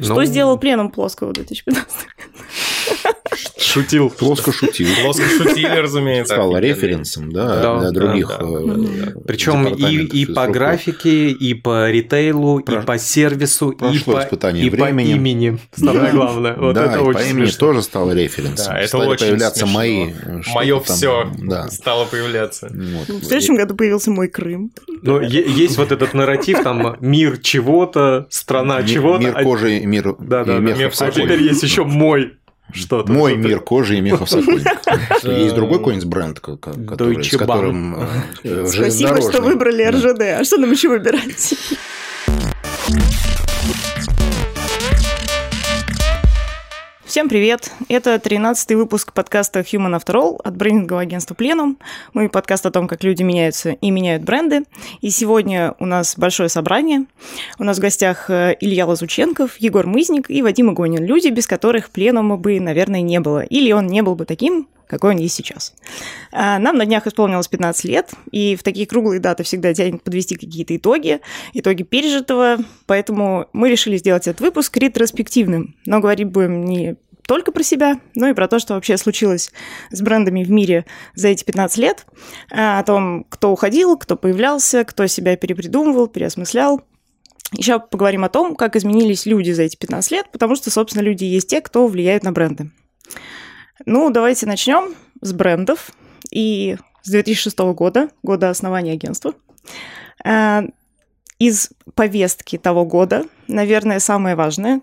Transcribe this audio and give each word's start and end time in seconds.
Что 0.00 0.14
Ну, 0.14 0.24
сделал 0.24 0.58
пленом 0.58 0.90
плоского 0.90 1.30
в 1.30 1.32
2015 1.32 2.06
Шутил. 3.68 4.10
Плоско 4.10 4.52
шутил. 4.52 4.88
Плоско 5.02 5.24
шутили, 5.28 5.76
разумеется. 5.76 6.34
Стал 6.34 6.56
референсом, 6.58 7.32
да, 7.32 7.60
Да, 7.60 7.78
для 7.80 7.90
других. 7.90 8.28
да. 8.28 8.44
э, 8.44 9.20
Причем 9.26 9.66
и, 9.66 10.26
по 10.26 10.46
графике, 10.46 11.28
и 11.30 11.54
по 11.54 11.90
ритейлу, 11.90 12.60
Про- 12.60 12.80
и 12.80 12.84
по 12.84 12.98
сервису, 12.98 13.70
и 13.70 13.98
по, 14.00 14.20
и 14.22 14.70
по 14.70 14.88
имени. 14.88 15.58
Самое 15.74 16.12
главное. 16.12 16.54
Вот 16.56 16.74
да, 16.74 16.86
это 16.86 16.98
и 16.98 17.02
очень 17.02 17.18
по 17.20 17.22
имени 17.24 17.44
смешно. 17.46 17.66
тоже 17.66 17.82
стал 17.82 18.12
референсом. 18.12 18.72
Да, 18.74 18.78
это 18.78 18.88
Стали 18.88 19.06
очень 19.08 19.26
появляться 19.26 19.60
смешно. 19.60 19.78
мои. 19.78 20.10
э, 20.10 20.40
Мое 20.54 20.80
все 20.80 21.30
Да. 21.38 21.68
стало 21.68 22.04
появляться. 22.06 22.68
Вот. 22.72 23.08
В 23.08 23.24
следующем 23.24 23.56
году 23.56 23.74
появился 23.74 24.10
мой 24.10 24.28
Крым. 24.28 24.72
Ну, 25.02 25.20
есть 25.20 25.76
вот 25.76 25.92
этот 25.92 26.14
нарратив, 26.14 26.62
там, 26.62 26.96
мир 27.00 27.38
чего-то, 27.38 28.26
страна 28.30 28.82
чего-то. 28.82 29.20
Мир 29.20 29.32
а- 29.36 29.42
кожи, 29.44 29.80
мир 29.80 30.14
Да, 30.18 30.44
да, 30.44 30.58
Мир 30.58 30.90
А 30.98 31.10
теперь 31.10 31.42
есть 31.42 31.62
еще 31.62 31.84
мой 31.84 32.32
что-то. 32.72 33.10
Мой 33.12 33.32
Что-то. 33.32 33.48
мир 33.48 33.60
кожи 33.60 33.98
и 33.98 34.00
мехов 34.00 34.28
Сокольник. 34.30 34.66
Что, 35.18 35.30
Есть 35.32 35.54
другой 35.54 35.78
какой-нибудь 35.78 36.06
бренд, 36.08 36.40
ко- 36.40 36.56
ко- 36.56 36.72
который, 36.72 37.22
с 37.24 37.36
которым 37.36 37.96
э, 38.44 38.66
Спасибо, 38.66 39.20
что 39.20 39.40
выбрали 39.42 39.84
РЖД. 39.84 40.20
А 40.40 40.44
что 40.44 40.58
нам 40.58 40.70
еще 40.72 40.88
выбирать? 40.88 41.54
Всем 47.08 47.30
привет! 47.30 47.72
Это 47.88 48.16
13-й 48.16 48.74
выпуск 48.74 49.14
подкаста 49.14 49.60
Human 49.60 49.98
After 49.98 50.14
All 50.14 50.40
от 50.44 50.54
брендингового 50.54 51.00
агентства 51.00 51.34
Plenum. 51.34 51.78
Мы 52.12 52.28
подкаст 52.28 52.66
о 52.66 52.70
том, 52.70 52.86
как 52.86 53.02
люди 53.02 53.22
меняются 53.22 53.70
и 53.70 53.90
меняют 53.90 54.24
бренды. 54.24 54.64
И 55.00 55.08
сегодня 55.08 55.74
у 55.78 55.86
нас 55.86 56.18
большое 56.18 56.50
собрание. 56.50 57.06
У 57.58 57.64
нас 57.64 57.78
в 57.78 57.80
гостях 57.80 58.28
э, 58.28 58.56
Илья 58.60 58.84
Лазученков, 58.84 59.56
Егор 59.56 59.86
Мызник 59.86 60.28
и 60.28 60.42
Вадим 60.42 60.70
Игонин. 60.70 61.02
Люди, 61.02 61.28
без 61.28 61.46
которых 61.46 61.88
Пленума 61.88 62.36
бы, 62.36 62.60
наверное, 62.60 63.00
не 63.00 63.20
было. 63.20 63.40
Или 63.40 63.72
он 63.72 63.86
не 63.86 64.02
был 64.02 64.14
бы 64.14 64.26
таким, 64.26 64.68
какой 64.88 65.14
он 65.14 65.18
есть 65.18 65.34
сейчас. 65.34 65.74
А, 66.32 66.58
Нам 66.58 66.76
на 66.76 66.86
днях 66.86 67.06
исполнилось 67.06 67.48
15 67.48 67.84
лет, 67.84 68.10
и 68.32 68.56
в 68.56 68.62
такие 68.62 68.86
круглые 68.86 69.20
даты 69.20 69.44
всегда 69.44 69.72
тянет 69.74 70.02
подвести 70.02 70.36
какие-то 70.36 70.76
итоги, 70.76 71.20
итоги 71.52 71.82
пережитого, 71.82 72.58
поэтому 72.86 73.48
мы 73.52 73.70
решили 73.70 73.96
сделать 73.96 74.26
этот 74.26 74.40
выпуск 74.40 74.76
ретроспективным. 74.76 75.76
Но 75.86 76.00
говорить 76.00 76.28
будем 76.28 76.64
не 76.64 76.96
только 77.28 77.52
про 77.52 77.62
себя, 77.62 78.00
но 78.14 78.28
и 78.28 78.32
про 78.32 78.48
то, 78.48 78.58
что 78.58 78.74
вообще 78.74 78.96
случилось 78.96 79.52
с 79.90 80.00
брендами 80.00 80.42
в 80.42 80.50
мире 80.50 80.86
за 81.14 81.28
эти 81.28 81.44
15 81.44 81.76
лет, 81.76 82.06
а, 82.50 82.78
о 82.78 82.82
том, 82.82 83.24
кто 83.28 83.52
уходил, 83.52 83.98
кто 83.98 84.16
появлялся, 84.16 84.84
кто 84.84 85.06
себя 85.06 85.36
перепридумывал, 85.36 86.08
переосмыслял. 86.08 86.80
Еще 87.52 87.78
поговорим 87.80 88.24
о 88.24 88.30
том, 88.30 88.56
как 88.56 88.76
изменились 88.76 89.26
люди 89.26 89.50
за 89.52 89.62
эти 89.64 89.76
15 89.76 90.10
лет, 90.10 90.26
потому 90.32 90.56
что, 90.56 90.70
собственно, 90.70 91.02
люди 91.02 91.24
есть 91.24 91.48
те, 91.48 91.60
кто 91.60 91.86
влияет 91.86 92.22
на 92.22 92.32
бренды. 92.32 92.70
Ну, 93.86 94.10
давайте 94.10 94.46
начнем 94.46 94.94
с 95.20 95.32
брендов. 95.32 95.90
И 96.30 96.76
с 97.02 97.10
2006 97.10 97.58
года, 97.58 98.10
года 98.22 98.50
основания 98.50 98.92
агентства. 98.92 99.34
Э, 100.24 100.62
Из 101.38 101.70
повестки 101.94 102.58
того 102.58 102.84
года, 102.84 103.24
наверное, 103.46 104.00
самое 104.00 104.34
важное, 104.34 104.80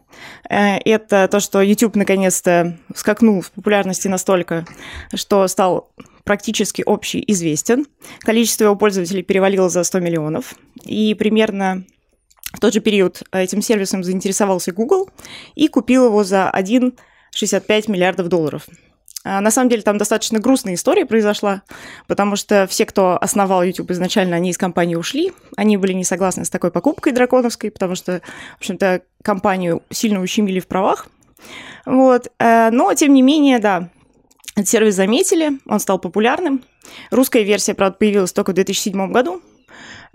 э, 0.50 0.78
это 0.78 1.28
то, 1.30 1.40
что 1.40 1.62
YouTube 1.62 1.96
наконец-то 1.96 2.78
скакнул 2.96 3.42
в 3.42 3.52
популярности 3.52 4.08
настолько, 4.08 4.66
что 5.14 5.48
стал 5.48 5.92
практически 6.24 6.82
общеизвестен. 6.86 7.86
Количество 8.20 8.64
его 8.64 8.76
пользователей 8.76 9.22
перевалило 9.22 9.70
за 9.70 9.84
100 9.84 10.00
миллионов. 10.00 10.56
И 10.84 11.14
примерно 11.14 11.86
в 12.54 12.60
тот 12.60 12.74
же 12.74 12.80
период 12.80 13.22
этим 13.32 13.62
сервисом 13.62 14.04
заинтересовался 14.04 14.72
Google 14.72 15.10
и 15.56 15.68
купил 15.68 16.06
его 16.06 16.24
за 16.24 16.50
1,65 16.56 17.92
миллиардов 17.92 18.30
долларов. 18.30 18.66
А, 19.26 19.42
На 19.42 19.52
самом 19.52 19.70
деле 19.70 19.82
там 19.82 19.98
достаточно 19.98 20.40
грустная 20.40 20.76
история 20.76 21.06
произошла, 21.06 21.64
потому 22.08 22.36
что 22.36 22.68
все, 22.68 22.86
кто 22.86 23.18
основал 23.20 23.64
YouTube 23.64 23.92
изначально, 23.92 24.36
они 24.36 24.52
из 24.52 24.58
компании 24.58 24.96
ушли. 24.96 25.34
Они 25.58 25.78
были 25.78 25.94
не 25.94 26.04
согласны 26.04 26.46
с 26.46 26.50
такой 26.50 26.72
покупкой 26.72 27.12
драконовской, 27.12 27.72
потому 27.72 27.96
что, 27.96 28.22
в 28.56 28.60
общем-то, 28.60 29.02
компанию 29.24 29.82
сильно 29.90 30.22
ущемили 30.22 30.60
в 30.60 30.68
правах. 30.68 31.08
Вот. 31.86 32.32
э, 32.40 32.70
Но, 32.70 32.94
тем 32.94 33.14
не 33.14 33.24
менее, 33.24 33.58
да, 33.58 33.90
этот 34.56 34.70
сервис 34.70 34.96
заметили, 34.96 35.60
он 35.66 35.80
стал 35.80 35.98
популярным. 36.00 36.64
Русская 37.10 37.44
версия, 37.44 37.74
правда, 37.74 37.98
появилась 37.98 38.32
только 38.32 38.52
в 38.52 38.56
2007 38.56 39.12
году. 39.12 39.42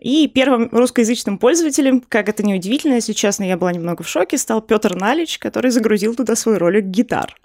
И 0.00 0.28
первым 0.28 0.68
русскоязычным 0.72 1.38
пользователем, 1.38 2.02
как 2.08 2.28
это 2.28 2.42
неудивительно, 2.42 2.94
если 2.94 3.12
честно, 3.12 3.44
я 3.44 3.56
была 3.56 3.72
немного 3.72 4.02
в 4.02 4.08
шоке, 4.08 4.38
стал 4.38 4.62
Петр 4.62 4.94
Налич, 4.96 5.38
который 5.38 5.70
загрузил 5.70 6.14
туда 6.14 6.34
свой 6.36 6.56
ролик 6.56 6.86
гитар. 6.86 7.36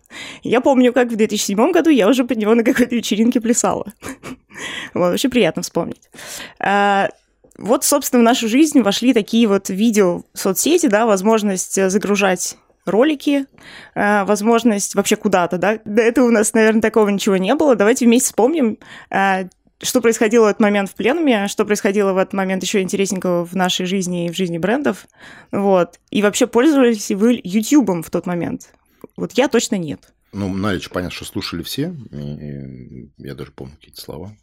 Я 0.43 0.61
помню, 0.61 0.93
как 0.93 1.09
в 1.11 1.15
2007 1.15 1.71
году 1.71 1.89
я 1.89 2.07
уже 2.07 2.23
под 2.23 2.37
него 2.37 2.55
на 2.55 2.63
какой-то 2.63 2.95
вечеринке 2.95 3.41
плясала. 3.41 3.91
Вот, 4.93 5.13
очень 5.13 5.29
приятно 5.29 5.61
вспомнить. 5.63 6.09
А, 6.59 7.09
Вот, 7.57 7.83
собственно, 7.83 8.21
в 8.21 8.25
нашу 8.25 8.47
жизнь 8.47 8.81
вошли 8.81 9.13
такие 9.13 9.47
вот 9.47 9.69
видео 9.69 10.23
соцсети, 10.33 10.87
да, 10.87 11.05
возможность 11.05 11.89
загружать 11.89 12.57
ролики, 12.85 13.45
э, 13.95 14.23
возможность 14.25 14.95
вообще 14.95 15.15
куда-то, 15.15 15.57
да. 15.57 15.79
До 15.85 16.01
этого 16.01 16.27
у 16.27 16.31
нас, 16.31 16.53
наверное, 16.53 16.81
такого 16.81 17.09
ничего 17.09 17.37
не 17.37 17.55
было. 17.55 17.75
Давайте 17.75 18.05
вместе 18.05 18.27
вспомним, 18.27 18.77
э, 19.09 19.47
что 19.81 20.01
происходило 20.01 20.45
в 20.45 20.49
этот 20.49 20.59
момент 20.61 20.89
в 20.89 20.95
пленуме, 20.95 21.47
что 21.47 21.65
происходило 21.65 22.13
в 22.13 22.17
этот 22.17 22.33
момент 22.33 22.63
еще 22.63 22.81
интересненького 22.81 23.45
в 23.45 23.53
нашей 23.55 23.85
жизни 23.85 24.27
и 24.27 24.29
в 24.31 24.35
жизни 24.35 24.57
брендов. 24.57 25.07
Вот. 25.51 25.99
И 26.11 26.21
вообще 26.21 26.47
пользовались 26.47 27.09
ли 27.09 27.15
вы 27.15 27.39
Ютубом 27.43 28.01
в 28.03 28.09
тот 28.09 28.25
момент? 28.25 28.73
Вот 29.17 29.33
я 29.33 29.47
точно 29.47 29.75
нет. 29.75 30.13
Ну, 30.33 30.53
Налич, 30.53 30.89
понятно, 30.89 31.15
что 31.15 31.25
слушали 31.25 31.63
все. 31.63 31.95
и- 32.11 33.03
и 33.03 33.09
Я 33.17 33.35
даже 33.35 33.51
помню 33.51 33.75
какие-то 33.75 34.01
слова. 34.01 34.35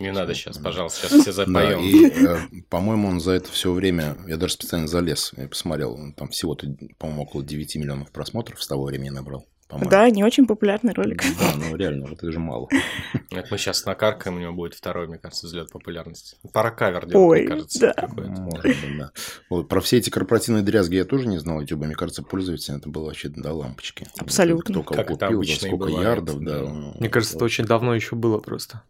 Не 0.00 0.12
надо 0.12 0.32
сейчас, 0.32 0.58
пожалуйста, 0.58 1.08
сейчас 1.08 1.20
все 1.22 1.32
Да, 1.32 1.44
запоем. 1.44 1.80
и, 1.80 2.06
э, 2.06 2.38
по-моему, 2.68 3.08
он 3.08 3.18
за 3.20 3.32
это 3.32 3.50
все 3.50 3.72
время, 3.72 4.16
я 4.28 4.36
даже 4.36 4.52
специально 4.52 4.86
залез, 4.86 5.32
я 5.36 5.48
посмотрел, 5.48 5.94
он 5.94 6.12
там 6.12 6.28
всего-то, 6.28 6.68
по-моему, 6.98 7.22
около 7.22 7.42
9 7.42 7.74
миллионов 7.78 8.12
просмотров 8.12 8.62
с 8.62 8.66
того 8.68 8.84
времени 8.84 9.10
набрал. 9.10 9.44
По-моему. 9.68 9.90
Да, 9.90 10.08
не 10.08 10.24
очень 10.24 10.46
популярный 10.46 10.94
ролик. 10.94 11.22
Да, 11.38 11.52
ну 11.56 11.76
реально, 11.76 12.06
вот 12.06 12.18
это 12.18 12.32
же 12.32 12.38
мало. 12.38 12.68
Это 13.30 13.48
мы 13.50 13.58
сейчас 13.58 13.84
накаркаем, 13.84 14.36
у 14.36 14.40
него 14.40 14.52
будет 14.54 14.74
второй, 14.74 15.06
мне 15.06 15.18
кажется, 15.18 15.46
взлет 15.46 15.70
популярности. 15.70 16.36
Пора 16.52 16.70
кавер 16.70 17.06
делать, 17.06 17.16
Ой, 17.16 17.40
мне 17.40 17.48
кажется. 17.48 17.80
да. 17.80 17.92
какой-то. 17.92 18.30
Может 18.30 18.62
быть, 18.62 18.98
да. 18.98 19.10
Вот, 19.50 19.68
про 19.68 19.80
все 19.80 19.98
эти 19.98 20.08
корпоративные 20.08 20.62
дрязги 20.62 20.96
я 20.96 21.04
тоже 21.04 21.28
не 21.28 21.38
знал 21.38 21.60
YouTube. 21.60 21.84
Мне 21.84 21.94
кажется, 21.94 22.22
пользователям 22.22 22.78
это 22.78 22.88
было 22.88 23.04
вообще 23.06 23.28
до 23.28 23.52
лампочки. 23.52 24.06
Абсолютно. 24.18 24.74
Кто 24.74 24.82
кого 24.82 24.96
Как 24.96 25.08
купил, 25.08 25.44
за 25.44 25.56
сколько 25.56 25.76
бывает, 25.76 26.02
ярдов, 26.02 26.40
да. 26.40 26.62
да. 26.62 26.70
Мне 26.98 27.08
кажется, 27.10 27.36
это 27.36 27.44
очень 27.44 27.64
давно 27.64 27.94
еще 27.94 28.16
было 28.16 28.38
просто. 28.38 28.82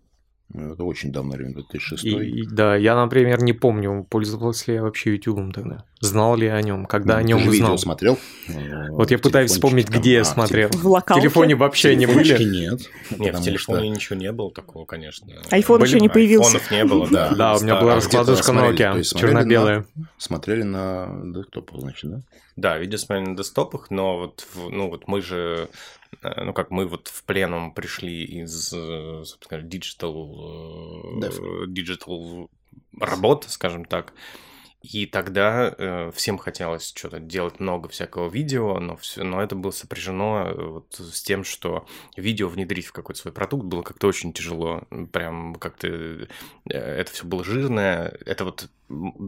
Ну, 0.50 0.72
Это 0.72 0.82
очень 0.84 1.12
давно, 1.12 1.32
время 1.36 1.53
2006 1.54 2.04
И, 2.04 2.09
и 2.09 2.47
да, 2.47 2.75
я, 2.75 2.97
например, 2.97 3.42
не 3.42 3.53
помню, 3.53 4.06
пользовался 4.09 4.70
ли 4.70 4.76
я 4.76 4.82
вообще 4.82 5.12
Ютубом 5.12 5.53
тогда. 5.53 5.84
Знал 6.00 6.36
ли 6.36 6.47
я 6.47 6.54
о 6.54 6.62
нем, 6.62 6.86
когда 6.86 7.16
о 7.19 7.20
Ну, 7.20 7.26
нем 7.26 7.38
ты 7.41 7.44
же 7.44 7.50
видео 7.50 7.64
узнал. 7.66 7.78
смотрел? 7.78 8.19
Вот 8.91 9.10
я 9.10 9.19
пытаюсь 9.19 9.50
вспомнить, 9.50 9.91
где 9.91 10.14
я 10.14 10.25
смотрел. 10.25 10.70
В 10.70 10.76
В 10.82 10.86
локалке. 10.88 11.20
телефоне 11.20 11.54
вообще 11.54 11.97
не 11.97 12.06
были. 12.06 12.42
нет. 12.44 12.81
Нет, 13.19 13.36
в 13.36 13.42
телефоне 13.42 13.78
что- 13.81 13.94
ничего 13.94 14.16
не 14.19 14.32
было 14.32 14.50
такого, 14.50 14.86
конечно. 14.86 15.26
Айфон 15.50 15.82
еще 15.82 16.00
не 16.00 16.09
появился. 16.09 16.56
Айфонов 16.56 16.70
не 16.70 16.84
было, 16.86 17.09
да. 17.10 17.34
Да, 17.34 17.56
у 17.56 17.60
меня 17.60 17.75
Да, 17.75 17.80
была 17.82 17.92
а 17.92 17.97
раскладушка 17.97 18.53
Nokia, 18.53 19.03
черно-белая. 19.03 19.84
Смотрели 20.16 20.62
на 20.62 21.10
десктопах, 21.25 21.78
значит, 21.80 22.10
да? 22.10 22.22
Да, 22.56 22.78
видео 22.78 22.97
смотрели 22.98 23.28
на 23.30 23.36
десктопах, 23.36 23.91
но 23.91 24.19
вот, 24.19 24.47
ну 24.70 24.88
вот 24.88 25.06
мы 25.09 25.20
же, 25.20 25.69
ну 26.22 26.52
как 26.52 26.70
мы 26.70 26.86
вот 26.86 27.08
в 27.08 27.24
пленум 27.24 27.72
пришли 27.72 28.24
из, 28.24 28.72
э, 28.72 29.22
собственно, 29.24 29.60
digital, 29.60 31.22
э, 31.22 31.66
digital 31.66 32.50
работ, 32.98 33.44
скажем 33.48 33.84
так, 33.84 34.12
и 34.81 35.06
тогда 35.06 35.75
э, 35.77 36.12
всем 36.15 36.39
хотелось 36.39 36.93
что-то 36.94 37.19
делать 37.19 37.59
много 37.59 37.89
всякого 37.89 38.31
видео, 38.31 38.78
но, 38.78 38.97
все, 38.97 39.25
но 39.25 39.43
это 39.43 39.57
было 39.57 39.72
сопряжено 39.72 40.48
э, 40.48 40.66
вот 40.66 40.95
с 40.95 41.21
тем, 41.22 41.42
что 41.42 41.84
видео 42.16 42.48
внедрить 42.48 42.86
в 42.86 42.92
какой-то 42.92 43.21
свой 43.21 43.34
продукт 43.34 43.65
было 43.66 43.83
как-то 43.83 44.07
очень 44.07 44.33
тяжело. 44.33 44.83
Прям 45.13 45.57
как-то 45.57 45.89
э, 45.89 46.27
это 46.65 47.10
все 47.10 47.25
было 47.25 47.42
жирное. 47.42 48.16
Это 48.25 48.45
вот, 48.45 48.69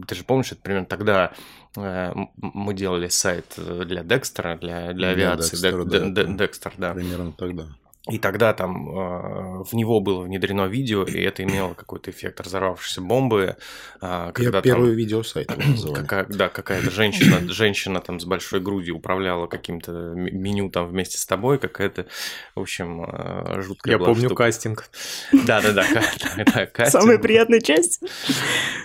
ты 0.07 0.15
же 0.15 0.23
помнишь, 0.23 0.53
это 0.53 0.61
примерно 0.61 0.85
тогда 0.85 1.33
э, 1.75 2.13
мы 2.37 2.73
делали 2.73 3.09
сайт 3.09 3.53
э, 3.57 3.83
для 3.85 4.03
Декстера, 4.03 4.55
для, 4.55 4.93
для 4.93 4.93
Для 4.93 5.09
авиации. 5.09 5.57
Декстера, 5.57 5.83
Дек- 5.83 6.13
да, 6.13 6.23
Декстер, 6.23 6.73
да. 6.77 6.93
Примерно 6.93 7.33
тогда. 7.33 7.67
И 8.09 8.17
тогда 8.17 8.51
там 8.53 8.89
э, 8.89 9.63
в 9.63 9.73
него 9.73 9.99
было 9.99 10.21
внедрено 10.23 10.65
видео, 10.65 11.03
и 11.03 11.21
это 11.21 11.43
имело 11.43 11.75
какой-то 11.75 12.09
эффект 12.09 12.41
разорвавшейся 12.41 12.99
бомбы. 12.99 13.57
Э, 14.01 14.31
когда 14.33 14.59
Первый 14.63 14.87
там, 14.89 14.95
видеосайт 14.95 15.51
его 15.51 15.61
называли. 15.71 16.01
какая, 16.01 16.25
да, 16.25 16.49
какая-то 16.49 16.89
женщина, 16.89 17.47
женщина 17.53 18.01
там 18.01 18.19
с 18.19 18.25
большой 18.25 18.59
грудью 18.59 18.95
управляла 18.97 19.45
каким-то 19.45 19.91
меню 20.15 20.71
там 20.71 20.87
вместе 20.87 21.19
с 21.19 21.27
тобой, 21.27 21.59
какая-то, 21.59 22.07
в 22.55 22.61
общем, 22.61 23.03
э, 23.03 23.61
жуткая 23.61 23.91
Я 23.93 23.97
была 23.99 24.07
помню 24.09 24.29
штука. 24.29 24.45
кастинг. 24.45 24.89
Да-да-да, 25.31 25.83
ка- 25.83 26.03
да, 26.37 26.43
да, 26.43 26.65
кастинг. 26.65 27.01
Самая 27.03 27.19
приятная 27.19 27.61
часть. 27.61 28.01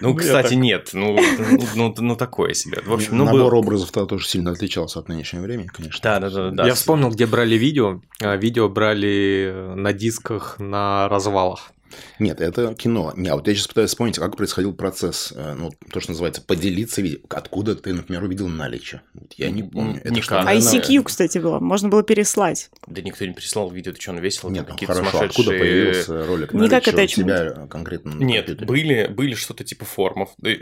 Ну, 0.02 0.10
Ну, 0.10 0.10
я 0.10 0.18
кстати, 0.18 0.52
нет, 0.52 0.90
ну, 0.92 1.16
ну, 1.38 1.64
ну, 1.74 1.94
ну, 1.96 2.16
такое 2.16 2.52
себе. 2.52 2.82
В 2.84 2.92
общем, 2.92 3.16
ну, 3.16 3.24
Набор 3.24 3.54
образов 3.54 3.92
тогда 3.92 4.08
тоже 4.08 4.26
сильно 4.28 4.50
отличался 4.50 4.98
от 4.98 5.08
нынешнего 5.08 5.44
времени, 5.44 5.68
конечно. 5.68 6.00
Да-да-да. 6.02 6.50
да. 6.50 6.66
Я 6.66 6.74
вспомнил, 6.74 7.08
где 7.08 7.24
брали 7.24 7.54
видео. 7.54 8.02
Видео 8.20 8.68
брали 8.68 9.05
э, 9.06 9.74
на 9.74 9.92
дисках 9.92 10.58
на 10.58 11.08
развалах. 11.08 11.72
Нет, 12.18 12.40
это 12.40 12.74
кино. 12.74 13.12
Не, 13.16 13.28
а 13.28 13.36
вот 13.36 13.46
я 13.46 13.54
сейчас 13.54 13.68
пытаюсь 13.68 13.90
вспомнить, 13.90 14.18
как 14.18 14.36
происходил 14.36 14.72
процесс, 14.74 15.32
э, 15.36 15.54
ну, 15.54 15.70
то, 15.92 16.00
что 16.00 16.12
называется, 16.12 16.42
поделиться 16.42 17.02
видео. 17.02 17.18
Откуда 17.28 17.74
ты, 17.74 17.92
например, 17.92 18.24
увидел 18.24 18.48
наличие? 18.48 19.02
Я 19.36 19.50
не 19.50 19.62
помню. 19.62 20.00
Это 20.00 20.10
Никак. 20.10 20.24
что, 20.24 20.40
А 20.40 20.44
наверное, 20.44 20.80
ICQ, 20.80 21.02
кстати, 21.04 21.38
было. 21.38 21.58
Можно 21.60 21.88
было 21.88 22.02
переслать. 22.02 22.70
Да 22.86 23.02
никто 23.02 23.24
не 23.24 23.32
прислал 23.32 23.70
видео, 23.70 23.92
ты 23.92 24.00
что, 24.00 24.12
он 24.12 24.18
весело? 24.18 24.50
Нет, 24.50 24.66
там 24.66 24.76
ну 24.80 24.86
хорошо, 24.86 25.06
откуда 25.06 25.32
сумасшедшие... 25.32 25.58
появился 25.58 26.26
ролик 26.26 26.52
Не 26.54 26.68
как 26.68 26.86
наличия 26.86 27.20
у 27.20 27.24
тебя 27.24 27.66
конкретно 27.68 28.10
Нет, 28.14 28.46
компьютере? 28.46 28.66
были, 28.66 29.06
были 29.06 29.34
что-то 29.34 29.64
типа 29.64 29.84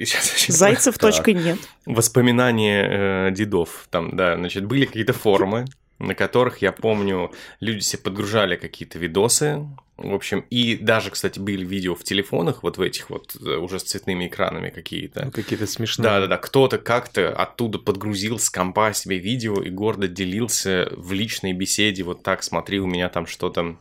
щас- 0.05 0.47
Зайцев 0.49 0.99
точка 0.99 1.33
нет. 1.33 1.59
Воспоминания 1.87 3.29
э, 3.29 3.31
дедов. 3.33 3.87
Там, 3.91 4.17
да, 4.17 4.37
значит, 4.37 4.65
были 4.65 4.87
какие-то 4.87 5.13
форумы, 5.13 5.67
на 5.99 6.15
которых, 6.15 6.59
я 6.59 6.73
помню, 6.73 7.33
люди 7.61 7.81
себе 7.81 8.03
подгружали 8.03 8.57
какие-то 8.57 8.99
видосы, 8.99 9.67
в 9.97 10.13
общем, 10.13 10.45
и 10.51 10.77
даже, 10.77 11.11
кстати, 11.11 11.39
были 11.39 11.65
видео 11.65 11.95
в 11.95 12.03
телефонах, 12.03 12.65
вот 12.65 12.79
в 12.79 12.83
этих 12.83 13.11
вот 13.11 13.37
э, 13.41 13.57
уже 13.57 13.79
с 13.79 13.85
цветными 13.85 14.27
экранами 14.27 14.71
какие-то. 14.71 15.27
Ну, 15.27 15.31
Какие-то 15.31 15.69
смешные. 15.69 16.05
Да-да-да, 16.05 16.37
кто-то 16.37 16.79
как-то 16.79 17.33
оттуда 17.33 17.79
подгрузил 17.79 18.41
с 18.41 18.51
компа 18.51 18.93
себе 18.93 19.19
видео 19.19 19.63
и 19.63 19.71
гордо 19.71 20.09
делился 20.09 20.89
в 20.97 21.13
личной 21.13 21.53
беседе, 21.53 22.03
вот 22.03 22.25
так, 22.25 22.43
смотри, 22.43 22.81
у 22.81 22.87
меня 22.87 23.09
там 23.09 23.27
что-то... 23.27 23.77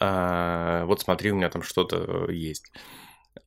а, 0.00 0.86
вот 0.86 1.02
смотри, 1.02 1.30
у 1.30 1.36
меня 1.36 1.48
там 1.48 1.62
что-то 1.62 2.26
э, 2.28 2.32
есть. 2.32 2.72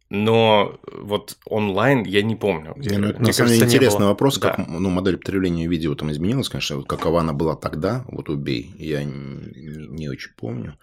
Но 0.10 0.80
вот 0.92 1.38
онлайн 1.46 2.04
я 2.04 2.22
не 2.22 2.36
помню. 2.36 2.74
где- 2.76 2.98
ну, 2.98 3.08
это 3.08 3.20
Мне 3.20 3.28
на 3.28 3.34
самом 3.34 3.50
деле 3.52 3.66
интересный 3.66 4.00
было. 4.02 4.08
вопрос, 4.10 4.38
Да. 4.38 4.52
как 4.52 4.68
ну, 4.68 4.90
модель 4.90 5.18
потребления 5.18 5.68
видео 5.68 5.96
там 5.96 6.12
изменилась, 6.12 6.48
конечно, 6.50 6.84
какова 6.84 7.22
она 7.22 7.34
была 7.34 7.56
тогда, 7.56 8.06
вот 8.08 8.30
убей, 8.30 8.72
я 8.78 9.04
не, 9.04 9.88
не 9.90 10.10
очень 10.10 10.32
помню. 10.38 10.78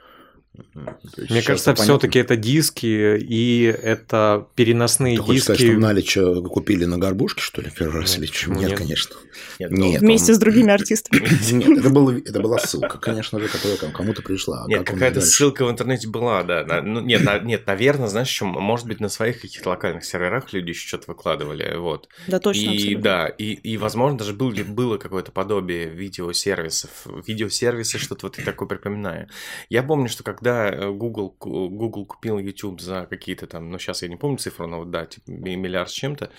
Есть 1.17 1.31
Мне 1.31 1.43
кажется, 1.43 1.75
все-таки 1.75 2.19
это 2.19 2.37
диски 2.37 3.17
и 3.19 3.63
это 3.65 4.47
переносные 4.55 5.17
Ты 5.17 5.23
хочешь 5.23 5.45
сказать, 5.45 5.61
диски. 5.61 5.73
что 5.73 5.81
наличие 5.81 6.43
купили 6.43 6.85
на 6.85 6.99
горбушке, 6.99 7.41
что 7.41 7.63
ли, 7.63 7.71
первый 7.75 8.03
раз? 8.03 8.19
Или 8.19 8.27
что? 8.27 8.33
почему 8.35 8.59
Нет, 8.61 8.69
нет? 8.71 8.79
конечно. 8.79 9.17
Нет, 9.59 9.71
Нет. 9.71 10.01
Вместе 10.03 10.33
он- 10.33 10.37
с 10.37 10.39
другими 10.39 10.71
артистами. 10.71 11.21
Нет, 11.53 11.79
это, 11.79 11.89
было, 11.89 12.11
это 12.19 12.41
была 12.41 12.59
ссылка, 12.59 12.99
конечно 12.99 13.41
же, 13.41 13.49
которая 13.49 13.79
там 13.79 13.93
кому-то 13.93 14.21
пришла. 14.23 14.65
А 14.65 14.69
Нет, 14.69 14.81
как 14.81 14.95
какая-то 14.95 15.23
ссылка 15.23 15.65
в 15.65 15.71
интернете 15.71 16.09
была, 16.09 16.43
да. 16.43 16.65
на- 16.65 16.83
ну, 16.83 17.01
нет, 17.01 17.25
на- 17.25 17.39
нет, 17.39 17.67
наверное, 17.67 18.09
знаешь, 18.09 18.29
что, 18.29 18.45
может 18.45 18.87
быть, 18.87 19.01
на 19.01 19.09
своих 19.09 19.41
каких-то 19.41 19.71
локальных 19.71 20.05
серверах 20.05 20.53
люди 20.53 20.71
еще 20.71 20.87
что-то 20.87 21.05
выкладывали, 21.09 21.77
вот. 21.77 22.09
Да, 22.27 22.39
точно. 22.41 22.71
и 22.71 22.75
абсолютно. 22.77 23.03
да, 23.03 23.27
и, 23.29 23.53
и 23.55 23.77
возможно, 23.79 24.19
даже 24.19 24.35
был, 24.35 24.51
было 24.53 24.99
какое-то 24.99 25.33
подобие 25.33 25.89
видеосервисов. 25.89 26.91
Видеосервисы, 27.27 27.99
что-то 27.99 28.27
вот 28.27 28.39
я 28.39 28.45
такое 28.45 28.69
припоминаю. 28.69 29.29
Я 29.71 29.83
помню, 29.83 30.09
что 30.09 30.23
когда 30.43 30.71
э, 30.71 30.91
Google, 30.91 31.37
Google 31.39 32.05
купил 32.05 32.39
YouTube 32.39 32.81
за 32.81 33.07
какие-то 33.09 33.47
там, 33.47 33.71
ну, 33.71 33.79
сейчас 33.79 34.03
я 34.03 34.09
не 34.09 34.17
помню 34.17 34.39
цифру, 34.39 34.67
но 34.67 34.79
вот 34.81 34.91
да, 34.91 35.07
типа 35.07 35.31
ми- 35.31 35.57
миллиард 35.57 35.89
с 35.89 35.93
чем-то, 35.93 36.31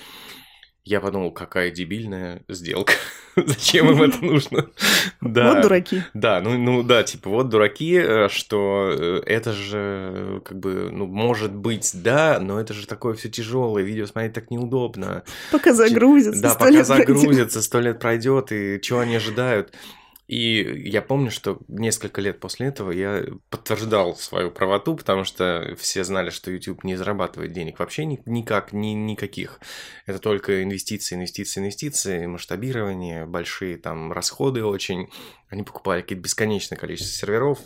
я 0.84 1.00
подумал, 1.00 1.32
какая 1.32 1.72
дебильная 1.72 2.42
сделка. 2.50 2.94
Зачем 3.38 3.90
им 3.90 4.04
это 4.04 4.24
нужно? 4.24 4.68
Да. 5.22 5.54
Вот 5.54 5.62
дураки. 5.62 6.04
Да, 6.14 6.42
ну, 6.42 6.58
ну 6.58 6.84
да, 6.84 7.04
типа 7.04 7.30
вот 7.30 7.48
дураки, 7.48 7.96
э, 7.96 8.28
что 8.28 8.90
э, 8.92 9.22
это 9.26 9.54
же 9.54 10.42
как 10.44 10.60
бы, 10.60 10.90
ну, 10.92 11.08
может 11.08 11.56
быть, 11.56 11.92
да, 11.94 12.40
но 12.42 12.60
это 12.60 12.74
же 12.74 12.86
такое 12.86 13.14
все 13.14 13.30
тяжелое, 13.30 13.84
видео 13.84 14.06
смотреть 14.06 14.34
так 14.34 14.52
неудобно. 14.52 15.24
Пока 15.50 15.74
загрузится. 15.74 16.42
Да, 16.42 16.56
пока 16.56 16.84
загрузится, 16.84 17.62
сто 17.62 17.80
лет 17.80 18.00
пройдет, 18.00 18.52
и 18.52 18.82
чего 18.82 19.00
они 19.00 19.16
ожидают. 19.16 19.74
И 20.28 20.84
я 20.90 21.02
помню, 21.02 21.32
что 21.32 21.60
несколько 21.68 22.22
лет 22.22 22.40
после 22.40 22.68
этого 22.68 22.92
я 22.92 23.26
подтверждал 23.50 24.16
свою 24.16 24.52
правоту, 24.52 24.96
потому 24.96 25.26
что 25.26 25.76
все 25.78 26.04
знали, 26.06 26.30
что 26.30 26.50
YouTube 26.50 26.86
не 26.86 26.96
зарабатывает 26.96 27.52
денег 27.52 27.80
вообще 27.80 28.06
ни- 28.06 28.22
никак, 28.26 28.72
ни, 28.72 28.88
никаких. 28.94 29.60
Это 30.06 30.20
только 30.20 30.64
инвестиции, 30.64 31.16
инвестиции, 31.16 31.60
инвестиции, 31.60 32.26
масштабирование, 32.26 33.26
большие 33.26 33.78
там 33.78 34.14
расходы 34.14 34.64
очень. 34.64 35.10
Они 35.50 35.64
покупали 35.64 36.02
какие-то 36.02 36.24
бесконечное 36.24 36.78
количество 36.78 37.14
серверов 37.14 37.60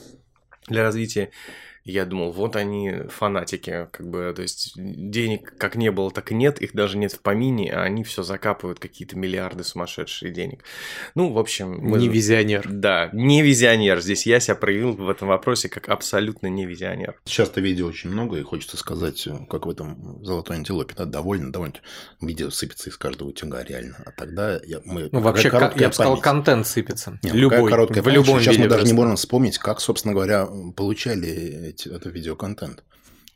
для 0.67 0.81
развития. 0.83 1.29
Я 1.87 2.05
думал, 2.05 2.33
вот 2.33 2.57
они 2.57 2.93
фанатики, 3.09 3.87
как 3.93 4.09
бы, 4.09 4.33
то 4.35 4.41
есть 4.41 4.73
денег 4.75 5.53
как 5.57 5.75
не 5.77 5.89
было, 5.89 6.11
так 6.11 6.33
и 6.33 6.35
нет, 6.35 6.61
их 6.61 6.73
даже 6.73 6.97
нет 6.97 7.13
в 7.13 7.21
помине, 7.21 7.71
а 7.71 7.83
они 7.83 8.03
все 8.03 8.23
закапывают 8.23 8.77
какие-то 8.79 9.17
миллиарды 9.17 9.63
сумасшедшие 9.63 10.33
денег. 10.33 10.65
Ну, 11.15 11.31
в 11.31 11.39
общем... 11.39 11.77
мы- 11.79 11.97
Не 11.97 12.09
визионер. 12.09 12.67
Да, 12.69 13.09
не 13.13 13.41
визионер. 13.41 14.01
Здесь 14.01 14.25
я 14.25 14.41
себя 14.41 14.55
проявил 14.55 14.97
в 14.97 15.09
этом 15.09 15.29
вопросе 15.29 15.69
как 15.69 15.87
абсолютно 15.87 16.47
не 16.47 16.65
визионер. 16.65 17.21
Сейчас-то 17.23 17.61
видео 17.61 17.87
очень 17.87 18.09
много, 18.09 18.37
и 18.37 18.43
хочется 18.43 18.75
сказать, 18.75 19.25
э, 19.25 19.37
как 19.49 19.65
в 19.65 19.69
этом 19.69 20.19
«Золотой 20.25 20.57
антилопе», 20.57 20.93
да, 20.97 21.05
довольно, 21.05 21.53
довольно 21.53 21.75
видео 22.19 22.49
сыпется 22.49 22.89
из 22.89 22.97
каждого 22.97 23.29
утюга, 23.29 23.63
реально. 23.63 23.95
А 24.05 24.11
тогда 24.11 24.59
я, 24.65 24.81
мы... 24.83 25.07
Ну, 25.13 25.21
вообще, 25.21 25.49
я 25.53 25.87
бы 25.87 25.93
сказал, 25.93 26.13
память. 26.13 26.23
контент 26.23 26.67
сыпется. 26.67 27.17
Не, 27.23 27.31
ну, 27.31 27.37
Любой. 27.37 27.71
в 27.71 27.87
память, 27.87 28.05
любом 28.07 28.41
Сейчас 28.41 28.57
мы 28.57 28.67
даже 28.67 28.83
не 28.83 28.89
просто. 28.89 28.95
можем 28.95 29.15
вспомнить, 29.15 29.57
как, 29.57 29.79
собственно 29.79 30.13
говоря, 30.13 30.47
получали 30.75 31.71
этот 31.85 32.13
видеоконтент. 32.13 32.83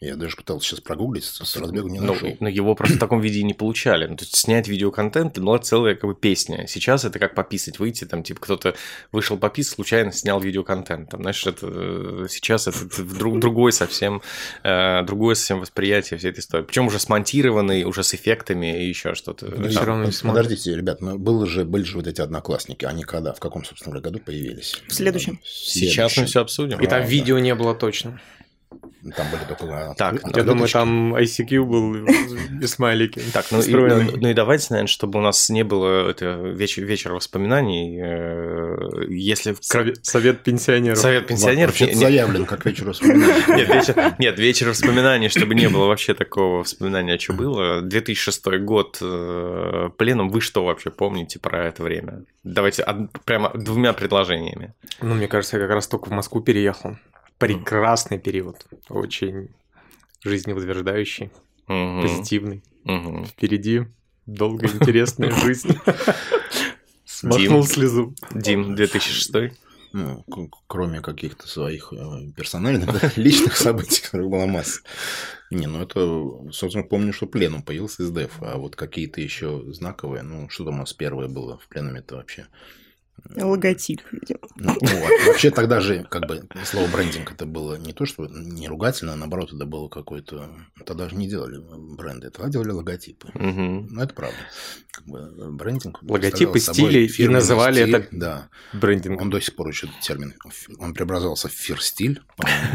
Я 0.02 0.16
даже 0.16 0.36
пытался 0.36 0.68
сейчас 0.68 0.80
прогуглить, 0.80 1.24
с 1.26 1.56
разбегу 1.58 1.88
не 1.88 2.00
Ну, 2.00 2.14
нашел. 2.14 2.36
но 2.40 2.50
его 2.50 2.74
просто 2.74 2.96
в 2.96 3.00
таком 3.00 3.22
виде 3.22 3.42
и 3.42 3.44
не 3.44 3.54
получали. 3.54 4.08
Ну, 4.08 4.16
то 4.18 4.24
есть 4.24 4.36
снять 4.36 4.68
видеоконтент 4.68 5.34
это 5.34 5.42
была 5.42 5.60
целая 5.60 5.94
как 5.94 6.10
бы 6.10 6.16
песня. 6.16 6.66
Сейчас 6.68 7.06
это 7.06 7.20
как 7.20 7.36
пописать, 7.36 7.78
выйти, 7.78 8.06
там, 8.06 8.24
типа, 8.24 8.40
кто-то 8.42 8.74
вышел 9.12 9.38
пописать, 9.38 9.76
случайно 9.76 10.12
снял 10.12 10.40
видеоконтент. 10.40 11.12
Там, 11.12 11.22
знаешь, 11.22 11.46
это 11.46 11.68
э, 11.70 12.26
сейчас 12.32 12.68
это 12.68 13.04
друг, 13.04 13.40
другой 13.40 13.74
совсем, 13.74 14.24
э, 14.64 15.04
другое 15.04 15.36
совсем 15.36 15.60
восприятие 15.60 16.18
всей 16.18 16.32
этой 16.32 16.40
истории. 16.40 16.64
Причем 16.64 16.88
уже 16.88 16.98
смонтированный, 16.98 17.84
уже 17.84 18.04
с 18.04 18.16
эффектами 18.16 18.84
и 18.84 18.88
еще 18.90 19.14
что-то. 19.14 19.50
Да, 19.50 19.56
Там, 19.56 19.70
всё 19.70 19.86
равно 19.86 20.06
не 20.06 20.12
смотрит. 20.12 20.46
Подождите, 20.46 20.76
ребят, 20.76 21.02
ну, 21.02 21.20
было 21.20 21.46
же, 21.46 21.64
были 21.64 21.84
же 21.84 21.98
вот 21.98 22.08
эти 22.08 22.22
одноклассники. 22.22 22.86
Они 22.86 23.04
когда, 23.04 23.34
в 23.34 23.40
каком, 23.40 23.64
собственно 23.64 23.92
говоря, 23.92 24.10
году 24.10 24.26
появились? 24.26 24.82
В 24.88 24.94
следующем. 24.96 25.40
В 25.44 25.48
Сейчас 25.48 26.18
мы 26.18 26.26
все 26.26 26.42
обсудим. 26.42 26.80
И 26.82 26.88
там 26.88 27.06
видео 27.06 27.38
не 27.38 27.54
было 27.54 27.76
точно. 27.76 28.20
Там 29.16 29.28
были 29.32 29.42
только... 29.48 29.96
Так, 29.98 30.14
откры- 30.16 30.38
Я 30.38 30.44
думаю, 30.44 30.68
там 30.70 31.16
ICQ 31.16 31.64
был 31.66 32.06
и 32.62 32.68
смайлики. 32.68 33.20
Так, 33.34 33.46
ну 33.52 33.60
и, 33.62 33.74
ну, 33.74 34.12
ну 34.18 34.30
и 34.30 34.34
давайте, 34.34 34.68
наверное, 34.70 34.88
чтобы 34.88 35.20
у 35.20 35.22
нас 35.22 35.50
не 35.50 35.64
было 35.64 36.10
это 36.10 36.34
вечер, 36.36 36.84
вечер 36.84 37.14
воспоминаний, 37.14 38.00
э, 38.00 39.06
если... 39.10 39.56
Совет, 39.60 40.06
совет 40.06 40.44
пенсионеров. 40.44 41.00
Совет 41.00 41.28
пенсионеров... 41.28 41.80
Не- 41.82 41.94
заявлен, 41.94 42.46
как 42.46 42.66
вечер 42.66 42.86
воспоминаний. 42.90 43.34
Нет, 43.58 43.70
вечер, 43.70 44.16
нет, 44.20 44.40
вечер 44.40 44.70
воспоминаний, 44.70 45.30
чтобы 45.30 45.56
не 45.56 45.68
было 45.68 45.88
вообще 45.88 46.14
такого 46.14 46.60
воспоминания, 46.60 47.18
что 47.18 47.34
было. 47.34 47.82
2006 47.82 48.46
год, 48.60 49.00
э, 49.02 49.90
пленум, 49.98 50.30
вы 50.30 50.42
что 50.42 50.64
вообще 50.64 50.92
помните 50.92 51.40
про 51.40 51.66
это 51.68 51.82
время? 51.82 52.24
Давайте 52.44 52.86
прямо 53.26 53.50
двумя 53.56 53.94
предложениями. 53.94 54.74
Ну, 55.02 55.16
мне 55.16 55.28
кажется, 55.28 55.58
я 55.58 55.64
как 55.64 55.72
раз 55.74 55.88
только 55.88 56.10
в 56.10 56.12
Москву 56.12 56.42
переехал. 56.42 56.98
Прекрасный 57.48 58.20
период. 58.20 58.66
Очень 58.90 59.50
жизнеутверждающий, 60.24 61.32
Мгм, 61.68 62.02
позитивный. 62.02 62.64
мгм. 62.84 63.26
Впереди 63.26 63.88
долгая 64.26 64.72
интересная 64.72 65.32
жизнь. 65.44 65.78
Смахнул 67.06 67.66
слезу. 67.66 68.16
Дим, 68.34 68.76
2006 68.76 69.54
Ну, 69.94 70.24
кроме 70.68 71.02
каких-то 71.02 71.48
своих 71.48 71.92
э, 71.94 72.32
персональных, 72.36 72.86
да, 73.02 73.12
личных 73.16 73.58
событий, 73.58 74.02
которых 74.02 74.30
была 74.30 74.46
масса. 74.46 74.82
Не, 75.50 75.68
ну 75.68 75.82
это, 75.82 76.00
собственно, 76.54 76.86
помню, 76.86 77.12
что 77.12 77.28
пленум 77.28 77.62
появился 77.62 78.04
из 78.04 78.10
ДЭФ, 78.12 78.42
а 78.42 78.58
вот 78.58 78.76
какие-то 78.78 79.20
еще 79.20 79.62
знаковые, 79.74 80.24
ну, 80.24 80.50
что 80.50 80.64
там 80.64 80.76
у 80.76 80.78
нас 80.78 80.94
первое 80.94 81.28
было 81.28 81.58
в 81.58 81.68
пленуме-то 81.68 82.16
вообще? 82.16 82.48
Логотип, 83.36 84.02
видимо. 84.12 84.40
Ну, 84.58 84.74
вот. 84.74 85.28
Вообще 85.28 85.52
тогда 85.52 85.80
же, 85.80 86.04
как 86.10 86.28
бы, 86.28 86.44
слово 86.66 86.88
брендинг 86.88 87.32
это 87.32 87.46
было 87.46 87.76
не 87.76 87.94
то, 87.94 88.06
что 88.06 88.28
не 88.28 88.68
ругательно, 88.68 89.14
а 89.14 89.16
наоборот, 89.16 89.54
это 89.54 89.66
было 89.66 89.88
какое-то... 89.88 90.50
Тогда 90.86 91.08
же 91.08 91.16
не 91.16 91.30
делали 91.30 91.60
бренды, 91.96 92.30
тогда 92.30 92.50
делали 92.50 92.72
логотипы. 92.72 93.30
Мгм. 93.36 93.88
Ну, 93.92 94.02
это 94.02 94.14
правда. 94.14 94.36
Как 94.92 95.06
бы 95.06 95.52
брендинг... 95.52 96.00
Логотипы, 96.04 96.60
стили, 96.60 97.08
и 97.08 97.28
называли 97.28 97.84
стиль, 97.84 97.96
это 97.96 98.08
Да. 98.12 98.50
брендинг. 98.74 99.22
Он 99.22 99.30
до 99.30 99.40
сих 99.40 99.56
пор 99.56 99.70
еще 99.70 99.88
термин, 100.02 100.34
он 100.80 100.94
преобразовался 100.94 101.48
в 101.48 101.54
фир-стиль, 101.54 102.22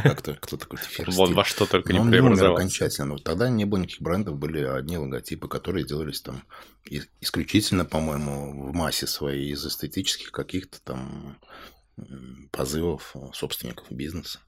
как-то 0.05 0.35
кто 0.41 0.57
такой 0.57 0.79
фир-стиль. 0.79 1.15
Вон 1.17 1.35
во 1.35 1.45
что 1.45 1.67
только 1.67 1.91
Но 1.91 1.95
не 1.97 2.01
он 2.01 2.07
не 2.11 2.13
умер 2.17 2.21
преобразовался. 2.23 2.63
окончательно. 2.63 3.19
Тогда 3.19 3.51
не 3.51 3.65
было 3.67 3.81
никаких 3.81 4.01
брендов, 4.01 4.37
были 4.39 4.61
одни 4.65 4.97
логотипы, 4.97 5.49
которые 5.49 5.85
делались 5.85 6.23
там 6.23 6.45
исключительно, 7.21 7.85
по-моему, 7.85 8.69
в 8.69 8.73
массе 8.73 9.07
своей 9.07 9.53
из 9.53 9.67
эстетических 9.67 10.33
каких-то 10.33 10.81
там 10.83 11.39
позывов 12.51 13.15
собственников 13.33 13.91
бизнеса. 13.91 14.41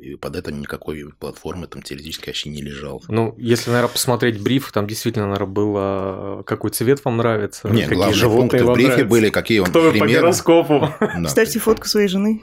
И 0.00 0.16
под 0.16 0.36
это 0.36 0.52
никакой 0.52 1.12
платформы 1.18 1.66
там 1.66 1.82
теоретически 1.82 2.26
вообще 2.26 2.50
не 2.50 2.62
лежал. 2.62 3.02
Ну, 3.08 3.34
если, 3.38 3.70
наверное, 3.70 3.92
посмотреть 3.92 4.40
бриф, 4.40 4.70
там 4.72 4.86
действительно, 4.86 5.26
наверное, 5.26 5.46
было, 5.52 6.42
какой 6.44 6.70
цвет 6.70 7.04
вам 7.04 7.16
нравится, 7.18 7.68
Нет, 7.68 7.84
какие 7.84 7.96
главные 7.96 8.14
животные 8.16 8.40
пункты 8.50 8.64
в 8.64 8.66
вам 8.66 8.74
брифе 8.74 8.88
нравятся, 8.88 9.10
были, 9.10 9.30
какие 9.30 9.58
он 9.60 9.66
кто 9.66 9.80
вы 9.80 9.92
по 9.92 9.98
примеры. 9.98 10.20
гороскопу. 10.22 10.88
Да, 11.00 11.28
Ставьте 11.28 11.58
фотку 11.58 11.86
своей 11.86 12.08
жены. 12.08 12.40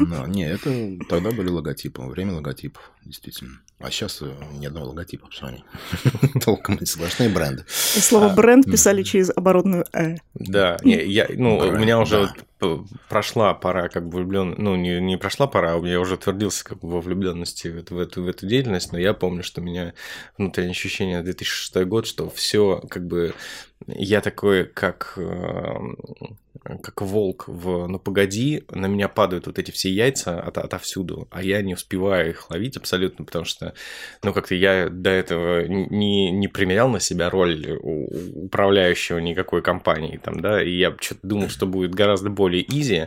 Да, 0.00 0.26
не, 0.26 0.48
это 0.48 0.70
тогда 1.08 1.30
были 1.30 1.48
логотипы, 1.48 2.02
время 2.02 2.34
логотипов, 2.34 2.90
действительно. 3.04 3.60
А 3.78 3.90
сейчас 3.90 4.22
ни 4.58 4.66
одного 4.66 4.88
логотипа 4.88 5.28
в 5.30 5.42
Sony. 5.42 5.60
Толком 6.44 6.76
эти 6.76 6.84
сплошные 6.84 7.28
бренды. 7.30 7.64
И 7.96 8.00
слово 8.00 8.26
А, 8.26 8.34
бренд 8.34 8.66
писали 8.66 9.02
через 9.02 9.30
оборотную 9.34 9.84
«э». 9.92 10.16
Да, 10.34 10.76
не, 10.82 11.02
я, 11.04 11.26
ну, 11.30 11.58
у 11.58 11.72
меня 11.72 11.98
уже 11.98 12.30
прошла 13.08 13.54
пора 13.54 13.88
как 13.88 14.08
бы 14.08 14.18
влюблен, 14.18 14.54
ну, 14.58 14.76
не, 14.76 15.00
не 15.00 15.16
прошла 15.16 15.46
пора, 15.46 15.74
а 15.74 15.86
я 15.86 16.00
уже 16.00 16.14
утвердился 16.14 16.64
как 16.64 16.80
бы 16.80 16.88
во 16.88 17.00
влюбленности 17.00 17.68
в 17.68 17.78
эту, 17.78 17.94
в, 17.94 17.98
эту, 17.98 18.22
в 18.22 18.28
эту 18.28 18.46
деятельность, 18.46 18.92
но 18.92 18.98
я 18.98 19.14
помню, 19.14 19.42
что 19.42 19.60
у 19.60 19.64
меня 19.64 19.94
внутреннее 20.38 20.72
ощущение 20.72 21.22
2006 21.22 21.76
год, 21.84 22.06
что 22.06 22.28
все 22.30 22.82
как 22.88 23.06
бы 23.06 23.34
я 23.86 24.20
такой, 24.20 24.64
как, 24.64 25.14
э, 25.16 25.74
как 26.62 27.00
волк 27.00 27.44
в 27.46 27.86
«Ну, 27.86 27.98
погоди», 27.98 28.64
на 28.70 28.86
меня 28.86 29.08
падают 29.08 29.46
вот 29.46 29.58
эти 29.58 29.70
все 29.70 29.90
яйца 29.90 30.40
от, 30.40 30.58
отовсюду, 30.58 31.26
а 31.30 31.42
я 31.42 31.62
не 31.62 31.74
успеваю 31.74 32.30
их 32.30 32.50
ловить 32.50 32.76
абсолютно, 32.76 33.24
потому 33.24 33.44
что, 33.44 33.74
ну, 34.22 34.32
как-то 34.32 34.54
я 34.54 34.88
до 34.90 35.10
этого 35.10 35.66
не, 35.66 36.30
не 36.30 36.48
примерял 36.48 36.88
на 36.88 37.00
себя 37.00 37.30
роль 37.30 37.78
управляющего 37.80 39.18
никакой 39.18 39.62
компании, 39.62 40.20
там, 40.22 40.40
да, 40.40 40.62
и 40.62 40.70
я 40.70 40.94
что-то 41.00 41.26
думал, 41.26 41.48
что 41.48 41.66
будет 41.66 41.94
гораздо 41.94 42.28
более 42.28 42.62
изи, 42.62 43.06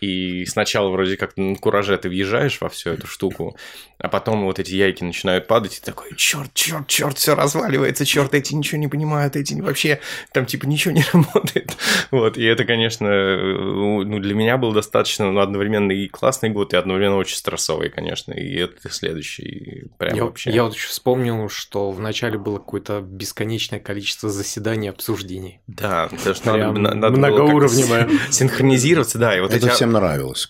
и 0.00 0.44
сначала 0.46 0.88
вроде 0.88 1.16
как 1.16 1.36
на 1.36 1.56
кураже 1.56 1.96
ты 1.98 2.08
въезжаешь 2.08 2.60
во 2.60 2.68
всю 2.68 2.90
эту 2.90 3.06
штуку, 3.06 3.56
а 3.98 4.08
потом 4.08 4.44
вот 4.44 4.58
эти 4.58 4.74
яйки 4.74 5.02
начинают 5.02 5.46
падать, 5.46 5.78
и 5.78 5.84
такой, 5.84 6.14
черт, 6.16 6.52
черт, 6.54 6.86
черт, 6.86 7.18
все 7.18 7.34
разваливается, 7.34 8.04
черт, 8.04 8.34
эти 8.34 8.54
ничего 8.54 8.78
не 8.78 8.88
понимают, 8.88 9.36
эти 9.36 9.54
вообще 9.60 10.00
там 10.32 10.46
типа 10.46 10.66
ничего 10.66 10.94
не 10.94 11.04
работает. 11.12 11.76
Вот, 12.10 12.36
и 12.38 12.44
это, 12.44 12.64
конечно, 12.64 13.08
ну, 13.08 14.18
для 14.18 14.34
меня 14.34 14.56
был 14.58 14.72
достаточно 14.72 15.30
ну, 15.30 15.40
одновременно 15.40 15.92
и 15.92 16.08
классный 16.08 16.50
год, 16.50 16.74
и 16.74 16.76
одновременно 16.76 17.16
очень 17.16 17.36
стрессовый, 17.36 17.90
конечно, 17.90 18.32
и 18.32 18.56
это 18.56 18.90
следующий 18.90 19.84
прям 19.98 20.16
Я, 20.16 20.24
вообще. 20.24 20.50
я 20.50 20.64
вот 20.64 20.74
еще 20.74 20.88
вспомнил, 20.88 21.48
что 21.48 21.90
вначале 21.90 22.38
было 22.38 22.58
какое-то 22.58 23.00
бесконечное 23.00 23.80
количество 23.80 24.28
заседаний 24.30 24.86
и 24.86 24.90
обсуждений. 24.90 25.60
Да, 25.66 26.08
потому 26.10 26.34
что 26.34 26.46
надо, 26.46 26.58
Прям 26.58 26.74
на- 26.74 26.94
надо 26.94 27.16
как-то 27.16 27.18
многоуровневое. 27.42 28.08
синхронизироваться, 28.30 29.18
да, 29.18 29.36
и 29.36 29.40
вот 29.40 29.52
это 29.52 29.66
эти... 29.66 29.74
всем 29.74 29.92
нравилось. 29.92 30.48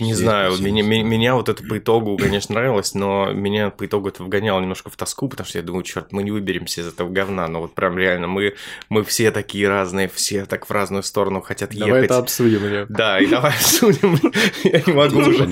Не 0.00 0.14
знаю, 0.14 0.58
меня, 0.60 0.82
меня, 0.82 1.02
меня 1.04 1.34
вот 1.34 1.48
это 1.48 1.62
по 1.62 1.78
итогу, 1.78 2.16
конечно, 2.16 2.54
нравилось, 2.54 2.94
но 2.94 3.32
меня 3.32 3.70
по 3.70 3.86
итогу 3.86 4.08
это 4.08 4.22
вгоняло 4.22 4.60
немножко 4.60 4.90
в 4.90 4.96
тоску, 4.96 5.28
потому 5.28 5.46
что 5.46 5.58
я 5.58 5.64
думаю, 5.64 5.82
черт, 5.82 6.12
мы 6.12 6.22
не 6.22 6.30
выберемся 6.30 6.80
из 6.80 6.88
этого 6.88 7.08
говна, 7.08 7.48
но 7.48 7.60
вот 7.60 7.74
прям 7.74 7.98
реально 7.98 8.26
мы, 8.26 8.54
мы 8.94 9.02
все 9.02 9.32
такие 9.32 9.68
разные, 9.68 10.08
все 10.08 10.46
так 10.46 10.68
в 10.68 10.70
разную 10.70 11.02
сторону 11.02 11.40
хотят 11.40 11.70
Давай 11.70 11.88
ехать. 11.88 12.04
это 12.04 12.18
обсудим, 12.18 12.64
Лев. 12.64 12.88
Да, 12.88 13.18
и 13.18 13.26
давай 13.26 13.50
обсудим. 13.60 14.18
Я 14.62 14.82
не 14.86 14.92
могу 14.92 15.18
уже 15.18 15.48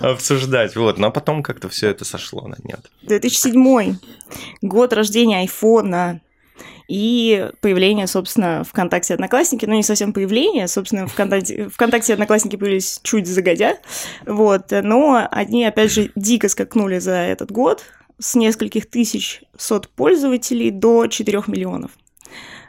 обсуждать. 0.00 0.74
Вот, 0.74 0.98
но 0.98 1.12
потом 1.12 1.44
как-то 1.44 1.68
все 1.68 1.88
это 1.88 2.04
сошло 2.04 2.48
на 2.48 2.56
нет. 2.64 2.80
2007 3.02 3.96
год 4.62 4.92
рождения 4.92 5.38
айфона 5.38 6.20
и 6.88 7.48
появление, 7.60 8.08
собственно, 8.08 8.64
ВКонтакте 8.64 9.14
Одноклассники, 9.14 9.66
ну 9.66 9.74
не 9.74 9.84
совсем 9.84 10.12
появление, 10.12 10.66
собственно, 10.66 11.06
ВКонтакте, 11.06 11.68
ВКонтакте 11.68 12.14
Одноклассники 12.14 12.56
появились 12.56 12.98
чуть 13.04 13.26
загодя, 13.28 13.78
вот, 14.26 14.70
но 14.70 15.28
они, 15.30 15.64
опять 15.64 15.92
же, 15.92 16.10
дико 16.16 16.48
скакнули 16.48 16.98
за 16.98 17.12
этот 17.12 17.52
год 17.52 17.84
с 18.18 18.34
нескольких 18.34 18.90
тысяч 18.90 19.42
сот 19.56 19.88
пользователей 19.88 20.70
до 20.70 21.06
4 21.06 21.44
миллионов. 21.46 21.92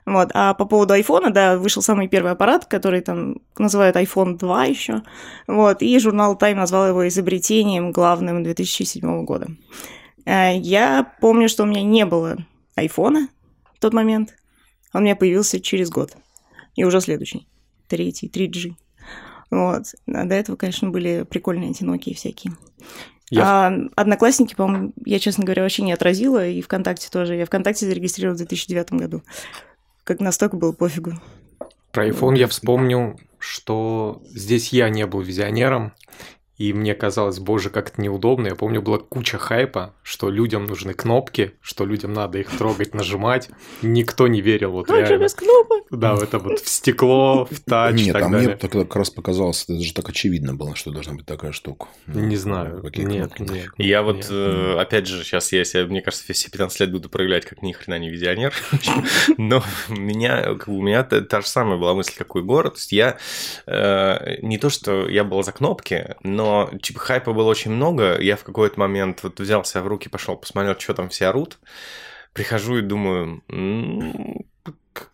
Вот. 0.10 0.32
А 0.34 0.54
по 0.56 0.66
поводу 0.66 0.94
айфона, 0.94 1.30
да, 1.30 1.58
вышел 1.58 1.82
самый 1.84 2.08
первый 2.08 2.32
аппарат, 2.32 2.66
который 2.66 3.02
там 3.02 3.38
называют 3.58 3.96
iPhone 3.96 4.38
2 4.38 4.66
еще. 4.66 5.04
Вот. 5.48 5.82
И 5.84 6.00
журнал 6.00 6.36
Time 6.36 6.56
назвал 6.56 6.88
его 6.88 7.08
изобретением 7.08 7.92
главным 7.92 8.44
2007 8.44 9.24
года. 9.26 9.48
Э, 10.26 10.58
Я 10.58 11.14
помню, 11.22 11.48
что 11.50 11.64
у 11.64 11.66
меня 11.68 11.84
не 11.84 12.06
было 12.06 12.38
айфона 12.76 13.28
в 13.76 13.80
тот 13.80 13.94
момент. 13.94 14.36
Он 14.94 15.02
у 15.02 15.04
меня 15.04 15.16
появился 15.16 15.60
через 15.60 15.90
год. 15.90 16.16
И 16.76 16.84
уже 16.84 17.02
следующий. 17.02 17.48
Третий, 17.88 18.28
3G. 18.30 18.74
Вот. 19.52 19.84
А 20.08 20.26
до 20.26 20.36
этого, 20.36 20.56
конечно, 20.56 20.90
были 20.90 21.26
прикольные 21.30 21.72
эти 21.72 21.84
Nokia 21.84 22.16
всякие. 22.16 22.54
Я- 23.32 23.44
А 23.68 23.74
одноклассники, 23.96 24.56
по-моему, 24.56 24.94
я, 25.06 25.20
честно 25.20 25.44
говоря, 25.44 25.62
вообще 25.62 25.84
не 25.84 25.92
отразила, 25.92 26.48
и 26.48 26.62
ВКонтакте 26.62 27.10
тоже. 27.12 27.36
Я 27.36 27.46
ВКонтакте 27.46 27.86
зарегистрировала 27.86 28.34
в 28.36 28.38
2009 28.38 28.94
году. 29.00 29.22
Как 30.10 30.22
настолько 30.22 30.58
было 30.58 30.72
пофигу. 30.72 31.12
Про 31.92 32.08
iPhone 32.08 32.36
я 32.36 32.48
вспомнил, 32.48 33.20
что 33.38 34.24
здесь 34.26 34.74
я 34.74 34.90
не 34.90 35.06
был 35.06 35.22
визионером, 35.22 35.94
и 36.60 36.74
мне 36.74 36.94
казалось, 36.94 37.40
боже, 37.40 37.70
как 37.70 37.90
это 37.90 38.02
неудобно. 38.02 38.48
Я 38.48 38.56
помню, 38.56 38.82
была 38.82 38.98
куча 38.98 39.38
хайпа, 39.38 39.96
что 40.04 40.30
людям 40.30 40.66
нужны 40.66 40.94
кнопки, 40.94 41.54
что 41.62 41.86
людям 41.86 42.12
надо 42.12 42.38
их 42.38 42.50
трогать, 42.50 42.94
нажимать. 42.94 43.50
Никто 43.82 44.28
не 44.28 44.42
верил, 44.42 44.74
вот 44.74 44.90
же 44.90 44.98
реально. 44.98 45.24
без 45.24 45.34
кнопок? 45.34 45.88
Да, 45.90 46.16
в 46.16 46.22
это 46.22 46.38
вот 46.38 46.60
в 46.60 46.68
стекло, 46.68 47.48
в 47.50 47.62
тач 47.62 47.96
Нет, 47.96 48.12
так 48.14 48.24
а 48.24 48.28
мне 48.28 48.38
далее. 48.40 48.58
так 48.58 48.72
как 48.74 48.94
раз 48.98 49.10
показалось, 49.10 49.64
это 49.64 49.80
же 49.80 49.94
так 49.94 50.10
очевидно 50.10 50.54
было, 50.54 50.76
что 50.76 50.92
должна 50.92 51.14
быть 51.14 51.26
такая 51.26 51.54
штука. 51.54 51.88
Не 52.08 52.36
знаю. 52.36 52.82
Какие 52.84 53.06
Нет, 53.06 53.34
кнопки? 53.34 53.54
нет. 53.54 53.70
Я 53.78 54.02
вот, 54.04 54.18
нет. 54.18 54.28
э, 54.30 54.76
опять 54.80 55.08
же, 55.08 55.24
сейчас 55.24 55.54
я 55.54 55.64
себя, 55.64 55.86
мне 55.86 56.02
кажется, 56.02 56.32
все 56.34 56.52
15 56.52 56.82
лет 56.82 56.92
буду 56.92 57.08
проявлять, 57.08 57.46
как 57.46 57.62
ни 57.62 57.72
хрена 57.72 57.98
не 58.00 58.10
визионер. 58.10 58.54
Но 59.38 59.64
у 59.88 59.94
меня, 59.94 60.58
у 60.68 60.82
меня 60.82 61.04
та, 61.04 61.22
та 61.22 61.40
же 61.40 61.48
самая 61.48 61.78
была 61.78 61.94
мысль, 61.94 62.14
как 62.18 62.36
у 62.36 62.40
Егора. 62.40 62.70
То 62.70 62.76
есть 62.76 62.92
я 62.92 63.18
э, 63.66 64.40
не 64.42 64.58
то, 64.58 64.70
что 64.70 65.08
я 65.08 65.24
был 65.24 65.42
за 65.42 65.54
кнопки, 65.54 66.18
но 66.22 66.49
типа 66.82 67.00
хайпа 67.00 67.34
было 67.34 67.50
очень 67.50 67.72
много. 67.72 68.20
Я 68.22 68.36
в 68.36 68.44
какой-то 68.44 68.80
момент 68.80 69.24
вот 69.24 69.40
взял 69.40 69.64
себя 69.66 69.82
в 69.82 69.88
руки, 69.88 70.10
пошел 70.10 70.36
посмотрел, 70.38 70.78
что 70.80 70.94
там 70.94 71.10
все 71.10 71.28
орут. 71.28 71.60
Прихожу 72.34 72.78
и 72.78 72.82
думаю, 72.82 73.42
«М, 73.50 74.46
к- 74.94 75.10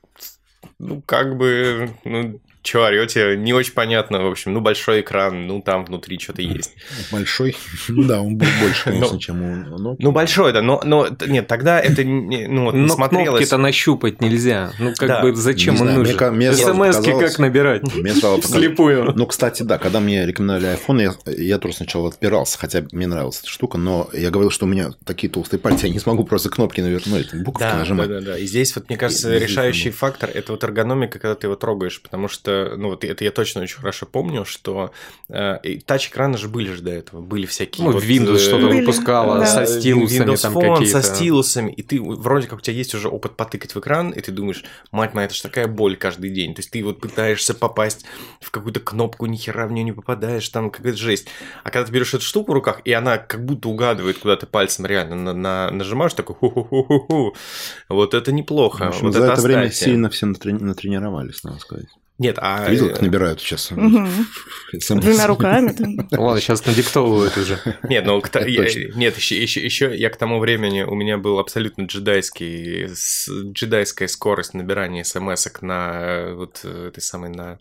ну, 0.80 1.02
как 1.02 1.38
бы, 1.38 1.90
ну, 2.04 2.40
что 2.66 2.86
орете, 2.86 3.36
не 3.38 3.54
очень 3.54 3.74
понятно, 3.74 4.22
в 4.24 4.28
общем, 4.28 4.54
ну, 4.54 4.60
большой 4.62 5.02
экран, 5.02 5.48
ну, 5.48 5.62
там 5.62 5.86
внутри 5.86 6.20
что-то 6.20 6.42
есть. 6.42 6.74
Большой. 7.12 7.56
Да, 7.88 8.22
он 8.22 8.38
был 8.38 8.48
больше, 8.62 8.84
конечно, 8.86 9.14
Ну, 9.14 9.20
чем 9.20 9.42
у 9.42 9.78
Nokia. 9.78 9.96
Ну, 10.00 10.12
большой, 10.12 10.52
да, 10.54 10.62
но, 10.62 10.82
но 10.84 11.08
нет, 11.28 11.48
тогда 11.48 11.80
это 11.80 12.04
ну, 12.04 12.66
вот, 12.66 12.74
не 12.74 12.82
Но 12.82 12.94
смотрелось. 12.96 13.28
кнопки-то 13.30 13.58
нащупать 13.58 14.22
нельзя. 14.22 14.72
Ну, 14.80 14.94
как 14.98 15.08
Да. 15.08 15.22
бы 15.22 15.36
зачем 15.36 15.76
Не 15.76 15.82
он 15.82 15.88
знаю, 15.88 16.00
мне 16.02 16.14
нужен? 16.14 16.36
мне 16.36 16.54
СМСки 16.54 17.12
показалось- 17.12 17.30
как 17.32 17.40
набирать? 17.40 17.96
Мне 17.96 18.14
стало 18.14 18.42
Вслепую. 18.42 19.14
Ну, 19.16 19.26
кстати, 19.28 19.64
да, 19.64 19.78
когда 19.78 20.00
мне 20.00 20.26
рекомендовали 20.26 20.78
iPhone, 20.78 21.02
я, 21.02 21.32
я 21.34 21.58
тоже 21.60 21.76
сначала 21.76 22.10
отпирался, 22.10 22.58
хотя 22.58 22.84
мне 22.92 23.08
нравилась 23.08 23.40
эта 23.40 23.50
штука, 23.50 23.78
но 23.78 24.10
я 24.14 24.30
говорил, 24.32 24.50
что 24.52 24.66
у 24.66 24.70
меня 24.70 24.92
такие 25.06 25.32
толстые 25.32 25.60
пальцы, 25.60 25.88
я 25.88 25.94
не 25.94 26.00
смогу 26.00 26.24
просто 26.24 26.50
кнопки 26.50 26.82
навернуть, 26.82 27.34
буковки 27.34 27.64
Да, 27.64 27.72
да, 27.74 27.80
нажимать. 27.80 28.10
да, 28.10 28.22
да. 28.22 28.38
И 28.38 28.46
здесь 28.46 28.76
вот, 28.76 28.90
мне 28.90 28.98
кажется, 28.98 29.38
решающий 29.38 29.92
фактор– 29.92 30.30
это 30.34 30.52
вот 30.52 30.64
эргономика, 30.64 31.20
когда 31.20 31.36
ты 31.36 31.48
его 31.48 31.56
трогаешь, 31.56 32.02
потому 32.02 32.28
что, 32.28 32.55
ну, 32.78 32.90
вот 32.90 33.04
это 33.04 33.24
я 33.24 33.32
точно 33.32 33.62
очень 33.62 33.78
хорошо 33.78 34.06
помню, 34.06 34.46
что 34.46 34.92
э, 35.30 35.58
тач-экраны 35.86 36.38
же 36.38 36.48
были 36.48 36.72
же 36.72 36.82
до 36.82 36.92
этого, 36.92 37.22
были 37.22 37.46
всякие 37.46 37.86
Ну, 37.88 37.94
вот, 37.94 38.04
Windows 38.04 38.36
э, 38.36 38.40
что-то 38.40 38.68
выпускала 38.68 39.40
да. 39.40 39.46
со 39.46 39.66
стилусами 39.66 40.26
Windows 40.32 40.42
там 40.42 40.58
Phone 40.58 40.74
какие-то. 40.76 41.02
со 41.02 41.16
стилусами, 41.16 41.72
и 41.72 41.82
ты 41.84 42.02
вроде 42.02 42.48
как 42.48 42.60
у 42.60 42.62
тебя 42.62 42.76
есть 42.78 42.94
уже 42.96 43.10
опыт 43.10 43.36
потыкать 43.36 43.74
в 43.76 43.80
экран, 43.80 44.12
и 44.12 44.22
ты 44.22 44.32
думаешь, 44.32 44.64
мать 44.92 45.14
моя, 45.14 45.26
это 45.26 45.36
же 45.36 45.42
такая 45.44 45.68
боль 45.68 45.98
каждый 45.98 46.30
день. 46.30 46.54
То 46.56 46.60
есть 46.60 46.72
ты 46.72 46.84
вот 46.84 47.00
пытаешься 47.00 47.54
попасть 47.54 48.06
в 48.42 48.52
какую-то 48.52 48.80
кнопку, 48.80 49.26
ни 49.26 49.38
хера 49.38 49.68
в 49.68 49.72
нее 49.72 49.84
не 49.84 49.92
попадаешь, 49.92 50.48
там 50.50 50.70
какая-то 50.72 50.98
жесть. 50.98 51.28
А 51.64 51.72
когда 51.72 51.86
ты 51.86 51.92
берешь 51.92 52.14
эту 52.14 52.24
штуку 52.24 52.52
в 52.52 52.56
руках, 52.56 52.82
и 52.86 52.92
она 52.94 53.18
как 53.18 53.44
будто 53.46 53.70
угадывает, 53.70 54.18
куда 54.20 54.36
ты 54.36 54.46
пальцем 54.46 54.86
реально 54.86 55.16
на- 55.16 55.34
на- 55.34 55.72
нажимаешь, 55.72 56.14
такой 56.14 56.36
ху-ху-ху-ху-ху. 56.36 57.36
Вот 57.90 58.14
это 58.14 58.32
неплохо. 58.32 58.86
В 58.86 58.88
общем, 58.90 59.06
вот 59.08 59.14
за 59.14 59.26
это 59.26 59.42
время 59.42 59.62
оставьте. 59.68 59.86
сильно 59.86 60.10
все 60.10 60.26
натрени- 60.26 60.62
натренировались, 60.64 61.44
надо 61.44 61.60
сказать. 61.60 61.88
Нет, 62.18 62.38
а... 62.40 62.66
Ты 62.66 62.72
видел, 62.72 62.90
как 62.90 63.02
набирают 63.02 63.42
сейчас? 63.42 63.72
SMS? 64.74 65.02
Двумя 65.02 65.28
руками. 65.28 65.72
там. 65.74 65.98
Ладно, 66.20 66.40
сейчас 66.42 66.66
надиктовывают 66.66 67.38
уже. 67.38 67.60
Нет, 67.84 68.06
ну 68.06 68.22
к 68.22 68.30
я- 68.36 68.96
нет, 68.96 69.18
еще, 69.18 69.42
еще, 69.42 69.64
еще 69.64 69.96
я 69.96 70.10
к 70.10 70.18
тому 70.18 70.40
времени 70.40 70.84
у 70.84 70.96
меня 70.96 71.18
был 71.18 71.40
абсолютно 71.40 71.84
джедайский, 71.84 72.86
джедайская 73.52 74.08
скорость 74.08 74.54
набирания 74.54 75.04
смс 75.04 75.48
на 75.62 75.92
э, 76.02 76.34
вот 76.34 76.62
э, 76.64 76.88
этой 76.90 77.02
самой 77.02 77.30
на, 77.30 77.60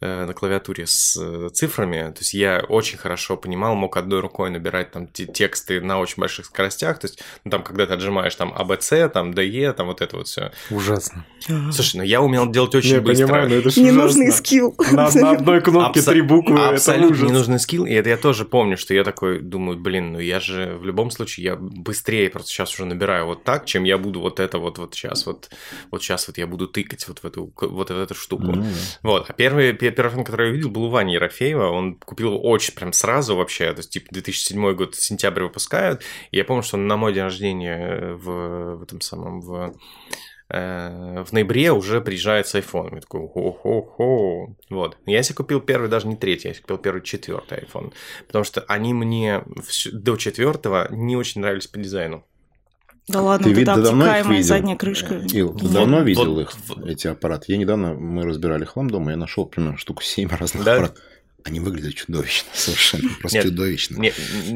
э, 0.00 0.26
на 0.26 0.34
клавиатуре 0.34 0.86
с 0.86 1.16
э, 1.20 1.48
цифрами. 1.52 2.10
То 2.12 2.18
есть 2.20 2.34
я 2.34 2.64
очень 2.68 2.98
хорошо 2.98 3.36
понимал, 3.36 3.74
мог 3.74 3.96
одной 3.96 4.20
рукой 4.20 4.50
набирать 4.50 4.90
там 4.90 5.06
те- 5.06 5.26
тексты 5.26 5.80
на 5.80 5.98
очень 6.00 6.16
больших 6.20 6.46
скоростях. 6.46 6.98
То 6.98 7.06
есть, 7.06 7.22
ну, 7.44 7.50
там, 7.50 7.62
когда 7.62 7.86
ты 7.86 7.94
отжимаешь 7.94 8.34
там 8.34 8.52
АБЦ, 8.54 8.92
там 9.12 9.32
ДЕ, 9.34 9.72
там 9.72 9.86
вот 9.86 10.00
это 10.00 10.16
вот 10.16 10.28
все. 10.28 10.52
Ужасно. 10.70 11.24
Слушай, 11.72 11.96
ну 11.98 12.02
я 12.02 12.20
умел 12.20 12.50
делать 12.50 12.74
очень 12.74 12.94
Я 12.96 13.00
быстро. 13.00 13.26
понимаю, 13.26 13.48
но 13.48 13.54
это 13.56 13.70
Ненужный 13.92 14.32
скилл. 14.32 14.74
На, 14.92 15.10
на 15.14 15.30
одной 15.36 15.60
кнопке 15.60 16.00
Абсо- 16.00 16.10
три 16.12 16.20
буквы, 16.22 16.54
это 16.58 16.70
Абсолютно 16.70 17.16
ужас. 17.16 17.28
ненужный 17.30 17.58
скилл. 17.60 17.86
И 17.86 17.92
это 17.92 18.08
я 18.08 18.16
тоже 18.16 18.44
помню, 18.44 18.76
что 18.76 18.94
я 18.94 19.04
такой 19.04 19.40
думаю, 19.40 19.78
блин, 19.78 20.12
ну 20.12 20.18
я 20.18 20.40
же 20.40 20.76
в 20.80 20.84
любом 20.84 21.10
случае, 21.10 21.44
я 21.44 21.56
быстрее 21.56 22.28
просто 22.30 22.50
сейчас 22.50 22.72
уже 22.74 22.84
набираю 22.84 23.26
вот 23.26 23.44
так, 23.44 23.66
чем 23.66 23.84
я 23.84 23.98
буду 23.98 24.20
вот 24.20 24.40
это 24.40 24.58
вот, 24.58 24.78
вот 24.78 24.94
сейчас 24.94 25.26
вот, 25.26 25.50
вот 25.90 26.02
сейчас 26.02 26.26
вот 26.28 26.38
я 26.38 26.46
буду 26.46 26.66
тыкать 26.68 27.06
вот 27.08 27.18
в 27.20 27.24
эту, 27.24 27.52
вот 27.60 27.90
в 27.90 27.98
эту 27.98 28.14
штуку. 28.14 28.44
Ну, 28.46 28.62
да. 28.62 28.68
Вот, 29.02 29.30
а 29.30 29.32
первый, 29.32 29.72
пе- 29.72 29.90
первый 29.90 30.10
фильм, 30.12 30.24
который 30.24 30.46
я 30.48 30.52
увидел, 30.52 30.70
был 30.70 30.84
у 30.84 30.88
Вани 30.90 31.14
Ерофеева, 31.14 31.68
он 31.68 31.96
купил 31.96 32.28
его 32.28 32.40
очень 32.42 32.74
прям 32.74 32.92
сразу 32.92 33.36
вообще, 33.36 33.70
то 33.72 33.78
есть, 33.78 33.90
типа, 33.90 34.06
2007 34.10 34.72
год, 34.74 34.94
сентябрь 34.94 35.42
выпускают, 35.44 36.02
и 36.30 36.36
я 36.38 36.44
помню, 36.44 36.62
что 36.62 36.76
на 36.76 36.96
мой 36.96 37.12
день 37.12 37.22
рождения 37.24 38.14
в, 38.14 38.76
в 38.76 38.82
этом 38.82 39.00
самом, 39.00 39.40
в, 39.40 39.54
э, 39.54 39.72
в 40.52 41.32
ноябре 41.32 41.72
уже 41.72 42.00
приезжает 42.02 42.46
с 42.46 42.54
iPhone. 42.54 42.94
Я 42.96 43.00
такой, 43.00 43.26
хо-хо-хо. 43.28 44.54
Вот. 44.70 44.98
Я 45.06 45.22
себе 45.22 45.36
купил 45.36 45.60
первый, 45.60 45.88
даже 45.88 46.06
не 46.06 46.16
третий, 46.16 46.48
я 46.48 46.54
себе 46.54 46.62
купил 46.62 46.78
первый 46.78 47.02
четвертый 47.02 47.58
iPhone, 47.64 47.92
потому 48.26 48.44
что 48.44 48.60
они 48.68 48.92
мне 48.92 49.42
до 49.92 50.16
четвертого 50.16 50.88
не 50.90 51.16
очень 51.16 51.40
нравились 51.40 51.66
по 51.68 51.78
дизайну. 51.78 52.24
Да 53.08 53.20
ладно, 53.20 53.44
Ты 53.44 53.50
вот 53.50 53.74
ты 53.74 53.82
давно 53.82 54.16
их 54.16 54.28
видел? 54.28 54.44
задняя 54.44 54.76
крышка. 54.76 55.14
Ил, 55.32 55.54
ты 55.56 55.64
Вот- 55.64 55.72
давно 55.72 55.96
вот- 55.98 56.06
видел 56.06 56.38
их, 56.38 56.52
вот- 56.68 56.86
эти 56.86 57.08
аппараты? 57.08 57.46
Я 57.48 57.56
недавно, 57.58 57.94
мы 57.94 58.22
разбирали 58.22 58.64
хлам 58.64 58.88
дома, 58.88 59.10
я 59.10 59.16
нашел 59.16 59.44
примерно 59.46 59.76
штуку 59.76 60.02
7 60.02 60.28
разных 60.28 60.62
Да? 60.64 60.74
аппаратов. 60.74 61.02
Они 61.44 61.58
выглядят 61.60 61.94
чудовищно, 61.94 62.48
совершенно, 62.54 63.08
просто 63.20 63.38
Нет, 63.38 63.46
чудовищно. 63.46 63.96
Не, 63.98 64.08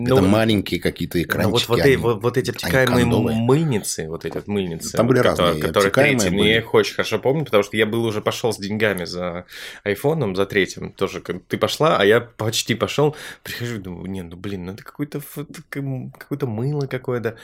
Это 0.05 0.23
маленькие 0.23 0.81
какие-то 0.81 1.19
Ну, 1.19 1.25
экранчики. 1.25 1.50
вот, 1.52 1.69
вот, 1.69 1.81
они- 1.81 1.93
эти, 1.93 1.99
вот, 2.00 2.23
вот 2.23 2.37
эти 2.37 2.50
обтекаемые 2.50 3.05
мыльницы, 3.07 4.09
вот 4.09 4.25
эти 4.25 4.35
вот 4.35 4.47
мыльницы. 4.47 4.93
Там 4.97 5.07
были 5.07 5.19
вот, 5.19 5.26
разные, 5.26 5.61
которые, 5.61 5.90
которые 5.90 6.19
третьи. 6.19 6.37
были. 6.37 6.49
Я 6.49 6.59
их 6.59 6.73
очень 6.75 6.95
хорошо 6.95 7.19
помню, 7.19 7.45
потому 7.45 7.62
что 7.64 7.76
я 7.76 7.87
был 7.87 8.05
уже 8.05 8.21
пошел 8.21 8.52
с 8.52 8.59
деньгами 8.59 9.05
за 9.05 9.47
айфоном, 9.85 10.37
за 10.37 10.47
третьим. 10.47 10.93
Тоже 10.93 11.21
ты 11.21 11.57
пошла, 11.59 11.99
а 11.99 12.05
я 12.05 12.21
почти 12.21 12.75
пошел. 12.75 13.16
Прихожу 13.43 13.78
думаю, 13.78 14.11
не, 14.11 14.23
ну 14.23 14.37
блин, 14.37 14.66
ну 14.66 14.73
это 14.73 14.85
какое-то 14.85 15.19
ф- 15.19 15.38
это 15.38 15.62
как- 15.69 15.85
какое-то 16.19 16.47
мыло 16.47 16.87
какое-то. 16.87 17.37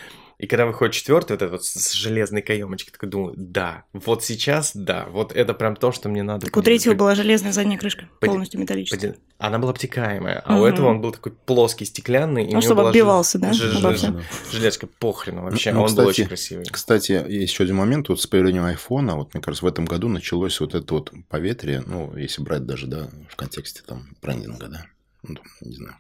И 0.43 0.49
когда 0.49 0.67
выходит 0.67 0.93
четвертый, 0.93 1.33
вот 1.35 1.43
этот 1.43 1.51
вот 1.53 1.65
с 1.65 1.93
железной 1.93 2.43
каемочкой, 2.43 2.93
такой 2.93 3.09
думаю, 3.09 3.35
да, 3.37 3.85
вот 3.93 4.25
сейчас, 4.25 4.73
да, 4.75 5.07
вот 5.09 5.31
это 5.31 5.55
прям 5.55 5.77
то, 5.77 5.93
что 5.93 6.09
мне 6.09 6.25
надо. 6.25 6.47
Так 6.47 6.57
у 6.57 6.63
третьего 6.63 6.95
была 6.95 7.15
железная 7.15 7.53
задняя 7.53 7.79
крышка, 7.79 8.09
Поди- 8.19 8.33
полностью 8.33 8.59
металлическая. 8.59 9.13
поди- 9.13 9.21
Она 9.39 9.61
была 9.61 9.71
обтекаемая, 9.71 10.41
а 10.45 10.55
у 10.57 10.59
Мгм. 10.59 10.65
этого 10.67 10.87
он 10.89 11.01
был 11.01 11.13
такой 11.13 11.31
плоский, 11.31 11.85
стеклянный. 11.85 12.43
и 12.43 12.47
у 12.47 12.49
Ну, 12.49 12.51
него 12.55 12.61
чтобы 12.63 12.81
была 12.81 12.91
отбивался, 12.91 13.39
да, 13.39 13.53
ж- 13.53 13.59
ж-. 13.59 14.25
Железка 14.51 14.89
похрену 14.89 15.43
вообще, 15.45 15.71
Ну, 15.73 15.79
а 15.79 15.83
он 15.83 15.87
был 15.87 16.03
кстати, 16.07 16.09
очень 16.09 16.27
красивый. 16.27 16.65
Кстати, 16.67 17.13
есть 17.13 17.53
еще 17.53 17.63
один 17.63 17.77
момент. 17.77 18.09
Вот 18.09 18.21
с 18.21 18.27
появлением 18.27 18.65
айфона, 18.65 19.15
вот, 19.15 19.35
мне 19.35 19.43
кажется, 19.45 19.65
в 19.65 19.69
этом 19.69 19.85
году 19.85 20.09
началось 20.09 20.59
вот 20.59 20.75
это 20.75 20.93
вот 20.95 21.13
поветрие, 21.29 21.85
ну, 21.87 22.17
если 22.17 22.43
брать 22.43 22.67
даже, 22.67 22.89
да, 22.89 23.09
в 23.29 23.37
контексте 23.37 23.83
там 23.87 24.09
брендинга, 24.21 24.67
да, 24.67 24.87
ну, 25.23 25.39
не 25.61 25.77
знаю, 25.77 25.95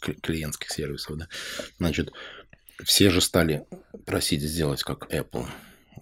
кли- 0.00 0.20
клиентских 0.20 0.70
сервисов, 0.70 1.16
да. 1.18 1.26
Значит, 1.78 2.12
все 2.84 3.10
же 3.10 3.20
стали 3.20 3.64
просить 4.06 4.42
сделать 4.42 4.82
как 4.82 5.12
Apple. 5.12 5.46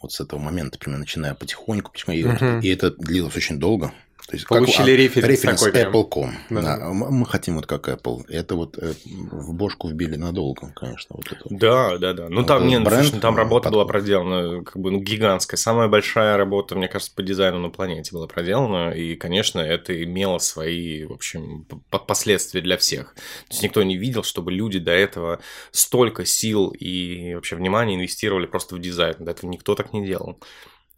Вот 0.01 0.13
с 0.13 0.21
этого 0.21 0.39
момента, 0.41 0.79
примерно, 0.79 1.01
начиная 1.05 1.35
потихоньку, 1.35 1.93
потихоньку. 1.93 2.29
И, 2.29 2.33
Мгм. 2.33 2.61
и 2.61 2.69
это 2.69 2.91
длилось 2.91 3.37
очень 3.37 3.59
долго. 3.59 3.93
То 4.31 4.37
есть, 4.37 4.47
Получили 4.47 4.93
а, 4.93 4.97
референс 4.97 5.41
такой 5.41 5.73
прям. 5.73 5.93
Apple.com. 5.93 6.33
Да. 6.51 6.77
Да. 6.77 6.89
Мы 6.91 7.27
хотим 7.27 7.57
вот 7.57 7.67
как 7.67 7.89
Apple. 7.89 8.23
Это 8.29 8.55
вот 8.55 8.79
э, 8.79 8.93
в 9.05 9.53
бошку 9.55 9.89
вбили 9.89 10.15
надолго, 10.15 10.73
конечно. 10.77 11.17
Вот 11.17 11.27
это. 11.33 11.43
Да, 11.51 11.99
да, 11.99 12.13
да. 12.13 12.29
Ну 12.29 12.37
Вот 12.37 12.47
там, 12.47 12.59
этот 12.59 12.69
не, 12.69 12.79
ну, 12.79 12.85
бренд, 12.85 13.03
слушай, 13.03 13.15
ну, 13.17 13.21
там 13.21 13.35
ну, 13.35 13.39
работа 13.39 13.65
под- 13.65 13.73
была 13.73 13.85
проделана, 13.87 14.63
как 14.63 14.77
бы, 14.77 14.93
ну, 14.93 15.01
гигантская. 15.01 15.59
Самая 15.59 15.89
большая 15.89 16.37
работа, 16.37 16.77
мне 16.77 16.87
кажется, 16.87 17.13
по 17.13 17.25
дизайну 17.25 17.59
на 17.59 17.71
планете 17.71 18.13
была 18.13 18.29
проделана. 18.29 18.93
И, 18.93 19.17
конечно, 19.17 19.59
это 19.59 20.01
имело 20.01 20.39
свои, 20.39 21.07
в 21.07 21.13
общем, 21.13 21.67
последствия 22.07 22.61
для 22.61 22.77
всех. 22.77 23.15
То 23.15 23.51
есть 23.51 23.65
никто 23.65 23.83
не 23.83 23.97
видел, 23.97 24.23
чтобы 24.23 24.53
люди 24.53 24.79
до 24.79 24.93
этого 24.93 25.41
столько 25.73 26.25
сил 26.25 26.69
и 26.69 27.35
вообще 27.35 27.57
внимания 27.57 27.97
инвестировали 27.97 28.47
просто 28.47 28.77
в 28.77 28.79
дизайн. 28.81 29.17
До 29.19 29.33
этого 29.33 29.51
никто 29.51 29.75
так 29.75 29.93
не 29.93 30.07
делал. 30.07 30.39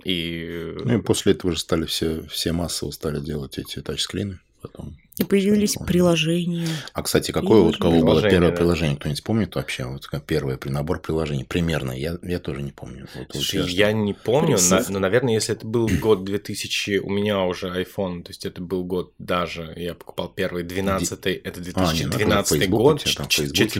И 0.04 0.74
Ну 0.84 0.98
и 0.98 1.02
после 1.02 1.32
этого 1.32 1.52
же 1.52 1.58
стали 1.58 1.86
все, 1.86 2.26
все 2.28 2.52
массово 2.52 2.90
стали 2.90 3.20
делать 3.20 3.58
эти 3.58 3.80
тачскрины. 3.80 4.40
Потом. 4.60 4.96
И 5.18 5.24
появились 5.24 5.76
приложения. 5.86 6.66
А, 6.94 7.02
кстати, 7.02 7.32
какое 7.32 7.60
вот 7.60 7.76
у 7.76 7.78
кого 7.78 7.90
было 7.92 8.00
Приложение, 8.00 8.30
первое 8.30 8.50
да. 8.50 8.56
приложение? 8.56 8.96
Кто-нибудь 8.96 9.22
помнит 9.24 9.54
вообще? 9.54 9.84
Вот 9.84 10.06
как 10.06 10.24
первое 10.24 10.56
при 10.56 10.70
набор 10.70 11.00
приложений 11.00 11.44
примерно. 11.44 11.92
Я, 11.92 12.16
я 12.22 12.38
тоже 12.38 12.62
не 12.62 12.72
помню. 12.72 13.06
Вот, 13.14 13.26
вот 13.26 13.32
Слушай, 13.34 13.70
я- 13.70 13.88
я 13.88 13.92
не 13.92 14.14
помню, 14.14 14.56
на- 14.70 14.84
но, 14.88 14.98
наверное, 14.98 15.34
если 15.34 15.54
это 15.54 15.66
был 15.66 15.86
год 16.00 16.24
2000, 16.24 16.98
у 16.98 17.10
меня 17.10 17.42
уже 17.44 17.68
iPhone, 17.68 18.22
то 18.22 18.30
есть 18.30 18.46
это 18.46 18.62
был 18.62 18.84
год 18.84 19.12
даже, 19.18 19.74
я 19.76 19.94
покупал 19.94 20.30
первый 20.30 20.62
12 20.64 21.26
это 21.44 21.60
А, 21.74 21.92
не, 21.92 22.04
2012 22.06 22.50
ну, 22.52 22.58
Facebook 22.58 22.80
у 22.80 22.82
год, 22.82 23.04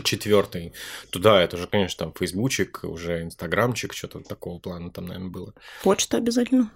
четвертый. 0.03 0.73
Туда 1.09 1.41
это 1.41 1.55
уже, 1.55 1.65
конечно, 1.65 2.05
там 2.05 2.13
фейсбучик, 2.13 2.81
уже 2.83 3.23
инстаграмчик, 3.23 3.93
что-то 3.93 4.19
такого 4.19 4.59
плана 4.59 4.91
там, 4.91 5.07
наверное, 5.07 5.29
было. 5.29 5.53
Почта 5.81 6.17
обязательно. 6.17 6.71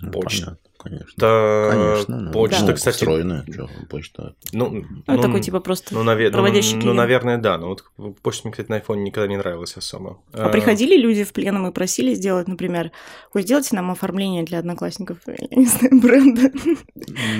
Ну, 0.00 0.10
почта. 0.10 0.44
понятно, 0.46 0.70
конечно. 0.78 1.12
Да, 1.16 1.68
Конечно. 1.70 2.20
ну, 2.20 2.32
почта, 2.32 2.64
ну, 2.66 2.74
кстати, 2.74 2.94
Встроенная, 2.96 3.44
чё, 3.46 3.68
почта. 3.88 4.34
ну, 4.52 4.70
Ну, 4.70 4.84
ну, 5.06 5.22
такой 5.22 5.40
типа 5.40 5.60
просто 5.60 5.94
ну, 5.94 6.02
наве- 6.02 6.26
ну, 6.28 6.32
проводящий 6.32 6.74
ну, 6.74 6.80
клиент. 6.80 6.96
наверное, 6.96 7.38
да. 7.38 7.58
Но 7.58 7.68
вот 7.68 7.84
почта 8.22 8.46
мне, 8.48 8.52
кстати, 8.52 8.70
на 8.70 8.78
iPhone 8.78 9.02
никогда 9.02 9.28
не 9.28 9.36
нравилась 9.36 9.76
особо. 9.76 10.18
А 10.32 10.48
приходили 10.48 10.96
люди 10.96 11.24
в 11.24 11.32
пленум 11.32 11.66
и 11.66 11.72
просили 11.72 12.14
сделать, 12.14 12.48
например, 12.48 12.90
ой, 13.34 13.42
сделайте 13.42 13.74
нам 13.76 13.90
оформление 13.90 14.42
для 14.44 14.58
одноклассников, 14.58 15.18
я 15.26 15.36
не 15.56 15.66
знаю, 15.66 16.00
бренда. 16.00 16.50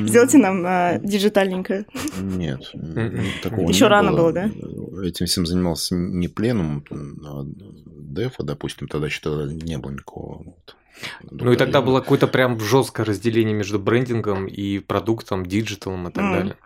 Сделайте 0.07 0.38
нам 0.38 0.62
а, 0.67 0.99
диджитальненько. 0.99 1.85
Нет, 2.21 2.71
Мгм. 2.75 3.23
такого 3.43 3.69
Ещё 3.69 3.87
не 3.87 3.91
рано 3.91 4.12
было, 4.12 4.33
да? 4.33 4.51
Этим 5.05 5.27
всем 5.27 5.47
занимался 5.47 5.95
не 5.95 6.29
пленум, 6.29 6.85
а 7.25 7.45
Дефа, 8.12 8.43
допустим, 8.43 8.88
тогда 8.88 9.07
еще 9.07 9.21
не 9.51 9.79
было 9.79 9.91
никакого. 9.93 10.45
Ну 11.22 11.52
и 11.52 11.57
тогда 11.57 11.83
было 11.83 12.00
какое-то 12.00 12.28
прям 12.28 12.59
жесткое 12.61 13.07
разделение 13.07 13.55
между 13.55 13.78
брендингом 13.78 14.46
и 14.46 14.78
продуктом, 14.78 15.44
digital 15.46 15.95
ом 15.95 16.09
и 16.09 16.12
так 16.12 16.24
Мгм. 16.24 16.33
далее. 16.33 16.57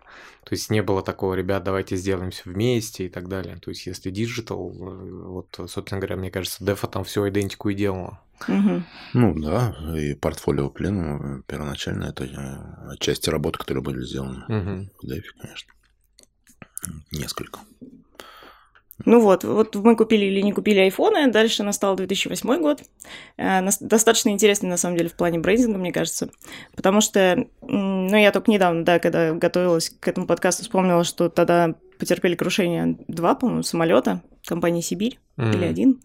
То 0.45 0.53
есть 0.53 0.71
не 0.71 0.81
было 0.83 1.03
такого, 1.03 1.35
ребят, 1.35 1.65
давайте 1.65 1.97
сделаем 1.97 2.31
все 2.31 2.43
вместе 2.45 3.07
и 3.07 3.09
так 3.09 3.29
далее. 3.29 3.57
То 3.57 3.71
есть 3.71 3.87
если 3.87 4.11
digital, 4.11 4.71
э, 4.71 5.23
вот, 5.25 5.49
собственно 5.69 6.01
говоря, 6.01 6.17
мне 6.17 6.31
кажется, 6.31 6.65
Дефа 6.65 6.87
там 6.87 7.03
всю 7.03 7.29
идентику 7.29 7.69
и 7.69 7.75
делала. 7.75 8.21
Мгм. 8.47 8.85
Ну 9.15 9.35
да, 9.41 9.75
и 9.99 10.15
портфолио 10.15 10.71
пленума 10.71 11.43
первоначально 11.49 12.05
это 12.05 12.25
э, 12.25 12.97
части 13.01 13.29
работы, 13.29 13.59
которые 13.59 13.83
были 13.83 14.03
сделаны 14.03 14.45
Мгм. 14.49 14.91
в 15.03 15.07
Дефе, 15.07 15.31
конечно. 15.41 15.73
Несколько. 17.11 17.61
Ну 19.05 19.21
вот, 19.21 19.45
вот 19.45 19.75
мы 19.77 19.95
купили 19.95 20.25
или 20.25 20.41
не 20.41 20.53
купили 20.53 20.81
айфоны, 20.81 21.31
дальше 21.31 21.63
настал 21.63 21.97
2008 21.97 22.61
год. 22.61 22.83
Э, 23.37 23.61
Достаточно 23.81 24.31
интересный, 24.31 24.71
на 24.71 24.79
самом 24.79 24.97
деле, 24.97 25.11
в 25.11 25.15
плане 25.15 25.39
брендинга, 25.39 25.79
мне 25.79 25.93
кажется. 25.93 26.31
Потому 26.75 27.01
что, 27.01 27.47
ну, 27.61 28.17
я 28.17 28.33
только 28.33 28.51
недавно, 28.51 28.85
да, 28.85 28.99
когда 28.99 29.33
готовилась 29.33 29.91
к 29.91 30.09
этому 30.09 30.27
подкасту, 30.27 30.63
вспомнила, 30.63 31.05
что 31.05 31.29
тогда 31.29 31.75
потерпели 31.99 32.35
крушение 32.35 32.99
два, 33.09 33.35
по-моему, 33.35 33.63
самолета 33.63 34.23
компании 34.47 34.81
«Сибирь» 34.81 35.19
или 35.39 35.57
Мгм. 35.57 35.69
один. 35.69 36.01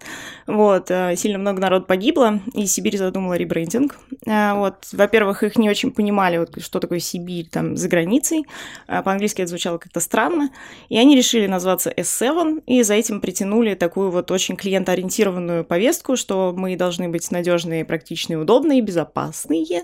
Вот, 0.46 0.92
э, 0.92 1.16
сильно 1.16 1.38
много 1.38 1.62
народ 1.62 1.88
погибло, 1.88 2.42
и 2.54 2.66
Сибирь 2.66 2.98
задумала 2.98 3.36
ребрендинг. 3.36 3.98
Э, 4.26 4.54
Вот, 4.56 4.88
во-первых, 4.92 5.44
их 5.44 5.58
не 5.58 5.70
очень 5.70 5.92
понимали, 5.92 6.38
вот, 6.38 6.62
что 6.62 6.80
такое 6.80 7.00
Сибирь 7.00 7.48
там 7.50 7.78
за 7.78 7.88
границей. 7.88 8.46
А 8.88 9.02
По-английски 9.02 9.42
это 9.42 9.50
звучало 9.50 9.78
как-то 9.78 10.02
странно. 10.02 10.50
И 10.90 10.98
они 10.98 11.16
решили 11.16 11.48
назваться 11.48 11.92
S7, 11.92 12.62
и 12.68 12.84
за 12.84 12.96
этим 12.96 13.22
притянули 13.22 13.76
такую 13.76 14.12
вот 14.12 14.32
очень 14.32 14.56
клиентоориентированную 14.58 15.64
повестку, 15.64 16.18
что 16.18 16.54
мы 16.56 16.76
должны 16.76 17.08
быть 17.08 17.32
надежные, 17.32 17.86
практичные, 17.86 18.38
удобные, 18.38 18.82
безопасные. 18.82 19.84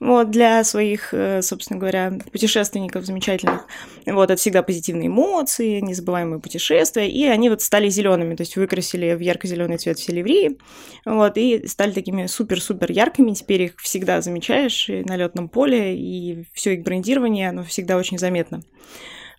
Вот, 0.00 0.30
для 0.30 0.62
своих, 0.64 1.12
э, 1.12 1.42
собственно 1.42 1.80
говоря, 1.80 2.12
путешественников 2.30 3.04
замечательных. 3.04 3.66
Вот, 4.06 4.30
это 4.30 4.36
всегда 4.36 4.62
позитивные 4.62 5.08
эмоции, 5.08 5.80
незабываемые 5.80 6.40
путешествия. 6.40 7.08
И 7.08 7.24
они 7.26 7.50
вот 7.50 7.60
стали 7.62 7.77
стали 7.78 7.90
зелеными, 7.90 8.34
то 8.34 8.42
есть 8.42 8.56
выкрасили 8.56 9.14
в 9.14 9.20
ярко-зеленый 9.20 9.78
цвет 9.78 9.98
все 9.98 10.12
ливреи, 10.12 10.58
вот, 11.04 11.36
и 11.36 11.64
стали 11.68 11.92
такими 11.92 12.26
супер-супер 12.26 12.90
яркими, 12.90 13.32
теперь 13.34 13.62
их 13.62 13.78
всегда 13.78 14.20
замечаешь 14.20 14.88
и 14.88 15.04
на 15.04 15.16
летном 15.16 15.48
поле, 15.48 15.96
и 15.96 16.44
все 16.54 16.74
их 16.74 16.82
брендирование, 16.82 17.50
оно 17.50 17.62
всегда 17.62 17.96
очень 17.96 18.18
заметно. 18.18 18.62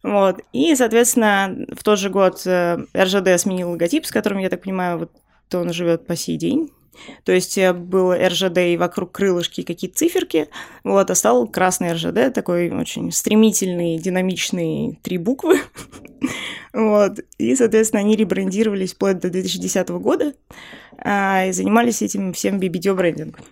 Вот. 0.04 0.39
И, 0.54 0.73
соответственно, 0.75 1.65
в 1.75 1.84
тот 1.84 1.99
же 1.99 2.10
год 2.10 2.43
э, 2.45 2.78
РЖД 2.95 3.38
сменил 3.38 3.71
логотип, 3.71 4.06
с 4.06 4.12
которым, 4.12 4.39
я 4.39 4.49
так 4.49 4.63
понимаю, 4.63 4.99
вот 4.99 5.12
он 5.54 5.73
живет 5.73 6.08
по 6.08 6.15
сей 6.15 6.38
день. 6.38 6.69
То 7.23 7.31
есть 7.31 7.57
э, 7.57 7.73
был 7.73 8.13
РЖД 8.13 8.57
и 8.57 8.77
вокруг 8.77 9.12
крылышки 9.12 9.63
какие-то 9.63 9.97
циферки, 9.97 10.47
вот, 10.83 11.09
а 11.09 11.15
стал 11.15 11.47
красный 11.47 11.93
РЖД, 11.93 12.33
такой 12.33 12.69
очень 12.71 13.12
стремительный, 13.12 13.97
динамичный, 13.97 14.99
три 15.01 15.17
буквы. 15.17 15.59
вот. 16.73 17.19
И, 17.38 17.55
соответственно, 17.55 18.01
они 18.01 18.15
ребрендировались 18.15 18.93
вплоть 18.93 19.19
до 19.19 19.29
2010 19.29 19.89
года 19.89 20.33
а, 20.97 21.45
и 21.45 21.51
занимались 21.51 22.01
этим 22.01 22.33
всем 22.33 22.59
BBDO 22.59 22.93
брендингом. 22.93 23.43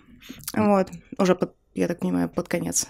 Вот. 0.54 0.88
Уже, 1.18 1.34
под, 1.34 1.54
я 1.74 1.88
так 1.88 2.00
понимаю, 2.00 2.28
под 2.28 2.48
конец. 2.48 2.88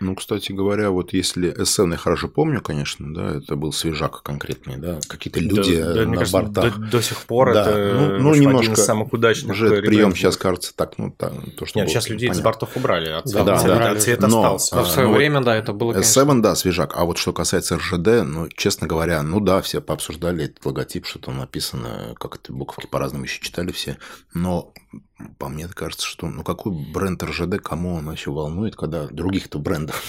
Ну, 0.00 0.14
кстати 0.14 0.52
говоря, 0.52 0.90
вот 0.90 1.12
если 1.12 1.50
СН 1.64 1.92
я 1.92 1.96
хорошо 1.96 2.28
помню, 2.28 2.60
конечно, 2.60 3.12
да, 3.14 3.36
это 3.36 3.56
был 3.56 3.72
свежак 3.72 4.22
конкретный, 4.22 4.76
да, 4.76 4.98
какие-то 5.08 5.40
люди 5.40 5.76
да, 5.76 5.94
да, 5.94 6.06
на 6.06 6.16
кажется, 6.16 6.42
бортах. 6.42 6.78
До, 6.78 6.86
до 6.86 7.02
сих 7.02 7.18
пор 7.22 7.52
да, 7.52 7.62
это 7.62 7.94
ну, 7.94 8.18
ну, 8.18 8.34
немножко 8.34 8.72
один 8.72 8.74
из 8.74 8.84
самых 8.84 9.12
удачных. 9.12 9.52
Уже 9.52 9.66
этот 9.66 9.86
прием 9.86 10.14
сейчас 10.14 10.36
кажется 10.36 10.74
так, 10.74 10.98
ну, 10.98 11.10
так, 11.10 11.32
то, 11.56 11.66
что 11.66 11.78
Нет, 11.78 11.88
сейчас 11.88 12.08
людей 12.08 12.28
понятно. 12.28 12.42
с 12.42 12.44
бортов 12.44 12.76
убрали, 12.76 13.08
а 13.08 13.22
цвет, 13.22 13.44
да, 13.44 13.58
цвет, 13.58 13.78
да. 13.78 13.96
цвет 13.96 14.20
Но, 14.20 14.26
остался. 14.26 14.76
Но 14.76 14.82
в 14.84 14.88
свое 14.88 15.08
ну, 15.08 15.14
время, 15.14 15.40
да, 15.40 15.56
это 15.56 15.72
было, 15.72 15.92
конечно... 15.92 16.20
S7, 16.20 16.40
да, 16.40 16.54
свежак, 16.54 16.92
а 16.96 17.04
вот 17.04 17.18
что 17.18 17.32
касается 17.32 17.76
РЖД, 17.76 18.24
ну, 18.24 18.48
честно 18.48 18.86
говоря, 18.86 19.22
ну 19.22 19.40
да, 19.40 19.60
все 19.60 19.80
пообсуждали 19.80 20.44
этот 20.44 20.64
логотип, 20.64 21.06
что 21.06 21.18
там 21.18 21.38
написано, 21.38 22.14
как 22.18 22.36
это 22.36 22.52
буковки 22.52 22.86
по-разному 22.86 23.24
еще 23.24 23.40
читали 23.40 23.72
все, 23.72 23.98
но 24.32 24.72
по 25.38 25.48
мне 25.48 25.68
кажется, 25.68 26.06
что 26.06 26.28
ну 26.28 26.42
какой 26.42 26.72
бренд 26.72 27.22
РЖД, 27.22 27.60
кому 27.62 27.94
он 27.94 28.06
вообще 28.06 28.30
волнует, 28.30 28.76
когда 28.76 29.06
других-то 29.54 29.58
брендов 29.58 30.02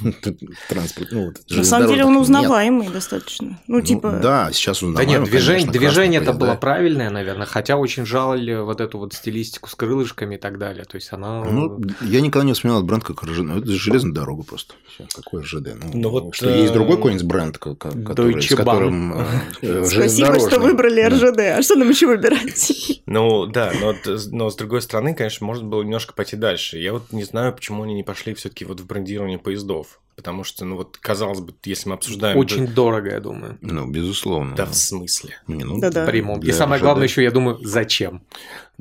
транспорт, 0.68 1.08
ну, 1.12 1.26
вот, 1.26 1.36
На 1.50 1.64
самом 1.64 1.88
деле 1.88 2.04
он 2.04 2.16
узнаваемый 2.16 2.84
нет. 2.84 2.92
достаточно. 2.92 3.60
Ну, 3.66 3.78
ну, 3.78 3.80
типа... 3.80 4.20
Да, 4.22 4.50
сейчас 4.52 4.82
узнаваемый. 4.82 5.14
Да 5.14 5.20
нет, 5.20 5.30
движение, 5.30 5.70
движение 5.70 6.20
это 6.20 6.32
было 6.32 6.54
правильное, 6.54 7.10
наверное, 7.10 7.46
хотя 7.46 7.76
очень 7.76 8.06
жалили 8.06 8.54
вот 8.54 8.80
эту 8.80 8.98
вот 8.98 9.12
стилистику 9.12 9.68
с 9.68 9.74
крылышками 9.74 10.36
и 10.36 10.38
так 10.38 10.58
далее. 10.58 10.84
То 10.84 10.96
есть 10.96 11.12
она... 11.12 11.44
Ну, 11.44 11.80
я 12.02 12.20
никогда 12.20 12.46
не 12.46 12.52
вспоминал 12.52 12.82
бренд 12.82 13.04
как 13.04 13.22
РЖД, 13.22 13.40
ну, 13.40 13.58
это 13.58 13.70
железная 13.72 14.12
дорога 14.12 14.42
просто. 14.42 14.74
Все, 14.88 15.06
какой 15.14 15.42
РЖД? 15.42 15.74
Ну, 15.82 15.90
ну 15.94 16.10
вот, 16.10 16.34
что 16.34 16.50
есть 16.50 16.72
другой 16.72 16.94
э, 16.94 16.96
какой-нибудь 16.96 17.26
бренд, 17.26 17.58
который, 17.58 18.42
с 18.42 18.54
которым 18.54 19.14
э, 19.62 19.84
Спасибо, 19.84 20.38
что 20.38 20.60
выбрали 20.60 21.02
РЖД, 21.02 21.58
а 21.58 21.62
что 21.62 21.76
нам 21.76 21.90
еще 21.90 22.06
выбирать? 22.06 22.72
Ну, 23.06 23.46
да, 23.46 23.72
но 24.30 24.50
с 24.50 24.56
другой 24.56 24.82
стороны, 24.82 25.14
конечно, 25.14 25.44
можно 25.44 25.66
было 25.66 25.82
немножко 25.82 26.12
пойти 26.12 26.36
дальше. 26.36 26.78
Я 26.78 26.92
вот 26.92 27.10
не 27.10 27.24
знаю, 27.24 27.52
почему 27.52 27.82
они 27.82 27.94
не 27.94 28.02
пошли 28.02 28.34
все-таки 28.34 28.64
вот 28.64 28.79
в 28.80 28.86
брендирование 28.86 29.38
поездов. 29.38 30.00
Потому 30.20 30.44
что, 30.44 30.66
ну 30.66 30.76
вот, 30.76 30.98
казалось 30.98 31.40
бы, 31.40 31.54
если 31.64 31.88
мы 31.88 31.94
обсуждаем... 31.94 32.36
Очень 32.36 32.66
да... 32.66 32.72
дорого, 32.74 33.10
я 33.10 33.20
думаю. 33.20 33.56
Ну, 33.62 33.86
безусловно. 33.86 34.54
Да, 34.54 34.66
в 34.66 34.74
смысле? 34.74 35.38
Не, 35.46 35.64
ну, 35.64 35.80
Да-да. 35.80 36.04
Прямом. 36.04 36.40
И 36.40 36.52
самое 36.52 36.78
главное 36.78 37.04
еще, 37.04 37.22
я 37.22 37.30
думаю, 37.30 37.58
зачем? 37.62 38.22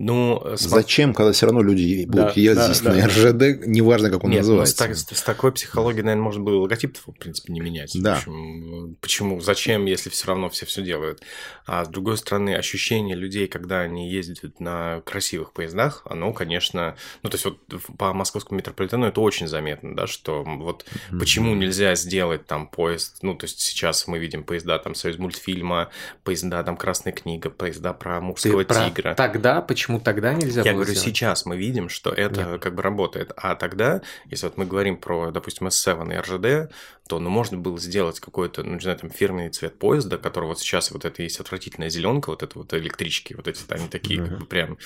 Ну, 0.02 0.41
э, 0.45 0.56
см... 0.56 0.82
Зачем, 0.82 1.13
когда 1.13 1.34
все 1.34 1.45
равно 1.45 1.62
люди 1.62 2.06
будут 2.06 2.28
да, 2.28 2.34
ездить 2.34 2.84
да, 2.84 2.93
на 2.93 3.02
да. 3.02 3.08
РЖД, 3.08 3.67
неважно, 3.67 4.10
как 4.10 4.23
он 4.23 4.30
Нет, 4.30 4.39
называется. 4.39 4.88
Ну, 4.88 4.95
с, 4.95 4.99
с, 4.99 5.17
с 5.17 5.21
такой 5.21 5.52
психологией, 5.52 6.04
наверное, 6.04 6.23
можно 6.23 6.41
было 6.41 6.62
логотип, 6.62 6.97
в 7.06 7.12
принципе, 7.12 7.52
не 7.52 7.60
менять. 7.60 7.91
Да. 7.95 8.15
Почему? 8.15 8.95
почему? 9.02 9.41
Зачем, 9.41 9.86
если 9.86 10.10
все 10.10 10.28
равно 10.28 10.49
все 10.49 10.65
все 10.65 10.84
делают? 10.84 11.21
А 11.65 11.84
с 11.84 11.89
другой 11.89 12.17
стороны, 12.17 12.56
ощущение 12.56 13.13
людей, 13.13 13.47
когда 13.47 13.82
они 13.82 14.10
ездят 14.10 14.62
на 14.62 15.02
красивых 15.02 15.52
поездах, 15.52 16.02
оно, 16.06 16.32
конечно... 16.32 16.95
Ну, 17.21 17.30
то 17.30 17.36
есть, 17.36 17.43
вот 17.43 17.60
по 17.97 18.13
московскому 18.13 18.60
метрополитену 18.60 19.06
это 19.06 19.19
очень 19.19 19.49
заметно, 19.49 19.97
да, 19.97 20.08
что 20.08 20.43
вот 20.45 20.86
mm-hmm. 20.86 21.17
Почему 21.29 21.53
нельзя 21.53 21.93
сделать 21.93 22.47
там 22.47 22.65
поезд... 22.67 23.19
Ну, 23.21 23.35
то 23.35 23.45
есть, 23.45 23.59
сейчас 23.59 24.07
мы 24.07 24.17
видим 24.17 24.43
поезда 24.43 24.79
там 24.79 24.95
Союз 24.95 25.19
мультфильма, 25.19 25.89
поезда 26.23 26.63
там 26.63 26.75
Красная 26.75 27.13
книга, 27.13 27.51
поезда 27.51 27.93
про 27.93 28.19
мужского 28.19 28.65
Ты 28.65 28.73
тигра. 28.73 29.01
Про 29.09 29.15
тогда 29.15 29.61
почему 29.61 29.99
тогда 29.99 30.33
нельзя 30.33 30.63
Я 30.63 30.73
говорю, 30.73 30.89
сделать? 30.91 31.15
сейчас 31.15 31.45
мы 31.45 31.55
видим, 31.55 31.87
что 31.87 32.09
это 32.09 32.53
Нет. 32.53 32.61
как 32.61 32.73
бы 32.73 32.81
работает. 32.81 33.31
А 33.37 33.53
тогда, 33.53 34.01
если 34.25 34.47
вот 34.47 34.57
мы 34.57 34.65
говорим 34.65 34.97
про, 34.97 35.29
допустим, 35.29 35.67
S7 35.67 36.11
и 36.11 36.17
RGD, 36.17 36.71
то 37.09 37.19
ну, 37.19 37.31
можно 37.31 37.57
было 37.57 37.79
сделать 37.79 38.19
какой-то, 38.19 38.63
ну, 38.63 38.75
не 38.75 38.81
знаю, 38.81 38.99
там, 38.99 39.09
фирменный 39.09 39.49
цвет 39.49 39.79
поезда, 39.79 40.19
который 40.19 40.45
вот 40.45 40.59
сейчас 40.59 40.91
вот 40.91 41.05
это 41.05 41.23
есть 41.23 41.39
отвратительная 41.39 41.89
зеленка, 41.89 42.29
вот 42.29 42.43
это 42.43 42.59
вот 42.59 42.71
электрички, 42.75 43.33
вот 43.33 43.47
эти, 43.47 43.63
они 43.69 43.87
такие, 43.87 44.23
как 44.23 44.39
бы 44.39 44.45
прям, 44.45 44.77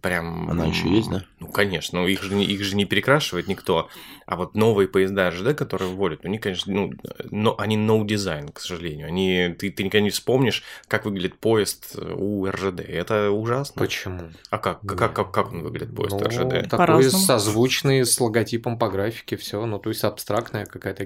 прям... 0.00 0.48
Она 0.48 0.66
еще 0.66 0.88
есть, 0.88 1.10
да? 1.10 1.24
Ну, 1.40 1.48
конечно, 1.48 2.00
ну, 2.00 2.06
их 2.06 2.22
же, 2.22 2.40
их 2.40 2.62
же 2.62 2.76
не 2.76 2.84
перекрашивает 2.84 3.48
никто. 3.48 3.88
А 4.26 4.36
вот 4.36 4.54
новые 4.54 4.86
поезда 4.86 5.30
РЖД, 5.30 5.54
которые 5.56 5.90
вводят, 5.90 6.22
ну, 6.22 6.30
они, 6.30 6.38
конечно, 6.38 6.72
ну, 6.72 6.92
но 7.30 7.56
они 7.58 7.76
no 7.76 8.04
design, 8.04 8.52
к 8.52 8.60
сожалению. 8.60 9.08
Они, 9.08 9.54
ты, 9.58 9.72
ты 9.72 9.82
никогда 9.82 10.04
не 10.04 10.10
вспомнишь, 10.10 10.62
как 10.86 11.04
выглядит 11.04 11.36
поезд 11.40 11.96
у 11.96 12.46
РЖД. 12.46 12.80
Это 12.80 13.32
ужасно. 13.32 13.80
Почему? 13.80 14.30
А 14.50 14.58
как? 14.58 14.82
Как, 14.82 14.98
как, 14.98 15.14
как, 15.14 15.32
как 15.32 15.52
он 15.52 15.62
выглядит, 15.62 15.94
поезд 15.96 16.16
ну, 16.20 16.28
РЖД? 16.28 16.70
Такой 16.70 17.02
созвучный 17.10 18.06
с 18.06 18.20
логотипом 18.20 18.78
по 18.78 18.88
графике, 18.88 19.36
все, 19.36 19.66
ну, 19.66 19.80
то 19.80 19.90
есть 19.90 20.04
абстрактная 20.04 20.64
какая-то 20.64 21.04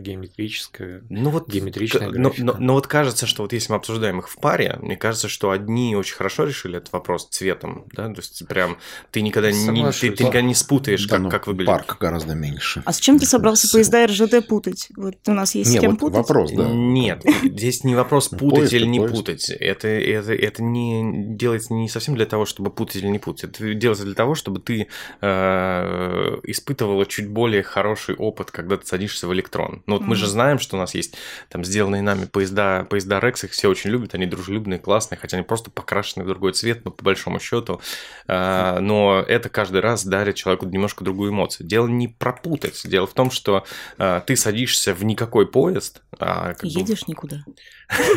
геометрическая, 0.50 1.02
ну, 1.08 1.30
вот, 1.30 1.48
геометричная 1.48 2.10
но, 2.10 2.32
но, 2.38 2.56
но 2.58 2.74
вот 2.74 2.86
кажется, 2.86 3.26
что 3.26 3.42
вот 3.42 3.52
если 3.52 3.72
мы 3.72 3.76
обсуждаем 3.76 4.18
их 4.18 4.28
в 4.28 4.36
паре, 4.36 4.78
мне 4.80 4.96
кажется, 4.96 5.28
что 5.28 5.50
одни 5.50 5.94
очень 5.96 6.16
хорошо 6.16 6.44
решили 6.44 6.78
этот 6.78 6.92
вопрос 6.92 7.28
цветом, 7.28 7.86
да, 7.92 8.08
то 8.08 8.20
есть 8.20 8.46
прям 8.48 8.78
ты 9.10 9.22
никогда, 9.22 9.50
не, 9.52 9.90
ты, 9.92 10.10
ты 10.10 10.24
никогда 10.24 10.42
не 10.42 10.54
спутаешь, 10.54 11.06
да, 11.06 11.16
как, 11.16 11.22
ну, 11.22 11.30
как 11.30 11.46
выглядит. 11.46 11.68
Парк 11.68 11.96
гораздо 12.00 12.34
меньше. 12.34 12.82
А 12.84 12.92
с 12.92 12.98
чем 12.98 13.18
ты 13.18 13.26
собрался 13.26 13.70
поезда 13.70 14.06
РЖД 14.06 14.46
путать? 14.46 14.88
Вот 14.96 15.16
у 15.26 15.32
нас 15.32 15.54
есть 15.54 15.70
не, 15.70 15.78
с 15.78 15.80
кем 15.80 15.92
вот 15.92 16.00
путать? 16.00 16.16
вопрос, 16.16 16.52
да. 16.52 16.68
Нет, 16.68 17.24
здесь 17.42 17.84
не 17.84 17.94
вопрос 17.94 18.28
путать 18.28 18.72
или 18.72 18.86
не 18.86 19.00
путать. 19.00 19.50
Это, 19.50 19.88
это, 19.88 20.34
это 20.34 20.62
не 20.62 21.34
делается 21.36 21.74
не 21.74 21.88
совсем 21.88 22.14
для 22.14 22.26
того, 22.26 22.44
чтобы 22.44 22.70
путать 22.70 22.96
или 22.96 23.08
не 23.08 23.18
путать. 23.18 23.44
Это 23.44 23.74
делается 23.74 24.04
для 24.04 24.14
того, 24.14 24.34
чтобы 24.34 24.60
ты 24.60 24.88
э, 25.20 26.38
испытывала 26.44 27.06
чуть 27.06 27.28
более 27.28 27.62
хороший 27.62 28.14
опыт, 28.14 28.50
когда 28.50 28.76
ты 28.76 28.86
садишься 28.86 29.26
в 29.26 29.32
электрон. 29.32 29.82
Ну 29.86 29.98
вот 29.98 30.06
мы 30.06 30.16
же 30.16 30.26
знаем, 30.26 30.39
что 30.58 30.76
у 30.76 30.78
нас 30.78 30.94
есть 30.94 31.16
там 31.48 31.64
сделанные 31.64 32.02
нами 32.02 32.24
поезда, 32.24 32.86
поезда 32.88 33.18
Rex, 33.18 33.44
их 33.44 33.52
все 33.52 33.68
очень 33.68 33.90
любят, 33.90 34.14
они 34.14 34.26
дружелюбные, 34.26 34.78
классные, 34.78 35.18
хотя 35.18 35.36
они 35.36 35.44
просто 35.44 35.70
покрашены 35.70 36.24
в 36.24 36.28
другой 36.28 36.52
цвет, 36.52 36.84
но 36.84 36.90
по 36.90 37.04
большому 37.04 37.40
счету. 37.40 37.80
Э, 38.26 38.78
но 38.80 39.24
это 39.26 39.48
каждый 39.48 39.80
раз 39.80 40.04
дарит 40.04 40.36
человеку 40.36 40.66
немножко 40.66 41.04
другую 41.04 41.30
эмоцию. 41.32 41.66
Дело 41.66 41.86
не 41.86 42.08
пропутать, 42.08 42.80
дело 42.84 43.06
в 43.06 43.14
том, 43.14 43.30
что 43.30 43.64
э, 43.98 44.20
ты 44.26 44.36
садишься 44.36 44.94
в 44.94 45.04
никакой 45.04 45.46
поезд. 45.46 46.02
А 46.18 46.54
Едешь 46.62 47.00
бы... 47.00 47.04
никуда. 47.08 47.44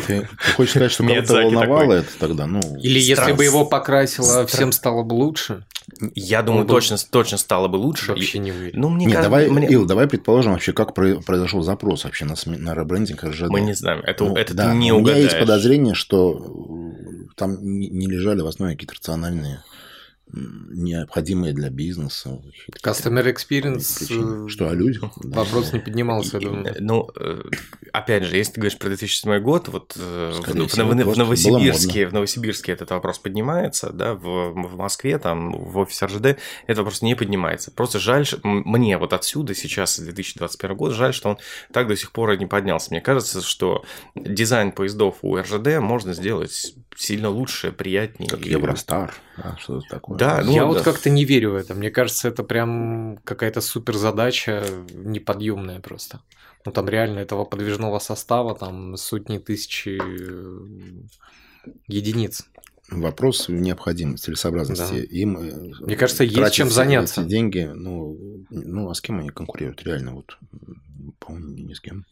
Ты, 0.06 0.22
ты 0.22 0.52
хочешь 0.56 0.72
сказать, 0.72 0.92
что 0.92 1.06
кого-то 1.06 1.34
волновало 1.34 1.92
это 1.94 2.18
тогда? 2.18 2.46
Ну, 2.46 2.60
Или 2.78 2.98
если 2.98 3.32
бы 3.32 3.44
его 3.44 3.64
покрасило, 3.64 4.46
всем 4.46 4.72
стало 4.72 5.02
бы 5.02 5.14
лучше? 5.14 5.64
Я 6.14 6.42
думаю, 6.42 6.66
точно, 6.66 6.96
точно 7.10 7.38
стало 7.38 7.68
бы 7.68 7.76
лучше. 7.76 8.12
Вообще 8.12 8.38
не 8.38 8.52
уверен. 8.52 8.80
Ну, 8.80 8.88
мне 8.88 9.06
Нет, 9.06 9.14
кажется, 9.16 9.30
давай, 9.30 9.50
мне... 9.50 9.72
Ил, 9.72 9.86
давай 9.86 10.06
предположим 10.06 10.52
вообще, 10.52 10.72
как 10.72 10.94
произошел 10.94 11.62
запрос 11.62 12.04
вообще 12.04 12.24
на, 12.24 12.34
на 12.46 12.74
ребрендинг 12.74 13.22
РЖД. 13.24 13.48
Мы 13.48 13.60
не 13.60 13.74
знаем, 13.74 14.00
это, 14.00 14.24
ну, 14.24 14.34
это 14.34 14.54
да, 14.54 14.70
ты 14.70 14.76
не 14.76 14.92
угадаешь. 14.92 15.16
У 15.16 15.18
меня 15.18 15.24
есть 15.24 15.38
подозрение, 15.38 15.94
что 15.94 16.92
там 17.36 17.58
не 17.62 18.06
лежали 18.06 18.40
в 18.40 18.46
основе 18.46 18.72
какие-то 18.72 18.94
рациональные 18.94 19.62
необходимые 20.32 21.52
для 21.52 21.70
бизнеса. 21.70 22.40
Customer 22.82 23.24
experience. 23.32 24.06
Э, 24.10 24.48
что, 24.48 24.68
о 24.68 24.74
людях? 24.74 25.12
Вопрос 25.16 25.70
да. 25.70 25.78
не 25.78 25.84
поднимался, 25.84 26.38
я 26.38 26.48
думаю. 26.48 26.74
Ну, 26.80 27.10
э, 27.16 27.42
опять 27.92 28.24
же, 28.24 28.36
если 28.36 28.54
ты 28.54 28.60
говоришь 28.60 28.78
про 28.78 28.88
2007 28.88 29.38
год, 29.40 29.68
вот 29.68 29.96
э, 29.96 30.32
в, 30.34 30.66
всего, 30.66 30.88
в, 30.88 31.14
в, 31.14 31.18
Новосибирске, 31.18 32.06
в 32.06 32.12
Новосибирске 32.12 32.72
этот 32.72 32.90
вопрос 32.90 33.18
поднимается, 33.18 33.90
да, 33.90 34.14
в, 34.14 34.52
в 34.52 34.76
Москве, 34.76 35.18
там, 35.18 35.52
в 35.52 35.78
офисе 35.78 36.06
РЖД 36.06 36.38
этот 36.66 36.78
вопрос 36.78 37.02
не 37.02 37.14
поднимается. 37.14 37.70
Просто 37.70 37.98
жаль, 37.98 38.26
мне 38.42 38.96
вот 38.98 39.12
отсюда 39.12 39.54
сейчас, 39.54 39.98
2021 39.98 40.76
год, 40.76 40.92
жаль, 40.92 41.14
что 41.14 41.30
он 41.30 41.38
так 41.72 41.86
до 41.86 41.96
сих 41.96 42.12
пор 42.12 42.36
не 42.36 42.46
поднялся. 42.46 42.88
Мне 42.90 43.00
кажется, 43.00 43.42
что 43.42 43.84
дизайн 44.14 44.72
поездов 44.72 45.18
у 45.22 45.36
РЖД 45.36 45.80
можно 45.80 46.14
сделать 46.14 46.74
сильно 46.96 47.28
лучше, 47.28 47.72
приятнее. 47.72 48.28
Как 48.28 48.44
Евростар, 48.46 49.14
да, 49.36 49.56
что-то 49.58 49.86
такое. 49.88 50.13
Да, 50.16 50.42
ну, 50.44 50.52
я 50.52 50.60
да. 50.60 50.66
вот 50.66 50.82
как-то 50.82 51.10
не 51.10 51.24
верю 51.24 51.52
в 51.52 51.54
это. 51.56 51.74
Мне 51.74 51.90
кажется, 51.90 52.28
это 52.28 52.42
прям 52.42 53.18
какая-то 53.24 53.60
супер 53.60 53.96
задача 53.96 54.64
неподъемная 54.92 55.80
просто. 55.80 56.20
Ну 56.64 56.72
там 56.72 56.88
реально 56.88 57.18
этого 57.18 57.44
подвижного 57.44 57.98
состава 57.98 58.54
там 58.54 58.96
сотни 58.96 59.38
тысячи 59.38 60.00
э, 60.00 61.68
единиц. 61.88 62.46
Вопрос 62.90 63.48
необходимости, 63.48 64.26
целесообразности. 64.26 65.00
Да. 65.00 65.16
Им 65.16 65.36
э, 65.36 65.72
Мне 65.80 65.96
кажется, 65.96 66.24
есть 66.24 66.54
чем 66.54 66.70
заняться. 66.70 67.22
Эти 67.22 67.28
деньги, 67.28 67.70
ну, 67.74 68.44
ну, 68.50 68.90
а 68.90 68.94
с 68.94 69.00
кем 69.00 69.20
они 69.20 69.30
конкурируют? 69.30 69.82
Реально, 69.84 70.14
вот, 70.14 70.38
по-моему, 71.18 71.54
ни 71.56 71.74
с 71.74 71.80
кем. 71.80 72.04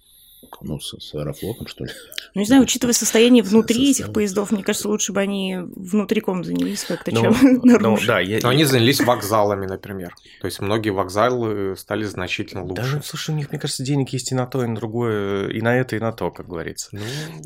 Ну, 0.60 0.78
с, 0.80 0.94
с 0.98 1.14
Аэрофлотом, 1.14 1.66
что 1.66 1.84
ли? 1.84 1.90
Ну, 2.34 2.40
не 2.40 2.46
знаю, 2.46 2.62
учитывая 2.62 2.94
состояние 2.94 3.42
внутри 3.42 3.90
этих 3.90 4.12
поездов, 4.12 4.50
мне 4.50 4.62
кажется, 4.62 4.88
лучше 4.88 5.12
бы 5.12 5.20
они 5.20 5.58
внутриком 5.76 6.44
занялись 6.44 6.84
как-то, 6.84 7.12
ну, 7.14 7.20
чем 7.20 7.36
ну, 7.62 7.78
наружу. 7.78 8.06
Да, 8.06 8.20
я... 8.20 8.38
Но 8.42 8.48
они 8.48 8.64
занялись 8.64 9.00
вокзалами, 9.00 9.66
например. 9.66 10.14
То 10.40 10.46
есть 10.46 10.60
многие 10.60 10.90
вокзалы 10.90 11.76
стали 11.76 12.04
значительно 12.04 12.62
лучше. 12.62 12.74
Даже, 12.74 13.02
слушай, 13.02 13.30
у 13.30 13.34
них, 13.34 13.50
мне 13.50 13.58
кажется, 13.58 13.82
денег 13.82 14.10
есть 14.10 14.32
и 14.32 14.34
на 14.34 14.46
то, 14.46 14.64
и 14.64 14.66
на 14.66 14.76
другое, 14.76 15.48
и 15.48 15.60
на 15.60 15.76
это, 15.76 15.96
и 15.96 15.98
на 15.98 16.12
то, 16.12 16.30
как 16.30 16.46
говорится. 16.48 16.88
Ну, 16.92 17.00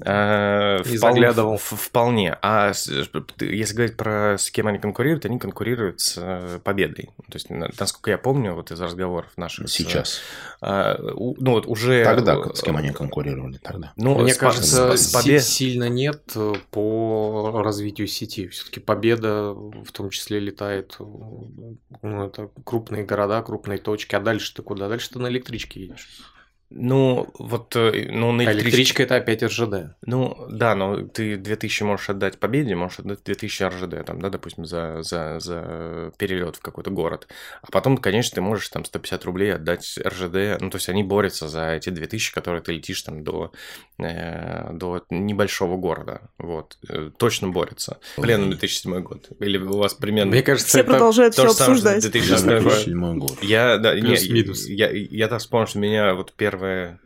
а, 0.05 0.83
и 0.83 0.97
заглядывал. 0.97 1.57
Вполне. 1.59 2.37
А 2.43 2.73
если 3.41 3.75
говорить 3.75 3.97
про 3.97 4.37
с 4.39 4.51
кем 4.51 4.67
они 4.67 4.79
конкурируют, 4.79 5.25
они 5.25 5.39
конкурируют 5.39 6.01
с 6.01 6.19
э, 6.19 6.59
победой. 6.63 7.11
То 7.31 7.35
есть, 7.35 7.51
насколько 7.51 8.11
я 8.11 8.19
помню, 8.19 8.55
вот 8.55 8.71
из 8.71 8.81
разговоров 8.81 9.31
наших... 9.37 9.69
Сейчас. 9.69 10.11
С, 10.11 10.21
а, 10.61 10.99
ну 11.01 11.53
вот 11.53 11.67
уже... 11.67 12.05
Тогда 12.05 12.37
с 12.55 12.63
кем 12.63 12.77
они 12.77 12.91
конкурировали 12.97 13.59
тогда? 13.59 13.93
Ну, 13.97 14.19
Мне 14.19 14.35
с, 14.35 14.39
кажется, 14.39 14.97
с, 14.97 15.13
побед... 15.13 15.45
сильно 15.45 15.89
нет 15.89 16.33
э, 16.35 16.55
по 16.71 17.63
развитию 17.63 18.07
сети. 18.07 18.49
Все-таки 18.49 18.81
победа 18.81 19.53
в 19.53 19.93
том 19.93 20.11
числе 20.11 20.41
летает, 20.41 20.97
ну, 20.99 22.25
это 22.25 22.51
крупные 22.65 23.05
города, 23.05 23.43
крупные 23.43 23.79
точки, 23.79 24.15
а 24.15 24.21
дальше 24.21 24.55
ты 24.55 24.63
куда? 24.63 24.89
Дальше 24.89 25.11
ты 25.11 25.19
на 25.19 25.29
электричке 25.29 25.81
едешь. 25.81 26.09
Ну, 26.71 27.29
вот, 27.39 27.77
э, 27.77 28.09
ну, 28.11 28.33
на 28.33 28.43
электричке... 28.43 28.61
А 28.61 28.69
электричка 28.69 29.03
это 29.05 29.17
опять 29.17 29.43
РЖД. 29.43 29.95
Ну, 30.05 30.47
да, 30.51 30.75
но 30.75 31.03
ты 31.07 31.37
2000 31.37 31.83
можешь 31.85 32.11
отдать 32.11 32.39
победе, 32.39 32.75
можешь 32.75 32.99
отдать 32.99 33.21
2000 33.25 33.63
РЖД, 33.63 34.05
там, 34.05 34.21
да, 34.21 34.31
допустим, 34.31 34.65
за, 34.65 35.03
за, 35.03 35.39
за 35.39 36.13
перелет 36.19 36.57
в 36.57 36.61
какой-то 36.61 36.91
город. 36.91 37.29
А 37.63 37.71
потом, 37.71 37.97
конечно, 37.97 38.35
ты 38.35 38.41
можешь 38.41 38.69
там 38.69 38.85
150 38.85 39.25
рублей 39.25 39.55
отдать 39.55 39.97
РЖД. 40.05 40.61
Ну, 40.61 40.71
то 40.71 40.77
есть 40.77 40.89
они 40.89 41.05
борются 41.05 41.47
за 41.47 41.75
эти 41.75 41.91
2000, 41.91 42.35
которые 42.35 42.63
ты 42.63 42.73
летишь 42.73 43.01
там 43.03 43.23
до, 43.23 43.53
э, 43.99 44.73
до 44.73 45.05
небольшого 45.11 45.77
города. 45.77 46.23
Вот. 46.37 46.79
Э, 46.89 47.11
точно 47.17 47.49
борются. 47.49 47.99
Пленум 48.17 48.51
2007 48.51 49.03
год. 49.03 49.29
Или 49.39 49.59
у 49.59 49.79
вас 49.79 49.95
примерно... 49.95 50.33
Мне 50.33 50.43
кажется, 50.43 50.69
все 50.69 50.81
это 50.81 50.91
продолжают 50.91 51.35
все 51.35 51.47
обсуждать. 51.47 52.03
2007 52.03 53.19
год. 53.19 53.43
Я, 53.43 53.79
да, 53.79 53.95
не, 53.95 54.17
я, 54.17 54.91
я, 54.91 55.07
я 55.11 55.29
так 55.29 55.39
вспомнил, 55.41 55.69
что 55.69 55.79
меня 55.79 56.15
вот 56.15 56.33
первый 56.37 56.56
первое... 56.57 57.01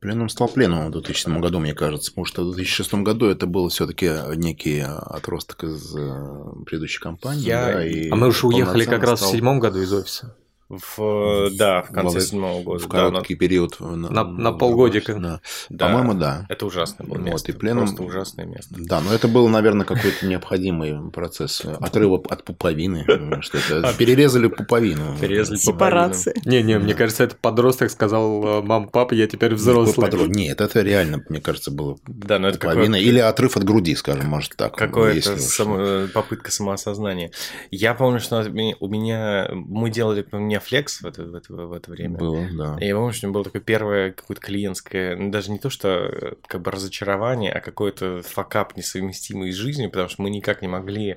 Пленум 0.00 0.28
стал 0.28 0.48
пленумом 0.48 0.88
в 0.88 0.92
2007 0.92 1.40
году, 1.40 1.58
мне 1.58 1.74
кажется, 1.74 2.12
потому 2.12 2.24
что 2.24 2.42
в 2.44 2.54
2006 2.54 2.94
году 2.94 3.26
это 3.26 3.46
был 3.46 3.68
все-таки 3.68 4.08
некий 4.36 4.78
отросток 4.80 5.64
из 5.64 5.94
э, 5.96 6.64
предыдущей 6.66 7.00
кампании. 7.00 7.42
Я... 7.42 7.72
Да, 7.72 7.84
и 7.84 8.08
а 8.08 8.14
мы 8.14 8.28
уже 8.28 8.46
уехали 8.46 8.84
как 8.84 9.02
раз 9.02 9.18
стал... 9.18 9.30
в 9.30 9.32
седьмом 9.32 9.58
году 9.58 9.80
из 9.80 9.92
офиса. 9.92 10.36
В, 10.68 11.48
да, 11.56 11.82
в 11.82 11.92
конце 11.92 12.20
седьмого 12.20 12.62
года. 12.62 12.84
В 12.84 12.88
короткий 12.88 13.34
да, 13.34 13.38
период. 13.38 13.80
На, 13.80 14.10
на, 14.10 14.24
на 14.24 14.52
полгодика. 14.52 15.14
Да. 15.14 15.40
да. 15.70 15.86
По-моему, 15.86 16.12
да. 16.12 16.44
Это 16.50 16.66
ужасное 16.66 17.06
было 17.06 17.16
место. 17.16 17.32
Вот, 17.32 17.48
и 17.48 17.52
пленум... 17.58 17.86
Просто 17.86 18.02
ужасное 18.02 18.44
место. 18.44 18.74
Да, 18.76 19.00
но 19.00 19.14
это 19.14 19.28
был, 19.28 19.48
наверное, 19.48 19.86
какой-то 19.86 20.26
необходимый 20.26 21.10
процесс 21.10 21.62
отрыва 21.80 22.22
от 22.28 22.44
пуповины. 22.44 23.06
Что 23.40 23.58
это 23.58 23.94
перерезали 23.96 24.48
пуповину. 24.48 25.16
Перерезали 25.18 25.56
Сепарация. 25.56 26.34
Не-не, 26.44 26.78
мне 26.78 26.94
кажется, 26.94 27.24
это 27.24 27.34
подросток 27.34 27.90
сказал, 27.90 28.62
мам, 28.62 28.88
папа, 28.88 29.14
я 29.14 29.26
теперь 29.26 29.54
взрослый. 29.54 30.28
Нет, 30.28 30.60
это 30.60 30.82
реально, 30.82 31.24
мне 31.30 31.40
кажется, 31.40 31.70
было 31.70 31.96
да, 32.06 32.38
но 32.38 32.48
это 32.48 32.58
пуповина. 32.58 32.96
Или 32.96 33.20
отрыв 33.20 33.56
от 33.56 33.64
груди, 33.64 33.94
скажем, 33.94 34.26
может 34.26 34.54
так. 34.56 34.76
Какая-то 34.76 36.08
попытка 36.12 36.50
самоосознания. 36.50 37.30
Я 37.70 37.94
помню, 37.94 38.20
что 38.20 38.40
у 38.40 38.88
меня... 38.88 39.48
Мы 39.52 39.90
делали, 39.90 40.26
у 40.30 40.36
меня 40.58 40.60
флекс 40.60 41.00
в 41.00 41.06
это 41.06 41.22
это, 41.22 41.52
в 41.52 41.72
это 41.72 41.90
время. 41.90 42.18
Было, 42.18 42.46
да. 42.52 42.76
И 42.80 42.86
я 42.86 42.94
помню, 42.94 43.12
что 43.12 43.26
у 43.26 43.28
меня 43.28 43.34
было 43.34 43.44
такое 43.44 43.62
первое 43.62 44.12
какое-то 44.12 44.42
клиентское, 44.42 45.16
ну, 45.16 45.30
даже 45.30 45.50
не 45.50 45.58
то, 45.58 45.70
что 45.70 45.88
э, 45.88 46.34
как 46.46 46.62
бы 46.62 46.70
разочарование, 46.70 47.52
а 47.52 47.60
какой-то 47.60 48.22
факап 48.22 48.76
несовместимый 48.76 49.52
с 49.52 49.56
жизнью, 49.56 49.90
потому 49.90 50.08
что 50.08 50.22
мы 50.22 50.30
никак 50.30 50.62
не 50.62 50.68
могли 50.68 51.16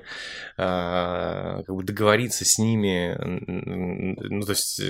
а, 0.56 1.62
как 1.64 1.74
бы 1.74 1.82
договориться 1.82 2.44
с 2.44 2.58
ними. 2.58 3.16
Ну, 3.20 4.42
то 4.42 4.52
есть, 4.52 4.80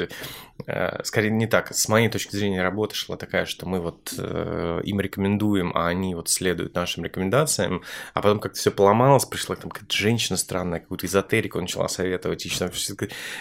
а, 0.66 1.00
скорее 1.04 1.30
не 1.30 1.46
так. 1.46 1.74
С 1.74 1.88
моей 1.88 2.08
точки 2.08 2.36
зрения 2.36 2.62
работа 2.62 2.94
шла 2.94 3.16
такая, 3.16 3.46
что 3.46 3.66
мы 3.66 3.80
вот 3.80 4.14
а, 4.18 4.80
им 4.80 5.00
рекомендуем, 5.00 5.72
а 5.74 5.88
они 5.88 6.14
вот 6.14 6.28
следуют 6.28 6.74
нашим 6.74 7.04
рекомендациям, 7.04 7.82
а 8.14 8.22
потом 8.22 8.40
как-то 8.40 8.58
все 8.58 8.70
поломалось, 8.70 9.24
пришла 9.24 9.56
там 9.56 9.70
какая-то 9.70 9.96
женщина 9.96 10.36
странная, 10.36 10.80
какую-то 10.80 11.06
эзотерику 11.06 11.60
начала 11.60 11.88
советовать, 11.88 12.46
и 12.46 12.50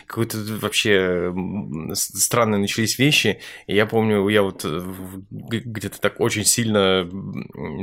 какой-то 0.07 0.37
вообще 0.37 1.00
странные 1.93 2.59
начались 2.59 2.97
вещи. 2.97 3.39
И 3.67 3.75
я 3.75 3.85
помню, 3.85 4.27
я 4.29 4.43
вот 4.43 4.61
э, 4.63 4.81
где-то 5.29 5.99
так 5.99 6.19
очень 6.19 6.45
сильно 6.45 7.09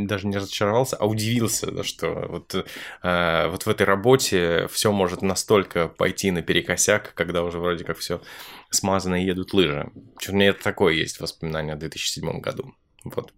даже 0.06 0.26
не 0.26 0.36
разочаровался, 0.36 0.96
а 0.96 1.06
удивился, 1.06 1.82
что 1.84 2.26
вот, 2.28 2.54
э, 3.02 3.48
вот 3.48 3.66
в 3.66 3.68
этой 3.68 3.84
работе 3.84 4.68
все 4.70 4.92
может 4.92 5.22
настолько 5.22 5.88
пойти 5.88 6.30
наперекосяк, 6.30 7.14
когда 7.14 7.42
уже 7.42 7.58
вроде 7.58 7.84
как 7.84 7.98
все 7.98 8.20
смазано 8.70 9.22
и 9.22 9.26
едут 9.26 9.52
лыжи. 9.52 9.90
Что-то 10.18 10.32
у 10.32 10.36
меня 10.36 10.48
это 10.50 10.62
такое 10.62 10.94
есть 10.94 11.20
воспоминание 11.20 11.74
о 11.74 11.76
2007 11.76 12.40
году. 12.40 12.74
Вот. 13.04 13.32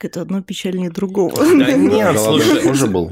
Это 0.00 0.22
одно 0.22 0.42
печальнее 0.42 0.90
другого. 0.90 1.34
Да 1.36 1.72
нет, 1.72 2.18
слушай. 2.18 2.62
Позже 2.62 2.86
был. 2.86 3.10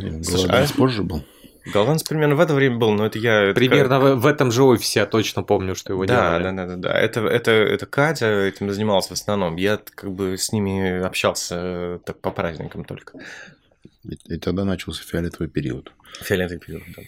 А? 0.48 0.66
Позже 0.76 1.02
был. 1.02 1.24
Голландц 1.72 2.02
примерно 2.02 2.36
в 2.36 2.40
это 2.40 2.54
время 2.54 2.76
был, 2.76 2.92
но 2.92 3.06
это 3.06 3.18
я... 3.18 3.52
Примерно 3.54 3.94
это... 3.94 4.14
в, 4.16 4.20
в 4.20 4.26
этом 4.26 4.52
же 4.52 4.62
офисе 4.62 5.00
я 5.00 5.06
точно 5.06 5.42
помню, 5.42 5.74
что 5.74 5.92
его 5.92 6.06
да, 6.06 6.38
делали. 6.38 6.42
Да, 6.42 6.52
да, 6.52 6.66
да, 6.66 6.76
да. 6.76 6.98
Это, 6.98 7.20
это, 7.26 7.50
это 7.50 7.86
Катя 7.86 8.26
этим 8.26 8.70
занималась 8.70 9.08
в 9.08 9.12
основном. 9.12 9.56
Я 9.56 9.78
как 9.94 10.12
бы 10.12 10.38
с 10.38 10.52
ними 10.52 11.02
общался 11.02 11.56
э, 11.58 11.98
так 12.04 12.20
по 12.20 12.30
праздникам 12.30 12.84
только. 12.84 13.18
И, 14.04 14.14
и 14.34 14.38
тогда 14.38 14.64
начался 14.64 15.02
фиолетовый 15.02 15.48
период. 15.48 15.92
Фиолетовый 16.22 16.60
период, 16.60 16.82
да. 16.96 17.02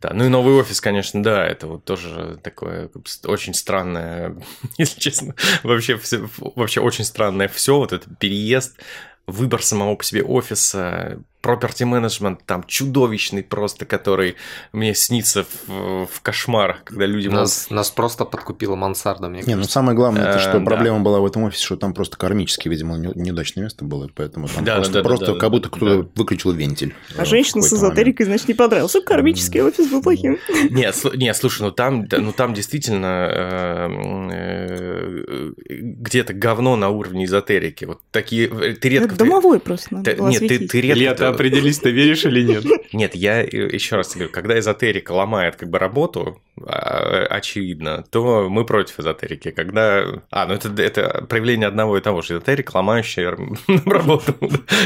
Да, 0.00 0.14
ну 0.14 0.24
и 0.24 0.28
новый 0.28 0.54
офис, 0.54 0.80
конечно, 0.80 1.22
да, 1.22 1.46
это 1.46 1.66
вот 1.66 1.84
тоже 1.84 2.38
такое 2.42 2.90
очень 3.24 3.52
странное, 3.52 4.34
если 4.78 4.98
честно, 4.98 5.34
вообще, 5.62 5.98
все, 5.98 6.26
вообще 6.38 6.80
очень 6.80 7.04
странное 7.04 7.48
все, 7.48 7.76
вот 7.76 7.92
этот 7.92 8.18
переезд, 8.18 8.78
выбор 9.26 9.62
самого 9.62 9.94
по 9.96 10.04
себе 10.04 10.22
офиса, 10.22 11.20
property 11.42 11.84
management 11.84 12.38
там 12.46 12.64
чудовищный 12.64 13.42
просто, 13.42 13.84
который 13.84 14.36
мне 14.72 14.94
снится 14.94 15.44
в, 15.66 16.06
в 16.06 16.20
кошмарах, 16.22 16.84
когда 16.84 17.06
люди... 17.06 17.28
Нас, 17.28 17.66
могут... 17.66 17.76
нас 17.76 17.90
просто 17.90 18.24
подкупила 18.24 18.76
мансарда, 18.76 19.28
мне 19.28 19.42
Не, 19.42 19.56
ну 19.56 19.64
самое 19.64 19.96
главное, 19.96 20.30
это 20.30 20.38
что 20.38 20.58
э, 20.58 20.64
проблема 20.64 21.00
была 21.00 21.20
в 21.20 21.26
этом 21.26 21.44
офисе, 21.44 21.64
что 21.64 21.76
там 21.76 21.94
просто 21.94 22.16
кармически, 22.16 22.68
видимо, 22.68 22.96
неудачное 22.96 23.64
место 23.64 23.84
было, 23.84 24.08
поэтому 24.14 24.48
там 24.48 24.64
да, 24.64 24.76
просто, 24.76 24.92
да, 24.92 25.02
просто 25.02 25.32
да, 25.34 25.38
как 25.38 25.50
будто 25.50 25.68
кто-то 25.68 26.08
выключил 26.14 26.52
вентиль. 26.52 26.94
А 27.16 27.24
женщина 27.24 27.62
с 27.62 27.72
эзотерикой, 27.72 28.26
значит, 28.26 28.48
не 28.48 28.54
понравился. 28.54 29.00
Кармический 29.00 29.62
офис 29.62 29.90
был 29.90 30.02
плохим. 30.02 30.38
Нет, 30.70 30.96
нет, 31.14 31.36
слушай, 31.36 31.62
ну 31.62 31.70
там, 31.70 32.06
ну 32.10 32.32
там 32.32 32.54
действительно 32.54 33.28
э, 33.30 33.88
э, 34.32 35.52
где-то 35.68 36.32
говно 36.32 36.76
на 36.76 36.88
уровне 36.88 37.24
эзотерики. 37.24 37.84
Вот 37.84 38.00
такие... 38.10 38.48
Ты 38.48 38.88
редко... 38.88 39.16
Домовой 39.16 39.58
просто 39.60 39.96
Нет, 39.96 40.48
ты 40.70 40.80
редко 40.80 41.31
определись, 41.34 41.78
ты 41.78 41.90
веришь 41.90 42.24
или 42.24 42.42
нет. 42.42 42.64
Нет, 42.92 43.14
я 43.14 43.40
еще 43.40 43.96
раз 43.96 44.14
говорю, 44.14 44.30
когда 44.30 44.58
эзотерика 44.58 45.12
ломает 45.12 45.56
как 45.56 45.70
бы 45.70 45.78
работу, 45.78 46.40
а, 46.64 47.26
очевидно, 47.30 48.04
то 48.10 48.48
мы 48.48 48.64
против 48.64 49.00
эзотерики. 49.00 49.50
Когда... 49.50 50.04
А, 50.30 50.46
ну 50.46 50.54
это, 50.54 50.70
это 50.82 51.24
проявление 51.28 51.68
одного 51.68 51.98
и 51.98 52.00
того 52.00 52.22
же. 52.22 52.34
Эзотерика, 52.34 52.76
ломающая 52.76 53.30
работу, 53.86 54.34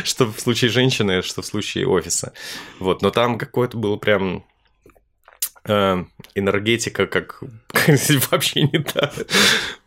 что 0.04 0.26
в 0.26 0.40
случае 0.40 0.70
женщины, 0.70 1.22
что 1.22 1.42
в 1.42 1.46
случае 1.46 1.86
офиса. 1.86 2.32
Вот, 2.78 3.02
но 3.02 3.10
там 3.10 3.38
какое-то 3.38 3.76
было 3.76 3.96
прям 3.96 4.44
э, 5.64 6.04
энергетика 6.34 7.06
как, 7.06 7.42
вообще 8.30 8.62
не 8.62 8.78
та. 8.78 9.12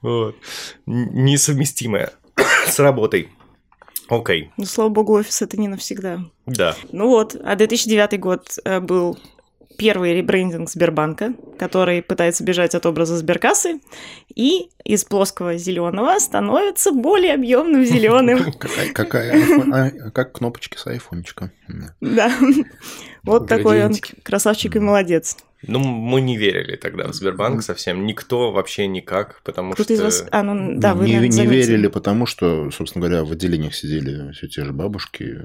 Вот. 0.01 0.35
Несовместимая 0.85 2.13
с 2.67 2.79
работой. 2.79 3.29
Окей. 4.09 4.43
Okay. 4.43 4.49
Ну, 4.57 4.65
слава 4.65 4.89
богу, 4.89 5.13
офис 5.13 5.41
это 5.41 5.59
не 5.59 5.67
навсегда. 5.67 6.19
Да. 6.45 6.75
Ну 6.91 7.07
вот, 7.07 7.35
а 7.43 7.55
2009 7.55 8.19
год 8.19 8.57
э, 8.65 8.79
был 8.79 9.17
первый 9.79 10.13
ребрендинг 10.13 10.69
Сбербанка, 10.69 11.33
который 11.57 12.01
пытается 12.01 12.43
бежать 12.43 12.75
от 12.75 12.85
образа 12.85 13.15
Сберкассы, 13.17 13.79
и 14.35 14.69
из 14.83 15.05
плоского 15.05 15.57
зеленого 15.57 16.19
становится 16.19 16.91
более 16.91 17.33
объемным 17.33 17.85
зеленым. 17.85 18.51
Какая, 18.51 18.91
какая, 18.91 20.11
как 20.11 20.33
кнопочки 20.33 20.77
с 20.77 20.85
айфончика. 20.85 21.51
Да. 22.01 22.31
Вот 23.21 23.47
такой 23.47 23.85
он 23.85 23.93
красавчик 24.23 24.77
и 24.77 24.79
молодец. 24.79 25.35
Ну, 25.67 25.79
мы 25.79 26.21
не 26.21 26.37
верили 26.37 26.77
тогда 26.77 27.07
в 27.07 27.13
Сбербанк 27.13 27.63
совсем. 27.63 28.05
Никто 28.05 28.51
вообще 28.51 28.87
никак, 28.87 29.41
потому 29.43 29.73
Кто-то 29.73 29.93
что... 29.93 29.93
из 29.93 30.01
вас... 30.01 30.25
А, 30.31 30.41
ну, 30.41 30.79
да, 30.79 30.95
вы, 30.95 31.07
не, 31.07 31.15
наверное, 31.15 31.37
не 31.37 31.45
верили, 31.47 31.87
потому 31.87 32.25
что, 32.25 32.71
собственно 32.71 33.05
говоря, 33.05 33.25
в 33.25 33.31
отделениях 33.31 33.75
сидели 33.75 34.31
все 34.31 34.47
те 34.47 34.63
же 34.63 34.71
бабушки 34.71 35.39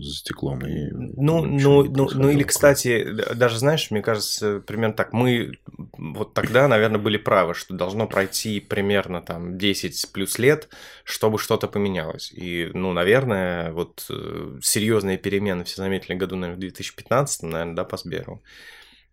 за 0.00 0.14
стеклом. 0.14 0.66
И 0.66 0.90
Ну, 0.90 1.44
ну, 1.44 1.84
ну, 1.84 2.08
ну 2.14 2.30
или, 2.30 2.44
кстати, 2.44 3.06
даже 3.34 3.58
знаешь, 3.58 3.90
мне 3.90 4.00
кажется, 4.00 4.62
примерно 4.66 4.94
так, 4.94 5.12
мы 5.12 5.58
вот 5.98 6.32
тогда, 6.32 6.66
наверное, 6.66 7.00
были 7.00 7.18
правы, 7.18 7.52
что 7.54 7.74
должно 7.74 8.06
пройти 8.06 8.60
примерно 8.60 9.20
там 9.20 9.58
10 9.58 10.12
плюс 10.12 10.38
лет, 10.38 10.68
чтобы 11.04 11.38
что-то 11.38 11.68
поменялось. 11.68 12.32
И, 12.32 12.70
ну, 12.72 12.92
наверное, 12.94 13.72
вот 13.72 14.06
э, 14.08 14.58
серьезные 14.62 15.18
перемены 15.18 15.64
все 15.64 15.76
заметили 15.76 16.14
году, 16.14 16.36
наверное, 16.36 16.56
в 16.56 16.60
2015, 16.60 17.42
наверное, 17.42 17.74
да, 17.74 17.84
по 17.84 17.96
Сберу. 17.98 18.42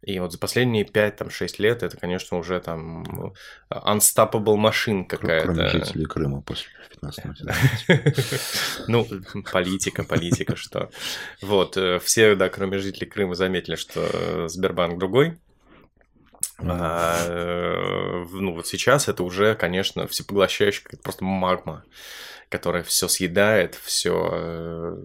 И 0.04 0.20
вот 0.20 0.32
за 0.34 0.38
последние 0.38 0.84
5-6 0.86 1.56
лет 1.60 1.84
это, 1.84 1.98
конечно, 1.98 2.38
уже 2.38 2.60
там 2.60 3.34
э, 3.70 3.76
unstoppable 3.76 4.58
машин 4.58 5.06
какая-то. 5.06 5.54
Кроме 5.54 5.70
жителей 5.70 6.06
Крыма 6.06 6.42
после 6.42 6.68
15 7.02 8.88
Ну, 8.88 9.08
политика, 9.52 10.04
политика, 10.04 10.56
что. 10.56 10.90
Вот, 11.42 11.78
э, 11.78 12.00
все, 12.00 12.36
да, 12.36 12.50
кроме 12.50 12.80
жителей 12.80 13.08
Крыма, 13.08 13.36
заметили, 13.36 13.76
что 13.76 14.02
э, 14.12 14.48
Сбербанк 14.50 15.00
другой. 15.00 15.38
А, 16.60 17.26
э, 17.26 18.26
ну, 18.32 18.54
вот 18.54 18.68
сейчас 18.68 19.08
это 19.08 19.24
уже, 19.24 19.56
конечно, 19.56 20.08
всепоглощающая 20.08 20.84
просто 21.02 21.24
магма, 21.24 21.84
которая 22.54 22.84
все 22.84 23.08
съедает, 23.08 23.74
все 23.74 25.00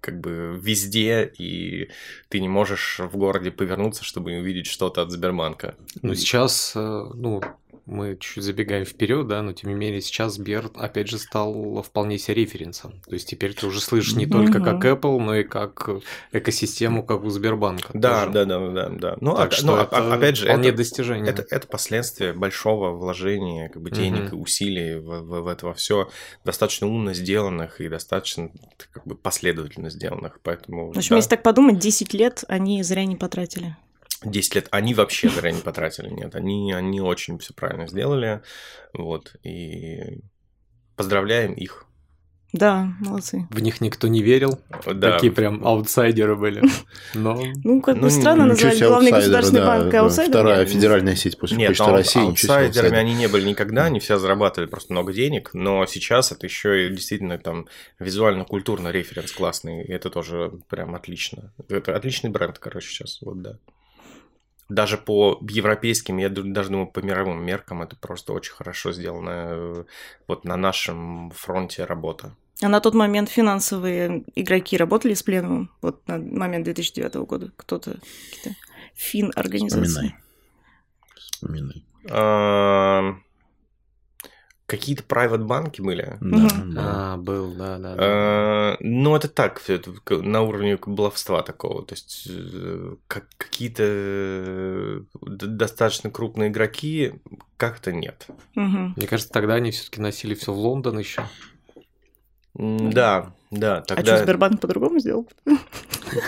как 0.00 0.20
бы 0.20 0.58
везде, 0.58 1.30
и 1.38 1.90
ты 2.30 2.40
не 2.40 2.48
можешь 2.48 2.98
в 2.98 3.14
городе 3.18 3.50
повернуться, 3.50 4.04
чтобы 4.04 4.32
увидеть 4.38 4.66
что-то 4.66 5.02
от 5.02 5.10
Сбербанка. 5.10 5.74
Ну, 6.00 6.14
сейчас, 6.14 6.72
э, 6.74 7.04
ну, 7.14 7.42
мы 7.86 8.16
чуть 8.20 8.44
забегаем 8.44 8.84
вперед, 8.84 9.26
да, 9.26 9.42
но 9.42 9.52
тем 9.52 9.70
не 9.70 9.74
менее 9.76 10.00
сейчас 10.00 10.34
Сбер, 10.34 10.70
опять 10.74 11.08
же, 11.08 11.18
стал 11.18 11.82
вполне 11.82 12.18
себе 12.18 12.34
референсом. 12.36 13.00
То 13.06 13.14
есть 13.14 13.28
теперь 13.28 13.54
ты 13.54 13.66
уже 13.66 13.80
слышишь 13.80 14.14
не 14.14 14.26
только 14.26 14.58
Мгм. 14.60 14.64
как 14.80 14.84
Apple, 14.84 15.18
но 15.18 15.34
и 15.36 15.44
как 15.44 15.88
экосистему, 16.32 17.02
как 17.04 17.24
у 17.24 17.30
Сбербанка. 17.30 17.90
Да, 17.94 18.26
тоже. 18.26 18.32
да, 18.32 18.44
да, 18.44 18.68
да, 18.70 18.88
да. 18.88 19.16
Ну, 19.20 19.34
Так 19.34 19.52
а- 19.52 19.54
что 19.54 19.66
ну, 19.66 19.72
а- 19.76 19.82
это 19.84 20.14
опять 20.14 20.36
же, 20.36 20.46
вполне 20.46 20.68
это- 20.68 20.76
достижение. 20.78 21.32
Это, 21.32 21.44
это 21.50 21.66
последствия 21.66 22.32
большого 22.32 22.90
вложения 22.96 23.68
как 23.68 23.82
бы, 23.82 23.90
денег 23.90 24.24
Мгм. 24.32 24.38
и 24.38 24.40
усилий 24.40 24.96
в, 24.96 25.20
в, 25.22 25.40
в 25.42 25.46
это 25.48 25.66
во 25.66 25.74
все 25.74 26.08
достаточно 26.44 26.86
умно 26.86 27.12
сделанных 27.14 27.80
и 27.80 27.88
достаточно 27.88 28.50
как 28.92 29.06
бы, 29.06 29.14
последовательно 29.14 29.90
сделанных. 29.90 30.40
Поэтому 30.42 30.92
В 30.92 30.96
общем, 30.98 31.10
да, 31.10 31.16
если 31.16 31.30
так 31.30 31.42
подумать, 31.42 31.78
10 31.78 32.14
лет 32.14 32.44
они 32.48 32.82
зря 32.82 33.04
не 33.04 33.16
потратили. 33.16 33.76
10 34.24 34.54
лет 34.54 34.68
они 34.70 34.94
вообще 34.94 35.28
зря 35.28 35.50
не 35.52 35.60
потратили. 35.60 36.08
Нет, 36.08 36.34
они, 36.34 36.72
они 36.72 37.00
очень 37.00 37.38
все 37.38 37.54
правильно 37.54 37.86
сделали. 37.86 38.42
Вот. 38.94 39.34
И 39.42 40.20
поздравляем 40.96 41.52
их. 41.54 41.86
Да, 42.52 42.92
молодцы. 43.00 43.46
В 43.50 43.60
них 43.60 43.80
никто 43.80 44.08
не 44.08 44.22
верил, 44.22 44.60
Да. 44.86 45.12
такие 45.12 45.32
прям 45.32 45.66
аутсайдеры 45.66 46.36
были. 46.36 46.62
Но 47.14 47.40
Ну, 47.64 47.80
как 47.80 47.96
Ну, 47.96 48.02
бы 48.02 48.10
странно 48.10 48.42
Ничего 48.42 48.48
называть 48.48 48.76
себе 48.76 48.88
главный 48.88 49.10
государственный 49.10 49.60
да, 49.62 49.66
банк 49.66 49.90
да, 49.90 50.00
аутсайдером. 50.02 50.40
Вторая 50.44 50.66
федеральная 50.66 51.14
сеть 51.16 51.38
после 51.38 51.56
Нет, 51.56 51.68
Почты 51.70 51.84
но 51.84 51.92
России. 51.96 52.18
ничего 52.20 52.34
себе 52.36 52.52
аутсайдерами 52.52 52.98
они 52.98 53.14
не 53.14 53.26
были 53.28 53.48
никогда, 53.48 53.86
они 53.86 54.00
все 54.00 54.18
зарабатывали 54.18 54.68
просто 54.68 54.92
много 54.92 55.14
денег, 55.14 55.48
но 55.54 55.86
сейчас 55.86 56.30
это 56.30 56.44
еще 56.46 56.88
и 56.88 56.90
действительно 56.90 57.38
там 57.38 57.68
визуально-культурно 57.98 58.88
референс 58.88 59.32
классный, 59.32 59.84
и 59.84 59.90
это 59.90 60.10
тоже 60.10 60.52
прям 60.68 60.94
отлично. 60.94 61.54
Это 61.70 61.96
отличный 61.96 62.28
бренд, 62.28 62.58
короче, 62.58 62.88
сейчас, 62.88 63.22
вот 63.22 63.40
да. 63.40 63.56
Даже 64.72 64.96
по 64.96 65.38
европейским, 65.48 66.16
я 66.16 66.28
даже 66.28 66.70
думаю, 66.70 66.86
по 66.86 67.00
мировым 67.00 67.44
меркам 67.44 67.82
это 67.82 67.94
просто 67.96 68.32
очень 68.32 68.54
хорошо 68.54 68.92
сделанная 68.92 69.84
вот 70.26 70.44
на 70.44 70.56
нашем 70.56 71.30
фронте 71.30 71.84
работа. 71.84 72.34
А 72.62 72.68
на 72.68 72.80
тот 72.80 72.94
момент 72.94 73.28
финансовые 73.28 74.24
игроки 74.34 74.76
работали 74.76 75.14
с 75.14 75.22
Пленовым? 75.22 75.70
Вот 75.82 76.06
на 76.08 76.18
момент 76.18 76.64
2009 76.64 77.14
года 77.26 77.52
кто-то, 77.56 77.98
какие-то 78.30 78.56
фин-организации. 78.94 79.84
Вспоминай. 79.84 80.16
Вспоминай. 81.16 81.84
А, 84.72 84.76
Какие-то 84.76 85.02
private 85.02 85.44
банки 85.44 85.80
были? 85.80 86.16
Да, 86.20 86.48
да. 86.66 87.12
а, 87.12 87.16
был, 87.18 87.52
да, 87.52 87.78
да. 87.78 87.94
да. 87.94 88.72
Э, 88.72 88.76
Ну, 88.80 89.14
это 89.14 89.28
так, 89.28 89.60
всё 89.60 89.74
это 89.74 89.92
на 90.22 90.42
уровне 90.42 90.78
баловства 90.84 91.42
такого. 91.42 91.84
То 91.84 91.94
есть 91.94 92.26
э, 92.30 92.96
как 93.06 93.26
какие-то 93.36 93.82
э, 93.86 95.00
достаточно 95.20 96.10
крупные 96.10 96.48
игроки 96.50 97.14
как-то 97.56 97.92
нет. 97.92 98.26
Мне 98.54 99.06
кажется, 99.06 99.32
тогда 99.32 99.54
они 99.54 99.70
все-таки 99.70 100.00
носили 100.00 100.34
все 100.34 100.52
в 100.52 100.58
Лондон 100.58 100.98
еще. 100.98 101.22
М, 102.58 102.90
Да, 103.52 103.76
А 103.78 103.80
тогда... 103.82 104.16
что, 104.16 104.24
Сбербанк 104.24 104.60
по-другому 104.60 104.98
сделал? 104.98 105.28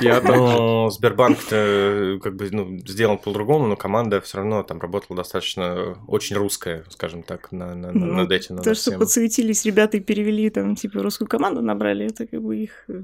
Я. 0.00 0.20
Ну, 0.24 0.90
Сбербанк-то 0.90 2.18
как 2.22 2.36
бы 2.36 2.48
ну, 2.52 2.78
сделан 2.86 3.16
по-другому, 3.18 3.66
но 3.66 3.76
команда 3.76 4.20
все 4.20 4.36
равно 4.38 4.62
там 4.62 4.78
работала 4.78 5.16
достаточно 5.16 5.96
очень 6.06 6.36
русская, 6.36 6.84
скажем 6.90 7.22
так, 7.22 7.50
на, 7.50 7.74
на- 7.74 7.92
Ну, 7.92 8.06
над 8.12 8.30
этим. 8.30 8.56
над 8.56 8.64
То, 8.64 8.74
что 8.74 8.92
подсуетились 8.98 9.64
ребята 9.64 9.96
и 9.96 10.00
перевели 10.00 10.50
там, 10.50 10.76
типа, 10.76 11.02
русскую 11.02 11.26
команду 11.26 11.62
набрали, 11.62 12.06
это 12.06 12.26
как 12.26 12.42
бы 12.42 12.56
их... 12.58 12.84
э, 12.88 13.00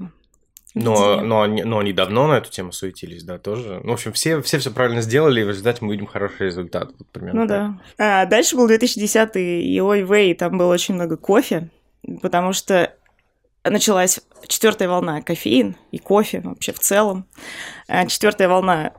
Но, 0.75 1.21
но, 1.21 1.41
они, 1.41 1.63
но 1.63 1.79
они 1.79 1.91
давно 1.91 2.27
на 2.27 2.37
эту 2.37 2.51
тему 2.51 2.71
суетились, 2.71 3.23
да, 3.23 3.39
тоже. 3.39 3.81
Ну, 3.83 3.89
в 3.89 3.93
общем, 3.93 4.13
все 4.13 4.39
все, 4.43 4.59
все 4.59 4.69
правильно 4.69 5.01
сделали, 5.01 5.41
и 5.41 5.43
в 5.43 5.49
результате 5.49 5.83
мы 5.83 5.93
видим 5.93 6.05
хороший 6.05 6.45
результат. 6.45 6.91
Вот 6.97 7.07
примерно 7.11 7.41
Ну 7.41 7.47
так. 7.47 7.71
да. 7.97 8.21
А 8.21 8.25
дальше 8.27 8.55
был 8.55 8.67
2010 8.67 9.31
и 9.35 9.81
ой 9.81 10.03
вей, 10.03 10.35
там 10.35 10.57
было 10.59 10.71
очень 10.71 10.93
много 10.93 11.17
кофе, 11.17 11.69
потому 12.21 12.53
что 12.53 12.93
началась 13.69 14.19
четвертая 14.47 14.87
волна 14.87 15.21
кофеин 15.21 15.75
и 15.91 15.97
кофе 15.97 16.41
вообще 16.41 16.73
в 16.73 16.79
целом. 16.79 17.25
А 17.87 18.05
Четвертая 18.05 18.47
волна, 18.47 18.93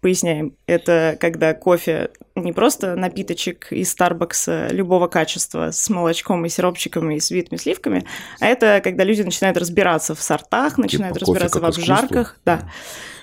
поясняем, 0.00 0.54
это 0.66 1.16
когда 1.18 1.54
кофе 1.54 2.10
не 2.34 2.52
просто 2.52 2.94
напиточек 2.94 3.72
из 3.72 3.90
Старбакса 3.90 4.68
любого 4.70 5.06
качества 5.06 5.70
с 5.70 5.88
молочком 5.88 6.44
и 6.44 6.48
сиропчиком 6.48 7.10
и 7.10 7.20
с 7.20 7.30
витыми 7.30 7.58
сливками, 7.58 8.04
а 8.40 8.46
это 8.46 8.80
когда 8.84 9.04
люди 9.04 9.22
начинают 9.22 9.56
разбираться 9.56 10.14
в 10.14 10.20
сортах, 10.20 10.76
начинают 10.76 11.18
кофе 11.18 11.40
разбираться 11.40 11.60
в 11.60 11.64
обжарках. 11.64 12.38
Да. 12.44 12.68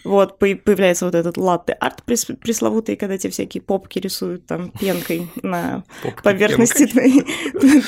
Вот, 0.03 0.39
по- 0.39 0.55
появляется 0.55 1.05
вот 1.05 1.13
этот 1.13 1.37
латте-арт 1.37 2.01
прес- 2.07 2.35
пресловутый, 2.35 2.95
когда 2.95 3.19
тебе 3.19 3.29
всякие 3.29 3.61
попки 3.61 3.99
рисуют 3.99 4.47
там 4.47 4.71
пенкой 4.71 5.29
на 5.43 5.83
Попки 6.01 6.23
поверхности 6.23 6.87
твоей, 6.87 7.23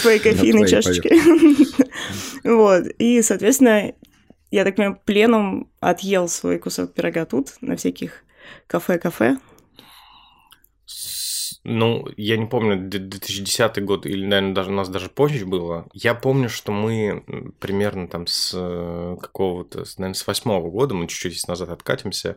твоей 0.02 0.20
кофейной 0.20 0.68
чашечки. 0.68 1.10
Вот, 2.44 2.84
и, 2.98 3.22
соответственно, 3.22 3.73
я 4.52 4.64
так 4.64 4.76
понимаю, 4.76 5.00
пленум 5.06 5.72
отъел 5.80 6.28
свой 6.28 6.60
кусок 6.60 6.94
пирога 6.94 7.26
тут, 7.26 7.54
на 7.62 7.76
всяких 7.76 8.24
кафе-кафе. 8.68 9.38
Ну, 11.66 12.08
я 12.18 12.36
не 12.38 12.46
помню, 12.46 12.90
д- 12.90 13.00
2010 13.00 13.80
год 13.86 14.06
или, 14.06 14.26
наверное, 14.26 14.54
даже 14.54 14.70
у 14.72 14.74
нас 14.74 14.90
даже 14.90 15.10
позже 15.10 15.46
было. 15.46 15.88
Я 15.94 16.14
помню, 16.14 16.50
что 16.50 16.72
мы 16.74 17.24
примерно 17.60 18.08
там 18.08 18.28
с 18.28 18.52
э, 18.54 19.16
какого-то, 19.22 19.86
наверное, 19.98 20.14
с 20.14 20.28
восьмого 20.28 20.70
года, 20.70 20.94
мы 20.94 21.08
чуть-чуть 21.08 21.48
назад 21.48 21.70
откатимся, 21.70 22.36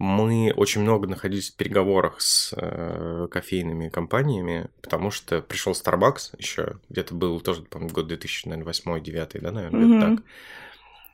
мы 0.00 0.50
очень 0.56 0.80
много 0.80 1.06
находились 1.06 1.50
в 1.50 1.56
переговорах 1.56 2.22
с 2.22 2.54
э, 2.56 3.28
кофейными 3.30 3.90
компаниями, 3.90 4.68
потому 4.80 5.10
что 5.10 5.42
пришел 5.42 5.74
Starbucks 5.74 6.36
еще, 6.38 6.78
где-то 6.88 7.14
был 7.14 7.38
тоже, 7.42 7.62
по-моему, 7.62 7.92
год 7.92 8.10
2008-2009, 8.10 9.40
да, 9.40 9.52
наверное, 9.52 9.84
где-то 9.84 10.06
Мгм. 10.06 10.16
так. 10.16 10.26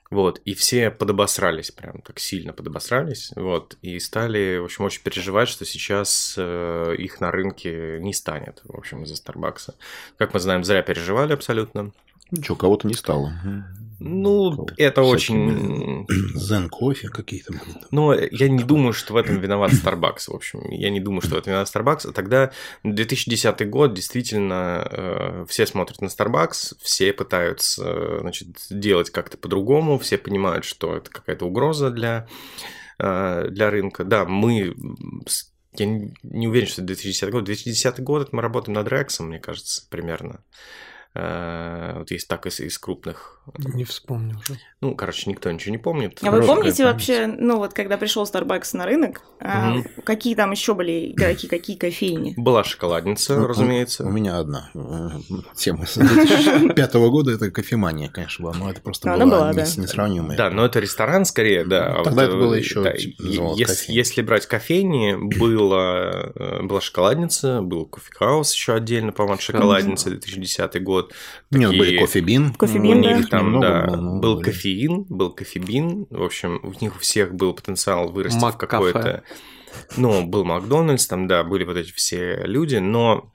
Вот, 0.08 0.40
и 0.44 0.54
все 0.54 0.92
подобосрались, 0.92 1.72
прям 1.72 2.00
так 2.00 2.20
сильно 2.20 2.52
подобосрались, 2.52 3.32
вот, 3.34 3.76
и 3.82 3.98
стали, 3.98 4.58
в 4.58 4.64
общем, 4.66 4.84
очень 4.84 5.02
переживать, 5.02 5.48
что 5.48 5.64
сейчас 5.64 6.36
э, 6.38 6.94
их 6.96 7.20
на 7.20 7.32
рынке 7.32 7.98
не 8.00 8.14
станет, 8.14 8.60
в 8.62 8.76
общем, 8.76 9.02
из-за 9.02 9.16
Старбакса. 9.16 9.74
Как 10.16 10.32
мы 10.32 10.38
знаем, 10.38 10.62
зря 10.62 10.82
переживали 10.82 11.32
абсолютно. 11.32 11.90
Ничего, 12.30 12.56
кого-то 12.56 12.88
не 12.88 12.94
стало. 12.94 13.32
Ну, 13.98 14.50
Кого-то 14.50 14.74
это 14.76 15.02
всякими 15.02 15.14
очень... 15.14 16.06
Зен 16.34 16.68
кофе 16.68 17.08
какие-то. 17.08 17.54
Но 17.90 18.14
я 18.14 18.48
не 18.48 18.62
думаю, 18.62 18.92
что 18.92 19.14
в 19.14 19.16
этом 19.16 19.40
виноват 19.40 19.72
Starbucks, 19.72 20.28
в 20.30 20.34
общем. 20.34 20.68
Я 20.70 20.90
не 20.90 21.00
думаю, 21.00 21.22
что 21.22 21.36
в 21.36 21.38
этом 21.38 21.52
виноват 21.52 21.74
Starbucks. 21.74 22.10
А 22.10 22.12
тогда 22.12 22.52
2010 22.84 23.68
год, 23.70 23.94
действительно, 23.94 24.86
э, 24.90 25.46
все 25.48 25.66
смотрят 25.66 26.00
на 26.02 26.06
Starbucks, 26.06 26.76
все 26.80 27.12
пытаются, 27.12 27.84
э, 27.86 28.18
значит, 28.20 28.48
делать 28.70 29.10
как-то 29.10 29.38
по-другому, 29.38 29.98
все 29.98 30.18
понимают, 30.18 30.64
что 30.64 30.96
это 30.96 31.10
какая-то 31.10 31.46
угроза 31.46 31.90
для, 31.90 32.26
э, 32.98 33.48
для 33.48 33.70
рынка. 33.70 34.04
Да, 34.04 34.26
мы... 34.26 34.74
Я 35.78 35.86
не 35.86 36.14
не 36.22 36.48
уверен, 36.48 36.68
что 36.68 36.82
это 36.82 36.88
2010 36.88 37.30
год. 37.30 37.44
2010 37.44 38.00
год 38.00 38.22
это 38.22 38.36
мы 38.36 38.42
работаем 38.42 38.74
над 38.74 38.88
Рексом, 38.88 39.28
мне 39.28 39.38
кажется, 39.38 39.86
примерно. 39.90 40.42
Э, 41.18 41.94
вот 41.98 42.10
есть 42.10 42.28
так 42.28 42.44
из, 42.46 42.60
из 42.60 42.78
крупных. 42.78 43.40
Не 43.58 43.84
вспомню 43.84 44.36
уже. 44.38 44.58
Ну, 44.82 44.94
короче, 44.94 45.30
никто 45.30 45.50
ничего 45.50 45.70
не 45.72 45.78
помнит. 45.78 46.18
А 46.22 46.30
вы 46.30 46.42
помните 46.42 46.82
память. 46.82 46.92
вообще, 46.92 47.26
ну 47.26 47.56
вот 47.58 47.72
когда 47.72 47.96
пришел 47.96 48.24
Starbucks 48.24 48.76
на 48.76 48.84
рынок, 48.84 49.22
а, 49.40 49.70
Мгм. 49.70 49.84
какие 50.04 50.34
там 50.34 50.50
еще 50.50 50.74
были 50.74 51.12
игроки, 51.12 51.46
какие 51.48 51.76
кофейни? 51.76 52.34
Была 52.36 52.64
шоколадница, 52.64 53.36
Ну, 53.38 53.46
разумеется. 53.46 54.04
У 54.04 54.10
меня 54.10 54.38
одна 54.38 54.70
э, 54.74 55.08
тема 55.56 55.86
с 55.86 55.94
2005 55.96 56.94
года, 57.08 57.32
это 57.32 57.50
кофемания, 57.50 58.08
конечно, 58.10 58.44
была, 58.44 58.54
но 58.54 58.70
это 58.70 58.80
просто 58.82 59.12
Она 59.12 59.24
была 59.24 59.38
была, 59.38 59.50
не- 59.52 59.56
да. 59.56 59.62
несравнимая. 59.82 60.36
Да, 60.36 60.50
но 60.50 60.66
это 60.66 60.80
ресторан 60.80 61.24
скорее, 61.24 61.64
да. 61.64 62.00
А 62.00 62.04
тогда 62.04 62.22
вот, 62.22 62.28
это 62.28 62.36
было 62.36 62.54
э, 62.54 62.58
еще, 62.58 62.82
да, 62.82 62.92
типа, 62.92 63.22
если, 63.56 63.92
если 63.92 64.22
брать 64.22 64.46
кофейни, 64.46 65.14
было, 65.38 66.32
была 66.62 66.80
шоколадница, 66.80 67.62
был 67.62 67.86
кофе-хаус 67.86 68.52
еще 68.52 68.74
отдельно, 68.74 69.12
по-моему, 69.12 69.40
шоколадница 69.40 70.10
2010 70.10 70.82
год. 70.82 71.05
Нет, 71.50 71.70
такие- 71.70 71.78
были 71.78 71.98
Coffee 71.98 72.29
Bean. 72.29 72.54
Coffee 72.54 72.78
Bean, 72.78 72.98
у 72.98 73.02
да. 73.02 73.08
них 73.08 73.16
них 73.18 73.28
там, 73.28 73.46
немного 73.46 73.66
да, 73.66 73.86
было, 73.86 74.20
был 74.20 74.34
были. 74.36 74.44
кофеин, 74.44 75.02
был 75.08 75.30
Coffee 75.32 75.73
Bean. 75.73 76.06
В 76.10 76.22
общем, 76.22 76.60
у 76.62 76.72
них 76.82 76.96
у 76.96 76.98
всех 76.98 77.34
был 77.34 77.52
потенциал 77.54 78.10
вырасти 78.10 78.38
в 78.38 78.42
Мак-кафе. 78.42 78.66
какое-то... 78.66 79.22
Ну, 79.96 80.24
был 80.26 80.44
Макдональдс, 80.44 81.06
там, 81.06 81.26
да, 81.26 81.44
были 81.44 81.64
вот 81.64 81.76
эти 81.76 81.92
все 81.92 82.42
люди, 82.44 82.76
но 82.76 83.30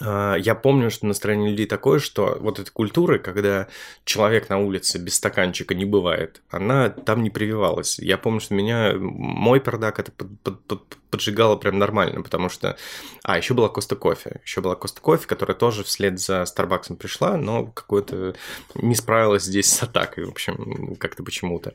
я 0.00 0.54
помню, 0.54 0.90
что 0.90 1.06
настроение 1.06 1.50
людей 1.50 1.66
такое, 1.66 1.98
что 1.98 2.36
вот 2.40 2.58
эта 2.58 2.70
культура, 2.70 3.18
когда 3.18 3.68
человек 4.04 4.48
на 4.48 4.58
улице 4.58 4.98
без 4.98 5.16
стаканчика 5.16 5.74
не 5.74 5.84
бывает, 5.84 6.42
она 6.50 6.88
там 6.88 7.22
не 7.22 7.30
прививалась. 7.30 7.98
Я 7.98 8.18
помню, 8.18 8.40
что 8.40 8.54
меня, 8.54 8.92
мой 8.96 9.60
пердак 9.60 9.98
это 9.98 10.12
под- 10.12 10.40
под- 10.40 10.64
под- 10.64 10.96
поджигало 11.10 11.56
прям 11.56 11.78
нормально, 11.78 12.22
потому 12.22 12.48
что... 12.48 12.76
А, 13.24 13.38
еще 13.38 13.54
была 13.54 13.68
Коста 13.68 13.96
Кофе. 13.96 14.40
Еще 14.44 14.60
была 14.60 14.76
Коста 14.76 15.00
Кофе, 15.00 15.26
которая 15.26 15.56
тоже 15.56 15.82
вслед 15.84 16.20
за 16.20 16.44
Старбаксом 16.44 16.96
пришла, 16.96 17.36
но 17.36 17.66
какое-то 17.66 18.34
не 18.74 18.94
справилась 18.94 19.44
здесь 19.44 19.72
с 19.72 19.82
атакой, 19.82 20.24
в 20.24 20.30
общем, 20.30 20.96
как-то 20.96 21.22
почему-то. 21.22 21.72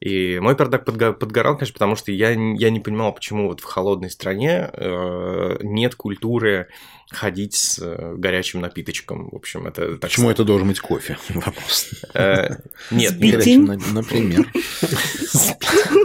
И 0.00 0.38
мой 0.40 0.54
пердак 0.56 0.86
подго- 0.88 1.12
подгорал, 1.12 1.56
конечно, 1.56 1.72
потому 1.74 1.96
что 1.96 2.12
я, 2.12 2.30
я 2.30 2.70
не 2.70 2.80
понимал, 2.80 3.12
почему 3.12 3.48
вот 3.48 3.60
в 3.60 3.64
холодной 3.64 4.10
стране 4.10 4.70
э, 4.72 5.56
нет 5.62 5.94
культуры 5.96 6.68
ходить 7.10 7.54
с 7.54 7.78
э, 7.80 8.14
горячим 8.16 8.60
напиточком. 8.60 9.28
В 9.30 9.34
общем, 9.36 9.66
это... 9.66 9.92
так 9.92 10.00
Почему 10.10 10.30
это 10.30 10.44
должен 10.44 10.68
быть 10.68 10.78
кофе? 10.80 11.16
Вопрос. 11.30 11.90
Э, 12.14 12.56
Нет, 12.90 13.18
нет. 13.18 13.32
Горячим, 13.34 13.64
на- 13.64 13.78
Например. 13.92 14.46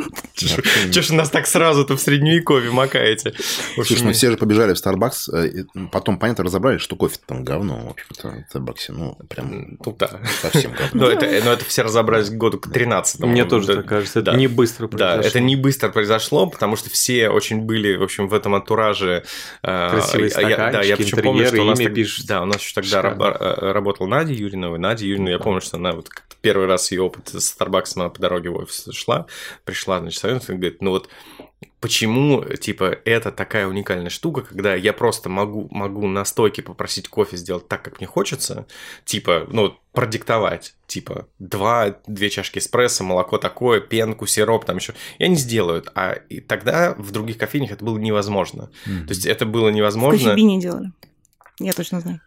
Че 0.91 1.01
ж 1.01 1.11
нас 1.11 1.29
так 1.29 1.47
сразу-то 1.47 1.95
в 1.95 1.99
средневековье 2.01 2.71
макаете? 2.71 3.33
Слушай, 3.75 3.97
ну 4.03 4.11
все 4.11 4.31
же 4.31 4.37
побежали 4.37 4.73
в 4.73 4.77
Starbucks, 4.77 5.33
э, 5.33 5.63
потом, 5.91 6.17
понятно, 6.19 6.43
разобрались, 6.43 6.81
что 6.81 6.95
кофе 6.95 7.17
там 7.25 7.43
говно, 7.43 7.85
в 7.87 7.89
общем-то, 7.91 8.29
в 8.29 8.55
Starbucks, 8.55 8.85
ну, 8.89 9.17
прям 9.29 9.77
Ну 9.85 9.95
да. 9.97 10.19
совсем 10.41 10.71
Но 10.93 11.07
говно. 11.07 11.19
но 11.45 11.51
это 11.53 11.65
все 11.65 11.83
разобрались 11.83 12.29
к 12.29 12.33
году 12.33 12.59
к 12.59 12.71
13 12.71 13.21
Мне 13.21 13.45
тоже 13.45 13.67
так 13.75 13.85
кажется. 13.85 14.19
Это 14.19 14.31
да. 14.31 14.37
не 14.37 14.47
быстро 14.47 14.87
Да, 14.87 14.97
произошло. 14.97 15.27
это 15.29 15.39
не 15.39 15.55
быстро 15.55 15.89
произошло, 15.89 16.47
потому 16.47 16.75
что 16.75 16.89
все 16.89 17.29
очень 17.29 17.61
были, 17.61 17.95
в 17.95 18.03
общем, 18.03 18.27
в 18.27 18.33
этом 18.33 18.55
антураже. 18.55 19.23
э, 19.63 19.89
Красивые 19.91 20.29
я- 20.29 20.57
Да, 20.71 20.81
я 20.81 20.95
стаканчики, 20.95 21.21
помню, 21.21 21.45
что 21.47 21.61
у 21.61 21.65
нас. 21.65 21.79
Да, 22.25 22.43
у 22.43 22.45
еще 22.47 22.73
тогда 22.81 23.01
э, 23.39 23.71
работала 23.71 24.07
Надя 24.07 24.33
Юринова. 24.33 24.77
Надя 24.77 25.05
Юрьевна, 25.05 25.31
я 25.31 25.39
помню, 25.39 25.61
что 25.61 25.77
она 25.77 25.91
вот 25.93 26.09
первый 26.41 26.67
раз 26.67 26.91
ее 26.91 27.03
опыт 27.03 27.29
с 27.29 27.55
Starbucks 27.57 27.93
она 27.95 28.09
по 28.09 28.19
дороге 28.19 28.49
в 28.49 28.55
офис 28.57 28.87
шла, 28.93 29.25
пришла, 29.63 29.99
значит, 29.99 30.23
и 30.41 30.53
говорит, 30.53 30.81
ну 30.81 30.91
вот 30.91 31.09
почему, 31.79 32.43
типа, 32.45 32.97
это 33.03 33.31
такая 33.31 33.67
уникальная 33.67 34.09
штука, 34.09 34.41
когда 34.41 34.73
я 34.73 34.93
просто 34.93 35.27
могу, 35.29 35.67
могу 35.69 36.07
на 36.07 36.23
стойке 36.23 36.61
попросить 36.61 37.09
кофе 37.09 37.35
сделать 37.35 37.67
так, 37.67 37.83
как 37.83 37.99
мне 37.99 38.07
хочется, 38.07 38.65
типа, 39.03 39.47
ну, 39.51 39.75
продиктовать, 39.91 40.75
типа, 40.87 41.27
два, 41.39 41.97
две 42.07 42.29
чашки 42.29 42.59
эспрессо, 42.59 43.03
молоко 43.03 43.37
такое, 43.37 43.81
пенку, 43.81 44.25
сироп, 44.25 44.63
там 44.63 44.77
еще. 44.77 44.93
И 45.19 45.25
они 45.25 45.35
сделают. 45.35 45.89
А 45.93 46.13
и 46.13 46.39
тогда 46.39 46.95
в 46.97 47.11
других 47.11 47.37
кофейнях 47.37 47.71
это 47.71 47.83
было 47.83 47.97
невозможно. 47.97 48.71
Мгм. 48.85 49.07
То 49.07 49.13
есть 49.13 49.25
это 49.25 49.45
было 49.45 49.69
В 49.69 49.73
невозможно. 49.73 50.29
кофебине 50.29 50.61
делали. 50.61 50.91
Я 51.59 51.73
точно 51.73 51.99
знаю. 51.99 52.21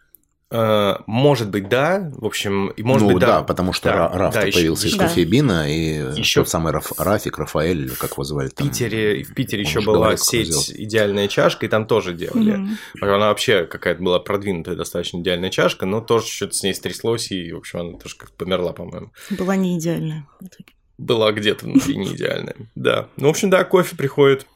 Э, 0.49 0.95
Может 1.07 1.49
быть, 1.49 1.67
да. 1.67 2.09
В 2.15 2.25
общем, 2.25 2.69
и 2.69 2.81
может 2.81 3.05
ну 3.05 3.13
быть, 3.15 3.21
да. 3.21 3.43
потому 3.43 3.73
что 3.73 3.89
Да, 3.89 3.95
Ра- 3.95 4.17
Раф 4.17 4.33
да, 4.33 4.41
появился 4.43 4.87
из 4.87 4.95
да. 4.95 5.07
кофебина, 5.09 5.69
и 5.69 6.17
Ещё- 6.17 6.41
тот 6.41 6.49
самый 6.49 6.71
Раф- 6.71 6.93
Рафик, 6.97 7.37
Рафаэль, 7.37 7.81
или 7.81 7.89
как 7.93 8.11
его 8.13 8.23
звали 8.23 8.47
В 8.47 8.53
там. 8.53 8.69
Питере, 8.69 9.23
в 9.23 9.33
Питере 9.33 9.63
еще 9.63 9.81
была 9.81 9.97
говорил, 9.97 10.17
сеть 10.17 10.47
сделал. 10.47 10.63
идеальная 10.85 11.27
чашка, 11.27 11.65
и 11.65 11.69
там 11.69 11.85
тоже 11.85 12.13
делали. 12.13 12.55
Мгм. 12.55 12.77
Она 13.01 13.27
вообще 13.27 13.65
какая-то 13.65 14.01
была 14.01 14.19
продвинутая 14.19 14.77
достаточно 14.77 15.19
идеальная 15.19 15.49
чашка, 15.49 15.85
но 15.85 15.99
тоже 15.99 16.27
что-то 16.27 16.53
с 16.53 16.63
ней 16.63 16.73
стряслось, 16.73 17.29
и, 17.31 17.51
в 17.51 17.57
общем, 17.57 17.79
она 17.81 17.97
тоже 17.97 18.15
как 18.15 18.31
померла, 18.31 18.71
по-моему. 18.71 19.11
Была 19.31 19.57
не 19.57 19.77
идеальная. 19.77 20.27
в 20.39 20.45
итоге. 20.45 20.73
Была 20.97 21.31
где-то 21.33 21.65
внутри 21.65 21.97
не 21.97 22.07
идеальная. 22.15 22.55
Да. 22.73 23.09
Ну, 23.17 23.27
в 23.27 23.31
общем, 23.31 23.49
да, 23.49 23.65
кофе 23.65 23.97
приходит 23.97 24.47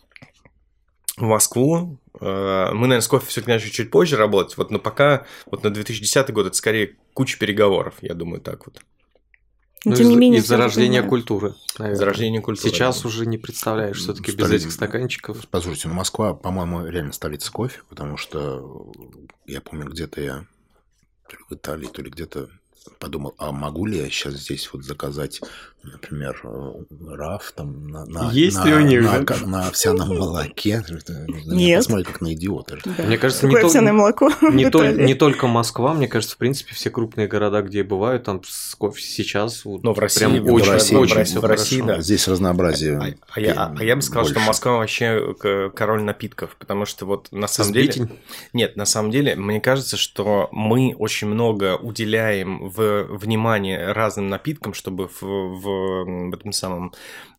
в 1.17 1.23
Москву. 1.23 1.99
Э, 2.21 2.69
Мы, 2.71 2.81
наверное, 2.81 3.01
с 3.01 3.07
кофе 3.07 3.27
все-таки 3.27 3.51
начали 3.51 3.69
чуть 3.69 3.91
позже 3.91 4.15
работать. 4.15 4.55
Вот, 4.57 4.71
но 4.71 4.79
пока, 4.79 5.25
вот 5.47 5.63
на 5.63 5.71
2010 5.71 6.31
год 6.31 6.47
это 6.47 6.55
скорее 6.55 6.95
куча 7.13 7.37
переговоров, 7.37 7.95
я 8.01 8.13
думаю, 8.13 8.41
так 8.41 8.65
вот. 8.65 8.79
Но 9.83 9.91
Ну, 9.91 9.97
тем 9.97 10.09
не 10.09 10.15
менее, 10.15 10.39
из-за 10.41 10.57
рождения 10.57 11.01
культуры. 11.01 11.55
наверное. 11.79 11.97
Зарождение 11.97 12.41
культуры. 12.41 12.69
Сейчас 12.69 13.01
да. 13.01 13.07
уже 13.07 13.25
не 13.25 13.39
представляешь, 13.39 13.97
все-таки 13.97 14.31
без 14.31 14.51
этих 14.51 14.71
стаканчиков. 14.71 15.37
Послушайте, 15.49 15.87
ну 15.87 15.95
Москва, 15.95 16.35
по-моему, 16.35 16.85
реально 16.85 17.13
столица 17.13 17.51
кофе, 17.51 17.81
потому 17.89 18.15
что 18.15 18.91
я 19.47 19.59
помню, 19.59 19.87
где-то 19.87 20.21
я 20.21 20.45
то 21.27 21.35
ли 21.35 21.43
в 21.49 21.53
Италии, 21.53 21.87
то 21.87 22.03
ли 22.03 22.11
где-то 22.11 22.49
подумал, 22.99 23.33
а 23.39 23.51
могу 23.51 23.87
ли 23.87 23.97
я 23.97 24.09
сейчас 24.09 24.35
здесь 24.35 24.71
вот 24.71 24.83
заказать, 24.83 25.41
например, 25.83 26.39
э, 26.43 26.83
раф 27.15 27.53
там 27.55 27.87
на, 27.87 28.05
на, 28.05 28.31
Есть 28.31 28.57
на, 28.57 28.65
ли 28.65 28.73
у 28.73 28.79
них, 28.81 29.01
на, 29.03 29.19
да? 29.19 29.25
ка- 29.25 29.45
на 29.45 29.67
овсяном 29.67 30.09
молоке? 30.17 30.83
На 31.07 31.27
меня 31.27 31.53
Нет. 31.55 31.79
Посмотри, 31.79 32.03
как 32.05 32.21
на 32.21 32.33
идиота. 32.33 32.77
Да. 32.85 33.03
Мне 33.03 33.17
кажется, 33.17 33.45
не 33.47 33.51
Какое 33.51 33.61
то- 33.61 33.67
овсяное 33.67 33.93
молоко 33.93 34.29
Не, 34.41 34.65
в 34.65 34.69
тол- 34.71 34.81
Италии. 34.83 35.05
не 35.05 35.13
только 35.15 35.47
Москва, 35.47 35.93
мне 35.93 36.07
кажется, 36.07 36.35
в 36.35 36.37
принципе, 36.37 36.73
все 36.75 36.89
крупные 36.89 37.27
города, 37.27 37.61
где 37.61 37.83
бывают, 37.83 38.23
там 38.23 38.41
сейчас 38.43 39.65
вот 39.65 39.83
Но 39.83 39.93
в 39.93 39.99
России, 39.99 40.19
прям 40.19 40.43
в 40.45 40.51
очень, 40.53 40.71
России, 40.71 40.95
очень 40.95 41.15
в 41.15 41.23
всё 41.25 41.41
в 41.41 41.45
России, 41.45 41.81
да. 41.81 42.01
Здесь 42.01 42.27
разнообразие. 42.27 42.97
А, 42.97 43.07
а 43.33 43.39
я, 43.39 43.53
а- 43.53 43.75
а 43.77 43.83
я 43.83 43.95
бы 43.95 44.01
сказал, 44.01 44.25
что 44.25 44.33
больше. 44.35 44.47
Москва 44.47 44.77
вообще 44.77 45.33
король 45.75 46.03
напитков, 46.03 46.55
потому 46.57 46.85
что 46.85 47.05
вот 47.05 47.27
на 47.31 47.47
самом 47.47 47.73
деле... 47.73 47.91
Сбитень. 47.91 48.19
Нет, 48.53 48.75
на 48.75 48.85
самом 48.85 49.11
деле, 49.11 49.35
мне 49.35 49.59
кажется, 49.61 49.97
что 49.97 50.49
мы 50.51 50.95
очень 50.97 51.27
много 51.27 51.77
уделяем 51.77 52.69
в 52.69 53.03
внимание 53.09 53.91
разным 53.91 54.29
напиткам, 54.29 54.73
чтобы 54.73 55.07
в, 55.07 55.21
в, 55.21 55.61
в 56.05 56.33
этом 56.33 56.51
самом 56.51 56.93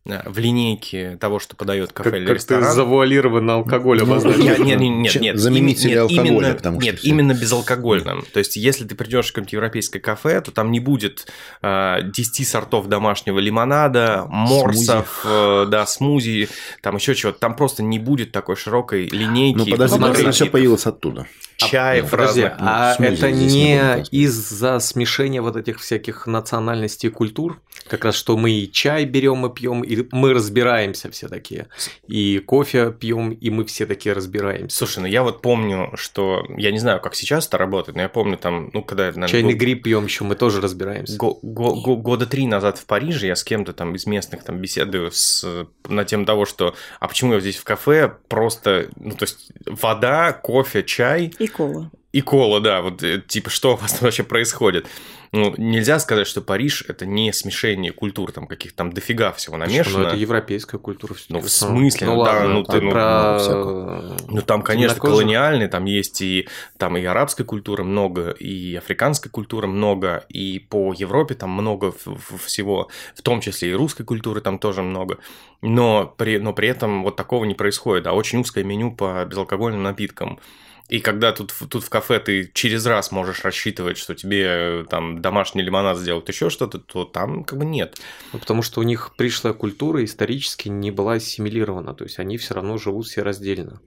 э, 0.05 0.21
в 0.29 0.37
линейке 0.37 1.17
того, 1.17 1.39
что 1.39 1.55
подает 1.55 1.91
кафе 1.93 2.09
Как, 2.11 2.19
или 2.19 2.25
как 2.25 2.33
ты 2.33 2.39
ресторан. 2.39 2.73
завуалированно 2.73 3.53
алкоголь 3.55 3.99
Ну, 3.99 4.03
обозначил. 4.05 4.43
Нет, 4.43 4.59
нет, 4.59 4.79
нет, 4.79 5.21
нет, 5.21 5.39
заменители 5.39 5.95
алкоголя, 5.95 6.27
именно, 6.29 6.53
потому 6.53 6.81
что 6.81 6.89
нет, 6.91 6.99
все- 6.99 7.07
именно 7.09 7.33
безалкогольным. 7.33 8.25
То 8.33 8.39
есть, 8.39 8.55
если 8.55 8.85
ты 8.85 8.95
придешь 8.95 9.25
в 9.27 9.29
какое-нибудь 9.29 9.53
европейское 9.53 10.01
кафе, 10.01 10.41
то 10.41 10.51
там 10.51 10.71
не 10.71 10.79
будет 10.79 11.27
э, 11.61 11.97
10 12.03 12.47
сортов 12.47 12.87
домашнего 12.87 13.39
лимонада, 13.39 14.25
морсов, 14.29 15.25
э, 15.25 15.65
да, 15.69 15.85
смузи, 15.85 16.49
там 16.81 16.95
еще 16.95 17.15
чего-то. 17.15 17.39
Там 17.39 17.55
просто 17.55 17.83
не 17.83 17.99
будет 17.99 18.31
такой 18.31 18.55
широкой 18.55 19.07
линейки. 19.07 19.57
Ну, 19.57 19.65
подожди, 19.65 19.97
это 20.21 20.31
все 20.31 20.45
появилось 20.45 20.85
оттуда. 20.85 21.27
Чаев 21.69 22.09
Подожди, 22.09 22.41
разных. 22.43 22.57
а 22.61 22.93
смузи 22.95 23.13
это 23.13 23.31
здесь 23.31 23.53
не 23.53 23.59
не 23.63 23.65
будем 23.73 23.79
рассматривать. 23.81 24.09
из-за 24.13 24.79
смешения 24.79 25.41
вот 25.41 25.55
этих 25.55 25.79
всяких 25.79 26.27
национальностей 26.27 27.09
и 27.09 27.11
культур? 27.11 27.61
Как 27.87 28.05
раз 28.05 28.15
что 28.15 28.37
мы 28.37 28.51
и 28.51 28.71
чай 28.71 29.05
берем 29.05 29.45
и 29.45 29.53
пьем, 29.53 29.81
и 29.83 30.07
мы 30.11 30.33
разбираемся 30.33 31.09
все 31.11 31.27
такие. 31.27 31.67
И 32.07 32.39
кофе 32.39 32.91
пьем, 32.91 33.31
и 33.31 33.49
мы 33.49 33.65
все 33.65 33.85
такие 33.85 34.13
разбираемся. 34.13 34.77
Слушай, 34.77 34.99
ну 34.99 35.05
я 35.07 35.23
вот 35.23 35.41
помню, 35.41 35.91
что 35.95 36.43
я 36.57 36.71
не 36.71 36.79
знаю, 36.79 37.01
как 37.01 37.15
сейчас 37.15 37.47
это 37.47 37.57
работает, 37.57 37.95
но 37.95 38.01
я 38.03 38.09
помню 38.09 38.37
там, 38.37 38.69
ну 38.73 38.83
когда 38.83 39.03
наверное, 39.05 39.27
Чайный 39.27 39.53
год- 39.53 39.59
гриб 39.59 39.83
пьем 39.83 40.05
еще, 40.05 40.23
мы 40.23 40.35
тоже 40.35 40.61
разбираемся. 40.61 41.17
го- 41.17 41.39
го- 41.41 41.75
го- 41.81 41.97
года 41.97 42.25
три 42.25 42.47
назад 42.47 42.77
в 42.77 42.85
Париже 42.85 43.27
я 43.27 43.35
с 43.35 43.43
кем-то 43.43 43.73
там 43.73 43.95
из 43.95 44.05
местных 44.05 44.43
там 44.43 44.59
беседую 44.59 45.11
с, 45.11 45.45
на 45.87 46.05
тему 46.05 46.25
того, 46.25 46.45
что 46.45 46.75
а 46.99 47.07
почему 47.07 47.33
я 47.33 47.39
здесь 47.39 47.57
в 47.57 47.63
кафе 47.63 48.13
просто, 48.29 48.87
ну 48.95 49.11
то 49.15 49.23
есть 49.23 49.51
вода, 49.65 50.31
кофе, 50.33 50.83
чай 50.83 51.33
И 51.39 51.47
кола. 51.53 51.91
и 52.11 52.21
кола, 52.21 52.59
да, 52.59 52.81
вот 52.81 53.03
э, 53.03 53.21
типа 53.25 53.49
что 53.49 53.73
у 53.73 53.75
вас 53.77 53.93
там 53.93 54.01
вообще 54.01 54.23
происходит? 54.23 54.87
Ну, 55.35 55.55
нельзя 55.57 55.97
сказать, 55.97 56.27
что 56.27 56.41
Париж 56.41 56.85
это 56.87 57.07
не 57.07 57.33
смешение 57.33 57.91
культур, 57.91 58.31
там 58.31 58.45
каких-то 58.45 58.77
там 58.77 58.93
дофига 58.93 59.31
всего 59.31 59.57
Ну, 59.57 59.65
намешано. 59.65 60.05
это 60.05 60.15
европейская 60.15 60.77
культура. 60.77 61.15
Ну, 61.29 61.39
в 61.39 61.49
смысле? 61.49 62.05
Ну, 62.05 62.13
Ну, 62.13 62.23
да, 62.23 62.31
ладно, 62.33 62.49
ну, 62.49 62.63
там 62.63 62.75
ты, 62.75 62.81
ну, 62.81 62.91
про... 62.91 63.39
Ну, 64.27 64.41
там, 64.43 64.61
конечно, 64.61 64.99
колониальный, 64.99 65.67
там 65.67 65.85
есть 65.85 66.21
и, 66.21 66.47
там 66.77 66.97
и 66.97 67.03
арабской 67.03 67.45
культуры 67.45 67.83
много, 67.83 68.29
и 68.29 68.75
африканской 68.75 69.31
культуры 69.31 69.65
много, 69.65 70.23
и 70.29 70.59
по 70.59 70.93
Европе 70.93 71.33
там 71.33 71.49
много 71.49 71.91
всего, 72.45 72.89
в 73.15 73.23
том 73.23 73.41
числе 73.41 73.71
и 73.71 73.73
русской 73.73 74.03
культуры 74.03 74.39
там 74.41 74.59
тоже 74.59 74.83
много, 74.83 75.17
но 75.63 76.13
при, 76.15 76.37
но 76.37 76.53
при 76.53 76.67
этом 76.67 77.01
вот 77.01 77.15
такого 77.15 77.45
не 77.45 77.55
происходит, 77.55 78.05
а 78.05 78.13
очень 78.13 78.39
узкое 78.39 78.63
меню 78.63 78.95
по 78.95 79.25
безалкогольным 79.25 79.81
напиткам. 79.81 80.39
И 80.89 80.99
когда 80.99 81.31
тут, 81.31 81.53
тут 81.69 81.83
в 81.83 81.89
кафе 81.89 82.19
ты 82.19 82.51
через 82.53 82.85
раз 82.85 83.11
можешь 83.11 83.43
рассчитывать, 83.43 83.97
что 83.97 84.15
тебе 84.15 84.45
э, 84.45 84.85
там 84.89 85.21
домашний 85.21 85.63
лимонад 85.63 85.97
сделают, 85.97 86.27
еще 86.27 86.49
что-то, 86.49 86.77
то 86.77 87.05
там 87.05 87.45
как 87.45 87.57
бы 87.57 87.65
нет. 87.65 87.97
Ну, 88.33 88.39
потому 88.39 88.61
что 88.61 88.81
у 88.81 88.83
них 88.83 89.13
пришлая 89.15 89.53
культура 89.53 90.03
исторически 90.03 90.67
не 90.67 90.91
была 90.91 91.13
ассимилирована, 91.13 91.93
то 91.93 92.03
есть 92.03 92.19
они 92.19 92.37
все 92.37 92.53
равно 92.53 92.77
живут 92.77 93.07
все 93.07 93.23
раздельно. 93.23 93.81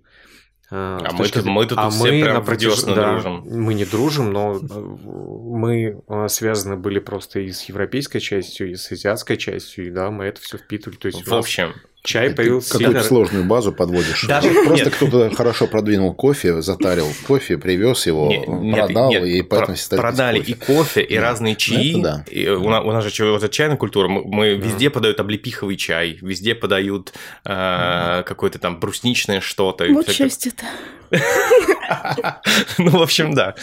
А, 0.68 0.98
а 1.00 1.12
мы, 1.12 1.28
тут, 1.28 1.44
мы 1.44 1.66
тут 1.66 1.78
а 1.78 1.90
все 1.90 2.10
мы 2.10 2.22
прям 2.22 2.44
протяж... 2.44 2.82
да, 2.82 3.12
дружим. 3.12 3.44
Мы 3.46 3.74
не 3.74 3.84
дружим, 3.84 4.32
но 4.32 4.56
э, 4.62 4.80
мы 4.80 6.02
э, 6.08 6.28
связаны 6.28 6.76
были 6.76 6.98
просто 6.98 7.38
и 7.40 7.52
с 7.52 7.64
европейской 7.64 8.18
частью, 8.18 8.70
и 8.70 8.74
с 8.74 8.90
азиатской 8.90 9.36
частью, 9.36 9.86
и 9.86 9.90
да, 9.90 10.10
мы 10.10 10.24
это 10.24 10.40
все 10.40 10.58
впитывали. 10.58 10.96
То 10.96 11.06
есть 11.06 11.26
в 11.26 11.34
общем, 11.34 11.74
Чай 12.06 12.30
появился. 12.30 12.78
Какую-то 12.78 13.02
сложную 13.02 13.44
базу 13.44 13.72
подводишь. 13.72 14.24
Даже 14.24 14.48
просто 14.64 14.90
кто-то 14.90 15.34
хорошо 15.34 15.66
продвинул 15.66 16.14
кофе, 16.14 16.62
затарил 16.62 17.08
кофе, 17.26 17.58
привез 17.58 18.06
его, 18.06 18.30
нет, 18.30 18.86
продал 18.86 19.10
нет, 19.10 19.24
и 19.24 19.42
поэтому 19.42 19.76
про- 19.90 19.96
продали 19.96 20.38
кофе. 20.38 20.52
и 20.52 20.54
кофе, 20.54 21.02
и 21.02 21.16
да. 21.16 21.22
разные 21.22 21.56
чаи. 21.56 22.00
Да. 22.00 22.24
И 22.30 22.48
у, 22.48 22.68
нас, 22.68 22.84
у 22.84 22.92
нас 22.92 23.04
же 23.04 23.30
вот 23.30 23.42
эта 23.42 23.52
чайная 23.52 23.76
культура. 23.76 24.08
Мы, 24.08 24.22
мы 24.24 24.56
да. 24.56 24.66
везде 24.66 24.90
подают 24.90 25.20
облепиховый 25.20 25.76
чай, 25.76 26.18
везде 26.20 26.54
подают 26.54 27.12
э, 27.44 28.22
какое-то 28.24 28.58
там 28.58 28.78
брусничное 28.78 29.40
что-то. 29.40 29.86
Вот 29.86 30.10
счастье-то. 30.10 30.64
Ну, 32.78 32.90
в 32.90 33.02
общем, 33.02 33.34
да. 33.34 33.54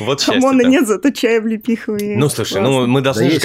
Вот 0.00 0.22
Хамона 0.22 0.62
нет, 0.62 0.86
зато 0.86 1.10
чай 1.10 1.38
облепиховый. 1.38 2.16
Ну, 2.16 2.28
слушай, 2.28 2.60
ну 2.60 2.86
мы 2.86 3.00
должны 3.00 3.30
же 3.30 3.40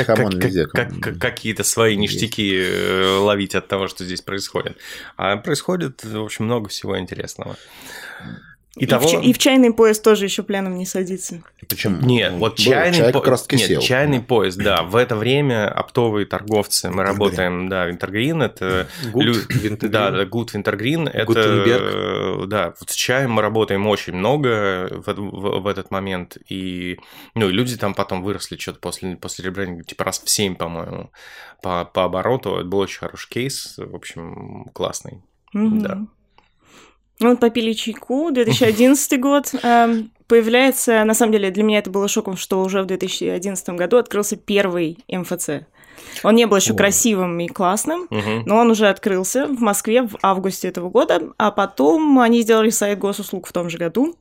какие-то 1.19 1.63
свои 1.63 1.95
ништяки 1.95 2.53
э, 2.53 3.17
ловить 3.17 3.55
от 3.55 3.67
того, 3.67 3.87
что 3.87 4.03
здесь 4.03 4.21
происходит. 4.21 4.44
А 5.17 5.37
происходит, 5.37 6.03
в 6.03 6.23
общем, 6.23 6.45
много 6.45 6.69
всего 6.69 6.99
интересного. 6.99 7.57
И, 8.75 8.83
и, 8.83 8.87
в, 8.87 9.23
и 9.23 9.31
в 9.31 9.37
чайный 9.37 9.73
поезд 9.73 10.03
тоже 10.03 10.25
еще 10.25 10.43
пляном 10.43 10.75
не 10.75 10.85
садится. 10.85 11.41
Почему? 11.69 12.01
Нет, 12.01 12.33
вот 12.33 12.57
чайный, 12.57 12.97
чай 12.97 13.13
по... 13.13 13.25
Нет, 13.29 13.67
сел. 13.67 13.81
чайный 13.81 14.21
поезд, 14.21 14.57
да. 14.57 14.83
В 14.83 14.97
это 14.97 15.15
время 15.15 15.69
оптовые 15.69 16.25
торговцы, 16.25 16.89
мы 16.91 17.03
работаем, 17.03 17.69
да, 17.69 17.85
Винтергрин, 17.85 18.41
это... 18.41 18.87
Гуд, 19.13 19.23
Лю... 19.23 19.33
Винтергрин. 19.33 19.91
Да, 19.91 20.11
да, 20.11 20.25
Гуд 20.25 20.53
Винтергрин, 20.53 21.07
это... 21.07 22.45
Да, 22.47 22.73
вот 22.77 22.89
с 22.89 22.93
чаем 22.93 23.31
мы 23.31 23.41
работаем 23.41 23.87
очень 23.87 24.13
много 24.13 24.89
в, 24.91 25.07
в, 25.07 25.59
в 25.61 25.67
этот 25.67 25.89
момент, 25.89 26.37
и, 26.49 26.99
ну, 27.33 27.47
и 27.47 27.53
люди 27.53 27.77
там 27.77 27.93
потом 27.93 28.23
выросли 28.23 28.57
что-то 28.57 28.79
после, 28.79 29.15
после 29.15 29.45
ребрендинга, 29.45 29.83
типа 29.83 30.03
раз 30.03 30.21
в 30.21 30.29
7, 30.29 30.55
по-моему, 30.55 31.11
по, 31.61 31.85
по 31.85 32.03
обороту. 32.03 32.55
Это 32.55 32.65
был 32.65 32.79
очень 32.79 32.99
хороший 32.99 33.29
кейс, 33.29 33.75
в 33.77 33.95
общем, 33.95 34.65
классный, 34.73 35.23
mm-hmm. 35.55 35.79
да. 35.79 36.07
Ну, 37.19 37.29
вот 37.29 37.39
попили 37.39 37.73
чайку, 37.73 38.31
2011 38.31 39.19
год. 39.19 39.53
Эм, 39.63 40.11
появляется, 40.27 41.03
на 41.05 41.13
самом 41.13 41.31
деле, 41.31 41.51
для 41.51 41.63
меня 41.63 41.79
это 41.79 41.89
было 41.89 42.07
шоком, 42.07 42.35
что 42.35 42.61
уже 42.61 42.81
в 42.81 42.85
2011 42.85 43.69
году 43.69 43.97
открылся 43.97 44.35
первый 44.35 44.97
МФЦ. 45.07 45.49
Он 46.23 46.35
не 46.35 46.45
был 46.45 46.57
еще 46.57 46.73
О. 46.73 46.75
красивым 46.75 47.39
и 47.39 47.47
классным, 47.47 48.07
угу. 48.09 48.43
но 48.45 48.57
он 48.57 48.71
уже 48.71 48.87
открылся 48.87 49.47
в 49.47 49.59
Москве 49.59 50.03
в 50.03 50.17
августе 50.21 50.67
этого 50.67 50.89
года, 50.89 51.21
а 51.37 51.51
потом 51.51 52.19
они 52.19 52.41
сделали 52.41 52.69
сайт 52.69 52.99
госуслуг 52.99 53.47
в 53.47 53.53
том 53.53 53.69
же 53.69 53.77
году. 53.77 54.15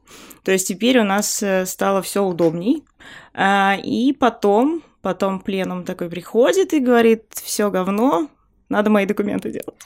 То 0.45 0.53
есть 0.53 0.69
теперь 0.69 0.99
у 1.01 1.05
нас 1.05 1.43
э, 1.43 1.67
стало 1.67 2.03
все 2.03 2.23
удобней. 2.23 2.85
А, 3.33 3.77
и 3.83 4.13
потом, 4.13 4.83
потом 5.03 5.41
пленум 5.41 5.85
такой 5.85 6.09
приходит 6.09 6.73
и 6.73 6.81
говорит, 6.81 7.25
все 7.33 7.71
говно, 7.71 8.29
надо 8.69 8.91
мои 8.91 9.07
документы 9.07 9.51
делать. 9.51 9.79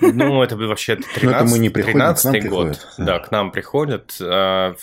Ну, 0.00 0.42
это 0.42 0.56
вообще 0.56 0.96
13, 1.14 1.72
13 1.72 2.48
год. 2.48 2.86
Да, 2.98 3.18
к 3.20 3.30
нам 3.30 3.52
приходят. 3.52 4.16
А, 4.20 4.74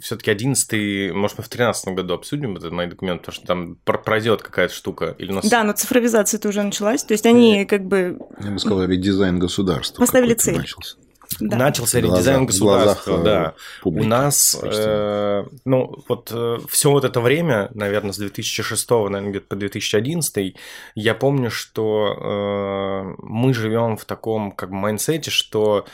Все-таки 0.00 0.30
11 0.30 1.12
может, 1.14 1.38
мы 1.38 1.44
в 1.44 1.48
13 1.48 1.94
году 1.94 2.14
обсудим 2.14 2.56
этот 2.56 2.72
мои 2.72 2.86
документы, 2.86 3.24
потому 3.26 3.34
что 3.34 3.46
там 3.46 3.76
пройдет 3.84 4.42
какая-то 4.42 4.74
штука. 4.74 5.14
Или 5.18 5.32
нас... 5.32 5.48
Да, 5.48 5.64
но 5.64 5.72
цифровизация-то 5.72 6.48
уже 6.48 6.62
началась. 6.62 7.02
То 7.04 7.12
есть 7.12 7.26
они 7.26 7.64
как 7.64 7.84
бы... 7.84 8.18
Я 8.40 8.50
бы 8.50 8.58
сказал, 8.58 8.84
редизайн 8.84 9.38
государства. 9.38 10.00
Поставили 10.00 10.34
цель. 10.34 10.56
Начался. 10.56 10.96
Да. 11.40 11.56
Начался 11.56 12.00
редизайн 12.00 12.46
государства, 12.46 13.16
глазах, 13.16 13.24
да. 13.24 13.54
Публики, 13.82 14.04
У 14.04 14.08
нас, 14.08 14.56
э, 14.62 15.44
ну, 15.64 16.04
вот 16.08 16.30
э, 16.32 16.58
все 16.68 16.90
вот 16.90 17.04
это 17.04 17.20
время, 17.20 17.70
наверное, 17.74 18.12
с 18.12 18.18
2006, 18.18 18.90
наверное, 18.90 19.30
где-то 19.30 19.46
по 19.46 19.56
2011, 19.56 20.56
я 20.94 21.14
помню, 21.14 21.50
что 21.50 22.14
э, 22.16 23.14
мы 23.18 23.54
живем 23.54 23.96
в 23.96 24.04
таком, 24.04 24.52
как 24.52 24.70
бы, 24.70 24.76
майнсете, 24.76 25.30
что 25.30 25.86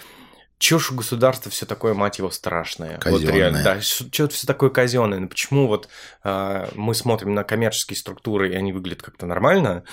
чушь 0.60 0.92
государства 0.92 1.50
все 1.50 1.66
такое, 1.66 1.94
мать 1.94 2.18
его, 2.18 2.30
страшное. 2.30 3.00
Вот 3.04 3.22
реально, 3.22 3.62
да, 3.64 3.80
что-то 3.80 4.34
все 4.34 4.46
такое 4.46 4.70
казенное. 4.70 5.18
Но 5.18 5.26
почему 5.26 5.66
вот 5.66 5.88
э, 6.22 6.68
мы 6.74 6.94
смотрим 6.94 7.34
на 7.34 7.44
коммерческие 7.44 7.96
структуры, 7.96 8.52
и 8.52 8.54
они 8.54 8.72
выглядят 8.72 9.02
как-то 9.02 9.26
нормально, 9.26 9.84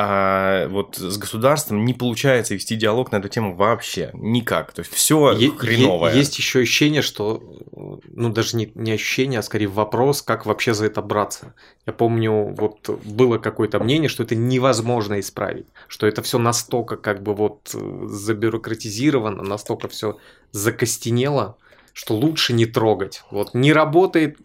а 0.00 0.68
вот 0.68 0.96
с 0.96 1.18
государством 1.18 1.84
не 1.84 1.92
получается 1.92 2.54
вести 2.54 2.76
диалог 2.76 3.10
на 3.10 3.16
эту 3.16 3.28
тему 3.28 3.54
вообще 3.56 4.10
никак. 4.14 4.72
То 4.72 4.80
есть 4.80 4.92
все 4.92 5.32
е- 5.32 5.50
хреновое. 5.50 6.14
Есть 6.14 6.38
еще 6.38 6.60
ощущение, 6.60 7.02
что, 7.02 7.42
ну 7.72 8.28
даже 8.28 8.56
не, 8.56 8.70
не 8.74 8.92
ощущение, 8.92 9.40
а 9.40 9.42
скорее 9.42 9.66
вопрос, 9.66 10.22
как 10.22 10.46
вообще 10.46 10.72
за 10.72 10.86
это 10.86 11.02
браться. 11.02 11.54
Я 11.86 11.92
помню, 11.92 12.54
вот 12.56 12.88
было 13.04 13.38
какое-то 13.38 13.80
мнение, 13.80 14.08
что 14.08 14.22
это 14.22 14.36
невозможно 14.36 15.18
исправить, 15.18 15.66
что 15.88 16.06
это 16.06 16.22
все 16.22 16.38
настолько 16.38 16.96
как 16.96 17.22
бы 17.22 17.34
вот 17.34 17.74
забюрократизировано, 18.04 19.42
настолько 19.42 19.88
все 19.88 20.18
закостенело, 20.52 21.56
что 21.92 22.14
лучше 22.14 22.52
не 22.52 22.66
трогать. 22.66 23.22
Вот 23.30 23.54
не 23.54 23.72
работает 23.72 24.38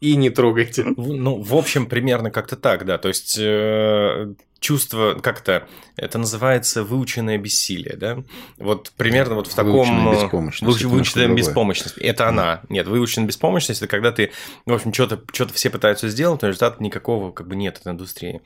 и 0.00 0.16
не 0.16 0.30
трогайте. 0.30 0.84
Ну, 0.84 1.42
в 1.42 1.54
общем, 1.54 1.86
примерно 1.86 2.30
как-то 2.30 2.56
так, 2.56 2.86
да. 2.86 2.96
То 2.98 3.08
есть 3.08 3.36
э, 3.38 4.32
чувство, 4.66 5.14
как-то, 5.22 5.68
это 5.96 6.18
называется 6.18 6.82
выученное 6.82 7.38
бессилие, 7.38 7.96
да? 7.96 8.24
Вот 8.56 8.90
примерно 8.96 9.36
вот 9.36 9.46
в 9.46 9.54
таком... 9.54 9.72
Выученная 9.74 10.24
беспомощность. 10.24 10.84
Выученная 10.84 11.28
беспомощность. 11.28 11.98
Это 11.98 12.24
да. 12.24 12.28
она. 12.30 12.60
Нет, 12.68 12.88
выученная 12.88 13.28
беспомощность– 13.28 13.80
это 13.82 13.88
когда 13.88 14.10
ты, 14.10 14.32
в 14.64 14.72
общем, 14.72 14.92
что-то 14.92 15.22
что 15.32 15.46
все 15.52 15.70
пытаются 15.70 16.08
сделать, 16.08 16.42
но 16.42 16.48
результата 16.48 16.82
никакого 16.82 17.30
как 17.30 17.46
бы 17.46 17.54
нет 17.54 17.78
от 17.78 17.86
индустрии. 17.86 18.42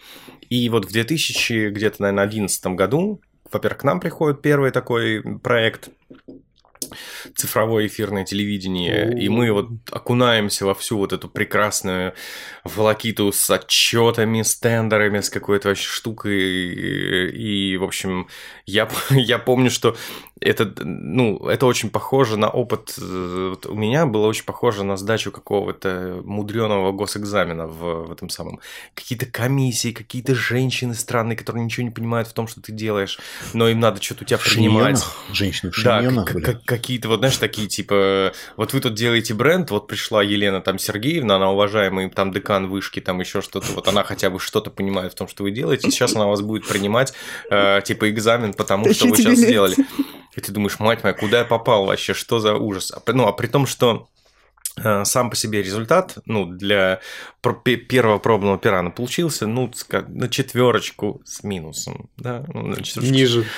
И 0.50 0.68
вот 0.68 0.84
в 0.84 0.92
2000, 0.92 1.70
где-то, 1.70 2.02
наверное, 2.02 2.24
2011 2.24 2.66
году, 2.76 3.22
во-первых, 3.50 3.80
к 3.80 3.84
нам 3.84 3.98
приходит 3.98 4.42
первый 4.42 4.72
такой 4.72 5.22
проект– 5.38 5.88
цифровое 7.36 7.86
эфирное 7.86 8.24
телевидение, 8.24 9.12
и 9.18 9.28
мы 9.28 9.52
вот 9.52 9.68
окунаемся 9.90 10.66
во 10.66 10.74
всю 10.74 10.98
вот 10.98 11.12
эту 11.12 11.28
прекрасную 11.28 12.14
волокиту 12.64 13.32
с 13.32 13.50
отчетами, 13.50 14.42
с 14.42 14.56
тендерами, 14.56 15.20
с 15.20 15.30
какой-то 15.30 15.68
вообще 15.68 15.88
штукой, 15.88 16.40
и, 16.40 17.72
и 17.72 17.76
в 17.76 17.84
общем, 17.84 18.28
я, 18.66 18.88
я 19.10 19.38
помню, 19.38 19.70
что 19.70 19.96
это, 20.41 20.72
ну, 20.84 21.36
это 21.49 21.66
очень 21.66 21.91
похоже 21.91 22.36
на 22.36 22.49
опыт, 22.49 22.95
вот 22.97 23.66
у 23.66 23.74
меня 23.74 24.07
было 24.07 24.26
очень 24.26 24.45
похоже 24.45 24.84
на 24.84 24.97
сдачу 24.97 25.30
какого-то 25.30 26.22
мудреного 26.24 26.93
госэкзамена 26.93 27.66
в, 27.66 28.07
в 28.07 28.12
этом 28.12 28.30
самом. 28.30 28.61
Какие-то 28.95 29.26
комиссии, 29.26 29.93
какие-то 29.93 30.34
женщины 30.34 30.95
странные, 30.95 31.36
которые 31.36 31.64
ничего 31.64 31.84
не 31.84 31.91
понимают 31.91 32.28
в 32.28 32.32
том, 32.32 32.49
что 32.49 32.62
ты 32.62 32.72
делаешь, 32.72 33.18
но 33.53 33.68
им 33.68 33.80
надо 33.80 34.03
что-то 34.03 34.24
у 34.24 34.26
тебя 34.26 34.38
принимать. 34.38 35.05
Женщины 35.32 35.70
в 35.70 35.82
Да, 35.82 36.61
какие-то 36.64 37.09
вот, 37.09 37.18
знаешь, 37.18 37.36
такие 37.36 37.68
типа, 37.68 38.32
вот 38.57 38.72
вы 38.72 38.80
тут 38.80 38.95
делаете 38.95 39.34
бренд, 39.34 39.70
вот 39.70 39.88
пришла 39.88 40.22
Елена 40.22 40.62
там 40.62 40.78
Сергеевна, 40.78 41.36
она 41.36 41.51
уважаемый 41.51 42.09
там 42.09 42.32
декан 42.32 42.68
вышки, 42.68 43.01
там 43.01 43.20
еще 43.20 43.43
что-то, 43.43 43.72
вот 43.72 43.88
она 43.88 44.05
хотя 44.05 44.30
бы 44.30 44.41
что-то 44.41 44.70
понимает 44.70 45.12
в 45.12 45.16
том, 45.16 45.28
что 45.28 45.43
вы 45.43 45.51
делаете, 45.51 45.91
сейчас 45.91 46.16
она 46.16 46.26
вас 46.26 46.41
будет 46.41 46.66
принимать, 46.66 47.12
э, 47.51 47.82
типа, 47.84 48.09
экзамен 48.09 48.55
потому 48.55 48.93
что 48.93 49.07
вы 49.07 49.16
сейчас 49.16 49.38
сделали. 49.38 49.76
И 50.34 50.40
ты 50.40 50.52
думаешь, 50.52 50.78
мать 50.78 51.02
моя, 51.02 51.14
куда 51.14 51.38
я 51.38 51.44
попал 51.44 51.86
вообще, 51.86 52.14
что 52.14 52.38
за 52.38 52.54
ужас? 52.54 52.92
А 52.92 53.12
ну, 53.12 53.26
а 53.26 53.32
при 53.32 53.46
том, 53.46 53.66
что 53.66 54.08
сам 55.04 55.30
по 55.30 55.36
себе 55.36 55.62
результат, 55.62 56.18
ну, 56.26 56.46
для 56.46 57.00
первого 57.88 58.18
пробного 58.18 58.58
пирана 58.58 58.90
получился, 58.90 59.46
ну, 59.46 59.70
на 60.08 60.28
четверочку 60.28 61.20
с 61.24 61.42
минусом, 61.42 62.08
да, 62.16 62.44
ну, 62.52 62.62
на 62.62 62.76
Ниже. 62.76 63.46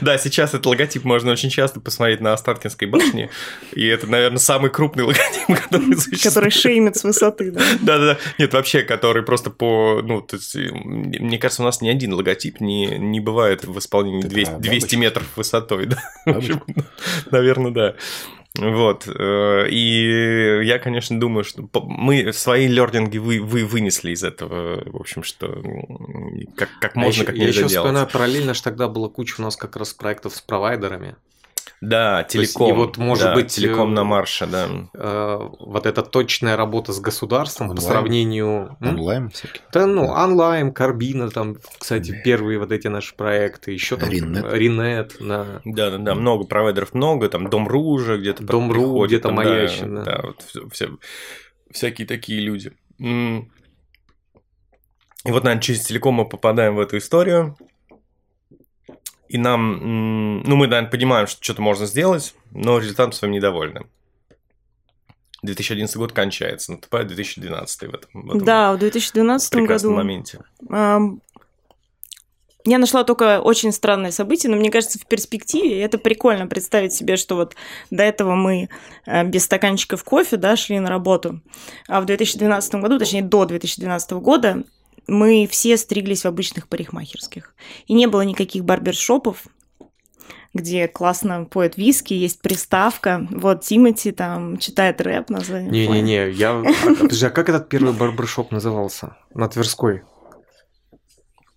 Да, 0.00 0.18
сейчас 0.18 0.50
этот 0.50 0.66
логотип 0.66 1.04
можно 1.04 1.32
очень 1.32 1.50
часто 1.50 1.80
посмотреть 1.80 2.20
на 2.20 2.32
Остаткинской 2.32 2.88
башне, 2.88 3.30
и 3.72 3.86
это, 3.86 4.06
наверное, 4.06 4.38
самый 4.38 4.70
крупный 4.70 5.04
логотип, 5.04 5.46
который 5.46 5.96
существует. 5.96 6.22
Который 6.22 6.50
шеймит 6.50 6.96
с 6.96 7.04
высоты, 7.04 7.50
да? 7.50 7.60
Да-да-да, 7.80 8.18
нет, 8.38 8.52
вообще, 8.52 8.82
который 8.82 9.22
просто 9.22 9.50
по, 9.50 10.02
ну, 10.02 10.20
то 10.20 10.36
есть, 10.36 10.56
мне 10.56 11.38
кажется, 11.38 11.62
у 11.62 11.64
нас 11.64 11.80
ни 11.80 11.88
один 11.88 12.14
логотип 12.14 12.60
не, 12.60 12.98
не 12.98 13.20
бывает 13.20 13.64
в 13.64 13.78
исполнении 13.78 14.22
200, 14.22 14.58
200 14.58 14.96
метров 14.96 15.26
высотой, 15.36 15.86
да, 15.86 16.02
наверное, 17.30 17.70
да. 17.70 17.94
Вот. 18.58 19.06
Э, 19.06 19.68
и 19.68 20.64
я, 20.64 20.78
конечно, 20.78 21.18
думаю, 21.20 21.44
что 21.44 21.68
мы 21.84 22.32
свои 22.32 22.66
лернинги 22.66 23.18
вы, 23.18 23.40
вы 23.40 23.64
вынесли 23.64 24.10
из 24.10 24.24
этого, 24.24 24.82
в 24.90 24.96
общем, 24.96 25.22
что 25.22 25.62
как, 26.56 26.68
как 26.80 26.96
а 26.96 27.00
можно, 27.00 27.22
а 27.22 27.26
как 27.26 27.36
нельзя 27.36 27.44
Я 27.44 27.48
еще 27.50 27.60
делать. 27.60 27.76
вспоминаю, 27.76 28.08
параллельно 28.08 28.54
же 28.54 28.62
тогда 28.62 28.88
была 28.88 29.08
куча 29.08 29.36
у 29.38 29.42
нас 29.42 29.56
как 29.56 29.76
раз 29.76 29.94
проектов 29.94 30.34
с 30.34 30.40
провайдерами. 30.40 31.16
Да, 31.80 32.24
телеком. 32.24 32.68
и 32.68 32.72
вот, 32.72 32.98
может 32.98 33.24
да, 33.24 33.34
быть, 33.34 33.48
телеком 33.48 33.92
э, 33.92 33.94
на 33.94 34.04
марше, 34.04 34.46
да. 34.46 34.68
Э, 34.92 35.48
вот 35.60 35.86
эта 35.86 36.02
точная 36.02 36.56
работа 36.56 36.92
с 36.92 37.00
государством 37.00 37.68
по 37.68 37.72
Онлайн. 37.72 37.88
сравнению... 37.88 38.76
М? 38.80 38.88
Онлайн 38.90 39.30
всякие. 39.30 39.62
Да, 39.72 39.86
ну, 39.86 40.06
онлайн, 40.08 40.74
Карбина, 40.74 41.30
там, 41.30 41.56
кстати, 41.78 42.20
первые 42.22 42.58
вот 42.58 42.70
эти 42.70 42.88
наши 42.88 43.14
проекты, 43.14 43.72
еще 43.72 43.96
там 43.96 44.10
Ринет. 44.10 44.52
Ринет, 44.52 45.16
да. 45.20 45.62
Да, 45.64 45.90
да, 45.90 45.98
да, 45.98 46.14
много 46.14 46.44
провайдеров, 46.44 46.92
много, 46.92 47.28
там 47.30 47.48
Дом.ру 47.48 47.82
уже 47.82 48.18
где-то 48.18 48.44
Дом.ру 48.44 48.74
приходит, 48.74 49.22
где-то 49.22 49.28
там, 49.28 49.36
да, 49.36 49.86
да. 49.86 50.02
Да, 50.04 50.20
вот 50.22 50.72
все- 50.72 50.98
всякие 51.70 52.06
такие 52.06 52.40
люди. 52.40 52.72
И 52.98 53.48
вот, 55.24 55.44
наверное, 55.44 55.62
через 55.62 55.86
телеком 55.86 56.14
мы 56.14 56.28
попадаем 56.28 56.76
в 56.76 56.80
эту 56.80 56.98
историю. 56.98 57.56
И 59.30 59.38
нам, 59.38 60.42
ну, 60.42 60.56
мы, 60.56 60.66
наверное, 60.66 60.90
понимаем, 60.90 61.28
что 61.28 61.40
что-то 61.40 61.62
можно 61.62 61.86
сделать, 61.86 62.34
но 62.50 62.78
результатом 62.78 63.12
своим 63.12 63.32
недовольны. 63.32 63.86
2011 65.42 65.96
год 65.98 66.12
кончается, 66.12 66.72
наступает 66.72 67.06
2012 67.06 67.80
в 67.82 67.94
этом, 67.94 68.10
в 68.12 68.26
этом 68.30 68.44
Да, 68.44 68.72
в 68.72 68.78
2012 68.78 69.50
прекрасном 69.52 69.92
году 69.92 70.02
моменте. 70.02 70.40
Ам, 70.68 71.20
Я 72.64 72.78
нашла 72.78 73.04
только 73.04 73.40
очень 73.40 73.70
странное 73.70 74.10
событие, 74.10 74.50
но 74.50 74.56
мне 74.56 74.68
кажется, 74.68 74.98
в 74.98 75.06
перспективе 75.06 75.80
это 75.80 75.98
прикольно 75.98 76.48
представить 76.48 76.92
себе, 76.92 77.16
что 77.16 77.36
вот 77.36 77.54
до 77.92 78.02
этого 78.02 78.34
мы 78.34 78.68
э, 79.06 79.24
без 79.24 79.44
стаканчиков 79.44 80.02
кофе, 80.02 80.38
да, 80.38 80.56
шли 80.56 80.80
на 80.80 80.88
работу, 80.88 81.40
а 81.86 82.00
в 82.00 82.04
2012 82.04 82.74
году, 82.74 82.98
точнее 82.98 83.22
до 83.22 83.44
2012 83.44 84.10
года, 84.14 84.64
мы 85.10 85.46
все 85.50 85.76
стриглись 85.76 86.22
в 86.22 86.28
обычных 86.28 86.68
парикмахерских. 86.68 87.54
И 87.86 87.92
не 87.92 88.06
было 88.06 88.22
никаких 88.22 88.64
барбершопов, 88.64 89.46
где 90.54 90.88
классно 90.88 91.44
поет 91.44 91.76
виски, 91.76 92.14
есть 92.14 92.40
приставка. 92.40 93.26
Вот 93.30 93.62
Тимати 93.62 94.12
там 94.12 94.58
читает 94.58 95.00
рэп 95.00 95.30
на. 95.30 95.38
Не-не-не, 95.38 96.30
я... 96.30 96.62
Подожди, 96.98 97.26
а 97.26 97.30
как 97.30 97.48
этот 97.48 97.68
первый 97.68 97.92
барбершоп 97.92 98.50
назывался? 98.50 99.16
На 99.34 99.48
Тверской? 99.48 100.02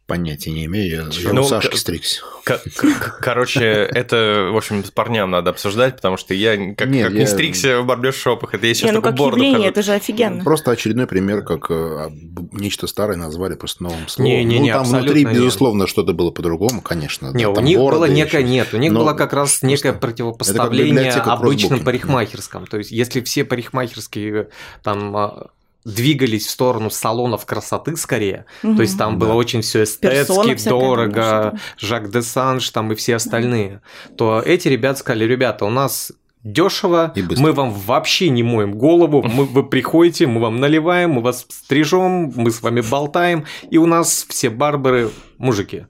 Понятия 0.06 0.52
не 0.52 0.66
имею. 0.66 1.10
Я, 1.14 1.22
я 1.30 1.34
Ну, 1.34 1.44
у 1.44 1.46
Сашки 1.46 1.72
к- 1.72 1.78
стригся. 1.78 2.22
К- 2.44 2.62
к- 2.76 3.20
Короче, 3.22 3.64
это, 3.64 4.50
в 4.52 4.58
общем, 4.58 4.84
с 4.84 4.92
парням 4.92 5.32
надо 5.32 5.52
обсуждать, 5.52 5.96
потому 5.96 6.18
что 6.18 6.34
я 6.34 6.58
как, 6.76 6.90
Нет, 6.90 7.06
как 7.06 7.14
не 7.14 7.22
я- 7.22 7.28
стригся 7.28 7.80
в 7.82 7.86
барбершопах, 7.86 8.54
это 8.54 8.68
я 8.68 8.74
сейчас 8.74 8.90
Не, 8.90 8.98
ну 8.98 9.02
как 9.02 9.16
бороду 9.16 9.38
явление, 9.38 9.60
хожу. 9.60 9.70
это 9.70 9.82
же 9.82 9.94
офигенно. 9.94 10.44
Просто 10.44 10.72
очередной 10.72 11.08
пример, 11.08 11.42
как 11.44 11.68
э, 11.72 12.10
б- 12.12 12.50
нечто 12.52 12.88
старое 12.88 13.16
назвали 13.16 13.56
просто 13.56 13.82
новым 13.84 14.10
словом. 14.10 14.30
Не-не-не, 14.30 14.60
ну, 14.60 14.68
там 14.74 14.82
абсолютно 14.82 15.04
внутри, 15.14 15.24
нет. 15.24 15.34
безусловно, 15.36 15.88
что-то 15.88 16.12
было 16.12 16.32
по-другому, 16.32 16.82
конечно. 16.82 17.28
Не, 17.34 17.44
да, 17.46 17.50
у 17.52 17.56
там 17.56 17.64
них 17.64 17.78
было 17.80 18.04
некое, 18.06 18.44
нет, 18.44 18.74
у 18.74 18.78
них 18.78 18.92
было 18.92 19.14
как 19.14 19.32
раз 19.32 19.62
некое 19.62 19.94
противопоставление 19.94 21.12
обычным 21.14 21.70
Кросбукинг. 21.80 21.86
парикмахерским. 21.86 22.68
То 22.68 22.78
есть, 22.78 22.92
если 22.92 23.22
все 23.22 23.46
парикмахерские 23.46 24.50
там 24.84 25.16
а, 25.16 25.48
двигались 25.86 26.48
в 26.48 26.50
сторону 26.50 26.90
салонов 26.90 27.46
красоты 27.46 27.96
скорее, 27.98 28.46
Мгм. 28.64 28.76
то 28.78 28.82
есть 28.84 28.98
там 28.98 29.20
Да. 29.20 29.26
было 29.26 29.34
очень 29.36 29.62
все 29.62 29.84
эстетски, 29.84 30.70
дорого, 30.70 31.58
Жак 31.78 32.10
де 32.12 32.22
Санж 32.22 32.70
там 32.70 32.92
и 32.92 32.96
все 32.96 33.16
остальные, 33.16 33.82
то 34.18 34.42
эти 34.46 34.68
ребята 34.70 35.00
сказали, 35.00 35.26
ребята, 35.26 35.66
у 35.66 35.70
нас 35.70 36.12
дешево, 36.44 37.12
И 37.16 37.22
быстро. 37.22 37.42
мы 37.44 37.52
вам 37.54 37.72
вообще 37.72 38.30
не 38.30 38.44
моем 38.44 38.74
голову, 38.74 39.22
мы, 39.24 39.46
вы 39.46 39.64
приходите, 39.64 40.28
мы 40.28 40.42
вам 40.42 40.60
наливаем, 40.60 41.12
мы 41.12 41.22
вас 41.22 41.46
стрижем, 41.50 42.34
мы 42.36 42.52
с 42.52 42.62
вами 42.62 42.82
болтаем, 42.82 43.46
и 43.70 43.78
у 43.78 43.86
нас 43.86 44.26
все 44.28 44.50
барберы 44.50 45.10
мужики. 45.38 45.86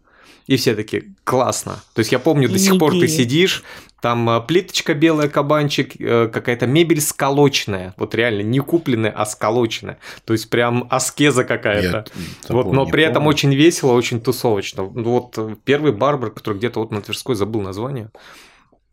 И 0.46 0.58
все 0.58 0.76
такие, 0.76 1.06
классно. 1.24 1.82
То 1.96 2.00
есть 2.00 2.12
я 2.12 2.20
помню, 2.20 2.50
до 2.50 2.60
сих 2.60 2.78
пор 2.78 2.92
ты 2.92 3.08
сидишь, 3.08 3.64
там 4.04 4.30
э, 4.30 4.42
плиточка 4.42 4.94
белая, 4.94 5.30
кабанчик, 5.30 5.96
э, 5.98 6.28
какая-то 6.28 6.68
мебель 6.68 7.00
сколоченная. 7.00 7.94
Вот 7.96 8.14
реально, 8.16 8.42
не 8.42 8.60
купленная, 8.60 9.12
а 9.12 9.26
сколоченная. 9.26 9.98
То 10.26 10.34
есть 10.34 10.50
прям 10.50 10.88
аскеза 10.90 11.46
какая-то. 11.46 12.06
Вот, 12.50 12.74
но 12.74 12.86
при 12.86 13.04
этом 13.04 13.24
помню. 13.24 13.30
очень 13.30 13.56
весело, 13.56 13.94
очень 13.94 14.20
тусовочно. 14.20 14.84
Ну, 14.84 15.04
Вот 15.04 15.38
э, 15.38 15.56
первый 15.64 15.94
барбер, 15.94 16.32
который 16.32 16.58
где-то 16.58 16.82
вот 16.82 16.92
на 16.92 17.02
Тверской 17.02 17.36
забыл 17.36 17.62
название, 17.62 18.10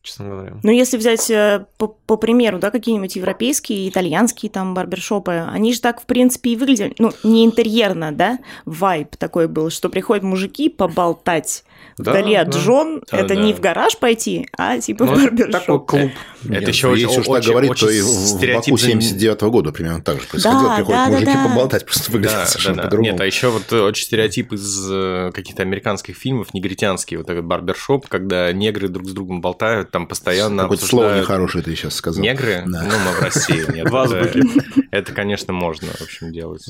честно 0.03 0.26
говоря. 0.28 0.57
Ну, 0.62 0.70
если 0.70 0.96
взять 0.96 1.30
э, 1.30 1.66
по, 1.78 1.88
по 1.88 2.16
примеру, 2.16 2.59
да, 2.59 2.70
какие-нибудь 2.70 3.16
европейские, 3.16 3.88
итальянские 3.88 4.51
там 4.51 4.74
барбершопы, 4.74 5.46
они 5.51 5.72
же 5.72 5.80
так, 5.80 6.01
в 6.01 6.07
принципе, 6.07 6.51
и 6.51 6.57
выглядели, 6.57 6.94
ну, 6.98 7.12
не 7.22 7.44
интерьерно, 7.44 8.12
да, 8.12 8.38
вайб 8.64 9.16
такой 9.16 9.48
был, 9.48 9.70
что 9.70 9.88
приходят 9.88 10.24
мужики 10.24 10.68
поболтать 10.68 11.64
Да, 11.98 12.12
вдали 12.12 12.34
от 12.34 12.51
да. 12.51 12.59
жен, 12.59 13.03
Да, 13.11 13.18
это 13.18 13.34
да. 13.34 13.40
не 13.40 13.53
в 13.53 13.61
гараж 13.61 13.98
пойти, 13.98 14.48
а 14.57 14.78
типа 14.78 15.05
Ну, 15.05 15.14
в 15.14 15.18
это 15.18 15.51
такой 15.51 15.78
барбершоп. 15.78 16.11
Это 16.49 16.70
еще 16.70 16.88
очень- 16.88 17.03
если 17.09 17.20
уж 17.20 17.26
так 17.26 17.34
очень- 17.36 17.51
говорить, 17.51 17.70
очень 17.72 17.86
то 17.86 17.93
и 17.93 18.01
в- 18.01 18.55
Баку 18.55 18.76
за- 18.78 18.86
79 18.86 19.43
года 19.51 19.72
примерно 19.72 20.01
так 20.03 20.20
же 20.20 20.26
происходило. 20.26 20.62
Да, 20.62 20.76
Приходят 20.76 21.01
да, 21.05 21.11
мужики 21.11 21.32
да, 21.32 21.49
поболтать, 21.49 21.84
просто 21.84 22.12
выглядит 22.12 22.36
Да, 22.36 22.47
совершенно 22.47 22.76
да, 22.76 22.82
да. 22.82 22.88
по-другому. 22.88 23.12
Нет, 23.12 23.20
а 23.20 23.26
еще 23.26 23.49
вот 23.51 23.72
очень 23.72 24.05
стереотип 24.07 24.53
из 24.53 24.88
э, 24.91 25.30
каких-то 25.34 25.62
американских 25.62 26.16
фильмов, 26.16 26.55
негритянский, 26.55 27.16
вот 27.18 27.28
этот 27.28 27.45
барбершоп, 27.45 28.07
когда 28.09 28.51
негры 28.53 28.88
друг 28.88 29.09
с 29.09 29.12
другом 29.12 29.41
болтают, 29.41 29.91
там 29.91 30.07
постоянно 30.07 30.62
Какое-то 30.62 30.86
слово 30.86 31.05
обсуждают- 31.07 31.22
нехорошее 31.24 31.64
ты 31.64 31.74
сейчас 31.76 31.95
сказал. 31.95 32.22
Негры? 32.22 32.64
Да. 32.66 32.82
Ну, 32.84 32.93
мы 33.05 33.12
в 33.18 33.20
России. 33.22 33.64
Нет, 33.74 33.91
В 33.91 33.97
азбуке. 33.97 34.41
это, 34.41 34.82
это, 34.91 35.12
конечно, 35.12 35.53
можно, 35.53 35.88
в 35.88 36.01
общем, 36.01 36.32
делать. 36.32 36.64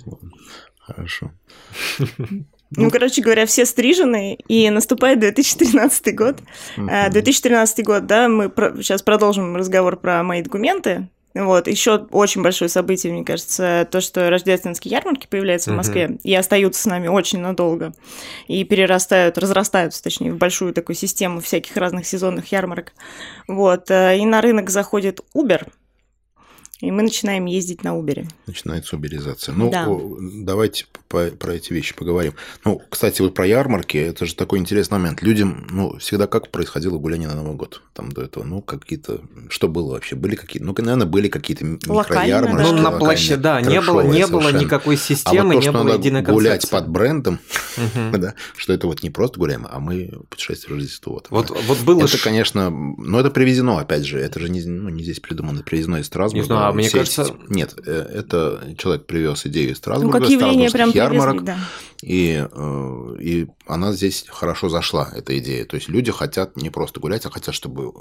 Хорошо. 0.80 1.30
Ну, 2.76 2.90
короче 2.90 3.20
говоря, 3.22 3.46
все 3.46 3.66
стрижены, 3.66 4.38
и 4.46 4.70
наступает 4.70 5.18
2013 5.20 6.14
год. 6.14 6.38
Э, 6.76 7.10
2013 7.10 7.84
год, 7.84 8.06
да, 8.06 8.28
мы 8.28 8.50
сейчас 8.76 9.02
продолжим 9.02 9.56
разговор 9.56 9.96
про 9.96 10.22
мои 10.22 10.42
документы. 10.42 11.08
Вот, 11.32 11.68
еще 11.68 12.08
очень 12.10 12.42
большое 12.42 12.68
событие, 12.68 13.12
мне 13.12 13.24
кажется, 13.24 13.86
то, 13.88 14.00
что 14.00 14.30
рождественские 14.30 14.90
ярмарки 14.90 15.28
появляются 15.30 15.70
в 15.70 15.74
Мгм. 15.74 15.76
Москве 15.76 16.18
и 16.24 16.34
остаются 16.34 16.82
с 16.82 16.86
нами 16.86 17.06
очень 17.06 17.38
надолго, 17.38 17.92
и 18.48 18.64
перерастают, 18.64 19.38
разрастаются, 19.38 20.02
точнее, 20.02 20.32
в 20.32 20.38
большую 20.38 20.74
такую 20.74 20.96
систему 20.96 21.40
всяких 21.40 21.76
разных 21.76 22.06
сезонных 22.06 22.50
ярмарок. 22.50 22.92
Вот, 23.46 23.90
э, 23.92 24.18
и 24.18 24.26
на 24.26 24.40
рынок 24.40 24.70
заходит 24.70 25.20
Uber, 25.36 25.68
и 26.80 26.90
мы 26.90 27.02
начинаем 27.02 27.46
ездить 27.46 27.84
на 27.84 27.90
Uber. 27.90 28.26
Начинается 28.46 28.96
уберизация. 28.96 29.54
Ну, 29.54 29.70
Да. 29.70 29.86
давайте 30.44 30.86
по- 31.08 31.26
про 31.30 31.54
эти 31.54 31.72
вещи 31.72 31.94
поговорим. 31.94 32.34
Ну, 32.64 32.80
кстати, 32.88 33.20
вот 33.20 33.34
про 33.34 33.46
ярмарки, 33.46 33.96
это 33.98 34.26
же 34.26 34.34
такой 34.34 34.58
интересный 34.60 34.98
момент. 34.98 35.22
Людям, 35.22 35.66
ну, 35.70 35.98
всегда 35.98 36.26
как 36.26 36.50
происходило 36.50 36.98
гуляние 36.98 37.28
на 37.28 37.34
Новый 37.36 37.56
год? 37.56 37.82
Там 37.94 38.10
до 38.12 38.22
этого, 38.22 38.44
ну, 38.44 38.62
какие-то... 38.62 39.20
Что 39.48 39.68
было 39.68 39.92
вообще? 39.92 40.14
Были 40.16 40.36
какие-то... 40.36 40.66
Ну, 40.66 40.74
наверное, 40.78 41.06
были 41.06 41.28
какие-то 41.28 41.64
микроярмарки. 41.64 42.56
да. 42.64 42.72
Ну, 42.72 42.82
на 42.82 42.90
плаще, 42.92 43.36
да, 43.36 43.60
не 43.60 43.80
было, 43.80 44.02
не 44.02 44.26
было 44.26 44.50
никакой 44.52 44.94
А 44.94 44.98
вот 44.98 45.04
системы, 45.04 45.54
то, 45.54 45.60
не 45.60 45.62
что 45.62 45.72
было 45.72 45.94
единой 45.98 46.22
гулять 46.22 46.60
концепции. 46.62 46.76
под 46.76 46.88
брендом, 46.88 47.38
да, 48.12 48.34
что 48.56 48.72
это 48.72 48.86
вот 48.86 49.02
не 49.02 49.10
просто 49.10 49.38
гуляем, 49.38 49.66
а 49.70 49.80
мы 49.80 50.10
путешествие 50.28 50.76
Рождество. 50.76 51.22
Вот, 51.30 51.50
Вот, 51.50 51.62
вот 51.66 51.78
было 51.80 52.04
это, 52.04 52.18
конечно, 52.22 52.70
ну, 52.70 53.18
это 53.18 53.30
привезено, 53.30 53.80
опять 53.80 54.04
же, 54.04 54.18
это 54.18 54.38
же 54.40 54.48
не, 54.48 54.62
ну, 54.62 54.88
не 54.88 55.02
здесь 55.02 55.20
придумано, 55.20 55.62
привезено 55.62 55.96
из 55.96 56.06
Страсбурга. 56.06 56.69
Не 56.78 56.88
знаю, 56.88 57.04
а 57.04 57.06
мне 57.06 57.14
кажется- 57.16 57.22
эти- 57.22 57.52
Нет, 57.54 57.74
э, 57.86 58.06
это 58.14 58.74
человек 58.78 59.06
привез 59.06 59.46
идею 59.46 59.66
из 59.66 59.70
Ну, 59.70 59.74
Страсбурга, 59.76 60.18
как 60.20 60.28
явление 60.28 60.70
прям 60.70 60.90
Страсбургских 60.90 60.92
привезли, 60.92 61.16
ярмарок, 61.18 61.44
да. 61.44 61.56
и, 62.02 62.46
э, 62.50 63.16
и 63.20 63.46
она 63.72 63.92
здесь 63.92 64.24
хорошо 64.28 64.68
зашла, 64.68 65.08
эта 65.14 65.38
идея. 65.38 65.64
То 65.64 65.76
есть 65.76 65.88
люди 65.88 66.10
хотят 66.12 66.56
не 66.56 66.70
просто 66.70 67.00
гулять, 67.00 67.24
а 67.26 67.30
хотят, 67.30 67.54
чтобы 67.54 67.92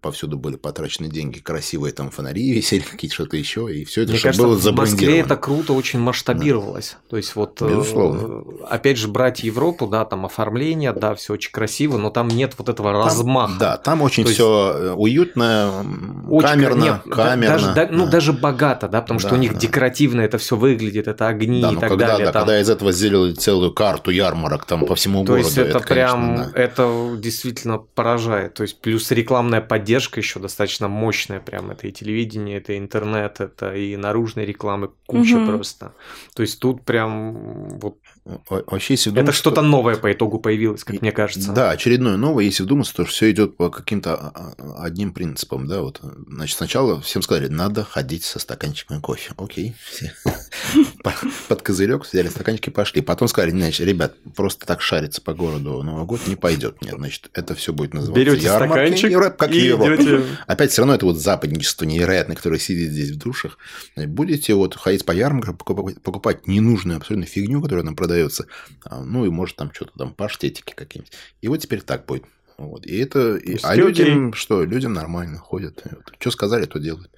повсюду 0.00 0.36
были 0.36 0.56
потрачены 0.56 1.08
деньги, 1.08 1.38
красивые 1.38 1.92
там 1.92 2.10
фонари 2.10 2.52
висели, 2.54 2.80
какие-то 2.82 3.14
что-то 3.14 3.36
еще, 3.36 3.72
и 3.72 3.84
все 3.84 4.02
это 4.02 4.10
Мне 4.12 4.18
чтобы 4.18 4.32
кажется, 4.32 4.70
было 4.70 4.74
в 4.74 4.76
Москве 4.76 5.20
это 5.20 5.36
круто 5.36 5.72
очень 5.74 6.00
масштабировалось. 6.00 6.96
То 7.08 7.16
есть 7.16 7.36
вот, 7.36 7.60
э, 7.62 7.68
Безусловно. 7.68 8.42
опять 8.68 8.98
же, 8.98 9.08
брать 9.08 9.44
Европу, 9.44 9.86
да, 9.86 10.04
там 10.04 10.26
оформление, 10.26 10.92
да, 10.92 11.14
все 11.14 11.34
очень 11.34 11.52
красиво, 11.52 11.98
но 11.98 12.10
там 12.10 12.28
нет 12.28 12.54
вот 12.58 12.68
этого 12.68 12.92
Там- 12.92 13.04
размаха. 13.04 13.52
Да, 13.58 13.76
там 13.76 14.02
очень 14.02 14.22
есть- 14.24 14.34
все 14.34 14.94
уютно, 14.96 15.82
м, 15.84 16.26
Очень 16.32 16.48
камерно, 16.48 16.82
нет, 16.82 16.96
да- 17.06 17.14
камерно. 17.14 17.54
даже, 17.54 17.74
да- 17.74 17.88
ну, 17.90 18.04
да. 18.06 18.10
даже 18.10 18.32
богато, 18.32 18.88
да, 18.88 19.02
потому 19.02 19.20
что 19.20 19.30
Да, 19.30 19.36
у 19.36 19.38
них 19.38 19.52
да. 19.54 19.58
декоративно 19.60 20.20
это 20.22 20.38
все 20.38 20.56
выглядит, 20.56 21.06
это 21.06 21.28
огни 21.28 21.60
Да, 21.62 21.70
и 21.70 21.74
ну 21.74 21.80
так 21.80 21.88
когда, 21.90 22.06
далее. 22.08 22.26
да, 22.26 22.32
там. 22.32 22.42
когда 22.42 22.60
из 22.60 22.68
этого 22.68 22.92
сделали 22.92 23.34
целую 23.34 23.72
карту 23.72 24.10
ярмарок 24.10 24.64
там 24.64 24.81
по 24.86 24.94
всему 24.94 25.24
То 25.24 25.32
городу, 25.32 25.46
есть 25.46 25.58
это, 25.58 25.80
прям, 25.80 26.20
конечно, 26.36 26.52
да. 26.52 26.60
это 26.60 27.16
действительно 27.18 27.78
поражает. 27.78 28.54
То 28.54 28.62
есть 28.62 28.80
плюс 28.80 29.10
рекламная 29.10 29.60
поддержка 29.60 30.20
еще 30.20 30.40
достаточно 30.40 30.88
мощная, 30.88 31.40
прям 31.40 31.70
это 31.70 31.86
и 31.86 31.92
телевидение, 31.92 32.58
это 32.58 32.72
и 32.72 32.78
интернет, 32.78 33.40
это 33.40 33.74
и 33.74 33.96
наружной 33.96 34.44
рекламы 34.44 34.90
куча 35.06 35.36
Мгм. 35.36 35.46
просто. 35.46 35.94
То 36.34 36.42
есть 36.42 36.58
тут 36.60 36.84
прям 36.84 37.78
вот 37.78 37.96
Во- 38.24 38.62
Вообще, 38.68 38.94
если 38.94 39.10
это 39.10 39.20
вдуматься, 39.22 39.38
что-то 39.40 39.56
то- 39.56 39.66
новое 39.66 39.96
по 39.96 40.12
итогу 40.12 40.38
появилось, 40.38 40.84
как 40.84 41.02
мне 41.02 41.10
кажется. 41.10 41.50
Да, 41.52 41.70
очередное 41.72 42.16
новое, 42.16 42.44
если 42.44 42.62
вдуматься, 42.62 42.94
то 42.94 43.04
все 43.04 43.28
идет 43.32 43.56
по 43.56 43.68
каким-то 43.68 44.14
а, 44.14 44.54
а, 44.58 44.84
одним 44.84 45.12
принципам, 45.12 45.66
да, 45.66 45.82
вот, 45.82 46.00
значит, 46.28 46.56
сначала 46.56 47.00
всем 47.00 47.22
сказали, 47.22 47.48
надо 47.48 47.82
ходить 47.82 48.22
со 48.22 48.38
стаканчиком 48.38 49.00
кофе, 49.00 49.32
окей, 49.36 49.74
все. 49.90 50.12
под 51.48 51.62
козырек, 51.62 52.04
взяли 52.04 52.28
стаканчики 52.28 52.70
пошли. 52.70 53.00
Потом 53.02 53.28
сказали, 53.28 53.50
значит, 53.50 53.86
ребят, 53.86 54.14
просто 54.36 54.66
так 54.66 54.80
шариться 54.82 55.20
по 55.20 55.34
городу 55.34 55.82
Новый 55.82 56.04
год 56.04 56.20
не 56.26 56.36
пойдет. 56.36 56.80
Нет, 56.82 56.94
значит, 56.96 57.30
это 57.34 57.54
все 57.54 57.72
будет 57.72 57.94
называться 57.94 58.24
Берете 58.24 58.48
стаканчик 58.48 59.10
Европа, 59.10 59.36
как 59.36 59.50
и 59.52 59.58
Европа. 59.58 59.94
идете. 59.96 60.24
Опять 60.46 60.70
все 60.70 60.82
равно 60.82 60.94
это 60.94 61.06
вот 61.06 61.18
западничество 61.18 61.84
невероятное, 61.84 62.36
которое 62.36 62.58
сидит 62.58 62.90
здесь 62.90 63.10
в 63.10 63.18
душах. 63.18 63.58
Будете 63.96 64.54
вот 64.54 64.74
ходить 64.76 65.04
по 65.04 65.12
ярмаркам, 65.12 65.56
покупать, 65.56 66.00
покупать 66.02 66.46
ненужную 66.46 66.98
абсолютно 66.98 67.26
фигню, 67.26 67.62
которая 67.62 67.84
нам 67.84 67.96
продается. 67.96 68.46
А, 68.84 69.02
Ну, 69.02 69.24
и 69.26 69.30
может 69.30 69.56
там 69.56 69.72
что-то 69.72 69.92
там 69.98 70.14
паштетики 70.14 70.74
какие-нибудь. 70.74 71.12
И 71.40 71.48
вот 71.48 71.56
теперь 71.58 71.80
так 71.82 72.06
будет. 72.06 72.24
Вот. 72.58 72.86
И 72.86 72.96
это... 72.98 73.36
и- 73.36 73.58
а 73.62 73.74
людям 73.74 74.34
что? 74.34 74.62
Людям 74.64 74.92
нормально 74.92 75.38
ходят. 75.38 75.82
Что 76.20 76.30
сказали, 76.30 76.66
то 76.66 76.78
делают. 76.78 77.10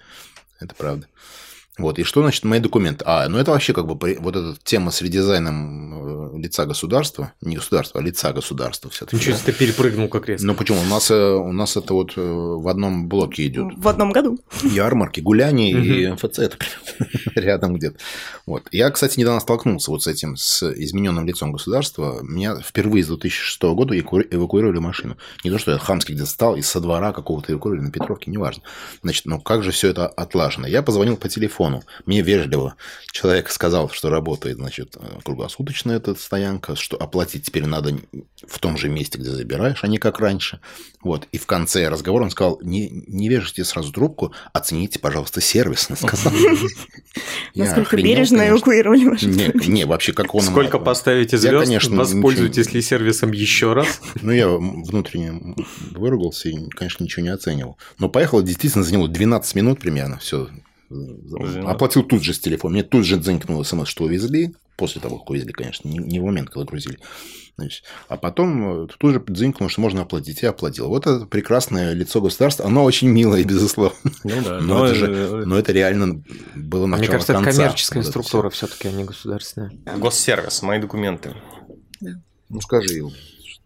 Это 0.61 0.75
правда. 0.75 1.07
Вот, 1.77 1.99
и 1.99 2.05
что 2.05 2.21
значит 2.23 2.45
мои 2.45 2.61
документы? 2.61 3.05
А, 3.07 3.29
ну 3.29 3.37
это 3.39 3.51
вообще 3.51 3.73
как 3.73 3.87
бы 3.87 3.97
при- 3.99 4.17
вот 4.17 4.37
эта 4.37 4.57
тема 4.63 4.93
с 4.93 5.03
редизайном 5.03 6.37
э, 6.37 6.39
лица 6.39 6.67
государства, 6.67 7.33
не 7.41 7.57
государства, 7.57 8.01
а 8.01 8.05
лица 8.05 8.33
государства 8.33 8.91
все-таки. 8.91 9.17
Ничего 9.17 9.35
себе, 9.37 9.53
ты 9.53 9.59
перепрыгнул 9.59 10.09
как 10.09 10.29
резко. 10.29 10.47
Ну 10.47 10.55
почему? 10.55 10.81
У 10.81 10.85
нас, 10.85 11.11
э, 11.11 11.15
у 11.33 11.51
нас 11.53 11.77
это 11.77 11.93
вот 11.95 12.13
э, 12.17 12.21
в 12.23 12.69
одном 12.69 13.09
блоке 13.09 13.47
идет. 13.47 13.75
В 13.77 13.89
одном 13.89 14.13
году. 14.13 14.39
Ярмарки, 14.63 15.19
гуляния 15.21 15.77
и 15.77 16.07
МФЦ 16.13 16.39
это 16.39 16.57
прям 16.57 17.09
рядом 17.35 17.75
где-то. 17.75 17.97
Вот. 18.47 18.69
Я, 18.71 18.91
кстати, 18.91 19.19
недавно 19.19 19.41
столкнулся 19.41 19.91
вот 19.91 20.03
с 20.05 20.07
этим, 20.07 20.37
с 20.37 20.63
измененным 20.63 21.27
лицом 21.27 21.51
государства. 21.51 22.21
Меня 22.23 22.55
впервые 22.61 23.03
с 23.03 23.09
2006 23.09 23.61
года 23.75 23.99
эваку- 23.99 24.23
эвакуировали 24.31 24.79
машину. 24.79 25.17
Не 25.43 25.51
то, 25.51 25.59
что 25.59 25.73
я 25.73 25.79
хамски 25.79 26.13
где-то 26.13 26.29
стал, 26.31 26.55
из 26.57 26.69
со 26.69 26.79
двора 26.81 27.13
какого-то 27.13 27.53
эвакуировали 27.53 27.87
на 27.87 27.91
Петровке, 27.91 28.31
неважно. 28.31 28.63
Значит, 29.03 29.27
ну 29.27 29.41
как 29.41 29.65
же 29.65 29.73
все 29.73 29.89
это 29.89 30.07
отлажено? 30.07 30.69
Я 30.69 30.83
позвонил 30.83 31.17
по 31.17 31.29
телефону. 31.29 31.64
Мне 32.07 32.23
вежливо 32.23 32.77
человек 33.13 33.51
сказал, 33.51 33.91
что 33.91 34.11
работает, 34.11 34.57
значит, 34.57 34.97
круглосуточная 35.25 35.97
эта 35.97 36.15
стоянка, 36.15 36.75
что 36.75 36.97
оплатить 36.97 37.45
теперь 37.45 37.65
надо 37.65 37.97
в 38.47 38.59
том 38.59 38.77
же 38.77 38.89
месте, 38.89 39.19
где 39.19 39.31
забираешь, 39.31 39.85
а 39.85 39.87
не 39.87 39.99
как 39.99 40.19
раньше. 40.19 40.61
Вот. 41.03 41.29
И 41.33 41.39
в 41.39 41.47
конце 41.47 41.89
разговора 41.89 42.25
он 42.25 42.31
сказал, 42.31 42.59
не, 42.63 42.89
не 43.07 43.29
вяжите 43.29 43.65
сразу 43.65 43.93
трубку, 43.93 44.33
оцените, 44.53 44.99
пожалуйста, 44.99 45.41
сервис. 45.41 45.87
он 45.91 45.97
сказал. 45.97 46.33
Насколько 47.55 47.97
бережно 47.97 48.49
эвакуировали 48.49 49.05
машину. 49.05 49.53
Не, 49.67 49.85
вообще, 49.85 50.13
как 50.13 50.35
он... 50.35 50.43
Сколько 50.43 50.79
поставите 50.79 51.39
звезд, 51.39 51.65
конечно, 51.65 51.97
воспользуйтесь 51.97 52.73
ли 52.73 52.83
сервисом 52.83 53.33
еще 53.33 53.73
раз? 53.73 54.01
Ну, 54.23 54.33
я 54.33 54.49
внутренне 54.49 55.55
выругался 55.93 56.49
и, 56.49 56.69
конечно, 56.71 57.05
ничего 57.05 57.23
не 57.23 57.31
оценивал. 57.31 57.79
Но 57.99 58.09
поехал, 58.09 58.43
действительно, 58.43 58.85
заняло 58.85 59.09
12 59.09 59.55
минут 59.55 59.81
примерно. 59.81 60.19
Все. 60.19 60.49
Оплатил 61.67 62.03
тут 62.03 62.23
же 62.23 62.35
с 62.35 62.39
телефона. 62.39 62.75
Мне 62.75 62.83
тут 62.83 63.05
же 63.05 63.21
занькнул 63.23 63.65
смс, 63.65 63.89
что 63.89 64.05
увезли. 64.05 64.55
После 64.77 65.01
того, 65.01 65.19
как 65.19 65.31
увезли, 65.31 65.53
конечно, 65.53 65.89
не, 65.89 65.99
не 65.99 66.19
в 66.19 66.25
момент, 66.25 66.51
когда 66.51 66.65
грузили. 66.67 66.99
Значит, 67.57 67.85
а 68.09 68.17
потом 68.17 68.85
э, 68.85 68.89
тут 68.99 69.13
же 69.13 69.23
дзынькнул, 69.25 69.69
что 69.69 69.81
можно 69.81 70.03
оплатить. 70.03 70.43
Я 70.43 70.51
оплатил. 70.51 70.89
Вот 70.89 71.07
это 71.07 71.27
прекрасное 71.27 71.93
лицо 71.93 72.21
государства. 72.21 72.67
Оно 72.67 72.83
очень 72.83 73.07
милое, 73.09 73.45
безусловно. 73.45 73.97
Ну 74.25 74.43
да. 74.43 74.61
Но, 74.61 74.85
это 74.87 74.95
же, 74.97 75.47
но 75.47 75.57
это 75.57 75.71
реально 75.71 76.25
было 76.57 76.87
начало 76.87 76.99
Мне 77.03 77.09
кажется, 77.09 77.33
это 77.35 77.45
конца. 77.45 77.59
коммерческая 77.63 77.99
Вот 78.03 78.09
это 78.09 78.11
структура 78.11 78.51
все-таки, 78.51 78.89
а 78.89 78.91
не 78.91 79.05
государственная. 79.05 79.71
Госсервис, 79.97 80.63
мои 80.63 80.81
документы. 80.81 81.35
Ну, 82.49 82.61
скажи, 82.61 82.89
что- 82.89 83.13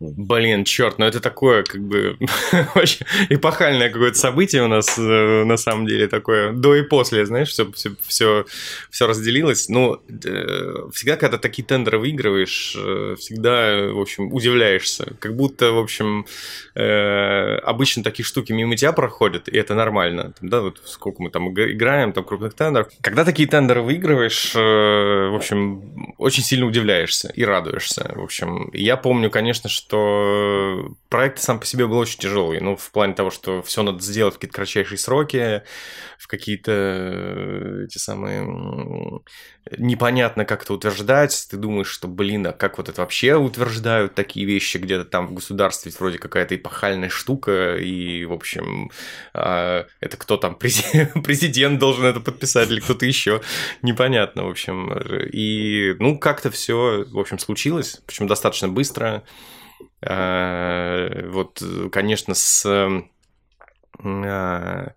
Блин, 0.01 0.63
черт, 0.63 0.99
ну 1.01 1.07
это 1.07 1.19
такое, 1.19 1.65
как 1.65 1.81
бы, 1.83 2.17
вообще 2.77 3.05
эпохальное 3.31 3.91
какое-то 3.91 4.17
событие 4.17 4.63
у 4.63 4.69
нас, 4.69 4.97
э, 4.97 5.45
на 5.45 5.57
самом 5.57 5.87
деле, 5.87 6.07
такое, 6.07 6.53
до 6.53 6.77
и 6.77 6.83
после, 6.83 7.27
знаешь, 7.27 7.49
все, 7.49 7.71
все, 7.73 7.91
все, 8.07 8.47
все 8.91 9.07
разделилось. 9.09 9.69
Ну, 9.69 10.01
э, 10.09 10.89
всегда, 10.93 11.17
когда 11.17 11.37
такие 11.37 11.67
тендеры 11.67 11.99
выигрываешь, 11.99 12.77
э, 12.79 13.17
всегда, 13.19 13.89
в 13.93 13.99
общем, 13.99 14.33
удивляешься. 14.33 15.15
Как 15.19 15.35
будто, 15.35 15.73
в 15.73 15.79
общем, 15.79 16.27
обычно 16.75 18.05
такие 18.05 18.25
штуки 18.25 18.53
мимо 18.53 18.77
тебя 18.77 18.93
проходят, 18.93 19.49
и 19.49 19.57
это 19.57 19.75
нормально. 19.75 20.33
Да, 20.41 20.61
вот 20.61 20.81
сколько 20.85 21.21
мы 21.21 21.31
там 21.31 21.51
иг- 21.51 21.73
играем, 21.73 22.13
там, 22.13 22.23
крупных 22.23 22.55
тендеров. 22.55 22.89
Когда 23.01 23.25
такие 23.25 23.49
тендеры 23.49 23.83
выигрываешь, 23.83 24.55
в 24.55 25.35
общем, 25.35 26.15
очень 26.19 26.45
сильно 26.45 26.67
удивляешься 26.67 27.33
и 27.35 27.43
радуешься. 27.43 28.13
В 28.15 28.23
общем, 28.23 28.71
я 28.73 28.97
помню, 28.97 29.29
конечно, 29.31 29.69
что 29.69 29.88
проект 31.09 31.39
сам 31.41 31.59
по 31.61 31.67
себе 31.67 31.87
был 31.87 31.99
очень 31.99 32.19
тяжелый. 32.19 32.61
Ну, 32.61 32.77
в 32.77 32.91
плане 32.91 33.15
того, 33.15 33.31
что 33.31 33.63
все 33.63 33.83
надо 33.83 34.03
сделать 34.03 34.35
в 34.35 34.37
какие-то 34.37 34.55
кратчайшие 34.57 34.99
сроки, 34.99 35.63
в 36.19 36.27
какие-то 36.27 36.73
э, 36.73 37.85
эти 37.85 37.99
самые... 37.99 38.47
Непонятно, 39.77 40.45
как 40.45 40.63
это 40.63 40.75
утверждать. 40.75 41.47
Ты 41.51 41.57
думаешь, 41.57 41.89
что, 41.89 42.09
блин, 42.09 42.47
а 42.47 42.53
как 42.53 42.79
вот 42.79 42.89
это 42.89 43.01
вообще 43.03 43.37
утверждают 43.37 44.15
такие 44.15 44.47
вещи 44.47 44.79
где-то 44.79 45.05
там 45.05 45.27
в 45.27 45.35
государстве? 45.35 45.93
Вроде 45.99 46.19
какая-то 46.19 46.57
эпохальная 46.57 47.11
штука, 47.11 47.77
и, 47.77 48.25
в 48.25 48.33
общем, 48.33 48.91
а, 49.35 49.87
это 50.01 50.17
кто 50.17 50.37
там, 50.37 50.55
прези- 50.61 51.23
президент 51.23 51.79
должен 51.79 52.05
это 52.05 52.21
подписать 52.21 52.71
или 52.71 52.81
кто-то 52.81 53.07
еще? 53.07 53.43
Непонятно, 53.83 54.45
в 54.45 54.51
общем. 54.51 54.93
И, 55.33 55.95
ну, 55.99 56.19
как-то 56.19 56.51
все, 56.51 57.05
в 57.11 57.19
общем, 57.19 57.39
случилось, 57.39 58.01
причем 58.07 58.27
достаточно 58.27 58.69
быстро. 58.69 59.25
А, 60.03 61.29
Вот, 61.29 61.63
конечно, 61.93 62.35
с... 62.35 62.65
а, 64.03 64.93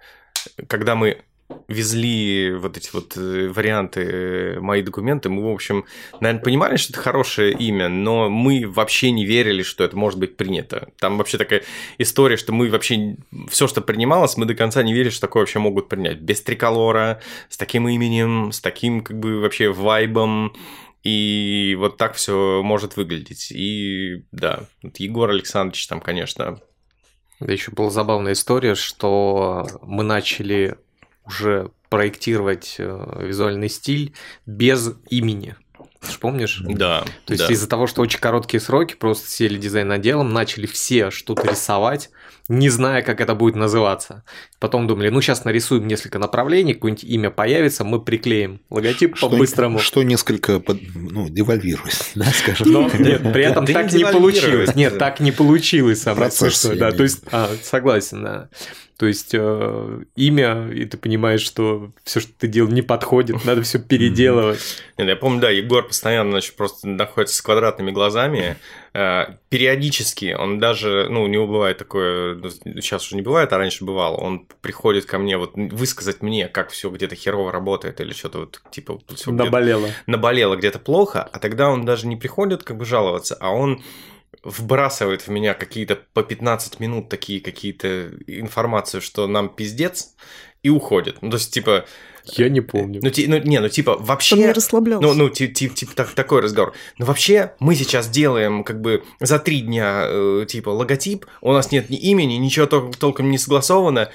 Когда 0.68 0.96
мы 0.96 1.24
везли 1.68 2.54
вот 2.54 2.78
эти 2.78 2.90
вот 2.94 3.16
э, 3.18 3.50
варианты, 3.50 4.02
э, 4.02 4.60
мои 4.60 4.82
документы, 4.82 5.30
мы, 5.30 5.50
в 5.50 5.54
общем, 5.54 5.86
наверное, 6.20 6.44
понимали, 6.44 6.78
что 6.78 6.94
это 6.94 7.02
хорошее 7.02 7.54
имя, 7.54 7.90
но 7.90 8.30
мы 8.30 8.66
вообще 8.68 9.12
не 9.12 9.26
верили, 9.26 9.64
что 9.64 9.84
это 9.84 9.96
может 9.98 10.20
быть 10.20 10.38
принято. 10.38 10.90
Там 11.00 11.18
вообще 11.18 11.38
такая 11.38 11.64
история, 11.98 12.38
что 12.38 12.54
мы 12.54 12.70
вообще 12.70 13.18
все, 13.50 13.68
что 13.68 13.82
принималось, 13.82 14.38
мы 14.38 14.46
до 14.46 14.56
конца 14.56 14.84
не 14.84 14.94
верили, 14.94 15.10
что 15.10 15.22
такое 15.22 15.42
вообще 15.42 15.60
могут 15.60 15.90
принять. 15.90 16.20
Без 16.20 16.42
триколора, 16.42 17.22
с 17.50 17.58
таким 17.58 17.88
именем, 17.88 18.52
с 18.52 18.60
таким 18.60 19.02
как 19.02 19.20
бы 19.20 19.40
вообще 19.40 19.72
вайбом. 19.72 20.54
И 21.04 21.76
вот 21.80 21.97
так 21.97 22.16
все 22.16 22.62
может 22.64 22.95
выглядеть. 22.95 23.52
И 23.52 24.26
да, 24.32 24.66
вот 24.84 24.97
Егор 24.97 25.30
Александрович 25.30 25.88
там, 25.88 25.99
конечно, 25.99 26.60
Да 27.39 27.52
еще 27.52 27.72
была 27.72 27.89
забавная 27.89 28.34
история, 28.34 28.76
что 28.76 29.68
мы 29.82 30.04
начали 30.04 30.78
уже 31.26 31.72
проектировать 31.89 32.76
э, 32.78 33.26
визуальный 33.26 33.70
стиль 33.70 34.14
без 34.45 34.93
имени. 35.10 35.56
Ты 35.99 36.18
помнишь? 36.20 36.62
да. 36.66 37.04
То 37.26 37.34
есть 37.34 37.47
да. 37.47 37.54
из-за 37.54 37.68
того, 37.68 37.86
что 37.86 38.02
очень 38.02 38.20
короткие 38.20 38.60
сроки, 38.60 38.95
просто 38.95 39.30
сели 39.30 39.58
дизайн 39.58 39.91
отделом, 39.91 40.34
начали 40.34 40.66
все 40.66 41.12
что-то 41.12 41.47
рисовать, 41.47 42.10
не 42.52 42.70
зная, 42.70 43.02
как 43.02 43.22
это 43.22 43.34
будет 43.34 43.56
называться. 43.56 44.24
Потом 44.60 44.86
думали, 44.88 45.10
ну 45.10 45.22
сейчас 45.22 45.45
нарисуем 45.45 45.88
несколько 45.88 46.20
направлений, 46.20 46.74
какое-нибудь 46.74 47.04
имя 47.06 47.32
появится, 47.32 47.84
мы 47.84 48.02
приклеим 48.02 48.62
логотип 48.70 49.16
Что- 49.16 49.30
по-быстрому. 49.30 49.80
Что 49.80 50.04
несколько 50.04 50.60
под- 50.60 50.82
ну, 50.93 51.30
девальвирует, 51.30 52.12
да, 52.16 52.26
скажем 52.26 52.72
Но 52.72 52.89
так. 52.89 52.99
нет, 52.99 53.22
при 53.34 53.43
этом 53.43 53.66
Да 53.66 53.74
так 53.74 53.91
не 53.93 53.99
не 53.99 54.06
получилось. 54.12 54.76
Нет, 54.76 54.97
так 54.97 55.20
не 55.22 55.32
получилось 55.32 56.02
самое 56.02 56.30
Процесс. 56.30 56.64
Да, 56.78 56.91
то 56.91 57.04
есть, 57.04 57.24
а, 57.32 57.49
согласен, 57.64 58.24
да. 58.24 58.49
То 59.02 59.08
есть 59.08 59.32
э, 59.34 60.04
имя, 60.16 60.70
и 60.72 60.86
ты 60.86 60.95
понимаешь, 60.95 61.41
что 61.41 61.89
все, 62.04 62.20
что 62.20 62.32
ты 62.38 62.47
делал, 62.47 62.70
не 62.70 62.84
подходит, 62.84 63.43
надо 63.45 63.64
все 63.64 63.80
переделывать. 63.80 64.60
Нет, 64.95 65.08
я 65.08 65.16
помню, 65.16 65.41
да, 65.41 65.49
Егор 65.49 65.88
постоянно 65.88 66.30
значит, 66.30 66.56
просто 66.56 66.88
находится 66.88 67.36
с 67.36 67.41
квадратными 67.41 67.89
глазами. 67.89 68.58
Э, 68.93 69.24
Периодически 69.49 70.36
он 70.38 70.60
даже, 70.60 71.08
ну, 71.10 71.24
у 71.24 71.28
него 71.28 71.47
бывает 71.47 71.80
такое, 71.80 72.36
ну, 72.36 72.52
сейчас 72.80 73.08
уже 73.08 73.16
не 73.16 73.24
бывает, 73.24 73.52
а 73.54 73.58
раньше 73.58 73.84
бывало, 73.86 74.18
он 74.18 74.45
приходит 74.62 75.06
ко 75.08 75.18
мне 75.18 75.36
вот 75.36 75.54
высказать 75.56 76.22
мне, 76.22 76.47
как 76.47 76.70
все 76.70 76.91
где-то 76.91 77.16
херово 77.16 77.52
работает 77.52 77.99
или 78.02 78.14
что-то 78.14 78.41
вот 78.41 78.62
типа 78.70 78.99
где-то 79.10 79.32
Наболело. 79.32 79.88
наболело 80.06 80.56
где-то 80.58 80.78
плохо, 80.78 81.24
а 81.24 81.39
тогда 81.39 81.72
он 81.72 81.86
даже 81.86 82.06
не 82.06 82.18
приходит 82.18 82.62
как 82.62 82.78
бы 82.78 82.86
жаловаться, 82.86 83.36
а 83.39 83.49
он 83.49 83.82
вбрасывает 84.44 85.22
в 85.22 85.28
меня 85.30 85.54
какие-то 85.54 86.00
по 86.14 86.24
15 86.24 86.80
минут 86.80 87.10
такие 87.10 87.42
какие-то 87.42 88.12
информацию, 88.28 89.02
что 89.02 89.28
нам 89.28 89.50
пиздец, 89.50 90.16
и 90.64 90.70
уходит. 90.70 91.22
Ну, 91.22 91.30
то 91.32 91.38
есть, 91.38 91.54
типа... 91.54 91.86
Я 92.26 92.50
не 92.50 92.62
помню. 92.62 93.00
Ну, 93.02 93.10
ти- 93.10 93.26
ну, 93.28 93.40
не, 93.40 93.60
ну, 93.60 93.68
типа, 93.68 93.98
вообще... 94.00 94.36
Чтобы 94.36 94.44
не 94.48 94.52
расслаблялся. 94.54 95.08
Ну, 95.08 95.14
ну, 95.16 95.30
типа, 95.30 95.74
типа, 95.76 95.96
так- 95.96 96.14
такой 96.14 96.42
разговор. 96.42 96.74
Но 97.00 97.06
вообще, 97.08 97.54
мы 97.60 97.74
сейчас 97.76 98.08
делаем, 98.10 98.64
как 98.64 98.80
бы, 98.80 99.04
за 99.20 99.40
три 99.40 99.62
дня, 99.62 100.04
э, 100.06 100.46
типа, 100.48 100.70
логотип, 100.70 101.26
у 101.42 101.52
нас 101.52 101.72
нет 101.72 101.90
ни 101.90 101.98
имени, 101.98 102.34
ничего 102.36 102.68
тол- 102.68 102.96
толком 102.96 103.32
не 103.32 103.40
согласовано. 103.40 104.12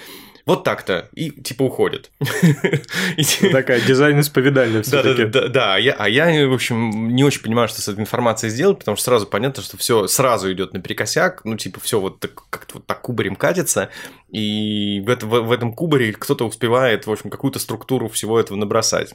Вот 0.47 0.63
так-то. 0.63 1.09
И, 1.13 1.31
типа, 1.33 1.65
уходит. 1.65 2.13
Такая 3.53 3.81
дизайн-исповедальная 3.81 4.85
да, 4.85 4.91
да, 4.91 5.03
все-таки. 5.03 5.25
да, 5.25 5.49
да. 5.49 5.75
А 5.75 6.09
я, 6.09 6.49
в 6.49 6.53
общем, 6.53 7.09
не 7.17 7.25
очень 7.25 7.43
понимаю, 7.43 7.67
что 7.69 7.83
с 7.83 7.89
этой 7.89 8.01
информацией 8.01 8.51
сделать, 8.51 8.79
потому 8.79 8.97
что 8.97 9.07
сразу 9.07 9.27
понятно, 9.27 9.65
что 9.65 9.77
все 9.77 10.07
сразу 10.07 10.53
идет 10.53 10.73
наперекосяк, 10.73 11.45
ну, 11.45 11.57
типа, 11.57 11.81
все 11.81 11.99
вот 11.99 12.25
как-то 12.49 12.75
вот 12.75 12.87
так 12.87 13.03
кубарем 13.03 13.35
катится, 13.35 13.91
и 14.31 15.01
в 15.05 15.51
этом 15.51 15.73
кубаре 15.73 16.13
кто-то 16.13 16.47
успевает, 16.47 17.09
в 17.09 17.11
общем, 17.11 17.29
какую-то 17.29 17.59
структуру 17.59 18.09
всего 18.09 18.39
этого 18.39 18.57
набросать. 18.57 19.15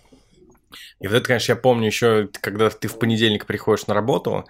И 0.99 1.07
вот 1.07 1.15
это, 1.15 1.25
конечно, 1.25 1.53
я 1.53 1.55
помню 1.55 1.87
еще, 1.87 2.29
когда 2.41 2.69
ты 2.69 2.89
в 2.89 2.99
понедельник 2.99 3.45
приходишь 3.45 3.87
на 3.87 3.93
работу, 3.93 4.45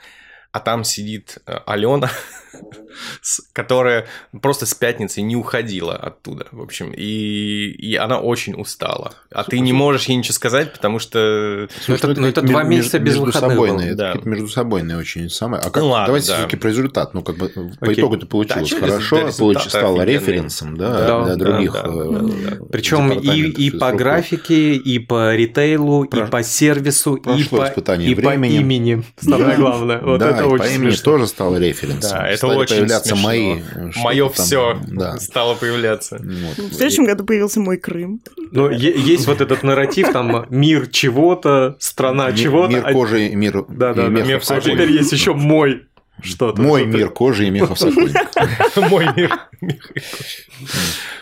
а 0.52 0.60
там 0.60 0.84
сидит 0.84 1.38
э, 1.46 1.60
Алена, 1.66 2.10
которая 3.54 4.08
просто 4.42 4.66
с 4.66 4.74
пятницы 4.74 5.22
не 5.22 5.36
уходила 5.36 5.96
оттуда, 5.96 6.48
в 6.52 6.62
общем, 6.62 6.92
и, 6.96 7.72
и 7.72 7.96
она 7.96 8.20
очень 8.20 8.60
устала. 8.60 9.14
А 9.32 9.44
ты 9.44 9.60
не 9.60 9.74
можешь 9.74 10.06
ей 10.06 10.16
ничего 10.16 10.34
сказать, 10.34 10.74
потому 10.74 11.00
что... 11.00 11.68
Ну, 11.88 11.96
это, 11.96 12.08
ну, 12.20 12.28
это 12.28 12.42
два 12.42 12.64
месяца 12.64 13.00
без 13.00 13.18
выходных 13.18 13.58
было. 13.58 13.96
Да. 13.96 14.14
Это 14.14 14.28
между 14.28 14.48
собойные 14.48 14.98
очень 14.98 15.30
самое. 15.30 15.62
А 15.62 15.70
как, 15.70 15.84
ну, 15.84 15.90
ладно, 15.90 16.08
давайте 16.08 16.28
да. 16.28 16.36
все-таки 16.36 16.58
про 16.58 16.70
результат. 16.70 17.14
Ну, 17.14 17.22
как 17.22 17.38
бы 17.38 17.50
по 17.50 17.62
Окей. 17.82 17.96
итогу 17.96 18.16
это 18.16 18.26
получилось 18.26 18.70
да, 18.72 18.80
хорошо, 18.80 19.30
получ... 19.38 19.62
стало 19.62 20.04
референсом 20.04 20.78
да, 20.78 21.08
да, 21.08 21.26
для 21.26 21.36
других. 21.36 21.74
Да, 21.74 21.84
да, 21.84 21.90
да, 21.90 22.20
да. 22.20 22.56
Э, 22.56 22.60
Причем 22.72 23.12
и, 23.12 23.48
и 23.48 23.72
по 23.72 23.92
графике, 23.92 24.76
и 24.76 25.00
по 25.00 25.36
ритейлу, 25.36 26.06
про... 26.06 26.26
и 26.26 26.30
по 26.30 26.44
сервису, 26.44 27.16
и 27.16 27.44
по, 27.44 27.66
и 27.66 28.16
по 28.16 28.36
имени. 28.36 29.04
Самое 29.20 29.58
главное. 29.58 30.02
Вот 30.02 30.22
это 30.22 30.46
очень 30.46 30.64
по 30.64 30.68
имени 30.68 30.96
тоже 30.96 31.28
стало 31.28 31.58
референсом. 31.58 32.20
Да, 32.20 32.28
это 32.48 32.58
очень 32.58 32.76
появляться 32.78 33.16
мои. 33.16 33.62
Мое 33.98 34.30
все 34.30 34.80
стало 35.20 35.56
появляться. 35.56 36.18
В 36.18 36.74
следующем 36.74 37.06
году 37.06 37.24
появился 37.24 37.60
мой 37.60 37.78
Крым. 37.78 38.22
Но 38.52 38.70
есть 38.70 39.28
вот 39.28 39.42
этот 39.42 39.64
нарратив, 39.64 40.12
там 40.12 40.46
мир 40.50 40.88
чего-то, 40.88 41.78
страна 41.80 42.32
чего-то. 42.34 42.74
Мир 42.74 42.92
кожи, 42.92 43.30
мир 43.30 43.66
Да, 43.70 43.94
да, 43.94 44.08
мир 44.08 44.42
А 44.48 44.62
теперь 44.62 44.92
есть 44.92 45.12
еще 45.12 45.34
мой 45.34 45.88
что-то. 46.22 46.62
Мой 46.62 46.82
что 46.82 46.90
мир 46.90 47.10
кожи 47.10 47.48
и 47.48 47.50
мехов 47.50 47.80
Мой 48.76 49.08
мир 49.16 49.40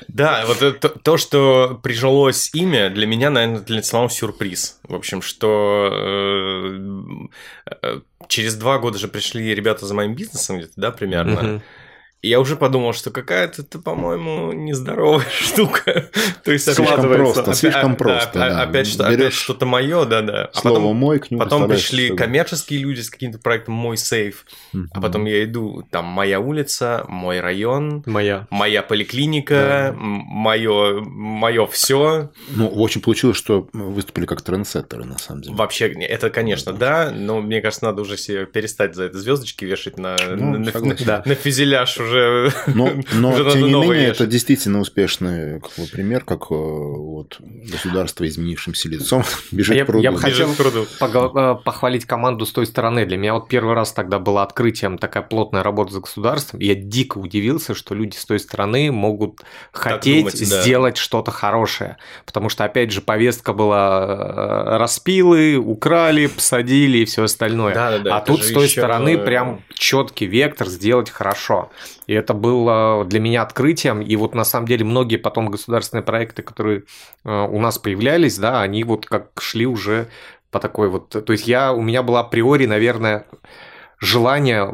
Да, 0.08 0.46
вот 0.46 0.80
то, 1.04 1.18
что 1.18 1.80
прижилось 1.82 2.50
имя, 2.54 2.90
для 2.90 3.08
меня, 3.08 3.30
наверное, 3.30 3.62
для 3.62 3.84
самого 3.84 4.10
сюрприз. 4.10 4.80
В 4.84 4.96
общем, 4.96 5.22
что 5.22 5.90
э, 5.92 6.80
э, 7.82 8.00
через 8.28 8.56
два 8.56 8.80
года 8.80 8.98
же 8.98 9.08
пришли 9.08 9.54
ребята 9.54 9.86
за 9.86 9.94
моим 9.94 10.16
бизнесом 10.16 10.58
где-то, 10.58 10.74
да, 10.76 10.92
примерно. 10.92 11.62
Я 12.22 12.42
уже 12.42 12.58
подумал, 12.58 12.92
что 12.92 13.12
какая-то, 13.12 13.62
это, 13.62 13.80
по-моему, 13.80 14.52
нездоровая 14.52 15.26
штука. 15.32 16.10
То 16.44 16.52
есть 16.52 16.66
слишком 16.66 17.02
просто, 17.02 17.54
слишком 17.54 17.96
просто. 17.96 18.32
Да, 18.34 18.64
Опять, 18.64 18.88
что, 18.88 19.08
опять 19.08 19.32
что-то 19.32 19.66
мое, 19.66 20.04
да, 20.04 20.22
да. 20.22 20.50
А 20.54 20.62
потом, 20.62 20.96
мой 20.98 21.20
к 21.20 21.32
нему 21.32 21.42
потом 21.42 21.70
пришли 21.70 22.14
коммерческие 22.14 22.80
люди 22.80 23.00
с 23.00 23.10
каким-то 23.10 23.40
проектом 23.40 23.76
Мой 23.76 23.96
сейф. 23.96 24.46
А 24.92 25.00
потом 25.00 25.26
я 25.26 25.46
иду, 25.46 25.88
там 25.92 26.06
моя 26.06 26.42
улица, 26.42 27.06
мой 27.08 27.40
район, 27.40 28.04
моя, 28.06 28.48
моя 28.50 28.84
поликлиника, 28.84 29.96
мое, 29.98 31.00
мое 31.00 31.68
все. 31.68 32.32
Ну, 32.50 32.68
очень 32.68 33.02
получилось, 33.02 33.38
что 33.38 33.70
выступили 33.72 34.26
как 34.26 34.42
трендсеттеры, 34.42 35.06
на 35.06 35.18
самом 35.18 35.44
деле. 35.44 35.56
Вообще, 35.56 35.88
это, 35.88 36.30
конечно, 36.30 36.74
да, 36.74 37.12
но 37.16 37.40
мне 37.40 37.62
кажется, 37.62 37.86
надо 37.86 38.02
уже 38.02 38.18
себе 38.18 38.46
перестать 38.46 38.96
за 38.96 39.06
это 39.06 39.18
звездочки 39.18 39.64
вешать 39.64 39.98
на, 39.98 40.18
ну, 40.36 40.58
на, 40.58 41.24
на 41.26 41.36
фюзеляж 41.36 41.98
уже 41.98 42.09
уже 42.10 42.54
Но, 42.68 42.92
но 43.14 43.32
уже 43.32 43.52
тем 43.52 43.68
не 43.68 43.74
менее, 43.74 44.08
это 44.08 44.26
действительно 44.26 44.80
успешный 44.80 45.60
как 45.62 45.72
бы, 45.78 45.86
пример, 45.92 46.24
как 46.24 46.52
э, 46.52 46.56
вот, 46.56 47.38
государство, 47.40 48.28
изменившимся 48.28 48.90
лицом, 48.90 49.24
бежит 49.52 49.76
я, 49.76 49.84
к 49.84 49.88
пруду. 49.88 50.04
Я 50.04 50.12
бы 50.12 50.20
хотел 50.20 50.50
э, 50.52 51.56
похвалить 51.64 52.06
команду 52.06 52.46
с 52.46 52.52
той 52.52 52.66
стороны. 52.66 53.06
Для 53.06 53.18
меня 53.18 53.34
вот 53.34 53.48
первый 53.48 53.76
раз 53.76 53.94
тогда 53.94 54.20
было 54.20 54.44
открытием 54.44 54.98
такая 54.98 55.24
плотная 55.24 55.64
работа 55.64 55.94
за 55.94 56.00
государством. 56.02 56.60
Я 56.60 56.76
дико 56.76 57.18
удивился, 57.18 57.74
что 57.74 57.96
люди 57.96 58.16
с 58.16 58.26
той 58.26 58.40
стороны 58.40 58.92
могут 58.92 59.42
хотеть 59.72 60.20
думать, 60.20 60.36
сделать 60.36 60.96
да. 60.96 61.02
что-то 61.02 61.32
хорошее. 61.32 61.98
Потому 62.26 62.50
что, 62.50 62.66
опять 62.66 62.92
же, 62.92 63.02
повестка 63.02 63.54
была 63.54 64.06
э, 64.06 64.78
распилы, 64.78 65.58
украли, 65.58 66.28
посадили 66.28 67.00
и 67.00 67.06
все 67.06 67.24
остальное. 67.24 67.74
Да, 67.74 67.92
да, 67.92 68.00
да, 68.00 68.18
а 68.18 68.22
тут 68.22 68.44
с 68.44 68.52
той 68.52 68.68
стороны 68.68 69.18
прям 69.18 69.64
четкий 69.74 70.26
вектор 70.26 70.68
сделать 70.68 71.10
хорошо. 71.10 71.72
И 72.10 72.14
это 72.14 72.34
было 72.34 73.06
для 73.06 73.20
меня 73.20 73.44
открытием. 73.44 74.02
И 74.02 74.16
вот 74.16 74.34
на 74.34 74.44
самом 74.44 74.66
деле 74.66 74.84
многие 74.84 75.18
потом 75.18 75.52
государственные 75.52 76.02
проекты, 76.02 76.42
которые 76.42 76.86
э, 77.24 77.30
у 77.30 77.60
нас 77.60 77.78
появлялись, 77.78 78.40
да, 78.40 78.64
они 78.64 78.84
вот 78.84 79.06
как 79.06 79.30
шли 79.40 79.68
уже 79.68 80.08
по 80.50 80.60
такой 80.60 80.90
вот... 80.90 81.10
То 81.10 81.32
есть 81.32 81.48
я, 81.48 81.72
у 81.72 81.84
меня 81.84 82.02
была 82.02 82.22
априори, 82.22 82.66
наверное, 82.66 83.28
желание 84.00 84.74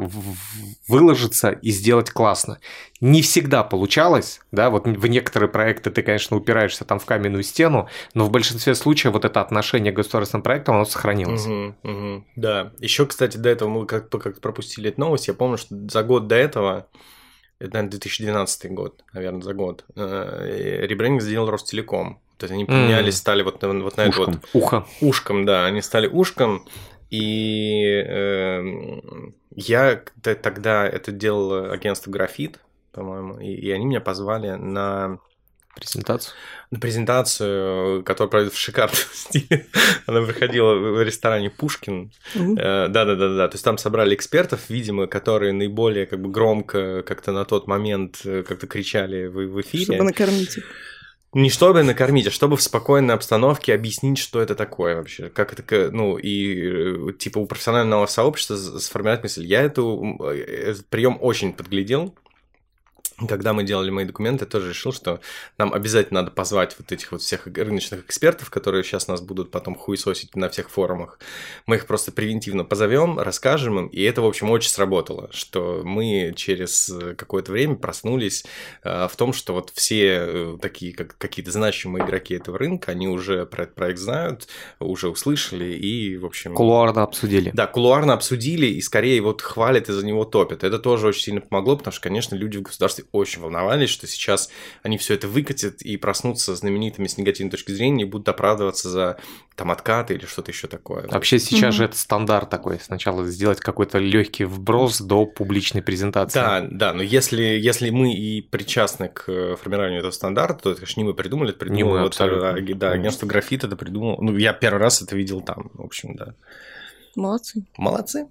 выложиться 0.88 1.50
и 1.50 1.72
сделать 1.72 2.10
классно. 2.10 2.58
Не 3.02 3.20
всегда 3.20 3.64
получалось, 3.64 4.40
да, 4.50 4.70
вот 4.70 4.86
в 4.86 5.06
некоторые 5.06 5.50
проекты 5.50 5.90
ты, 5.90 6.00
конечно, 6.00 6.38
упираешься 6.38 6.86
там 6.86 6.98
в 6.98 7.04
каменную 7.04 7.42
стену, 7.42 7.86
но 8.14 8.24
в 8.24 8.30
большинстве 8.30 8.74
случаев 8.74 9.12
вот 9.12 9.26
это 9.26 9.42
отношение 9.42 9.92
к 9.92 9.96
государственным 9.96 10.42
проектам, 10.42 10.76
оно 10.76 10.86
сохранилось. 10.86 11.44
Угу, 11.44 11.74
угу, 11.82 12.24
да. 12.34 12.72
Еще, 12.78 13.04
кстати, 13.04 13.36
до 13.36 13.50
этого 13.50 13.68
мы 13.68 13.84
как-то 13.84 14.18
как 14.18 14.40
пропустили 14.40 14.88
эту 14.88 15.00
новость. 15.00 15.28
Я 15.28 15.34
помню, 15.34 15.58
что 15.58 15.76
за 15.86 16.02
год 16.02 16.28
до 16.28 16.36
этого 16.36 16.86
это, 17.58 17.74
наверное, 17.74 17.90
2012 17.90 18.70
год, 18.72 19.04
наверное, 19.12 19.42
за 19.42 19.54
год, 19.54 19.84
э, 19.94 20.86
ребрендинг 20.86 21.22
сделал 21.22 21.50
Ростелеком. 21.50 22.20
То 22.36 22.44
есть 22.44 22.52
они 22.52 22.66
поменялись, 22.66 23.14
mm. 23.14 23.18
стали 23.18 23.42
вот, 23.42 23.62
вот 23.62 23.96
на 23.96 24.02
это 24.02 24.18
вот... 24.18 24.38
Ухо. 24.52 24.86
Ушком, 25.00 25.46
да, 25.46 25.64
они 25.64 25.80
стали 25.80 26.06
ушком, 26.06 26.66
и 27.08 27.82
э, 28.06 28.62
я 29.54 30.02
тогда 30.22 30.86
это 30.86 31.12
делал 31.12 31.70
агентство 31.72 32.10
Графит, 32.10 32.60
по-моему, 32.92 33.38
и, 33.38 33.46
и 33.46 33.70
они 33.70 33.86
меня 33.86 34.00
позвали 34.00 34.50
на 34.50 35.18
Презентацию? 35.76 36.34
На 36.70 36.80
презентацию, 36.80 38.02
которую 38.02 38.30
проводят 38.30 38.54
в 38.54 38.58
шикарном 38.58 38.96
стиле. 39.12 39.66
Она 40.06 40.22
проходила 40.22 40.74
в 40.74 41.02
ресторане 41.02 41.50
Пушкин. 41.50 42.10
Э, 42.34 42.88
да-да-да-да. 42.88 43.48
То 43.48 43.54
есть 43.54 43.64
там 43.64 43.76
собрали 43.76 44.14
экспертов, 44.14 44.70
видимо, 44.70 45.06
которые 45.06 45.52
наиболее 45.52 46.06
как 46.06 46.22
бы 46.22 46.30
громко 46.30 47.02
как-то 47.02 47.32
на 47.32 47.44
тот 47.44 47.66
момент 47.66 48.22
э, 48.24 48.42
как-то 48.42 48.66
кричали 48.66 49.26
в, 49.26 49.34
в 49.34 49.60
эфире. 49.60 49.84
Чтобы 49.84 50.04
накормить 50.04 50.56
их. 50.56 50.64
Не 51.34 51.50
чтобы 51.50 51.82
накормить, 51.82 52.26
а 52.28 52.30
чтобы 52.30 52.56
в 52.56 52.62
спокойной 52.62 53.14
обстановке 53.14 53.74
объяснить, 53.74 54.16
что 54.16 54.40
это 54.40 54.54
такое 54.54 54.96
вообще. 54.96 55.28
Как 55.28 55.52
это, 55.52 55.90
ну, 55.90 56.16
и 56.16 57.10
э, 57.10 57.12
типа 57.18 57.38
у 57.38 57.46
профессионального 57.46 58.06
сообщества 58.06 58.56
сформировать 58.56 59.24
мысль. 59.24 59.44
Я 59.44 59.60
эту, 59.60 60.18
этот 60.32 60.86
прием 60.86 61.18
очень 61.20 61.52
подглядел, 61.52 62.14
когда 63.28 63.52
мы 63.52 63.64
делали 63.64 63.90
мои 63.90 64.04
документы, 64.04 64.44
я 64.44 64.50
тоже 64.50 64.70
решил, 64.70 64.92
что 64.92 65.20
нам 65.58 65.72
обязательно 65.72 66.20
надо 66.20 66.32
позвать 66.32 66.76
вот 66.78 66.92
этих 66.92 67.12
вот 67.12 67.22
всех 67.22 67.46
рыночных 67.46 68.04
экспертов, 68.04 68.50
которые 68.50 68.84
сейчас 68.84 69.08
нас 69.08 69.20
будут 69.20 69.50
потом 69.50 69.74
хуесосить 69.74 70.36
на 70.36 70.48
всех 70.50 70.68
форумах. 70.70 71.18
Мы 71.66 71.76
их 71.76 71.86
просто 71.86 72.12
превентивно 72.12 72.64
позовем, 72.64 73.18
расскажем 73.18 73.78
им, 73.78 73.86
и 73.86 74.02
это, 74.02 74.20
в 74.20 74.26
общем, 74.26 74.50
очень 74.50 74.70
сработало, 74.70 75.30
что 75.32 75.82
мы 75.84 76.34
через 76.36 76.92
какое-то 77.16 77.52
время 77.52 77.76
проснулись 77.76 78.44
э, 78.84 79.08
в 79.08 79.16
том, 79.16 79.32
что 79.32 79.54
вот 79.54 79.70
все 79.74 80.18
э, 80.20 80.58
такие 80.60 80.92
как, 80.92 81.16
какие-то 81.16 81.52
значимые 81.52 82.04
игроки 82.04 82.34
этого 82.34 82.58
рынка, 82.58 82.92
они 82.92 83.08
уже 83.08 83.46
про 83.46 83.64
этот 83.64 83.74
проект 83.74 83.98
знают, 83.98 84.48
уже 84.78 85.08
услышали 85.08 85.72
и, 85.72 86.16
в 86.18 86.26
общем... 86.26 86.54
Кулуарно 86.54 87.02
обсудили. 87.02 87.50
Да, 87.54 87.66
кулуарно 87.66 88.12
обсудили 88.12 88.66
и 88.66 88.80
скорее 88.82 89.20
вот 89.22 89.40
хвалят 89.40 89.88
и 89.88 89.92
за 89.92 90.04
него 90.04 90.24
топят. 90.24 90.64
Это 90.64 90.78
тоже 90.78 91.08
очень 91.08 91.22
сильно 91.22 91.40
помогло, 91.40 91.76
потому 91.76 91.92
что, 91.92 92.02
конечно, 92.02 92.34
люди 92.34 92.58
в 92.58 92.62
государстве 92.62 93.05
очень 93.12 93.42
волновались, 93.42 93.90
что 93.90 94.06
сейчас 94.06 94.50
они 94.82 94.98
все 94.98 95.14
это 95.14 95.28
выкатят 95.28 95.82
и 95.82 95.96
проснутся 95.96 96.54
знаменитыми 96.54 97.06
с 97.06 97.18
негативной 97.18 97.50
точки 97.50 97.72
зрения 97.72 98.02
и 98.02 98.06
будут 98.06 98.28
оправдываться 98.28 98.88
за 98.88 99.18
там 99.54 99.70
откаты 99.70 100.14
или 100.14 100.26
что-то 100.26 100.50
еще 100.50 100.68
такое. 100.68 101.06
Вообще 101.08 101.38
сейчас 101.38 101.74
mm-hmm. 101.74 101.78
же 101.78 101.84
это 101.84 101.98
стандарт 101.98 102.50
такой. 102.50 102.78
Сначала 102.80 103.24
сделать 103.26 103.60
какой-то 103.60 103.98
легкий 103.98 104.44
вброс 104.44 105.00
до 105.00 105.26
публичной 105.26 105.82
презентации. 105.82 106.38
Да, 106.38 106.66
да, 106.70 106.92
но 106.92 107.02
если, 107.02 107.42
если 107.42 107.90
мы 107.90 108.14
и 108.14 108.42
причастны 108.42 109.08
к 109.08 109.56
формированию 109.56 110.00
этого 110.00 110.12
стандарта, 110.12 110.64
то 110.64 110.70
это, 110.70 110.80
конечно, 110.80 111.00
не 111.00 111.06
мы 111.06 111.14
придумали, 111.14 111.50
это 111.50 111.58
придумал 111.60 111.78
не 111.78 111.84
мы, 111.84 112.02
вот, 112.02 112.16
а, 112.20 112.56
да, 112.74 112.90
агентство 112.90 113.26
графит 113.26 113.64
это 113.64 113.76
придумал. 113.76 114.18
Ну, 114.20 114.36
я 114.36 114.52
первый 114.52 114.78
раз 114.78 115.00
это 115.02 115.16
видел 115.16 115.40
там, 115.40 115.70
в 115.74 115.82
общем, 115.82 116.14
да. 116.16 116.34
Молодцы. 117.16 117.64
Молодцы. 117.78 118.28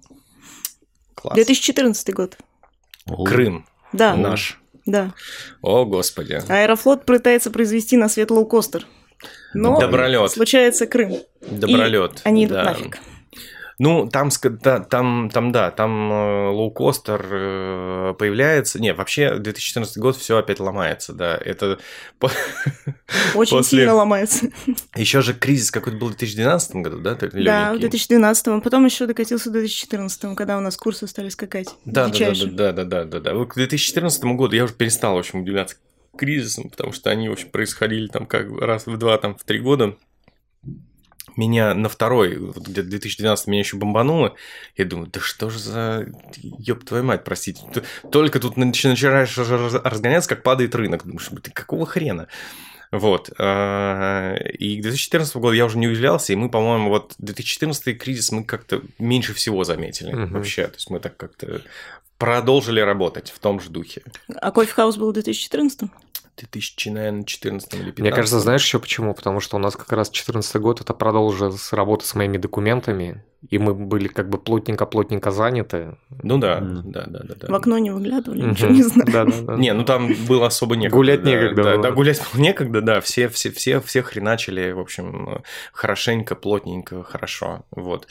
Класс. 1.14 1.34
2014 1.34 2.14
год. 2.14 2.36
Крым. 3.24 3.66
Да. 3.92 4.14
Наш. 4.14 4.60
Да. 4.86 5.12
О, 5.62 5.84
господи. 5.84 6.40
Аэрофлот 6.48 7.04
пытается 7.04 7.50
произвести 7.50 7.96
на 7.96 8.08
свет 8.08 8.30
лоукостер. 8.30 8.86
Но 9.52 9.80
Добролет. 9.80 10.30
случается 10.30 10.86
Крым. 10.86 11.18
Добролет. 11.40 12.16
И 12.16 12.20
они 12.24 12.44
идут 12.44 12.56
да. 12.58 12.64
нафиг. 12.64 12.98
Ну, 13.78 14.08
там, 14.08 14.30
там, 14.88 15.30
там, 15.30 15.52
да, 15.52 15.70
там 15.70 16.10
э, 16.10 16.48
лоукостер 16.48 17.26
э, 17.30 18.14
появляется. 18.18 18.80
Не, 18.80 18.94
вообще 18.94 19.36
2014 19.36 19.98
год 19.98 20.16
все 20.16 20.38
опять 20.38 20.60
ломается, 20.60 21.12
да. 21.12 21.36
Это 21.36 21.78
очень 23.34 23.50
После... 23.56 23.80
сильно 23.80 23.94
ломается. 23.94 24.48
Еще 24.94 25.20
же 25.20 25.34
кризис 25.34 25.70
какой-то 25.70 25.98
был 25.98 26.06
в 26.06 26.10
2012 26.12 26.76
году, 26.76 27.00
да? 27.00 27.14
Да, 27.14 27.74
в 27.74 27.78
2012, 27.78 28.62
потом 28.62 28.86
еще 28.86 29.06
докатился 29.06 29.50
в 29.50 29.52
2014, 29.52 30.34
когда 30.36 30.56
у 30.56 30.60
нас 30.60 30.76
курсы 30.78 31.06
стали 31.06 31.28
скакать. 31.28 31.68
Да, 31.84 32.08
да, 32.08 32.32
да, 32.32 32.72
да, 32.72 32.84
да, 32.84 33.04
да, 33.04 33.20
да. 33.20 33.34
Вот 33.34 33.50
к 33.50 33.54
2014 33.56 34.24
году 34.24 34.56
я 34.56 34.64
уже 34.64 34.72
перестал, 34.72 35.16
в 35.16 35.18
общем, 35.18 35.40
удивляться 35.40 35.76
кризисам, 36.16 36.70
потому 36.70 36.92
что 36.92 37.10
они, 37.10 37.28
в 37.28 37.32
общем, 37.32 37.50
происходили 37.50 38.06
там 38.06 38.26
как 38.26 38.50
раз 38.58 38.86
в 38.86 38.96
два, 38.96 39.18
там 39.18 39.36
в 39.36 39.44
три 39.44 39.58
года. 39.58 39.96
Меня 41.36 41.74
на 41.74 41.88
второй, 41.88 42.36
вот 42.36 42.66
где-то 42.66 42.88
2012 42.88 43.46
меня 43.48 43.60
еще 43.60 43.76
бомбануло, 43.76 44.34
я 44.76 44.84
думаю, 44.84 45.08
да 45.12 45.20
что 45.20 45.50
же 45.50 45.58
за, 45.58 46.06
ёб 46.36 46.84
твою 46.84 47.04
мать, 47.04 47.24
простите, 47.24 47.60
только 48.10 48.40
тут 48.40 48.56
начинаешь 48.56 49.36
разгоняться, 49.36 50.28
как 50.28 50.42
падает 50.42 50.74
рынок, 50.74 51.04
думаешь, 51.04 51.28
ты 51.42 51.50
какого 51.50 51.86
хрена? 51.86 52.28
Вот. 52.92 53.32
А, 53.38 54.34
и 54.36 54.78
к 54.78 54.82
2014 54.82 55.36
году 55.36 55.52
я 55.52 55.66
уже 55.66 55.78
не 55.78 55.88
удивлялся, 55.88 56.32
и 56.32 56.36
мы, 56.36 56.48
по-моему, 56.48 56.88
вот 56.88 57.14
2014 57.18 57.98
кризис 57.98 58.30
мы 58.30 58.44
как-то 58.44 58.80
меньше 58.98 59.34
всего 59.34 59.64
заметили 59.64 60.14
угу. 60.14 60.34
вообще. 60.34 60.68
То 60.68 60.74
есть 60.74 60.90
мы 60.90 61.00
так 61.00 61.16
как-то 61.16 61.62
продолжили 62.18 62.80
работать 62.80 63.30
в 63.30 63.38
том 63.38 63.60
же 63.60 63.70
духе. 63.70 64.02
А 64.40 64.50
кофе-хаус 64.50 64.96
был 64.96 65.10
в 65.10 65.14
2014? 65.14 65.90
2014 66.36 67.74
или 67.74 67.80
2015. 67.82 67.98
Мне 67.98 68.10
кажется, 68.10 68.40
знаешь 68.40 68.64
еще 68.64 68.78
почему? 68.78 69.14
Потому 69.14 69.40
что 69.40 69.56
у 69.56 69.58
нас 69.58 69.76
как 69.76 69.90
раз 69.92 70.08
2014 70.08 70.56
год 70.56 70.80
это 70.80 70.94
продолжилась 70.94 71.72
работа 71.72 72.06
с 72.06 72.14
моими 72.14 72.36
документами, 72.36 73.24
и 73.48 73.58
мы 73.58 73.74
были 73.74 74.08
как 74.08 74.28
бы 74.28 74.38
плотненько-плотненько 74.38 75.30
заняты. 75.30 75.96
Ну 76.22 76.38
да, 76.38 76.58
mm. 76.58 76.82
да, 76.84 77.04
да, 77.06 77.20
да, 77.22 77.34
да. 77.34 77.48
В 77.48 77.54
окно 77.54 77.78
не 77.78 77.90
выглядывали, 77.90 78.44
mm-hmm. 78.44 78.50
ничего 78.50 78.70
не 78.70 78.82
знаю. 78.82 79.12
Да, 79.12 79.24
да, 79.24 79.40
да. 79.42 79.56
Не, 79.56 79.72
ну 79.72 79.84
там 79.84 80.12
было 80.26 80.46
особо 80.46 80.76
некогда. 80.76 80.96
Гулять 80.96 81.24
некогда. 81.24 81.62
Да, 81.62 81.76
да, 81.78 81.90
гулять 81.92 82.20
было 82.32 82.42
некогда, 82.42 82.80
да. 82.80 83.00
Все, 83.00 83.28
все, 83.28 83.50
все, 83.50 83.80
все 83.80 84.02
хреначили, 84.02 84.72
в 84.72 84.80
общем, 84.80 85.42
хорошенько, 85.72 86.34
плотненько, 86.34 87.02
хорошо. 87.02 87.64
Вот. 87.70 88.08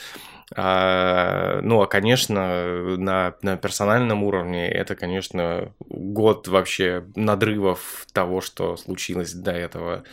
А, 0.53 1.59
ну, 1.61 1.81
а, 1.81 1.87
конечно, 1.87 2.97
на, 2.97 3.35
на 3.41 3.57
персональном 3.57 4.23
уровне 4.23 4.69
это, 4.69 4.95
конечно, 4.95 5.73
год 5.79 6.47
вообще 6.47 7.05
надрывов 7.15 8.05
того, 8.13 8.41
что 8.41 8.77
случилось 8.77 9.33
до 9.33 9.51
этого. 9.51 10.03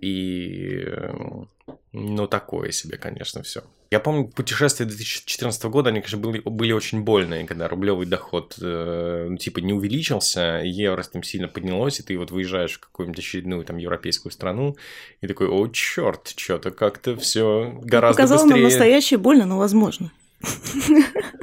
И, 0.00 0.86
ну, 1.92 2.26
такое 2.26 2.72
себе, 2.72 2.98
конечно, 2.98 3.42
все. 3.42 3.62
Я 3.90 4.00
помню, 4.00 4.26
путешествия 4.26 4.86
2014 4.86 5.64
года, 5.64 5.90
они, 5.90 6.00
конечно, 6.00 6.18
были, 6.18 6.40
были 6.40 6.72
очень 6.72 7.02
больные, 7.02 7.46
когда 7.46 7.68
рублевый 7.68 8.06
доход, 8.06 8.56
э, 8.60 9.26
ну, 9.30 9.36
типа, 9.36 9.60
не 9.60 9.72
увеличился, 9.72 10.60
евро 10.64 11.02
там 11.04 11.22
сильно 11.22 11.46
поднялось, 11.46 12.00
и 12.00 12.02
ты 12.02 12.18
вот 12.18 12.32
выезжаешь 12.32 12.74
в 12.74 12.80
какую-нибудь 12.80 13.20
очередную 13.20 13.64
там 13.64 13.76
европейскую 13.76 14.32
страну, 14.32 14.76
и 15.20 15.28
такой, 15.28 15.48
о, 15.48 15.68
черт, 15.68 16.34
что-то 16.36 16.72
как-то 16.72 17.16
все 17.16 17.78
гораздо 17.82 18.16
Показало 18.16 18.42
быстрее. 18.42 18.62
нам 18.62 18.70
настоящее 18.70 19.18
больно, 19.18 19.46
но 19.46 19.58
возможно. 19.58 20.10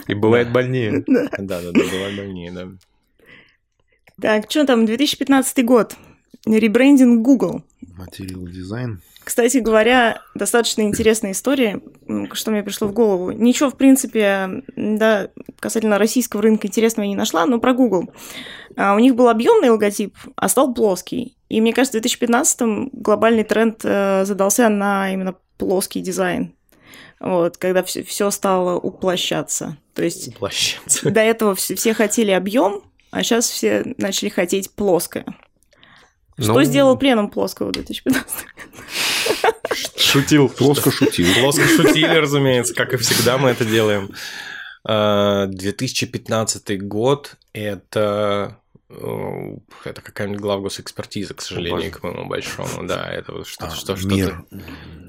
И 0.08 0.14
бывает 0.14 0.52
больнее. 0.52 1.04
Да, 1.08 1.62
да, 1.62 1.72
да, 1.72 1.80
бывает 1.80 2.18
больнее, 2.18 2.52
да. 2.52 2.68
Так, 4.22 4.52
что 4.52 4.66
там, 4.66 4.86
2015 4.86 5.66
год. 5.66 5.96
Ребрендинг 6.46 7.24
Google. 7.24 7.64
Материал 7.82 8.46
дизайн. 8.48 9.02
Кстати 9.24 9.58
говоря, 9.58 10.22
достаточно 10.34 10.82
интересная 10.82 11.32
история, 11.32 11.80
что 12.34 12.52
мне 12.52 12.64
пришло 12.64 12.88
в 12.88 12.94
голову. 12.94 13.32
Ничего, 13.32 13.70
в 13.70 13.78
принципе, 13.78 14.64
да, 14.76 15.30
касательно 15.60 16.00
российского 16.00 16.42
рынка 16.42 16.68
интересного 16.68 17.06
я 17.06 17.10
не 17.12 17.16
нашла, 17.16 17.46
но 17.46 17.60
про 17.60 17.74
Google. 17.74 18.12
А, 18.76 18.96
у 18.96 19.00
них 19.00 19.16
был 19.16 19.30
объемный 19.30 19.70
логотип, 19.70 20.16
а 20.36 20.50
стал 20.50 20.74
плоский. 20.74 21.38
И 21.50 21.62
мне 21.62 21.72
кажется, 21.72 22.00
в 22.00 22.04
2015-м 22.04 22.90
глобальный 22.94 23.44
тренд 23.44 23.82
э, 23.84 24.26
задался 24.26 24.70
на 24.70 25.14
именно 25.14 25.36
плоский 25.58 26.02
дизайн. 26.02 26.56
Вот, 27.20 27.58
когда 27.58 27.84
все, 27.84 28.04
все 28.04 28.32
стало 28.32 28.80
уплощаться. 28.80 29.78
То 29.94 30.04
есть 30.04 30.30
уплощаться. 30.30 31.12
до 31.12 31.22
этого 31.22 31.54
все, 31.54 31.76
все 31.76 31.94
хотели 31.94 32.32
объем, 32.32 32.82
а 33.12 33.22
сейчас 33.22 33.50
все 33.50 33.84
начали 33.98 34.30
хотеть 34.30 34.72
плоское. 34.72 35.26
Что 36.40 36.54
ну... 36.54 36.64
сделал 36.64 36.98
пленум 36.98 37.30
плоского 37.30 37.68
в 37.68 37.72
2015 37.74 38.48
Шутил. 39.98 40.50
Плоско 40.50 40.92
шутил. 40.92 41.28
Плоско 41.40 41.68
шутили, 41.68 42.16
разумеется, 42.16 42.74
как 42.74 42.94
и 42.94 42.98
всегда 42.98 43.38
мы 43.38 43.50
это 43.50 43.66
делаем. 43.66 44.10
2015 44.84 46.70
а, 46.70 46.76
год– 46.78 47.38
это 47.54 48.58
э, 48.90 49.58
это 49.86 50.02
какая-нибудь 50.02 50.42
главгосэкспертиза, 50.42 51.36
к 51.36 51.42
сожалению, 51.42 51.92
к 51.92 52.02
моему 52.02 52.26
большому. 52.26 52.88
Да, 52.88 53.08
это 53.08 53.34
вот 53.34 53.46
что-то, 53.48 53.72
а, 53.72 53.76
что, 53.76 53.96
что-то. 53.96 54.44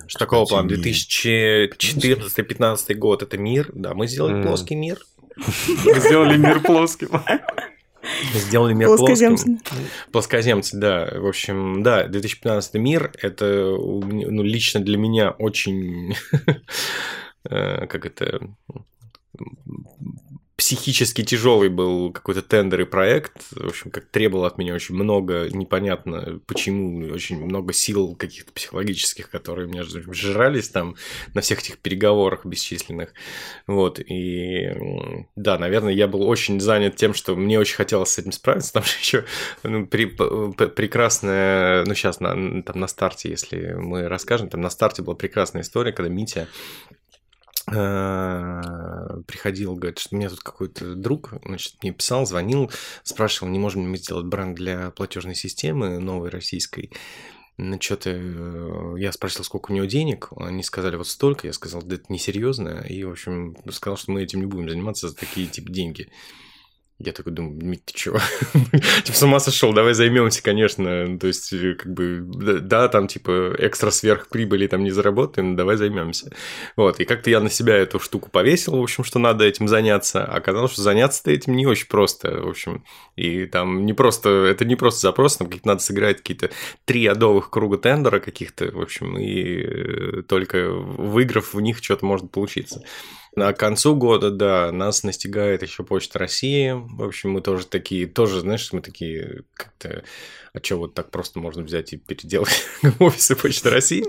Что 0.06 0.18
такого 0.18 0.44
плана? 0.44 0.68
2014-2015 0.72 2.94
год 2.94 3.22
это 3.22 3.38
мир. 3.38 3.70
Да, 3.72 3.94
мы 3.94 4.06
сделали 4.06 4.36
mm. 4.36 4.42
плоский 4.42 4.74
мир. 4.74 4.98
Мы 5.36 5.46
сделали 6.00 6.36
мир 6.36 6.60
плоским. 6.60 7.08
Сделали 8.34 8.74
мир 8.74 8.88
плоским. 8.88 9.60
Плоскоземцы, 10.10 10.76
да. 10.76 11.08
В 11.14 11.26
общем, 11.26 11.82
да, 11.82 12.06
2015 12.06 12.74
мир– 12.74 13.12
это 13.22 13.44
ну, 13.46 14.42
лично 14.42 14.80
для 14.80 14.98
меня 14.98 15.30
очень 15.30 16.14
э, 17.44 17.86
как 17.86 18.06
это 18.06 18.40
психически 20.62 21.24
тяжелый 21.24 21.68
был 21.68 22.12
какой-то 22.12 22.40
тендер 22.40 22.82
и 22.82 22.84
проект. 22.84 23.32
В 23.50 23.66
общем, 23.66 23.90
как 23.90 24.06
требовал 24.06 24.44
от 24.44 24.58
меня 24.58 24.74
очень 24.74 24.94
много, 24.94 25.48
непонятно 25.50 26.38
почему, 26.46 27.12
очень 27.12 27.44
много 27.44 27.72
сил 27.72 28.14
каких-то 28.14 28.52
психологических, 28.52 29.28
которые 29.28 29.66
меня 29.66 29.82
жрались 29.82 30.68
там 30.68 30.94
на 31.34 31.40
всех 31.40 31.58
этих 31.58 31.78
переговорах 31.78 32.46
бесчисленных. 32.46 33.12
Вот, 33.66 33.98
и 33.98 34.70
да, 35.34 35.58
наверное, 35.58 35.94
я 35.94 36.06
был 36.06 36.22
очень 36.22 36.60
занят 36.60 36.94
тем, 36.94 37.12
что 37.12 37.34
мне 37.34 37.58
очень 37.58 37.74
хотелось 37.74 38.10
с 38.10 38.20
этим 38.20 38.30
справиться. 38.30 38.74
Там 38.74 38.84
же 38.84 38.92
еще 39.00 39.24
ну, 39.64 39.84
при, 39.88 40.04
прекрасная, 40.06 41.84
ну 41.86 41.94
сейчас 41.96 42.20
на, 42.20 42.62
там 42.62 42.78
на 42.78 42.86
старте, 42.86 43.30
если 43.30 43.72
мы 43.72 44.06
расскажем, 44.06 44.48
там 44.48 44.60
на 44.60 44.70
старте 44.70 45.02
была 45.02 45.16
прекрасная 45.16 45.62
история, 45.62 45.90
когда 45.90 46.08
Митя 46.08 46.46
приходил, 49.26 49.74
говорит, 49.76 49.98
что 49.98 50.16
меня 50.16 50.28
тут 50.28 50.40
какой-то 50.40 50.94
друг, 50.94 51.34
значит, 51.44 51.74
мне 51.82 51.92
писал, 51.92 52.26
звонил, 52.26 52.70
спрашивал, 53.02 53.50
не 53.50 53.58
можем 53.58 53.82
ли 53.82 53.88
мы 53.88 53.96
сделать 53.96 54.26
бренд 54.26 54.56
для 54.56 54.90
платежной 54.90 55.34
системы 55.34 55.98
новой 55.98 56.30
российской. 56.30 56.90
Ну, 57.58 57.78
что-то 57.80 58.10
э, 58.10 58.94
я 58.98 59.12
спросил, 59.12 59.44
сколько 59.44 59.70
у 59.70 59.74
него 59.74 59.84
денег, 59.84 60.30
они 60.36 60.62
сказали 60.62 60.96
вот 60.96 61.06
столько, 61.06 61.46
я 61.46 61.52
сказал, 61.52 61.82
да 61.82 61.96
это 61.96 62.06
несерьезно, 62.08 62.84
и, 62.88 63.04
в 63.04 63.10
общем, 63.10 63.56
сказал, 63.70 63.98
что 63.98 64.10
мы 64.10 64.22
этим 64.22 64.40
не 64.40 64.46
будем 64.46 64.70
заниматься 64.70 65.08
за 65.08 65.14
такие, 65.14 65.46
типа, 65.46 65.70
деньги. 65.70 66.08
Я 67.04 67.12
такой 67.12 67.32
думаю, 67.32 67.56
Мит, 67.64 67.84
ты 67.86 67.94
чего? 67.94 68.20
типа, 69.04 69.18
с 69.18 69.22
ума 69.22 69.40
сошел, 69.40 69.72
давай 69.72 69.92
займемся, 69.94 70.42
конечно. 70.42 71.18
То 71.18 71.26
есть, 71.26 71.52
э, 71.52 71.74
как 71.74 71.92
бы, 71.92 72.20
да, 72.22 72.86
там, 72.88 73.08
типа, 73.08 73.56
экстра 73.58 73.90
сверхприбыли 73.90 74.68
там 74.68 74.84
не 74.84 74.92
заработаем, 74.92 75.56
давай 75.56 75.76
займемся. 75.76 76.32
Вот, 76.76 77.00
и 77.00 77.04
как-то 77.04 77.30
я 77.30 77.40
на 77.40 77.50
себя 77.50 77.76
эту 77.76 77.98
штуку 77.98 78.30
повесил, 78.30 78.76
в 78.76 78.82
общем, 78.82 79.02
что 79.02 79.18
надо 79.18 79.44
этим 79.44 79.66
заняться. 79.66 80.24
А 80.24 80.36
оказалось, 80.36 80.72
что 80.72 80.82
заняться-то 80.82 81.32
этим 81.32 81.56
не 81.56 81.66
очень 81.66 81.88
просто, 81.88 82.40
в 82.40 82.48
общем. 82.48 82.84
И 83.16 83.46
там 83.46 83.84
не 83.84 83.94
просто, 83.94 84.28
это 84.28 84.64
не 84.64 84.76
просто 84.76 85.00
запрос, 85.00 85.36
там 85.36 85.48
какие-то 85.48 85.68
надо 85.68 85.82
сыграть 85.82 86.18
какие-то 86.18 86.50
три 86.84 87.06
адовых 87.06 87.50
круга 87.50 87.78
тендера 87.78 88.20
каких-то, 88.20 88.70
в 88.70 88.80
общем, 88.80 89.18
и 89.18 89.62
э, 89.62 90.22
только 90.22 90.70
выиграв 90.70 91.52
в 91.52 91.60
них 91.60 91.78
что-то 91.82 92.06
может 92.06 92.30
получиться. 92.30 92.84
На 93.34 93.52
концу 93.54 93.96
года, 93.96 94.30
да, 94.30 94.70
нас 94.72 95.04
настигает 95.04 95.62
еще 95.62 95.84
Почта 95.84 96.18
России. 96.18 96.72
В 96.72 97.02
общем, 97.02 97.30
мы 97.30 97.40
тоже 97.40 97.66
такие, 97.66 98.06
тоже, 98.06 98.40
знаешь, 98.40 98.72
мы 98.72 98.82
такие 98.82 99.42
как-то 99.54 100.04
а 100.54 100.58
что 100.62 100.76
вот 100.76 100.92
так 100.92 101.10
просто 101.10 101.38
можно 101.38 101.62
взять 101.62 101.94
и 101.94 101.96
переделать 101.96 102.66
офисы 102.98 103.34
Почты 103.34 103.70
России? 103.70 104.04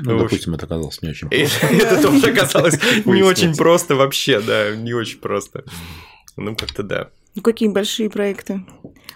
Ну, 0.00 0.18
допустим, 0.18 0.54
это 0.54 0.64
оказалось 0.64 1.02
не 1.02 1.10
очень 1.10 1.28
просто. 1.28 1.66
Это 1.76 2.02
тоже 2.02 2.26
оказалось 2.30 2.80
не 3.04 3.22
очень 3.22 3.54
просто 3.54 3.94
вообще, 3.94 4.40
да, 4.40 4.74
не 4.74 4.94
очень 4.94 5.18
просто. 5.18 5.64
Ну, 6.36 6.56
как-то 6.56 6.82
да. 6.82 7.10
Ну, 7.34 7.42
какие 7.42 7.68
большие 7.68 8.08
проекты. 8.10 8.64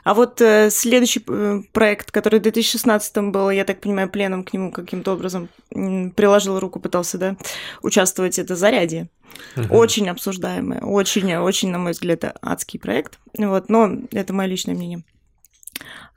А 0.02 0.14
вот 0.14 0.40
э, 0.40 0.70
следующий 0.70 1.22
э, 1.28 1.60
проект, 1.72 2.10
который 2.10 2.40
в 2.40 2.42
2016 2.42 3.16
был, 3.30 3.50
я 3.50 3.64
так 3.64 3.80
понимаю, 3.80 4.08
пленом 4.08 4.42
к 4.42 4.52
нему 4.52 4.72
каким-то 4.72 5.12
образом 5.12 5.48
э, 5.70 6.10
приложил 6.10 6.58
руку, 6.58 6.80
пытался, 6.80 7.18
да, 7.18 7.36
участвовать, 7.82 8.38
это 8.38 8.56
«Зарядье». 8.56 9.08
Угу. 9.56 9.76
Очень 9.76 10.08
обсуждаемый, 10.08 10.80
очень, 10.80 11.36
очень, 11.36 11.70
на 11.70 11.78
мой 11.78 11.92
взгляд, 11.92 12.24
адский 12.42 12.80
проект. 12.80 13.18
Вот, 13.36 13.68
но 13.68 13.98
это 14.10 14.32
мое 14.32 14.48
личное 14.48 14.74
мнение. 14.74 15.04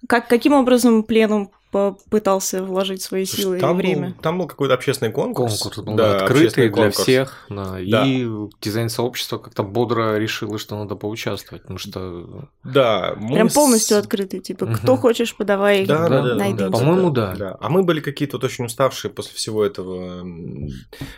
Как, 0.08 0.28
каким 0.28 0.54
образом 0.54 1.04
пленум 1.04 1.52
попытался 1.72 2.64
вложить 2.64 3.02
свои 3.02 3.24
силы 3.26 3.60
там 3.60 3.80
и 3.80 3.82
время. 3.82 4.08
Был, 4.10 4.16
там 4.22 4.38
был 4.40 4.48
какой-то 4.48 4.74
общественный 4.74 5.12
конкурс. 5.12 5.58
Конкурс 5.58 5.78
был 5.80 5.96
да, 5.96 6.18
открытый 6.18 6.70
для 6.70 6.72
конкурс. 6.72 6.98
всех. 6.98 7.46
Да, 7.50 7.78
да. 7.80 8.06
И 8.06 8.28
дизайн-сообщество 8.62 9.38
как-то 9.38 9.64
бодро 9.64 10.18
решило, 10.18 10.60
что 10.60 10.78
надо 10.78 10.96
поучаствовать, 10.96 11.64
потому 11.64 11.80
что... 11.80 12.50
Да. 12.64 13.16
Прям 13.16 13.50
с... 13.50 13.54
полностью 13.54 13.98
открытый, 13.98 14.42
типа, 14.42 14.66
угу. 14.66 14.74
кто 14.74 14.98
хочешь, 14.98 15.36
подавай, 15.36 15.86
да, 15.86 16.10
да, 16.10 16.22
да, 16.22 16.36
найди. 16.36 16.58
Да, 16.58 16.70
По-моему, 16.70 17.10
да. 17.10 17.36
да. 17.36 17.58
А 17.60 17.70
мы 17.70 17.84
были 17.84 18.02
какие-то 18.02 18.36
вот 18.36 18.44
очень 18.44 18.66
уставшие 18.66 19.10
после 19.10 19.34
всего 19.36 19.64
этого, 19.64 20.28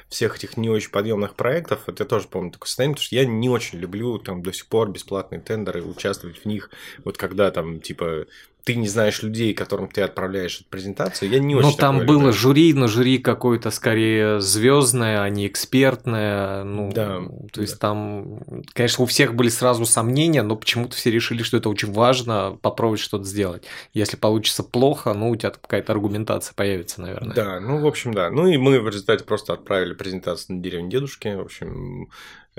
всех 0.08 0.38
этих 0.38 0.56
не 0.56 0.70
очень 0.70 0.92
подъемных 0.92 1.34
проектов. 1.34 1.82
Это 1.88 2.04
я 2.04 2.08
тоже 2.08 2.28
помню 2.28 2.52
такое 2.52 2.68
состояние, 2.68 2.96
потому 2.96 3.06
что 3.06 3.16
я 3.16 3.26
не 3.26 3.50
очень 3.50 3.80
люблю 3.80 4.20
там 4.20 4.44
до 4.44 4.54
сих 4.54 4.68
пор 4.68 4.92
бесплатные 4.92 5.42
тендеры, 5.42 5.82
участвовать 5.84 6.38
в 6.38 6.46
них. 6.46 6.70
Вот 7.04 7.18
когда 7.18 7.50
там, 7.50 7.82
типа, 7.82 8.28
ты 8.64 8.76
не 8.76 8.88
знаешь 8.88 9.22
людей, 9.22 9.54
которым 9.54 9.88
ты 9.90 10.02
отправляешь 10.02 10.62
эту 10.62 10.70
презентацию, 10.70 11.30
я 11.30 11.40
не 11.40 11.56
очень 11.56 11.78
там 11.78 12.00
такое 12.00 12.08
было 12.08 12.20
люблю. 12.20 12.34
жюри, 12.34 12.74
но 12.74 12.88
жюри 12.88 13.18
какое-то 13.18 13.72
скорее 13.72 14.40
звездное, 14.40 15.22
а 15.22 15.30
не 15.30 15.48
экспертное. 15.48 16.64
Ну, 16.64 16.92
Да, 16.94 17.22
то 17.52 17.62
есть 17.62 17.80
там, 17.80 18.40
конечно, 18.74 19.04
у 19.04 19.08
всех 19.08 19.36
были 19.36 19.50
сразу 19.50 19.86
сомнения, 19.86 20.44
но 20.44 20.56
почему-то 20.56 20.96
все 20.96 21.12
решили, 21.12 21.44
что 21.44 21.58
это 21.58 21.70
очень 21.70 21.92
важно 21.92 22.58
попробовать 22.62 23.02
что-то 23.02 23.26
сделать. 23.26 23.64
Если 23.94 24.16
получится 24.16 24.64
плохо, 24.64 25.14
ну, 25.14 25.30
у 25.30 25.36
тебя 25.36 25.52
какая-то 25.52 25.92
аргументация 25.92 26.54
появится, 26.54 27.02
наверное. 27.02 27.36
Да, 27.36 27.60
ну, 27.60 27.80
в 27.80 27.88
общем, 27.88 28.14
да. 28.14 28.30
Ну, 28.30 28.48
и 28.48 28.58
мы 28.58 28.80
в 28.80 28.88
результате 28.88 29.24
просто 29.26 29.54
отправили 29.54 29.94
презентацию 29.94 30.56
на 30.58 30.64
деревню 30.64 30.90
дедушки. 30.90 31.28
В 31.36 31.42
общем, 31.42 32.10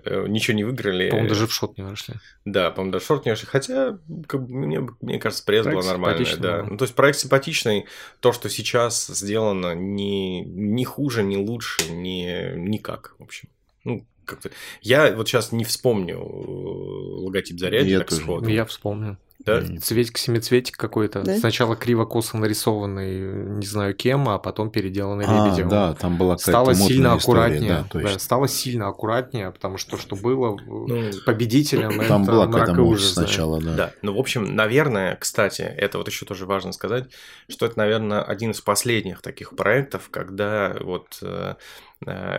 ничего 0.03 0.57
не 0.57 0.65
выиграли. 0.65 1.09
По-моему, 1.09 1.29
даже 1.29 1.47
в 1.47 1.53
шот 1.53 1.79
не 1.79 1.85
вышли. 1.85 2.15
Да, 2.45 2.71
по-моему, 2.71 2.93
даже 2.93 3.05
шорт 3.05 3.25
не 3.25 3.31
вышли. 3.33 3.47
Хотя, 3.47 3.99
как 4.27 4.47
бы, 4.47 4.55
мне, 4.55 4.89
мне 5.01 5.19
кажется, 5.19 5.45
пресс 5.45 5.65
была 5.67 5.83
нормальная. 5.83 6.37
Да. 6.37 6.63
Ну, 6.63 6.77
то 6.77 6.85
есть 6.85 6.95
проект 6.95 7.19
симпатичный. 7.19 7.87
То, 8.21 8.33
что 8.33 8.49
сейчас 8.49 9.07
сделано, 9.07 9.75
не, 9.75 10.41
не 10.43 10.85
хуже, 10.85 11.23
не 11.23 11.37
лучше, 11.37 11.91
не 11.91 12.55
никак, 12.57 13.15
в 13.19 13.23
общем. 13.23 13.49
Ну, 13.85 14.07
как-то... 14.25 14.51
Я 14.81 15.15
вот 15.15 15.29
сейчас 15.29 15.53
не 15.53 15.65
вспомню 15.65 16.17
э, 16.17 16.19
логотип 16.19 17.59
зарядья 17.59 17.91
Я 17.91 17.99
так 17.99 18.09
тоже. 18.11 18.23
сходу. 18.23 18.49
Я 18.49 18.65
вспомнил. 18.65 19.17
Да? 19.45 19.61
Цветик-семицветик 19.81 20.77
какой-то. 20.77 21.23
Да? 21.23 21.37
Сначала 21.37 21.77
криво-косо 21.77 22.39
нарисованный, 22.39 23.21
не 23.59 23.67
знаю 23.67 23.95
кем, 23.95 24.29
а 24.29 24.39
потом 24.39 24.71
переделанный 24.71 25.25
А, 25.29 25.47
лебедем. 25.49 25.69
да, 25.69 25.95
там 25.95 26.17
была 26.17 26.37
какая-то 26.37 26.51
Стало 26.51 26.75
сильно 26.75 27.17
история, 27.19 27.41
аккуратнее. 27.43 27.69
да, 27.71 27.83
Да, 27.83 27.89
точно. 27.89 28.19
стало 28.19 28.49
сильно 28.49 28.89
аккуратнее, 28.89 29.51
потому 29.51 29.77
что 29.79 29.93
то, 29.93 29.97
что 29.99 30.17
было 30.17 30.57
Ну, 30.67 31.11
победителем, 31.27 31.91
Там 32.09 32.23
это 32.23 32.31
была 32.33 32.47
мрак 32.47 32.77
и 32.77 32.81
ужас. 32.81 33.15
да. 33.15 33.23
сначала, 33.23 33.61
да. 33.61 33.75
Да, 33.75 33.93
ну, 34.03 34.15
в 34.15 34.19
общем, 34.19 34.55
наверное, 34.55 35.17
кстати, 35.17 35.63
это 35.63 35.99
вот 35.99 36.09
еще 36.09 36.25
тоже 36.27 36.47
важно 36.47 36.73
сказать, 36.73 37.11
что 37.49 37.67
это, 37.67 37.79
наверное, 37.79 38.23
один 38.23 38.53
из 38.53 38.61
последних 38.61 39.21
таких 39.21 39.55
проектов, 39.57 40.09
когда 40.11 40.75
вот 40.81 41.19
э, 41.23 41.27
э, 41.27 41.55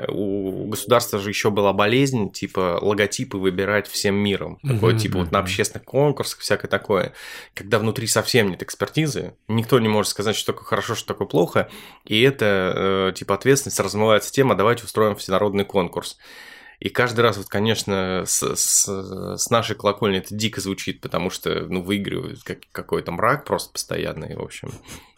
у 0.08 0.68
государства 0.68 1.20
же 1.20 1.30
еще 1.30 1.50
была 1.50 1.74
болезнь, 1.74 2.32
типа 2.32 2.80
логотипы 2.82 3.38
выбирать 3.38 3.88
всем 3.88 4.16
миром. 4.16 4.60
Такое, 4.62 4.94
Мгм, 4.94 5.00
типа, 5.00 5.18
вот 5.20 5.32
на 5.32 5.40
общественных 5.40 5.86
конкурсах, 5.86 6.40
всякое 6.40 6.68
такое. 6.68 7.14
Когда 7.54 7.80
внутри 7.80 8.08
совсем 8.08 8.50
нет 8.50 8.62
экспертизы, 8.62 9.34
никто 9.48 9.80
не 9.80 9.88
может 9.88 10.12
сказать, 10.12 10.36
что 10.36 10.54
такое 10.54 10.66
хорошо, 10.66 10.96
что 10.96 11.08
такое 11.08 11.28
плохо, 11.28 11.70
и 12.04 12.22
это, 12.22 13.10
э, 13.10 13.14
типа, 13.16 13.36
ответственность 13.36 13.80
размывается 13.80 14.32
тем, 14.32 14.52
а 14.52 14.56
давайте 14.56 14.84
устроим 14.84 15.16
всенародный 15.16 15.66
конкурс. 15.66 16.18
И 16.80 16.90
каждый 16.90 17.22
раз, 17.22 17.38
вот, 17.38 17.48
конечно, 17.48 18.24
с, 18.26 18.56
с, 18.56 19.38
с 19.38 19.50
нашей 19.50 19.76
колокольни 19.76 20.18
это 20.18 20.36
дико 20.36 20.60
звучит, 20.62 21.02
потому 21.02 21.30
что, 21.30 21.66
ну, 21.68 21.82
выигрывает 21.82 22.44
как, 22.44 22.60
какой-то 22.72 23.12
мрак 23.12 23.46
просто 23.46 23.72
постоянный, 23.72 24.36
в 24.36 24.42
общем. 24.42 24.72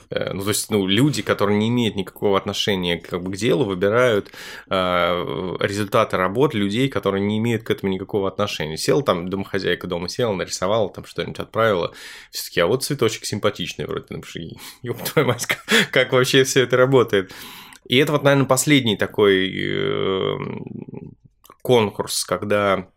Э, 0.10 0.34
Ну, 0.34 0.44
то 0.44 0.50
есть, 0.50 0.70
ну, 0.72 0.88
люди, 0.88 1.22
которые 1.22 1.58
не 1.58 1.70
имеют 1.70 1.96
никакого 1.96 2.38
отношения 2.38 2.98
как 2.98 3.22
бы, 3.22 3.32
к 3.32 3.36
делу, 3.36 3.66
выбирают 3.66 4.32
э, 4.70 5.56
результаты 5.60 6.18
работ 6.18 6.54
людей, 6.54 6.90
которые 6.90 7.24
не 7.24 7.38
имеют 7.38 7.64
к 7.64 7.72
этому 7.72 7.92
никакого 7.92 8.28
отношения. 8.28 8.78
Сел 8.78 9.02
там, 9.02 9.30
домохозяйка 9.30 9.88
дома 9.88 10.10
села, 10.10 10.34
нарисовала, 10.34 10.90
там 10.90 11.06
что-нибудь 11.06 11.40
отправила. 11.40 11.94
Все 12.32 12.46
таки 12.46 12.60
а 12.62 12.68
вот 12.68 12.84
цветочек 12.84 13.26
симпатичный 13.26 13.86
вроде. 13.86 14.06
Ну, 14.10 14.22
потому 14.22 14.24
что, 14.24 14.40
ёб 14.82 15.02
твою 15.04 15.28
мать, 15.28 15.46
как, 15.46 15.66
как 15.92 16.14
вообще 16.14 16.44
все 16.44 16.64
это 16.64 16.78
работает. 16.78 17.32
И 17.88 17.98
это 17.98 18.12
вот, 18.12 18.24
наверное, 18.24 18.48
последний 18.48 18.98
такой 18.98 19.50
э, 19.50 20.38
конкурс, 21.62 22.26
когда 22.26 22.90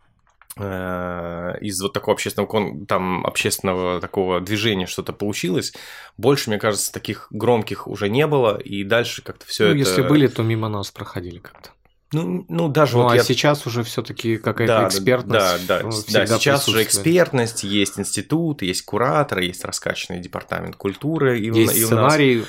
из 0.57 1.81
вот 1.81 1.93
такого 1.93 2.15
общественного, 2.15 2.87
там, 2.87 3.25
общественного 3.25 4.01
такого 4.01 4.41
движения 4.41 4.87
что-то 4.87 5.13
получилось. 5.13 5.73
Больше, 6.17 6.51
мне 6.51 6.59
кажется, 6.59 6.93
таких 6.93 7.29
громких 7.31 7.87
уже 7.87 8.09
не 8.09 8.27
было, 8.27 8.59
и 8.59 8.85
дальше 8.85 9.23
как-то 9.23 9.47
все 9.47 9.65
Ну, 9.65 9.71
это... 9.71 9.79
если 9.79 10.03
были, 10.03 10.27
то 10.27 10.43
мимо 10.43 10.69
нас 10.69 10.91
проходили 10.91 11.39
как-то. 11.39 11.71
Ну, 12.13 12.45
ну 12.49 12.69
даже 12.69 12.97
Ну, 12.97 13.05
вот 13.05 13.13
а 13.13 13.17
я... 13.17 13.23
сейчас 13.23 13.67
уже 13.67 13.85
все-таки 13.85 14.37
какая-то 14.37 14.81
Да, 14.81 14.89
экспертность. 14.89 15.67
Да, 15.67 15.83
да, 15.83 15.91
да, 16.09 16.27
сейчас 16.27 16.69
уже 16.69 16.83
экспертность, 16.83 17.63
есть 17.63 18.01
институт, 18.01 18.63
есть 18.63 18.83
кураторы, 18.83 19.45
есть 19.45 19.65
раскачанный 19.65 20.19
департамент 20.19 20.75
культуры. 20.75 21.39
И 21.39 21.47
Есть 21.53 21.79
и 21.79 21.85
у 21.85 21.91
нас- 21.91 22.13
сценарии 22.15 22.45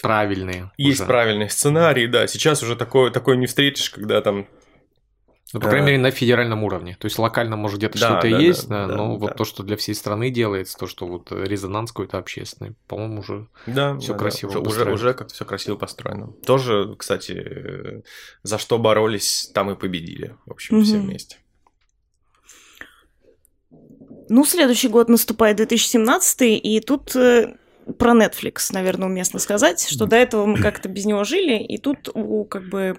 правильные. 0.00 0.70
Есть 0.78 1.00
уже. 1.00 1.06
правильный 1.06 1.50
сценарий, 1.50 2.06
да. 2.06 2.26
Сейчас 2.26 2.62
уже 2.62 2.74
такое, 2.74 3.10
такое 3.10 3.36
не 3.36 3.46
встретишь, 3.46 3.90
когда 3.90 4.22
там 4.22 4.46
Ну, 5.52 5.60
по 5.60 5.68
крайней 5.68 5.84
А. 5.86 5.90
мере, 5.90 5.98
на 6.02 6.10
федеральном 6.10 6.64
уровне. 6.64 6.96
То 6.98 7.04
есть 7.06 7.18
локально, 7.18 7.56
может, 7.56 7.78
где-то 7.78 7.98
Да, 8.00 8.06
что-то 8.06 8.30
да, 8.30 8.38
есть, 8.38 8.68
да, 8.68 8.86
да, 8.86 8.88
да, 8.88 8.96
но 8.96 9.12
да. 9.12 9.18
вот 9.18 9.36
то, 9.36 9.44
что 9.44 9.62
для 9.62 9.76
всей 9.76 9.94
страны 9.94 10.30
делается, 10.30 10.78
то, 10.78 10.86
что 10.86 11.06
вот 11.06 11.30
резонанс 11.30 11.92
какой-то 11.92 12.16
общественный, 12.18 12.74
по-моему, 12.88 13.20
уже 13.20 13.48
Да, 13.66 13.98
Всё 13.98 14.12
да, 14.14 14.18
красиво 14.18 14.52
да. 14.54 14.60
Уже, 14.60 14.90
уже, 14.90 15.12
как-то 15.14 15.34
все 15.34 15.44
красиво 15.44 15.76
построено. 15.76 16.32
Тоже, 16.46 16.94
кстати, 16.98 17.32
э, 17.32 18.00
за 18.42 18.58
что 18.58 18.78
боролись, 18.78 19.50
там 19.52 19.70
и 19.70 19.74
победили. 19.74 20.36
В 20.46 20.52
общем, 20.52 20.82
все 20.84 20.96
Мгм. 20.96 21.06
вместе. 21.08 21.36
Ну, 24.28 24.44
следующий 24.44 24.88
год 24.88 25.08
наступает 25.08 25.56
2017, 25.58 26.58
и 26.58 26.80
тут 26.80 27.14
э, 27.16 27.54
про 27.98 28.12
Netflix, 28.12 28.70
наверное, 28.72 29.08
уместно 29.08 29.38
сказать, 29.38 29.86
что 29.90 30.06
до 30.06 30.16
этого 30.16 30.46
мы 30.46 30.58
как-то 30.58 30.88
без 30.88 31.04
него 31.04 31.24
жили, 31.24 31.62
и 31.62 31.76
тут 31.78 32.08
у 32.14 32.44
как 32.44 32.68
бы 32.68 32.96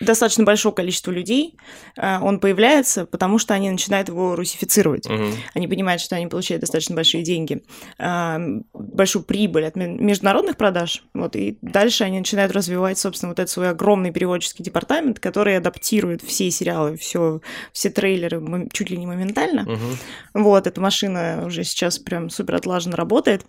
достаточно 0.00 0.44
большого 0.44 0.72
количества 0.74 1.10
людей 1.10 1.56
э, 1.96 2.18
он 2.20 2.40
появляется, 2.40 3.06
потому 3.06 3.38
что 3.38 3.54
они 3.54 3.70
начинают 3.70 4.08
его 4.08 4.36
русифицировать. 4.36 5.08
Мгм. 5.08 5.32
Они 5.54 5.68
понимают, 5.68 6.00
что 6.00 6.16
они 6.16 6.26
получают 6.26 6.60
достаточно 6.60 6.94
большие 6.94 7.22
деньги, 7.22 7.62
а, 7.98 8.38
большую 8.72 9.24
прибыль 9.24 9.66
от 9.66 9.76
ме- 9.76 9.86
международных 9.88 10.56
продаж, 10.56 11.04
вот, 11.14 11.36
и 11.36 11.58
дальше 11.62 12.04
они 12.04 12.18
начинают 12.18 12.52
развивать, 12.52 12.98
собственно, 12.98 13.30
вот 13.30 13.38
этот 13.38 13.50
свой 13.50 13.70
огромный 13.70 14.10
переводческий 14.12 14.64
департамент, 14.64 15.20
который 15.20 15.56
адаптирует 15.56 16.22
все 16.22 16.50
сериалы, 16.50 16.96
все, 16.96 17.40
все 17.72 17.90
трейлеры 17.90 18.68
чуть 18.72 18.90
ли 18.90 18.96
не 18.96 19.06
моментально. 19.06 19.62
Мгм. 19.62 19.98
Вот, 20.34 20.66
эта 20.66 20.80
машина 20.80 21.42
уже 21.46 21.64
сейчас 21.64 21.98
прям 21.98 22.30
супер 22.30 22.56
отлаженно 22.56 22.96
работает. 22.96 23.44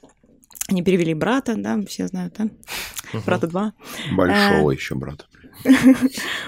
Они 0.68 0.82
перевели 0.82 1.14
брата, 1.14 1.54
да, 1.56 1.80
все 1.88 2.08
знают, 2.08 2.36
да? 2.38 2.50
Брата 3.26 3.48
2. 3.48 3.74
Большого 4.12 4.72
А. 4.72 4.74
еще 4.74 4.96
брата. 4.96 5.26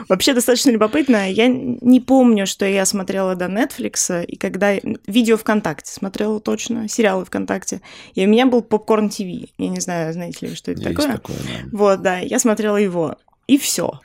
Вообще 0.10 0.34
достаточно 0.34 0.72
любопытно. 0.72 1.32
Я 1.32 1.48
не 1.48 2.00
помню, 2.00 2.46
что 2.46 2.66
я 2.66 2.86
смотрела 2.86 3.36
до 3.36 3.46
Netflix, 3.46 4.26
и 4.26 4.36
когда 4.36 4.76
видео 5.08 5.38
ВКонтакте 5.38 5.92
смотрела 5.92 6.40
точно, 6.40 6.88
сериалы 6.88 7.26
ВКонтакте, 7.26 7.82
и 8.14 8.26
у 8.26 8.30
меня 8.30 8.46
был 8.46 8.62
Попкорн 8.62 9.10
ТВ. 9.10 9.20
Я 9.58 9.70
не 9.70 9.80
знаю, 9.80 10.14
знаете 10.14 10.40
ли, 10.42 10.50
вы, 10.50 10.56
что 10.56 10.72
это 10.72 10.82
Есть 10.82 10.96
такое. 10.96 11.14
такое, 11.14 11.38
да. 11.38 11.70
Вот, 11.72 12.02
да, 12.02 12.20
я 12.20 12.40
смотрела 12.40 12.78
его. 12.78 13.16
И 13.48 13.58
все. 13.58 14.00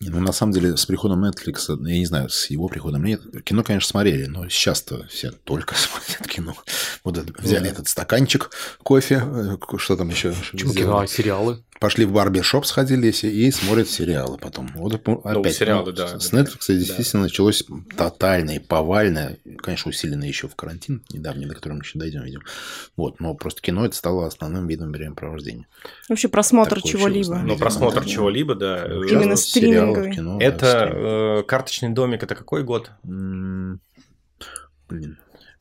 Не, 0.00 0.08
ну, 0.08 0.18
на 0.18 0.32
самом 0.32 0.52
деле, 0.52 0.78
с 0.78 0.86
приходом 0.86 1.22
Netflix, 1.26 1.66
я 1.68 1.98
не 1.98 2.06
знаю, 2.06 2.30
с 2.30 2.48
его 2.48 2.68
приходом 2.68 3.04
нет. 3.04 3.20
Кино, 3.44 3.62
конечно, 3.62 3.86
смотрели, 3.86 4.24
но 4.24 4.48
сейчас-то 4.48 5.06
все 5.08 5.30
только 5.30 5.74
смотрят 5.76 6.26
кино. 6.26 6.54
Вот 7.04 7.18
это, 7.18 7.34
взяли 7.38 7.68
этот 7.68 7.86
стаканчик 7.86 8.50
кофе, 8.82 9.22
э, 9.22 9.56
что 9.76 9.96
там 9.96 10.08
еще? 10.08 10.32
Почему 10.52 10.72
кино, 10.72 11.00
а 11.00 11.06
сериалы? 11.06 11.62
Пошли 11.80 12.04
в 12.04 12.12
барбершоп, 12.12 12.66
сходили 12.66 13.10
и 13.10 13.26
и 13.26 13.50
смотрят 13.50 13.88
сериалы 13.88 14.36
потом. 14.36 14.70
Вот 14.74 14.94
опять, 14.94 15.24
Ну, 15.24 15.44
сериалы, 15.50 15.86
ну, 15.86 15.92
да, 15.92 16.20
С 16.20 16.28
да. 16.28 16.42
Netflix 16.42 16.66
действительно 16.68 17.22
началось 17.22 17.64
тотальное, 17.96 18.56
и 18.56 18.58
повальное, 18.58 19.38
конечно, 19.56 19.88
усиленное 19.88 20.28
еще 20.28 20.46
в 20.46 20.54
карантин 20.54 21.02
недавний, 21.10 21.46
до 21.46 21.54
которого 21.54 21.78
мы 21.78 21.82
еще 21.82 21.98
дойдем, 21.98 22.22
видимо. 22.22 22.42
Вот, 22.98 23.18
но 23.18 23.32
просто 23.34 23.62
кино 23.62 23.86
это 23.86 23.96
стало 23.96 24.26
основным 24.26 24.66
видом 24.66 24.92
времяпровождения. 24.92 25.66
Вообще 26.10 26.28
просмотр 26.28 26.76
Такое 26.76 26.92
чего-либо. 26.92 27.36
Видимо, 27.38 27.56
просмотр 27.56 28.02
да. 28.02 28.06
чего-либо, 28.06 28.54
да. 28.54 28.84
Именно 28.84 29.36
стриминговый. 29.36 30.12
кино, 30.12 30.38
да, 30.38 30.44
Это 30.44 30.66
стрим. 30.66 31.02
э, 31.02 31.42
карточный 31.44 31.88
домик, 31.88 32.22
это 32.22 32.34
какой 32.34 32.62
год? 32.62 32.90
Блин. 33.02 33.80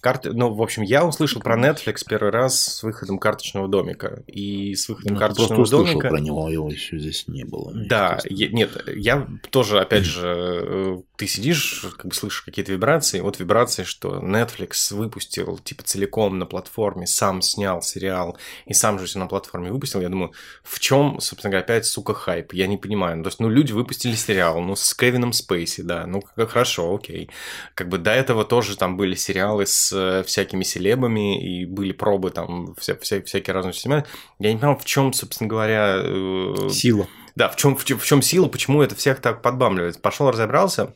Карты... 0.02 0.32
Ну, 0.32 0.54
в 0.54 0.62
общем, 0.62 0.84
я 0.84 1.06
услышал 1.06 1.42
про 1.42 1.58
Netflix 1.58 2.04
первый 2.08 2.32
раз 2.32 2.60
с 2.60 2.84
выходом 2.84 3.20
карточного 3.20 3.68
домика. 3.68 4.24
И 4.28 4.74
с 4.76 4.88
выходом 4.88 5.16
Ну, 5.16 5.20
ты 5.20 5.26
просто 5.26 5.36
карточного 5.44 5.62
услышал 5.64 5.86
домика. 6.00 6.08
про 6.10 6.20
него, 6.20 6.46
а 6.46 6.52
его 6.52 6.70
еще 6.70 6.98
здесь 7.00 7.28
не 7.28 7.44
было. 7.44 7.72
Да, 7.74 8.20
я- 8.26 8.48
нет, 8.50 8.82
я 8.96 9.28
тоже, 9.50 9.80
опять 9.82 10.06
же, 10.06 10.62
э, 10.66 10.98
ты 11.18 11.28
сидишь, 11.28 11.86
как 11.98 12.06
бы 12.08 12.16
слышишь 12.16 12.42
какие-то 12.44 12.72
вибрации, 12.72 13.20
вот 13.20 13.40
вибрации, 13.40 13.84
что 13.84 14.20
Netflix 14.20 14.94
выпустил, 14.96 15.58
типа, 15.58 15.84
целиком 15.84 16.40
на 16.40 16.46
платформе, 16.46 17.06
сам 17.06 17.42
снял 17.42 17.82
сериал 17.82 18.38
и 18.68 18.74
сам 18.74 19.00
же 19.00 19.06
все 19.06 19.20
на 19.20 19.28
платформе 19.28 19.70
выпустил, 19.72 20.00
я 20.00 20.08
думаю, 20.10 20.32
в 20.64 20.80
чем, 20.80 21.20
собственно 21.20 21.52
говоря, 21.52 21.66
опять, 21.66 21.86
сука, 21.86 22.14
хайп? 22.14 22.54
Я 22.54 22.68
не 22.68 22.78
понимаю. 22.78 23.18
Ну, 23.18 23.24
то 23.24 23.28
есть, 23.30 23.40
ну, 23.42 23.50
люди 23.50 23.74
выпустили 23.74 24.16
сериал, 24.16 24.62
ну, 24.62 24.76
с 24.78 24.94
Кевином 24.94 25.34
Спейси, 25.34 25.82
да, 25.82 26.06
ну, 26.08 26.22
хорошо, 26.36 26.96
окей. 26.96 27.30
Как 27.74 27.90
бы 27.90 27.98
до 27.98 28.12
этого 28.12 28.46
тоже 28.46 28.78
там 28.78 28.96
были 28.96 29.16
сериалы 29.16 29.66
с 29.66 29.89
э, 29.94 30.24
всякими 30.26 30.64
селебами, 30.64 31.42
и 31.42 31.66
были 31.66 31.92
пробы 31.92 32.30
там, 32.32 32.76
вся, 32.78 32.94
вся- 32.96 33.22
всякие 33.24 33.54
разные 33.54 33.74
семьи. 33.74 34.04
Я 34.40 34.52
не 34.54 34.58
понимаю, 34.58 34.78
в 34.80 34.86
чем, 34.86 35.14
собственно 35.14 35.50
говоря, 35.50 35.96
э, 35.98 36.70
Сила. 36.70 37.08
да, 37.36 37.50
в 37.50 37.56
чем, 37.56 37.76
в, 37.76 37.86
чем, 37.86 38.00
в 38.00 38.06
чем 38.06 38.22
сила, 38.22 38.48
почему 38.48 38.82
это 38.82 38.96
всех 38.96 39.20
так 39.22 39.42
подбамливает? 39.42 40.02
Пошел 40.02 40.30
разобрался, 40.32 40.94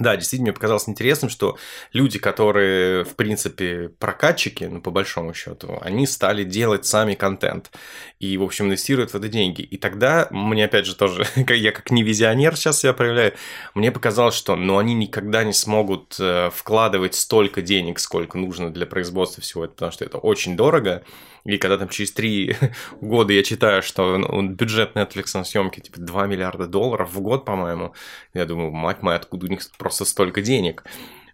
Да, 0.00 0.16
действительно, 0.16 0.46
мне 0.46 0.54
показалось 0.54 0.88
интересным, 0.88 1.28
что 1.28 1.58
люди, 1.92 2.18
которые, 2.18 3.04
в 3.04 3.16
принципе, 3.16 3.90
прокатчики, 3.98 4.64
ну, 4.64 4.80
по 4.80 4.90
большому 4.90 5.34
счету, 5.34 5.78
они 5.82 6.06
стали 6.06 6.42
делать 6.42 6.86
сами 6.86 7.14
контент 7.14 7.70
и, 8.18 8.38
в 8.38 8.42
общем, 8.42 8.66
инвестируют 8.66 9.10
в 9.10 9.14
это 9.14 9.28
деньги. 9.28 9.60
И 9.60 9.76
тогда 9.76 10.26
мне, 10.30 10.64
опять 10.64 10.86
же, 10.86 10.96
тоже, 10.96 11.26
я 11.36 11.70
как 11.72 11.90
не 11.90 12.02
визионер 12.02 12.56
сейчас 12.56 12.80
себя 12.80 12.94
проявляю, 12.94 13.34
мне 13.74 13.92
показалось, 13.92 14.34
что, 14.34 14.56
ну, 14.56 14.78
они 14.78 14.94
никогда 14.94 15.44
не 15.44 15.52
смогут 15.52 16.16
э, 16.18 16.48
вкладывать 16.50 17.14
столько 17.14 17.60
денег, 17.60 17.98
сколько 17.98 18.38
нужно 18.38 18.72
для 18.72 18.86
производства 18.86 19.42
всего 19.42 19.64
этого, 19.64 19.74
потому 19.74 19.92
что 19.92 20.04
это 20.06 20.16
очень 20.16 20.56
дорого, 20.56 21.04
и 21.44 21.58
когда 21.58 21.78
там 21.78 21.88
через 21.88 22.12
три 22.12 22.56
года 23.00 23.32
я 23.32 23.42
читаю, 23.42 23.82
что 23.82 24.18
ну, 24.18 24.48
бюджет 24.48 24.92
Netflix 24.94 25.30
на 25.34 25.42
съемки 25.44 25.80
типа 25.80 26.00
2 26.00 26.26
миллиарда 26.26 26.66
долларов 26.66 27.12
в 27.12 27.20
год, 27.20 27.44
по-моему, 27.44 27.94
я 28.34 28.44
думаю, 28.44 28.70
мать 28.70 29.02
моя, 29.02 29.16
откуда 29.16 29.46
у 29.46 29.48
них 29.48 29.60
просто 29.78 30.04
столько 30.04 30.42
денег? 30.42 30.84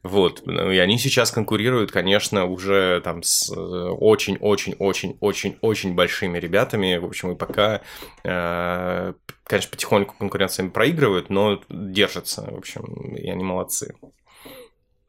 Вот, 0.02 0.42
ну, 0.46 0.70
и 0.70 0.78
они 0.78 0.98
сейчас 0.98 1.30
конкурируют, 1.32 1.90
конечно, 1.90 2.44
уже 2.46 3.00
там 3.02 3.22
с 3.24 3.50
очень-очень-очень-очень-очень 3.50 5.94
большими 5.94 6.38
ребятами, 6.38 6.96
в 6.96 7.06
общем, 7.06 7.32
и 7.32 7.36
пока, 7.36 7.80
э, 8.22 9.14
конечно, 9.42 9.70
потихоньку 9.70 10.14
конкуренциями 10.16 10.70
проигрывают, 10.70 11.28
но 11.28 11.60
держатся, 11.68 12.42
в 12.42 12.56
общем, 12.56 13.16
и 13.16 13.28
они 13.28 13.42
молодцы. 13.42 13.96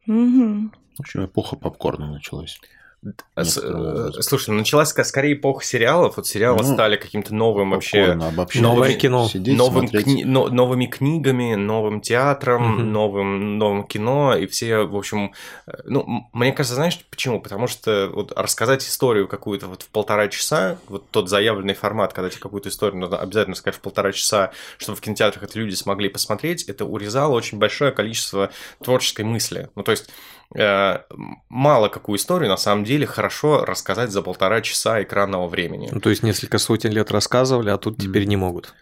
Угу. 0.08 0.70
В 0.96 1.00
общем, 1.00 1.26
эпоха 1.26 1.54
попкорна 1.54 2.10
началась. 2.10 2.58
С, 3.36 3.56
э, 3.62 4.10
слушай, 4.22 4.50
началась 4.50 4.88
скорее 4.88 5.34
эпоха 5.34 5.64
сериалов. 5.64 6.16
Вот 6.16 6.26
сериалы 6.26 6.58
ну, 6.62 6.74
стали 6.74 6.96
каким-то 6.96 7.32
новым 7.32 7.70
вообще... 7.70 8.14
Новое 8.60 8.94
кино. 8.94 9.28
новым 9.34 9.88
кни, 9.88 10.24
но, 10.24 10.48
новыми 10.48 10.86
книгами, 10.86 11.54
новым 11.54 12.00
театром, 12.00 12.74
угу. 12.74 12.82
новым, 12.82 13.58
новым 13.58 13.86
кино. 13.86 14.36
И 14.36 14.46
все, 14.46 14.78
в 14.78 14.96
общем... 14.96 15.32
Э, 15.68 15.74
ну, 15.84 16.28
мне 16.32 16.52
кажется, 16.52 16.74
знаешь 16.74 16.98
почему? 17.08 17.40
Потому 17.40 17.68
что 17.68 18.10
вот 18.12 18.32
рассказать 18.36 18.82
историю 18.82 19.28
какую-то 19.28 19.68
вот 19.68 19.82
в 19.82 19.88
полтора 19.90 20.26
часа, 20.26 20.78
вот 20.88 21.08
тот 21.10 21.28
заявленный 21.28 21.74
формат, 21.74 22.12
когда 22.12 22.30
тебе 22.30 22.40
какую-то 22.40 22.68
историю 22.68 23.00
надо 23.00 23.18
обязательно 23.18 23.54
сказать 23.54 23.78
в 23.78 23.80
полтора 23.80 24.10
часа, 24.10 24.50
чтобы 24.76 24.98
в 24.98 25.00
кинотеатрах 25.00 25.44
это 25.44 25.56
люди 25.56 25.74
смогли 25.76 26.08
посмотреть, 26.08 26.64
это 26.64 26.84
урезало 26.84 27.34
очень 27.34 27.58
большое 27.58 27.92
количество 27.92 28.50
творческой 28.82 29.24
мысли. 29.24 29.70
Ну, 29.76 29.84
то 29.84 29.92
есть 29.92 30.08
Э, 30.08 30.37
мало 31.48 31.88
какую 31.88 32.16
историю 32.16 32.48
на 32.48 32.56
самом 32.56 32.84
деле 32.84 33.06
хорошо 33.06 33.64
рассказать 33.64 34.10
за 34.10 34.22
полтора 34.22 34.60
часа 34.60 35.02
экранного 35.02 35.46
времени. 35.46 35.88
Ну, 35.92 36.00
то 36.00 36.10
есть 36.10 36.22
несколько 36.22 36.58
сотен 36.58 36.90
лет 36.90 37.10
рассказывали, 37.10 37.70
а 37.70 37.78
тут 37.78 37.98
теперь 37.98 38.24
не 38.24 38.36
могут. 38.36 38.74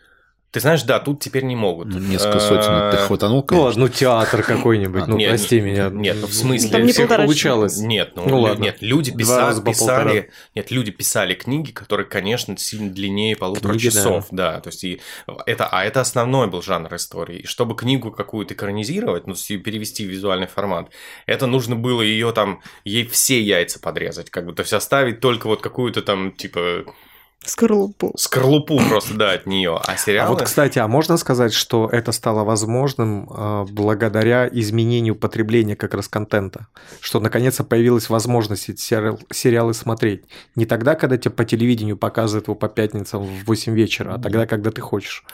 Ты 0.56 0.60
знаешь, 0.60 0.84
да, 0.84 1.00
тут 1.00 1.20
теперь 1.20 1.44
не 1.44 1.54
могут. 1.54 1.88
Ну, 1.88 1.98
несколько 1.98 2.40
сотен 2.40 2.90
ты 2.90 2.96
хватанул, 2.96 3.42
конечно. 3.42 3.60
Ну 3.60 3.66
ладно, 3.66 3.80
ну 3.82 3.88
театр 3.90 4.42
какой-нибудь, 4.42 5.06
ну 5.06 5.18
нет, 5.18 5.28
прости 5.28 5.60
меня. 5.60 5.90
Нет, 5.90 6.16
ну 6.18 6.28
в 6.28 6.32
смысле... 6.32 6.70
Там 6.70 6.86
не 6.86 6.92
всех 6.92 7.08
получалось. 7.10 7.76
Нет, 7.76 8.12
ну, 8.16 8.26
ну 8.26 8.40
ладно. 8.40 8.62
Нет, 8.62 8.78
люди 8.80 9.14
писали, 9.14 9.60
писали, 9.60 10.30
нет, 10.54 10.70
люди 10.70 10.92
писали 10.92 11.34
книги, 11.34 11.72
которые, 11.72 12.06
конечно, 12.06 12.56
сильно 12.56 12.88
длиннее 12.88 13.36
полутора 13.36 13.74
книги, 13.74 13.90
часов, 13.90 14.28
да. 14.30 14.52
да. 14.52 14.60
То 14.60 14.68
есть 14.68 14.82
и 14.84 15.02
это, 15.44 15.66
а 15.66 15.84
это 15.84 16.00
основной 16.00 16.46
был 16.46 16.62
жанр 16.62 16.94
истории. 16.94 17.40
И 17.40 17.46
чтобы 17.46 17.76
книгу 17.76 18.10
какую-то 18.10 18.54
экранизировать, 18.54 19.26
ну, 19.26 19.34
перевести 19.34 20.06
в 20.06 20.08
визуальный 20.08 20.46
формат, 20.46 20.88
это 21.26 21.46
нужно 21.46 21.76
было 21.76 22.00
ее 22.00 22.32
там, 22.32 22.62
ей 22.86 23.06
все 23.06 23.42
яйца 23.42 23.78
подрезать, 23.78 24.30
как 24.30 24.46
бы, 24.46 24.54
то 24.54 24.62
есть 24.62 24.72
оставить 24.72 25.20
только 25.20 25.48
вот 25.48 25.60
какую-то 25.60 26.00
там, 26.00 26.32
типа, 26.32 26.86
Скорлупу. 27.44 28.12
Скорлупу 28.16 28.80
просто, 28.88 29.14
да, 29.14 29.32
от 29.32 29.46
нее. 29.46 29.78
А 29.84 29.96
сериалы... 29.96 30.28
А 30.28 30.30
вот, 30.32 30.42
кстати, 30.42 30.78
а 30.80 30.88
можно 30.88 31.16
сказать, 31.16 31.52
что 31.52 31.88
это 31.88 32.10
стало 32.10 32.42
возможным 32.42 33.28
э, 33.30 33.66
благодаря 33.70 34.48
изменению 34.50 35.14
потребления 35.14 35.76
как 35.76 35.94
раз 35.94 36.08
контента? 36.08 36.66
Что, 37.00 37.20
наконец-то, 37.20 37.62
появилась 37.62 38.08
возможность 38.10 38.68
эти 38.68 38.80
сериал, 38.80 39.20
сериалы 39.32 39.74
смотреть. 39.74 40.24
Не 40.56 40.66
тогда, 40.66 40.96
когда 40.96 41.16
тебе 41.18 41.30
по 41.30 41.44
телевидению 41.44 41.96
показывают 41.96 42.48
его 42.48 42.56
по 42.56 42.68
пятницам 42.68 43.22
в 43.22 43.44
8 43.44 43.74
вечера, 43.74 44.14
а 44.14 44.18
тогда, 44.18 44.46
когда 44.46 44.72
ты 44.72 44.80
хочешь. 44.80 45.24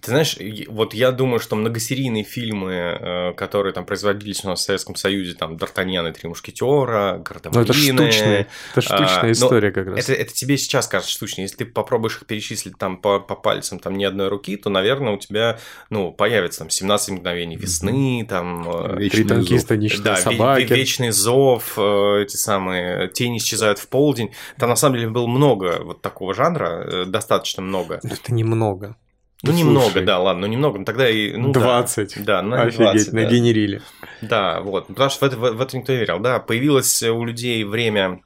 Ты 0.00 0.10
знаешь, 0.10 0.36
вот 0.68 0.92
я 0.92 1.12
думаю, 1.12 1.40
что 1.40 1.56
многосерийные 1.56 2.24
фильмы, 2.24 2.72
э, 2.72 3.32
которые 3.34 3.72
там 3.72 3.86
производились 3.86 4.44
у 4.44 4.48
нас 4.48 4.60
в 4.60 4.62
Советском 4.62 4.96
Союзе, 4.96 5.34
там 5.34 5.54
Д'Артаньян 5.54 6.10
и 6.10 6.12
Три 6.12 6.28
Мушкетера, 6.28 7.22
Гардемарины... 7.24 7.54
Ну, 7.54 7.60
это 7.62 7.72
штучная, 7.72 8.48
это 8.72 8.80
штучная 8.82 9.22
а, 9.22 9.32
история 9.32 9.72
как 9.72 9.86
раз. 9.86 9.98
Это, 9.98 10.12
это 10.12 10.34
тебе 10.34 10.58
сейчас 10.58 10.88
кажется 10.88 11.10
штучной. 11.10 11.44
Если 11.44 11.56
ты 11.58 11.64
попробуешь 11.64 12.16
их 12.16 12.26
перечислить 12.26 12.76
там 12.76 12.98
по, 12.98 13.18
по 13.18 13.34
пальцам 13.34 13.78
там 13.78 13.96
ни 13.96 14.04
одной 14.04 14.28
руки, 14.28 14.56
то, 14.56 14.68
наверное, 14.68 15.14
у 15.14 15.16
тебя, 15.16 15.58
ну, 15.88 16.12
появится 16.12 16.58
там 16.58 16.70
17 16.70 17.10
мгновений 17.10 17.56
весны, 17.56 18.26
там... 18.28 18.68
Э, 18.68 18.98
Вечный 18.98 19.24
Три 19.24 19.24
танкиста, 19.24 20.02
да, 20.02 20.16
собаки. 20.16 20.72
Вечный 20.72 21.12
зов, 21.12 21.78
э, 21.78 22.22
эти 22.24 22.36
самые 22.36 23.08
тени 23.08 23.38
исчезают 23.38 23.78
в 23.78 23.88
полдень. 23.88 24.32
Там, 24.58 24.68
на 24.68 24.76
самом 24.76 24.96
деле, 24.96 25.08
было 25.08 25.26
много 25.26 25.80
вот 25.82 26.02
такого 26.02 26.34
жанра, 26.34 27.06
достаточно 27.06 27.62
много. 27.62 28.00
Это 28.02 28.34
немного. 28.34 28.96
Ну, 29.44 29.52
да 29.52 29.58
немного, 29.58 29.90
слушай. 29.90 30.04
да, 30.04 30.18
ладно, 30.18 30.46
ну 30.46 30.52
немного, 30.52 30.78
но 30.78 30.84
тогда 30.84 31.08
и... 31.08 31.32
Ну, 31.32 31.52
20. 31.52 32.24
Да, 32.24 32.42
ну, 32.42 32.56
Офигеть, 32.56 32.78
20, 32.78 33.12
нагенерили. 33.12 33.82
Да. 34.22 34.54
да, 34.54 34.60
вот, 34.60 34.86
потому 34.86 35.10
что 35.10 35.26
в 35.26 35.28
это, 35.28 35.36
в, 35.36 35.52
в 35.52 35.60
это 35.60 35.76
никто 35.76 35.92
не 35.92 35.98
верил. 35.98 36.18
Да, 36.18 36.38
появилось 36.38 37.02
у 37.02 37.24
людей 37.24 37.62
время, 37.64 38.20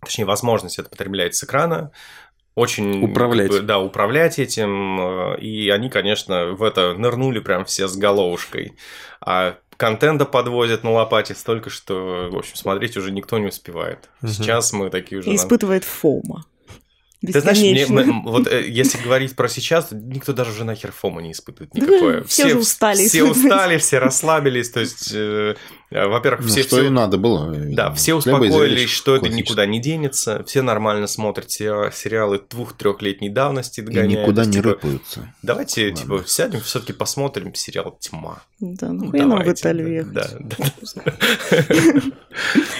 точнее, 0.00 0.24
возможность 0.24 0.78
это 0.78 0.88
потреблять 0.88 1.34
с 1.34 1.44
экрана, 1.44 1.92
очень 2.54 3.02
управлять. 3.02 3.50
Как 3.50 3.60
бы, 3.60 3.66
да, 3.66 3.78
управлять 3.78 4.38
этим. 4.38 5.00
Э, 5.00 5.38
и 5.38 5.70
они, 5.70 5.88
конечно, 5.88 6.52
в 6.52 6.62
это 6.62 6.94
нырнули 6.94 7.38
прям 7.38 7.64
все 7.64 7.88
с 7.88 7.96
головушкой. 7.96 8.76
А 9.20 9.56
контента 9.76 10.26
подвозят 10.26 10.84
на 10.84 10.92
лопате 10.92 11.34
столько, 11.34 11.70
что, 11.70 12.28
в 12.30 12.36
общем, 12.36 12.56
смотреть 12.56 12.96
уже 12.96 13.10
никто 13.10 13.38
не 13.38 13.46
успевает. 13.46 14.10
Угу. 14.22 14.30
Сейчас 14.30 14.72
мы 14.72 14.90
такие 14.90 15.20
уже... 15.20 15.30
И 15.30 15.36
испытывает 15.36 15.84
фома. 15.84 16.44
Ты 17.24 17.40
знаешь, 17.40 17.58
мне, 17.60 17.86
мы, 17.86 18.22
вот 18.24 18.48
э, 18.48 18.68
если 18.68 18.98
говорить 18.98 19.36
про 19.36 19.48
сейчас, 19.48 19.88
никто 19.92 20.32
даже 20.32 20.50
уже 20.50 20.64
нахер 20.64 20.90
фома 20.90 21.22
не 21.22 21.30
испытывает 21.30 21.72
никакое. 21.72 22.20
Да, 22.20 22.26
все, 22.26 22.46
все 22.46 22.56
устали. 22.56 23.06
Все 23.06 23.22
устали, 23.22 23.78
все 23.78 23.98
расслабились. 23.98 24.70
То 24.70 24.80
есть, 24.80 25.12
э, 25.14 25.54
э 25.90 26.06
во-первых, 26.08 26.40
ну, 26.42 26.48
все... 26.48 26.62
Что 26.62 26.76
все, 26.76 26.86
им 26.86 26.94
надо 26.94 27.18
было. 27.18 27.54
Да, 27.54 27.92
все 27.92 28.14
успокоились, 28.14 28.90
что 28.90 29.14
это 29.14 29.28
никуда 29.28 29.66
не 29.66 29.80
денется. 29.80 30.42
Все 30.48 30.62
нормально 30.62 31.06
смотрят 31.06 31.48
сериалы 31.50 32.40
двух-трехлетней 32.50 33.28
давности, 33.28 33.82
догоняют. 33.82 34.12
И 34.12 34.16
никуда 34.16 34.44
не 34.44 34.52
типа, 34.54 34.68
рыпаются. 34.70 35.34
Давайте, 35.42 35.90
Ладно. 35.90 35.96
типа, 36.00 36.24
сядем, 36.26 36.60
все-таки 36.60 36.92
посмотрим 36.92 37.54
сериал 37.54 37.96
«Тьма». 38.00 38.42
Да, 38.58 38.88
ну, 38.88 39.10
ну 39.12 39.28
нам 39.28 39.44
в 39.44 39.48
Италию 39.48 39.92
ехать. 39.92 40.12
Да, 40.12 40.28
да. 40.40 41.12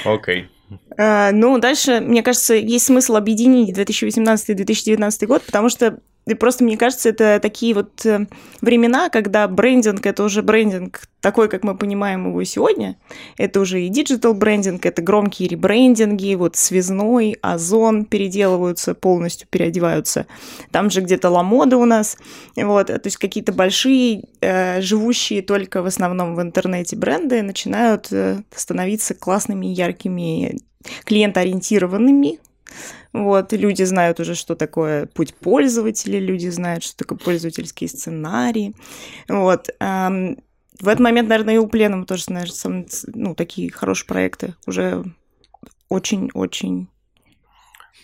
Окей. 0.12 0.48
Ну, 0.96 1.58
дальше, 1.58 2.00
мне 2.00 2.22
кажется, 2.22 2.54
есть 2.54 2.86
смысл 2.86 3.16
объединить 3.16 3.74
2018 3.74 4.50
и 4.50 4.54
2019 4.54 5.28
год, 5.28 5.42
потому 5.42 5.68
что 5.68 5.98
и 6.24 6.34
просто, 6.34 6.62
мне 6.62 6.76
кажется, 6.76 7.08
это 7.08 7.40
такие 7.40 7.74
вот 7.74 8.06
э, 8.06 8.26
времена, 8.60 9.08
когда 9.08 9.48
брендинг– 9.48 10.06
это 10.06 10.22
уже 10.22 10.42
брендинг 10.42 11.02
такой, 11.20 11.48
как 11.48 11.64
мы 11.64 11.76
понимаем 11.76 12.28
его 12.28 12.44
сегодня. 12.44 12.96
Это 13.38 13.58
уже 13.58 13.82
и 13.82 13.88
digital 13.88 14.32
брендинг, 14.32 14.86
это 14.86 15.02
громкие 15.02 15.48
ребрендинги, 15.48 16.34
вот 16.36 16.54
связной, 16.54 17.36
озон 17.42 18.04
переделываются, 18.04 18.94
полностью 18.94 19.48
переодеваются. 19.50 20.26
Там 20.70 20.90
же 20.90 21.00
где-то 21.00 21.28
Lamoda 21.28 21.76
у 21.76 21.86
нас. 21.86 22.16
Вот, 22.54 22.86
то 22.86 23.00
есть 23.02 23.16
какие-то 23.16 23.52
большие, 23.52 24.24
э, 24.40 24.80
живущие 24.80 25.42
только 25.42 25.82
в 25.82 25.86
основном 25.86 26.36
в 26.36 26.42
интернете 26.42 26.94
бренды 26.94 27.42
начинают 27.42 28.12
э, 28.12 28.42
становиться 28.54 29.14
классными, 29.14 29.66
яркими, 29.66 30.60
клиентоориентированными, 31.04 32.38
вот, 33.12 33.52
люди 33.52 33.82
знают 33.82 34.20
уже, 34.20 34.34
что 34.34 34.54
такое 34.54 35.06
путь 35.06 35.34
пользователя, 35.34 36.18
люди 36.18 36.48
знают, 36.48 36.82
что 36.84 36.96
такое 36.96 37.18
пользовательские 37.18 37.88
сценарии. 37.88 38.74
Вот. 39.28 39.68
В 39.78 40.88
этот 40.88 41.00
момент, 41.00 41.28
наверное, 41.28 41.54
и 41.54 41.58
у 41.58 41.68
Пленума 41.68 42.06
тоже, 42.06 42.24
знаешь, 42.24 42.50
ну, 43.14 43.34
такие 43.34 43.70
хорошие 43.70 44.06
проекты 44.08 44.54
уже 44.66 45.04
очень-очень 45.88 46.88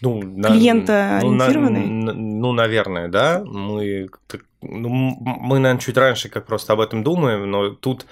ну, 0.01 0.21
клиентоориентированные. 0.21 1.87
Ну, 1.87 2.13
ну, 2.13 2.53
наверное, 2.53 3.09
да. 3.09 3.43
Мы, 3.45 4.09
ну, 4.63 4.89
мы, 4.91 5.59
наверное, 5.59 5.81
чуть 5.81 5.97
раньше 5.97 6.29
как 6.29 6.47
просто 6.47 6.75
об 6.75 6.81
этом 6.81 7.03
думаем, 7.03 7.51
но 7.51 7.71
тут 7.71 8.07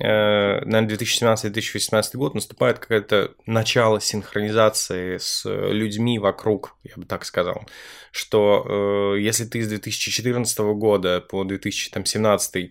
наверное, 0.00 0.96
2017-2018 0.96 2.16
год 2.16 2.34
наступает 2.34 2.78
какое-то 2.78 3.34
начало 3.46 4.00
синхронизации 4.00 5.18
с 5.18 5.44
людьми 5.44 6.18
вокруг, 6.18 6.76
я 6.84 6.92
бы 6.96 7.04
так 7.04 7.24
сказал, 7.24 7.66
что 8.12 9.14
э, 9.16 9.20
если 9.20 9.44
ты 9.44 9.62
с 9.62 9.68
2014 9.68 10.58
года 10.58 11.20
по 11.20 11.44
2017 11.44 12.70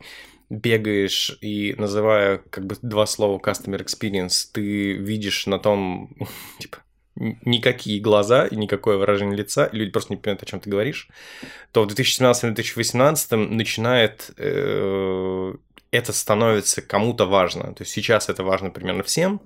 бегаешь 0.50 1.38
и 1.42 1.76
называя 1.78 2.38
как 2.50 2.66
бы 2.66 2.78
два 2.82 3.06
слова 3.06 3.40
customer 3.40 3.84
experience, 3.84 4.48
ты 4.52 4.94
видишь 4.94 5.46
на 5.48 5.60
том, 5.60 6.16
типа, 6.60 6.78
никакие 7.16 8.00
глаза 8.00 8.46
и 8.46 8.56
никакое 8.56 8.98
выражение 8.98 9.38
лица, 9.38 9.70
люди 9.72 9.92
просто 9.92 10.14
не 10.14 10.18
понимают, 10.18 10.44
о 10.44 10.46
чем 10.46 10.60
ты 10.60 10.70
говоришь, 10.70 11.10
то 11.72 11.84
в 11.84 11.88
2017-2018 11.88 13.36
начинает 13.36 14.32
э, 14.38 15.54
это 15.98 16.14
становится 16.14 16.82
кому-то 16.82 17.26
важно. 17.26 17.74
То 17.74 17.84
есть 17.84 17.92
сейчас 17.92 18.30
это 18.30 18.44
важно 18.44 18.70
примерно 18.70 19.04
всем, 19.04 19.42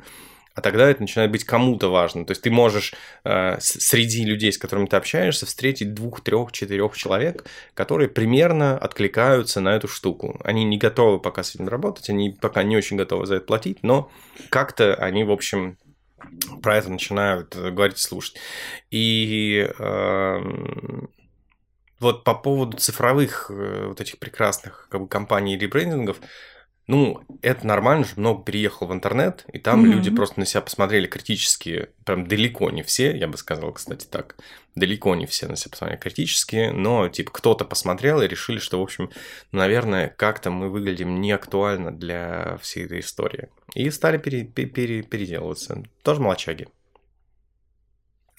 а 0.53 0.61
тогда 0.61 0.89
это 0.89 1.01
начинает 1.01 1.31
быть 1.31 1.45
кому-то 1.45 1.89
важно. 1.89 2.25
То 2.25 2.31
есть 2.31 2.41
ты 2.41 2.51
можешь 2.51 2.93
э, 3.23 3.57
среди 3.59 4.25
людей, 4.25 4.51
с 4.51 4.57
которыми 4.57 4.87
ты 4.87 4.97
общаешься, 4.97 5.45
встретить 5.45 5.93
двух, 5.93 6.21
трех, 6.21 6.51
четырех 6.51 6.95
человек, 6.97 7.45
которые 7.73 8.09
примерно 8.09 8.77
откликаются 8.77 9.61
на 9.61 9.75
эту 9.75 9.87
штуку. 9.87 10.39
Они 10.43 10.65
не 10.65 10.77
готовы 10.77 11.19
пока 11.19 11.43
с 11.43 11.55
этим 11.55 11.69
работать, 11.69 12.09
они 12.09 12.31
пока 12.31 12.63
не 12.63 12.75
очень 12.75 12.97
готовы 12.97 13.25
за 13.25 13.35
это 13.35 13.45
платить, 13.45 13.79
но 13.81 14.11
как-то 14.49 14.93
они, 14.95 15.23
в 15.23 15.31
общем, 15.31 15.77
про 16.61 16.77
это 16.77 16.89
начинают 16.89 17.55
э, 17.55 17.71
говорить 17.71 17.97
слушать. 17.97 18.35
И 18.89 19.67
э, 19.79 20.41
вот 22.01 22.23
по 22.23 22.33
поводу 22.33 22.77
цифровых 22.77 23.49
э, 23.49 23.85
вот 23.87 24.01
этих 24.01 24.17
прекрасных 24.17 24.87
как 24.89 25.01
бы, 25.01 25.07
компаний 25.07 25.57
ребрендингов, 25.57 26.19
ну, 26.87 27.21
это 27.41 27.65
нормально, 27.65 28.05
что 28.05 28.19
много 28.19 28.43
переехал 28.43 28.87
в 28.87 28.91
интернет, 28.91 29.45
и 29.53 29.59
там 29.59 29.85
mm-hmm. 29.85 29.93
люди 29.93 30.09
просто 30.09 30.39
на 30.39 30.45
себя 30.45 30.61
посмотрели 30.61 31.07
критически, 31.07 31.89
прям 32.05 32.27
далеко 32.27 32.69
не 32.69 32.83
все, 32.83 33.15
я 33.15 33.27
бы 33.27 33.37
сказал, 33.37 33.71
кстати, 33.71 34.05
так, 34.05 34.35
далеко 34.75 35.15
не 35.15 35.25
все 35.25 35.47
на 35.47 35.55
себя 35.55 35.71
посмотрели 35.71 35.99
критически, 35.99 36.71
но, 36.73 37.07
типа, 37.07 37.31
кто-то 37.31 37.65
посмотрел 37.65 38.21
и 38.21 38.27
решили, 38.27 38.57
что, 38.57 38.79
в 38.79 38.83
общем, 38.83 39.09
наверное, 39.51 40.09
как-то 40.09 40.49
мы 40.49 40.69
выглядим 40.69 41.21
не 41.21 41.31
актуально 41.31 41.91
для 41.91 42.57
всей 42.61 42.85
этой 42.85 42.99
истории. 42.99 43.49
И 43.73 43.89
стали 43.91 44.17
пере- 44.17 44.43
пере- 44.43 45.03
переделываться. 45.03 45.83
Тоже 46.03 46.19
молочаги. 46.19 46.67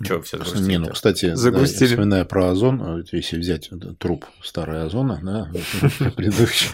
Че 0.04 0.20
все 0.22 0.38
загрустили? 0.38 0.68
Не, 0.68 0.78
ну, 0.78 0.88
кстати, 0.88 1.34
загрустили. 1.34 1.88
Да, 1.88 1.94
вспоминая 1.94 2.24
про 2.24 2.50
озон, 2.50 3.04
если 3.12 3.38
взять 3.38 3.70
труп 3.98 4.26
старой 4.42 4.84
озона, 4.84 5.20
да, 5.22 5.50
предыдущий, 6.16 6.68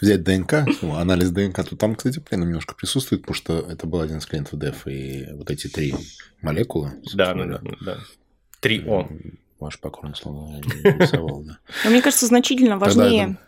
взять 0.00 0.22
ДНК, 0.22 0.66
ну, 0.82 0.96
анализ 0.96 1.30
ДНК, 1.30 1.64
то 1.68 1.76
там, 1.76 1.94
кстати, 1.94 2.22
блин, 2.28 2.42
немножко 2.42 2.74
присутствует, 2.74 3.22
потому 3.22 3.34
что 3.34 3.58
это 3.70 3.86
был 3.86 4.00
один 4.00 4.18
из 4.18 4.26
клиентов 4.26 4.58
DEF, 4.58 4.90
и 4.90 5.32
вот 5.34 5.50
эти 5.50 5.68
три 5.68 5.94
молекулы. 6.42 6.92
Да, 7.14 7.34
да, 7.34 7.44
да, 7.44 7.60
да. 7.80 7.98
Три 8.60 8.82
О. 8.86 9.08
Ваше 9.60 9.78
покорное 9.78 10.14
слово 10.14 10.60
рисовал, 10.82 11.42
да. 11.42 11.58
Мне 11.88 12.02
кажется, 12.02 12.26
значительно 12.26 12.76
важнее 12.76 13.38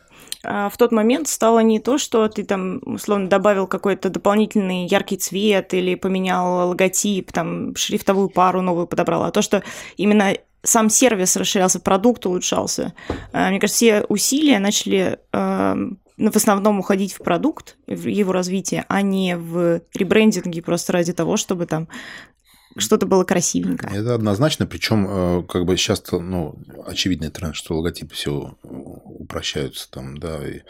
в 0.47 0.77
тот 0.77 0.93
момент 0.93 1.29
стало 1.29 1.61
не 1.61 1.81
то, 1.81 1.99
что 1.99 2.29
ты 2.29 2.45
там, 2.45 2.81
условно, 2.85 3.29
добавил 3.29 3.67
какой-то 3.67 4.11
дополнительный 4.11 4.87
яркий 4.87 5.17
цвет 5.17 5.75
или 5.75 5.95
поменял 5.95 6.69
логотип, 6.69 7.33
там, 7.33 7.75
шрифтовую 7.75 8.29
пару 8.29 8.63
новую 8.63 8.87
подобрал, 8.87 9.25
а 9.25 9.31
то, 9.31 9.43
что 9.43 9.63
именно 9.97 10.35
сам 10.63 10.91
сервис 10.91 11.37
расширялся, 11.37 11.81
продукт 11.81 12.27
улучшался. 12.27 12.95
А, 13.33 13.51
мне 13.51 13.61
кажется, 13.61 13.77
все 13.77 14.05
усилия 14.09 14.59
начали 14.59 15.19
а, 15.33 15.77
в 16.17 16.37
основном 16.37 16.79
уходить 16.79 17.13
в 17.13 17.19
продукт, 17.19 17.77
в 17.87 18.07
его 18.07 18.33
развитие, 18.33 18.85
а 18.89 19.03
не 19.03 19.37
в 19.37 19.81
ребрендинге 19.95 20.63
просто 20.63 20.93
ради 20.93 21.13
того, 21.13 21.37
чтобы 21.37 21.67
там 21.67 21.89
что-то 22.77 23.07
было 23.07 23.25
красивенькое. 23.25 24.01
Это 24.01 24.15
однозначно, 24.15 24.67
причем 24.67 25.07
э, 25.09 25.43
как 25.49 25.65
бы 25.65 25.77
сейчас 25.77 26.03
ну, 26.13 26.57
очевидный 26.87 27.31
тренд, 27.31 27.55
что 27.55 27.77
логотипы 27.77 28.15
все 28.15 28.57
упрощаются 28.63 29.91
там, 29.91 30.19
да, 30.19 30.47
и 30.47 30.61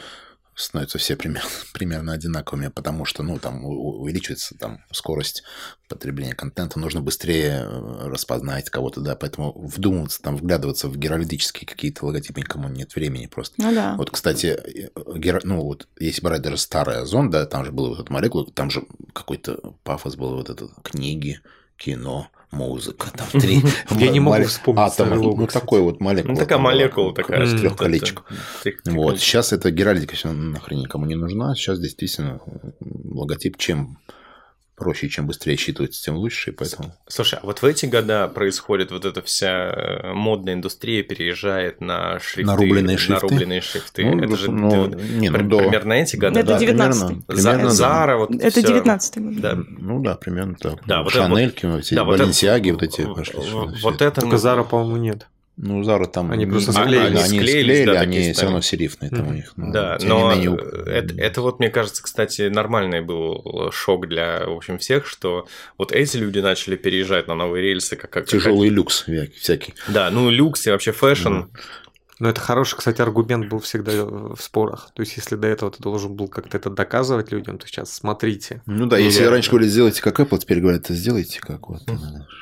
становятся 0.56 0.98
все 0.98 1.16
примерно, 1.16 1.48
примерно 1.72 2.12
одинаковыми, 2.12 2.68
потому 2.68 3.04
что, 3.04 3.22
ну, 3.22 3.38
там 3.38 3.64
увеличивается 3.64 4.56
там 4.56 4.80
скорость 4.90 5.44
потребления 5.88 6.34
контента, 6.34 6.80
нужно 6.80 7.02
быстрее 7.02 7.66
э, 7.68 8.08
распознать 8.08 8.70
кого-то, 8.70 9.00
да, 9.00 9.14
поэтому 9.14 9.52
вдумываться, 9.56 10.20
там, 10.20 10.36
вглядываться 10.36 10.88
в 10.88 10.96
героглифические 10.96 11.66
какие-то 11.66 12.06
логотипы 12.06 12.40
никому 12.40 12.68
нет 12.68 12.96
времени 12.96 13.26
просто. 13.26 13.54
Ну 13.58 13.72
да. 13.72 13.94
Вот, 13.96 14.10
кстати, 14.10 14.46
э, 14.46 14.88
геро... 15.16 15.40
ну, 15.44 15.62
вот, 15.62 15.86
если 16.00 16.22
брать 16.22 16.42
даже 16.42 16.56
старый 16.56 16.96
Озон, 16.96 17.30
да, 17.30 17.44
там 17.46 17.64
же 17.64 17.70
было 17.70 17.90
вот 17.90 18.00
эта 18.00 18.12
молекула, 18.12 18.50
там 18.50 18.70
же 18.70 18.84
какой-то 19.12 19.76
пафос 19.84 20.16
был, 20.16 20.34
вот 20.34 20.50
это 20.50 20.68
книги, 20.82 21.40
кино, 21.76 22.28
музыка, 22.50 23.10
там 23.14 23.40
три. 23.40 23.62
Я 23.90 24.10
не 24.10 24.20
могу 24.20 24.44
вспомнить. 24.44 24.92
Атома, 24.92 25.16
ну 25.16 25.46
такой 25.46 25.80
вот 25.80 26.00
молекула. 26.00 26.32
Ну 26.32 26.38
такая 26.38 26.58
молекула 26.58 27.14
такая. 27.14 27.46
С 27.46 27.58
трех 27.58 27.76
колечек. 27.76 28.24
Вот, 28.86 29.20
сейчас 29.20 29.52
эта 29.52 29.70
геральдика 29.70 30.16
нахрен 30.28 30.80
никому 30.80 31.06
не 31.06 31.14
нужна, 31.14 31.54
сейчас 31.54 31.78
действительно 31.78 32.40
логотип 32.80 33.56
чем 33.58 33.98
проще, 34.76 35.08
чем 35.08 35.26
быстрее 35.26 35.56
считывается, 35.56 36.02
тем 36.02 36.16
лучше, 36.16 36.50
и 36.50 36.52
поэтому... 36.52 36.92
Слушай, 37.08 37.38
а 37.42 37.46
вот 37.46 37.62
в 37.62 37.64
эти 37.64 37.86
года 37.86 38.28
происходит 38.28 38.90
вот 38.90 39.06
эта 39.06 39.22
вся 39.22 39.70
э, 39.70 40.12
модная 40.12 40.54
индустрия 40.54 41.02
переезжает 41.02 41.80
на 41.80 42.20
шрифты. 42.20 42.52
Нарубленные 42.52 42.98
шрифты. 42.98 43.26
Нарубленные 43.26 43.60
шрифты. 43.62 44.04
Ну, 44.04 44.22
это 44.22 44.36
же 44.36 44.50
ну, 44.50 44.86
не, 44.86 45.30
ну, 45.30 45.48
до... 45.48 45.58
примерно 45.58 45.94
эти 45.94 46.16
годы. 46.16 46.40
Это 46.40 46.52
да, 46.52 46.58
19 46.58 47.26
примерно, 47.26 47.70
Зара, 47.70 48.12
да. 48.12 48.16
вот 48.18 48.30
Это 48.34 48.62
19 48.62 49.18
год. 49.18 49.40
Да. 49.40 49.58
Ну 49.78 50.02
да, 50.02 50.14
примерно 50.14 50.54
так. 50.56 50.86
Да, 50.86 51.02
вот 51.02 51.12
Шанельки, 51.12 51.64
вот, 51.64 51.80
эти, 51.80 51.94
да, 51.94 52.04
Баленсиаги 52.04 52.70
вот 52.70 52.82
эти 52.82 53.02
пошли. 53.02 53.40
Вот 53.82 54.02
это... 54.02 54.20
Только 54.20 54.36
Зара, 54.36 54.62
по-моему, 54.62 54.96
нет. 54.98 55.26
Ну, 55.56 55.82
Зара 55.82 56.06
там... 56.06 56.30
Они 56.30 56.44
просто 56.44 56.72
склеили. 56.72 56.96
Они, 56.98 57.18
они 57.18 57.38
склеили, 57.40 57.84
да, 57.86 58.00
они 58.00 58.32
все 58.32 58.42
равно 58.42 58.60
серифные 58.60 59.10
там 59.10 59.28
у 59.28 59.32
них. 59.32 59.52
Но, 59.56 59.72
да, 59.72 59.98
но 60.02 60.34
менее... 60.34 60.54
это, 60.86 61.14
это 61.16 61.40
вот, 61.40 61.60
мне 61.60 61.70
кажется, 61.70 62.02
кстати, 62.02 62.48
нормальный 62.48 63.00
был 63.00 63.70
шок 63.72 64.06
для, 64.06 64.44
в 64.46 64.52
общем, 64.52 64.78
всех, 64.78 65.06
что 65.06 65.46
вот 65.78 65.92
эти 65.92 66.18
люди 66.18 66.40
начали 66.40 66.76
переезжать 66.76 67.26
на 67.26 67.34
новые 67.34 67.62
рельсы. 67.62 67.96
Как, 67.96 68.10
как, 68.10 68.26
Тяжелый 68.26 68.68
как... 68.68 68.76
люкс 68.76 69.06
всякий. 69.38 69.74
Да, 69.88 70.10
ну, 70.10 70.28
люкс 70.30 70.66
и 70.66 70.70
вообще 70.70 70.92
fashion. 70.92 71.28
Mm-hmm. 71.28 71.48
Но 72.18 72.30
это 72.30 72.40
хороший, 72.40 72.76
кстати, 72.76 73.02
аргумент 73.02 73.48
был 73.48 73.58
всегда 73.60 74.04
в 74.04 74.38
спорах. 74.40 74.90
То 74.94 75.02
есть, 75.02 75.16
если 75.16 75.36
до 75.36 75.48
этого 75.48 75.70
ты 75.70 75.82
должен 75.82 76.14
был 76.14 76.28
как-то 76.28 76.56
это 76.56 76.70
доказывать 76.70 77.30
людям, 77.30 77.58
то 77.58 77.66
сейчас 77.66 77.92
смотрите. 77.92 78.62
Ну 78.66 78.86
да, 78.86 78.96
если 78.96 79.24
раньше 79.24 79.50
говорили, 79.50 79.68
сделайте 79.68 80.00
как 80.00 80.18
Apple, 80.18 80.38
теперь 80.38 80.60
говорят, 80.60 80.86
сделайте 80.88 81.40
как 81.40 81.68
вот 81.68 81.82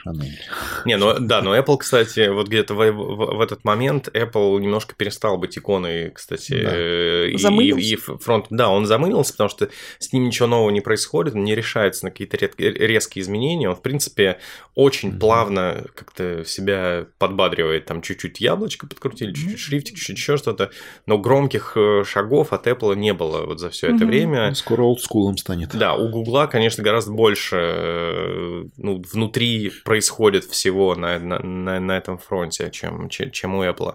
Шанель. 0.02 0.38
Не, 0.84 0.96
ну 0.96 1.18
да, 1.18 1.42
но 1.42 1.56
Apple, 1.56 1.78
кстати, 1.78 2.28
вот 2.28 2.48
где-то 2.48 2.74
в, 2.74 2.92
в, 2.92 3.36
в 3.36 3.40
этот 3.40 3.64
момент 3.64 4.08
Apple 4.08 4.60
немножко 4.60 4.94
перестал 4.94 5.38
быть 5.38 5.58
иконой, 5.58 6.10
кстати. 6.10 6.62
Да. 6.62 7.26
И, 7.26 7.34
и, 7.34 7.94
и 7.94 7.96
фронт, 7.96 8.46
да, 8.50 8.68
он 8.68 8.86
замылился, 8.86 9.32
потому 9.32 9.50
что 9.50 9.70
с 9.98 10.12
ним 10.12 10.24
ничего 10.24 10.46
нового 10.46 10.70
не 10.70 10.82
происходит, 10.82 11.34
он 11.34 11.44
не 11.44 11.54
решается 11.54 12.04
на 12.04 12.10
какие-то 12.10 12.36
резкие 12.36 13.22
изменения. 13.22 13.68
Он, 13.68 13.76
в 13.76 13.82
принципе, 13.82 14.38
очень 14.74 15.10
mm-hmm. 15.10 15.18
плавно 15.18 15.84
как-то 15.94 16.44
себя 16.44 17.06
подбадривает. 17.18 17.86
Там 17.86 18.02
чуть-чуть 18.02 18.40
яблочко 18.40 18.86
подкрутили, 18.86 19.32
чуть-чуть 19.32 19.63
шрифтик, 19.64 19.96
чуть 19.96 20.16
еще 20.16 20.36
что-то, 20.36 20.70
но 21.06 21.18
громких 21.18 21.72
э, 21.76 22.04
шагов 22.04 22.52
от 22.52 22.66
Apple 22.66 22.94
не 22.96 23.12
было 23.12 23.44
вот 23.46 23.60
за 23.60 23.70
все 23.70 23.94
это 23.94 24.06
время. 24.06 24.48
Ну, 24.48 24.54
скоро 24.54 24.82
олдскулом 24.82 25.36
станет. 25.36 25.74
Да, 25.74 25.94
у 25.94 26.08
Гугла, 26.08 26.46
конечно, 26.46 26.82
гораздо 26.82 27.12
больше 27.12 27.56
э, 27.56 28.64
ну, 28.76 29.02
внутри 29.12 29.72
происходит 29.84 30.44
всего 30.44 30.94
на, 30.94 31.18
на, 31.18 31.38
на, 31.38 31.80
на 31.80 31.96
этом 31.96 32.18
фронте, 32.18 32.70
чем, 32.70 33.08
чем 33.08 33.54
у 33.54 33.64
Apple. 33.64 33.94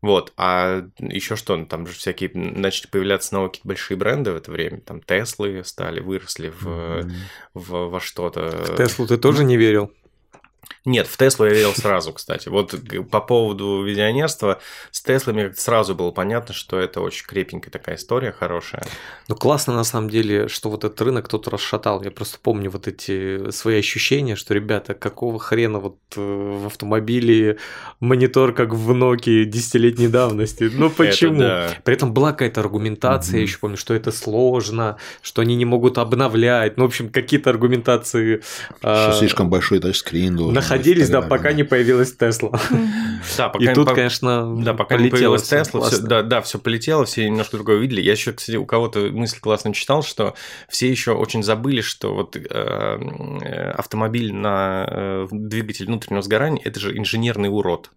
Вот, 0.00 0.32
а 0.36 0.84
еще 0.98 1.34
что, 1.34 1.56
ну, 1.56 1.66
там 1.66 1.86
же 1.86 1.92
всякие 1.94 2.30
начали 2.32 2.86
появляться 2.86 3.34
новые 3.34 3.50
какие-то 3.50 3.68
большие 3.68 3.96
бренды 3.96 4.32
в 4.32 4.36
это 4.36 4.52
время, 4.52 4.80
там 4.80 5.00
Теслы 5.00 5.64
стали, 5.64 5.98
выросли 5.98 6.50
в, 6.50 6.66
mm-hmm. 6.66 7.10
в, 7.54 7.70
во 7.88 8.00
что-то. 8.00 8.48
В 8.48 8.76
Теслу 8.76 9.08
ты 9.08 9.18
тоже 9.18 9.42
не 9.42 9.56
верил? 9.56 9.92
Нет, 10.84 11.06
в 11.06 11.16
Теслу 11.16 11.46
я 11.46 11.52
верил 11.52 11.74
сразу, 11.74 12.12
кстати. 12.12 12.48
Вот 12.48 12.74
по 13.10 13.20
поводу 13.20 13.82
визионерства, 13.82 14.60
с 14.90 15.02
Теслой 15.02 15.34
мне 15.34 15.52
сразу 15.54 15.94
было 15.94 16.10
понятно, 16.10 16.54
что 16.54 16.78
это 16.78 17.00
очень 17.00 17.26
крепенькая 17.26 17.70
такая 17.70 17.96
история, 17.96 18.32
хорошая. 18.32 18.84
Ну, 19.28 19.36
классно 19.36 19.74
на 19.74 19.84
самом 19.84 20.08
деле, 20.08 20.48
что 20.48 20.70
вот 20.70 20.84
этот 20.84 21.00
рынок 21.02 21.26
кто-то 21.26 21.50
расшатал. 21.50 22.02
Я 22.02 22.10
просто 22.10 22.38
помню 22.40 22.70
вот 22.70 22.88
эти 22.88 23.50
свои 23.50 23.78
ощущения, 23.78 24.36
что, 24.36 24.54
ребята, 24.54 24.94
какого 24.94 25.38
хрена 25.38 25.78
вот 25.78 25.98
э, 26.16 26.20
в 26.20 26.66
автомобиле 26.66 27.58
монитор 28.00 28.54
как 28.54 28.72
в 28.72 28.90
Nokia 28.92 29.44
десятилетней 29.44 30.08
давности? 30.08 30.70
Ну, 30.72 30.90
почему? 30.90 31.40
Да. 31.40 31.76
При 31.84 31.94
этом 31.94 32.12
была 32.12 32.32
какая-то 32.32 32.60
аргументация, 32.60 33.34
mm-hmm. 33.34 33.38
я 33.38 33.42
еще 33.42 33.58
помню, 33.58 33.76
что 33.76 33.94
это 33.94 34.12
сложно, 34.12 34.96
что 35.22 35.42
они 35.42 35.56
не 35.56 35.64
могут 35.64 35.98
обновлять. 35.98 36.76
Ну, 36.76 36.84
в 36.84 36.86
общем, 36.86 37.10
какие-то 37.10 37.50
аргументации. 37.50 38.40
Что 38.78 39.10
а... 39.10 39.12
слишком 39.12 39.50
большой 39.50 39.80
тачскрин 39.80 40.36
должен 40.36 40.54
находились, 40.70 41.08
да, 41.08 41.22
пока 41.22 41.52
не 41.52 41.64
появилась 41.64 42.14
Тесла. 42.14 42.60
Да, 43.36 43.48
пока 43.48 43.70
и 43.70 43.74
тут, 43.74 43.92
конечно, 43.92 44.56
да, 44.62 44.74
пока 44.74 44.96
не 44.96 45.10
появилась 45.10 45.42
Тесла, 45.42 45.88
да, 46.02 46.22
да, 46.22 46.40
все 46.42 46.58
полетело, 46.58 47.04
все 47.04 47.28
немножко 47.28 47.56
другое 47.56 47.78
видели. 47.78 48.00
Я 48.00 48.12
еще, 48.12 48.32
кстати, 48.32 48.56
у 48.56 48.66
кого-то 48.66 49.00
мысль 49.10 49.38
классно 49.40 49.72
читал, 49.72 50.02
что 50.02 50.34
все 50.68 50.90
еще 50.90 51.12
очень 51.12 51.42
забыли, 51.42 51.80
что 51.80 52.14
вот 52.14 52.36
э, 52.36 52.40
э, 52.42 53.70
автомобиль 53.70 54.32
на 54.32 54.86
э, 54.88 55.28
двигатель 55.30 55.86
внутреннего 55.86 56.22
сгорания 56.22 56.62
это 56.64 56.80
же 56.80 56.96
инженерный 56.96 57.48
урод. 57.48 57.90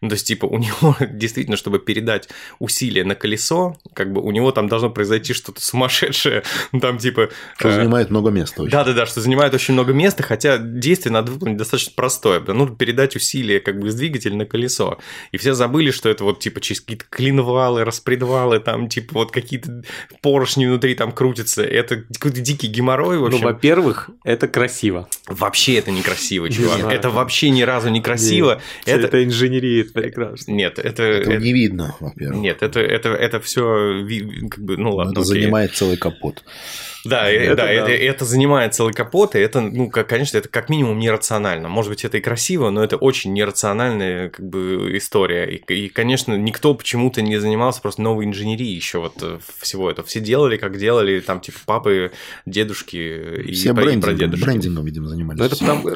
Ну, 0.00 0.08
то 0.08 0.14
есть, 0.14 0.26
типа, 0.26 0.46
у 0.46 0.58
него 0.58 0.96
действительно, 1.00 1.56
чтобы 1.56 1.78
передать 1.78 2.28
усилие 2.58 3.04
на 3.04 3.14
колесо, 3.14 3.76
как 3.94 4.12
бы 4.12 4.22
у 4.22 4.30
него 4.30 4.52
там 4.52 4.68
должно 4.68 4.90
произойти 4.90 5.32
что-то 5.32 5.60
сумасшедшее, 5.62 6.42
ну, 6.72 6.80
там, 6.80 6.98
типа... 6.98 7.30
Что 7.58 7.72
занимает 7.72 8.10
много 8.10 8.30
места. 8.30 8.64
Да-да-да, 8.64 9.06
что 9.06 9.20
занимает 9.20 9.54
очень 9.54 9.74
много 9.74 9.92
места, 9.92 10.22
хотя 10.22 10.58
действие 10.58 11.12
надо 11.12 11.32
выполнить 11.32 11.56
достаточно 11.56 11.92
простое. 12.10 12.40
Нужно 12.40 12.74
передать 12.76 13.14
усилие 13.16 13.60
как 13.60 13.78
бы 13.78 13.88
из 13.88 13.94
двигателя 13.94 14.34
на 14.34 14.44
колесо. 14.44 14.98
И 15.32 15.36
все 15.36 15.54
забыли, 15.54 15.90
что 15.92 16.08
это 16.08 16.24
вот 16.24 16.40
типа 16.40 16.60
через 16.60 16.80
какие-то 16.80 17.04
клинвалы, 17.08 17.84
распредвалы, 17.84 18.58
там 18.58 18.88
типа 18.88 19.14
вот 19.14 19.30
какие-то 19.30 19.82
поршни 20.22 20.66
внутри 20.66 20.94
там 20.96 21.12
крутятся. 21.12 21.62
Это 21.62 22.02
какой-то 22.12 22.40
дикий 22.40 22.66
геморрой 22.66 23.16
Ну, 23.16 23.22
вообще. 23.24 23.44
во-первых, 23.44 24.10
это 24.24 24.48
красиво. 24.48 25.08
Вообще 25.28 25.74
это 25.76 25.90
некрасиво, 25.92 26.46
Не 26.46 26.52
чувак. 26.52 26.92
Это 26.92 27.10
вообще 27.10 27.50
ни 27.50 27.62
разу 27.62 27.90
не 27.90 28.00
красиво. 28.02 28.60
Это, 28.86 29.22
инженерия, 29.24 29.82
это 29.82 29.92
прекрасно. 29.92 30.52
Нет, 30.52 30.78
это... 30.78 31.02
Это- 31.04 31.36
не 31.36 31.52
видно, 31.52 31.94
во-первых. 32.00 32.40
Нет, 32.40 32.62
это, 32.62 32.80
это, 32.80 33.10
это 33.10 33.40
все 33.40 34.04
как 34.50 34.64
бы, 34.64 34.76
ну 34.76 34.90
Но 34.90 34.96
ладно. 34.96 35.12
это 35.12 35.22
занимает 35.24 35.74
целый 35.74 35.96
капот. 35.96 36.42
Да, 37.04 37.30
э, 37.30 37.36
Это 37.36 37.56
да, 37.56 37.64
да. 37.66 37.72
Это, 37.72 37.90
это 37.92 38.24
занимает 38.24 38.74
целый 38.74 38.92
капот, 38.92 39.34
и 39.34 39.38
это, 39.38 39.60
ну, 39.60 39.88
как, 39.90 40.08
конечно, 40.08 40.36
это 40.38 40.48
как 40.48 40.68
минимум 40.68 40.98
нерационально. 40.98 41.68
Может 41.68 41.90
быть, 41.90 42.04
это 42.04 42.18
и 42.18 42.20
красиво, 42.20 42.70
но 42.70 42.84
это 42.84 42.96
очень 42.96 43.32
нерациональная 43.32 44.28
как 44.28 44.46
бы 44.46 44.96
история. 44.96 45.46
И, 45.46 45.56
и, 45.72 45.88
конечно, 45.88 46.36
никто 46.36 46.74
почему-то 46.74 47.22
не 47.22 47.38
занимался 47.38 47.80
просто 47.80 48.02
новой 48.02 48.26
инженерией 48.26 48.74
еще 48.74 48.98
вот 48.98 49.14
э, 49.22 49.38
всего 49.58 49.90
этого. 49.90 50.06
Все 50.06 50.20
делали, 50.20 50.56
как 50.56 50.76
делали, 50.78 51.20
там, 51.20 51.40
типа, 51.40 51.58
папы, 51.64 52.12
дедушки 52.46 52.96
и, 52.96 53.52
Все 53.52 53.72
про- 53.72 53.82
и 53.82 53.86
брендингом, 53.86 54.00
прадедушки. 54.18 54.44
брендингом, 54.44 54.84
видимо, 54.84 55.08
занимались. 55.08 55.38
Но 55.38 55.46
это 55.46 55.56
потому- 55.56 55.90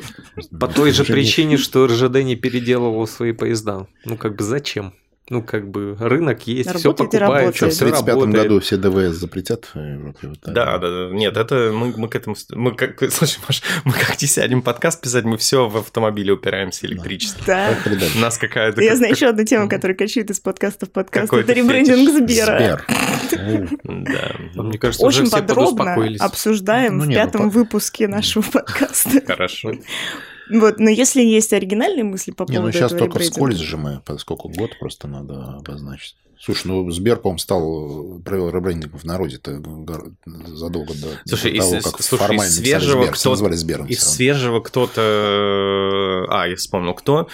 По 0.59 0.69
той 0.69 0.93
же 0.93 1.05
причине, 1.05 1.57
что 1.59 1.87
РЖД 1.87 2.23
не 2.23 2.37
переделывал 2.37 3.07
свои 3.07 3.33
поезда. 3.33 3.87
Ну, 4.05 4.17
как 4.17 4.37
бы 4.37 4.43
зачем? 4.45 4.95
Ну, 5.31 5.43
как 5.43 5.71
бы 5.71 5.97
рынок 5.99 6.47
есть, 6.47 6.71
все 6.75 6.93
покупают, 6.93 7.57
Что, 7.57 7.65
работает. 7.65 7.73
в 7.73 7.77
все 7.77 7.85
35 7.87 8.09
работает. 8.09 8.43
году 8.43 8.61
все 8.61 8.77
ДВС 8.77 9.17
запретят 9.17 9.65
в 9.73 9.79
Европе? 9.79 10.29
Вот? 10.29 10.39
Да, 10.45 10.77
да, 10.77 11.09
да. 11.09 11.15
Нет, 11.15 11.37
это 11.39 11.73
мы, 11.75 11.95
мы 11.97 12.09
к 12.09 12.15
этому... 12.15 12.37
Мы 12.51 12.75
как... 12.75 12.99
Слушай, 13.11 13.39
Маш, 13.49 13.63
мы 13.85 13.93
как 13.93 14.21
не 14.21 14.29
сядем 14.29 14.61
подкаст 14.61 15.01
писать, 15.01 15.25
мы 15.25 15.39
все 15.39 15.67
в 15.67 15.79
автомобиле 15.79 16.35
упираемся 16.35 16.87
электрически. 16.87 17.43
Да. 17.47 17.75
Дальше. 17.87 18.19
У 18.19 18.21
нас 18.21 18.37
какая-то... 18.37 18.83
Я 18.83 18.91
как- 18.91 18.99
знаю 18.99 19.13
еще 19.15 19.29
одну 19.29 19.45
тему, 19.45 19.67
которая 19.71 19.97
качает 19.97 20.31
из 20.31 20.41
подкаста 20.41 20.85
в 20.85 20.91
подкаст. 20.91 21.31
Какой-то 21.31 21.53
Это 21.53 21.59
ребрендинг. 21.59 22.11
Сбера. 22.11 22.59
Сбер. 22.59 22.85
Да. 23.85 24.37
А 24.57 24.63
Мне 24.63 24.79
кажется, 24.79 25.05
уже 25.07 25.21
Очень 25.21 25.29
все 25.29 25.39
подробно 25.39 25.97
обсуждаем 26.21 26.99
Ну, 26.99 27.05
в 27.05 27.09
ну, 27.09 27.15
пятом 27.15 27.49
выпуске 27.49 28.09
нашего 28.09 28.43
подкаста. 28.43 29.23
Хорошо. 29.27 29.73
Вот, 30.51 30.79
но 30.79 30.91
если 30.91 31.23
есть 31.23 31.53
оригинальные 31.53 32.05
мысли 32.05 32.31
по 32.33 32.43
Не, 32.45 32.57
поводу 32.57 32.67
ну 32.67 32.73
сейчас 32.73 32.93
этого 32.93 33.11
только 33.11 33.19
вскользь 33.21 33.59
же 33.59 33.77
мы, 33.77 34.03
поскольку 34.05 34.49
год 34.49 34.71
просто 34.79 35.09
надо 35.09 35.57
обозначить. 35.59 36.17
Слушай, 36.39 36.67
ну 36.67 36.91
Сбер, 36.91 37.17
по-моему, 37.17 37.39
стал, 37.39 38.21
провел 38.23 38.51
ребрендинг 38.51 38.93
в 38.95 39.05
народе-то 39.05 39.53
гор- 39.61 40.11
задолго 40.27 40.93
до, 40.93 41.09
Слушай, 41.27 41.53
до 41.53 41.57
из- 41.57 41.65
того, 41.65 41.77
из- 41.79 41.85
как 41.85 42.03
слушай, 42.03 42.15
из 42.15 42.19
формально 42.19 42.43
написали 42.55 42.65
свежего 42.81 43.03
Сбер. 43.05 43.15
Все 43.15 43.21
кто- 43.23 43.31
назвали 43.31 43.55
Сбером. 43.55 43.87
Из 43.87 44.01
свежего 44.01 44.61
кто-то... 44.61 46.27
А, 46.29 46.47
я 46.49 46.57
вспомнил, 46.57 46.95
кто. 46.95 47.29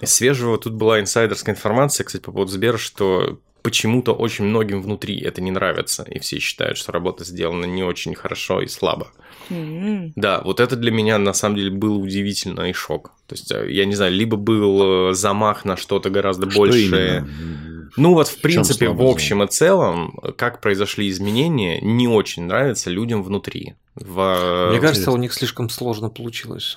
Из 0.00 0.12
свежего 0.12 0.58
тут 0.58 0.74
была 0.74 1.00
инсайдерская 1.00 1.54
информация, 1.54 2.04
кстати, 2.04 2.22
по 2.22 2.32
поводу 2.32 2.50
Сбера, 2.50 2.76
что 2.76 3.38
почему-то 3.66 4.12
очень 4.12 4.44
многим 4.44 4.80
внутри 4.80 5.18
это 5.18 5.40
не 5.40 5.50
нравится, 5.50 6.04
и 6.04 6.20
все 6.20 6.38
считают, 6.38 6.78
что 6.78 6.92
работа 6.92 7.24
сделана 7.24 7.64
не 7.64 7.82
очень 7.82 8.14
хорошо 8.14 8.62
и 8.62 8.68
слабо. 8.68 9.08
М. 9.50 10.12
Да, 10.14 10.40
вот 10.44 10.60
это 10.60 10.76
для 10.76 10.92
меня 10.92 11.18
на 11.18 11.32
самом 11.32 11.56
деле 11.56 11.70
был 11.70 12.00
удивительно 12.00 12.70
и 12.70 12.72
шок. 12.72 13.10
То 13.26 13.34
есть, 13.34 13.50
э, 13.50 13.66
я 13.72 13.84
не 13.84 13.96
знаю, 13.96 14.12
либо 14.12 14.36
был 14.36 15.10
э, 15.10 15.14
замах 15.14 15.64
на 15.64 15.76
что-то 15.76 16.10
гораздо 16.10 16.48
Что 16.48 16.60
большее. 16.60 17.18
именно? 17.18 17.90
Ну 17.96 18.14
вот, 18.14 18.28
в 18.28 18.34
чем 18.34 18.42
принципе, 18.42 18.88
в 18.88 19.02
общем 19.02 19.42
и 19.42 19.48
целом, 19.48 20.16
как 20.36 20.60
произошли 20.60 21.08
изменения, 21.08 21.80
не 21.80 22.06
очень 22.06 22.44
нравится 22.44 22.88
людям 22.88 23.24
внутри. 23.24 23.74
В... 23.96 24.68
Мне 24.70 24.80
кажется, 24.80 25.10
у 25.10 25.16
них 25.16 25.34
слишком 25.34 25.70
сложно 25.70 26.08
получилось. 26.08 26.76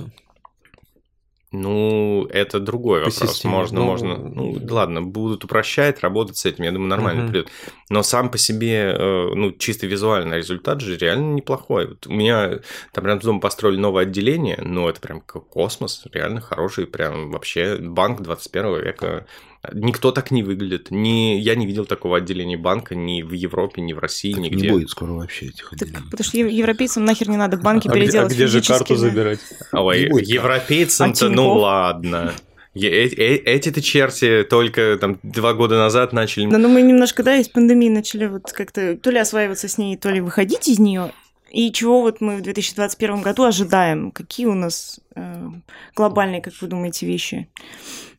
Ну, 1.51 2.27
это 2.29 2.59
другой 2.59 2.99
По 2.99 3.09
вопрос. 3.09 3.31
системе, 3.31 3.53
Можно, 3.55 3.79
ну, 3.79 3.85
можно. 3.85 4.17
Ну, 4.17 4.57
ладно, 4.69 5.01
будут 5.01 5.43
упрощать, 5.43 6.01
работать 6.01 6.37
с 6.37 6.45
этим, 6.45 6.63
я 6.63 6.71
думаю, 6.71 6.89
нормально 6.89 7.23
Мгм. 7.23 7.31
придет. 7.31 7.49
Но 7.89 8.03
сам 8.03 8.29
по 8.29 8.37
себе, 8.37 8.93
э, 8.95 9.27
ну, 9.33 9.51
чисто 9.53 9.87
визуальный 9.87 10.37
результат 10.37 10.81
же 10.81 10.95
реально 10.95 11.33
неплохой. 11.33 11.87
Вот 11.87 12.05
у 12.05 12.11
меня 12.11 12.59
там 12.93 13.05
рядом 13.05 13.21
с 13.21 13.25
домом 13.25 13.41
построили 13.41 13.77
новое 13.77 14.03
отделение, 14.03 14.59
но 14.61 14.87
это 14.89 15.01
прям 15.01 15.21
космос, 15.21 16.05
реально 16.13 16.41
хороший, 16.41 16.85
прям 16.85 17.31
вообще 17.31 17.77
банк 17.79 18.21
21 18.21 18.81
века. 18.83 19.25
Никто 19.73 20.11
так 20.11 20.31
не 20.31 20.41
выглядит. 20.41 20.87
Ни, 20.89 21.35
я 21.37 21.55
не 21.55 21.65
видел 21.65 21.85
такого 21.85 22.17
отделения 22.17 22.55
банка 22.57 22.95
ни 22.95 23.21
в 23.23 23.33
Европе, 23.33 23.81
ни 23.81 23.91
в 23.91 23.99
России, 23.99 24.31
Так 24.33 24.41
нигде. 24.43 24.67
не 24.67 24.71
будет 24.71 24.89
скоро 24.89 25.11
вообще 25.11 25.47
этих 25.47 25.69
Так, 25.71 25.81
отделений. 25.81 26.09
потому 26.09 26.23
что 26.25 26.37
ев- 26.37 26.49
европейцам 26.51 27.03
нахер 27.05 27.29
не 27.29 27.35
надо 27.37 27.57
банки 27.57 27.87
А 27.87 27.91
где, 27.91 27.99
а 27.99 28.03
переделать 28.03 28.33
где 28.33 28.47
же 28.47 28.61
карту 28.61 28.93
да. 28.93 28.99
забирать? 28.99 29.39
Ой, 29.73 30.05
так. 30.07 30.21
европейцам-то, 30.27 31.25
А 31.25 31.29
ну 31.29 31.53
ладно. 31.53 32.33
Э- 32.73 32.79
э- 32.79 33.35
Эти-то 33.45 33.81
черти 33.81 34.43
только 34.49 34.97
там 35.01 35.19
два 35.23 35.53
года 35.53 35.77
назад 35.77 36.13
начали... 36.13 36.49
Да, 36.49 36.57
ну 36.57 36.69
мы 36.69 36.81
немножко, 36.81 37.23
да, 37.23 37.35
из 37.35 37.49
пандемии 37.49 37.89
начали 37.89 38.27
вот 38.27 38.51
как-то 38.53 38.95
то 38.95 39.09
ли 39.09 39.17
осваиваться 39.19 39.67
с 39.67 39.77
ней, 39.77 39.97
то 39.97 40.09
ли 40.09 40.21
выходить 40.21 40.69
из 40.69 40.79
нее. 40.79 41.11
И 41.51 41.71
чего 41.71 42.01
вот 42.01 42.21
мы 42.21 42.37
в 42.37 42.41
2021 42.41 43.21
году 43.21 43.43
ожидаем? 43.43 44.11
Какие 44.11 44.45
у 44.47 44.53
нас 44.53 44.99
э, 45.15 45.47
глобальные, 45.95 46.41
как 46.41 46.53
вы 46.61 46.67
думаете, 46.67 47.05
вещи 47.07 47.47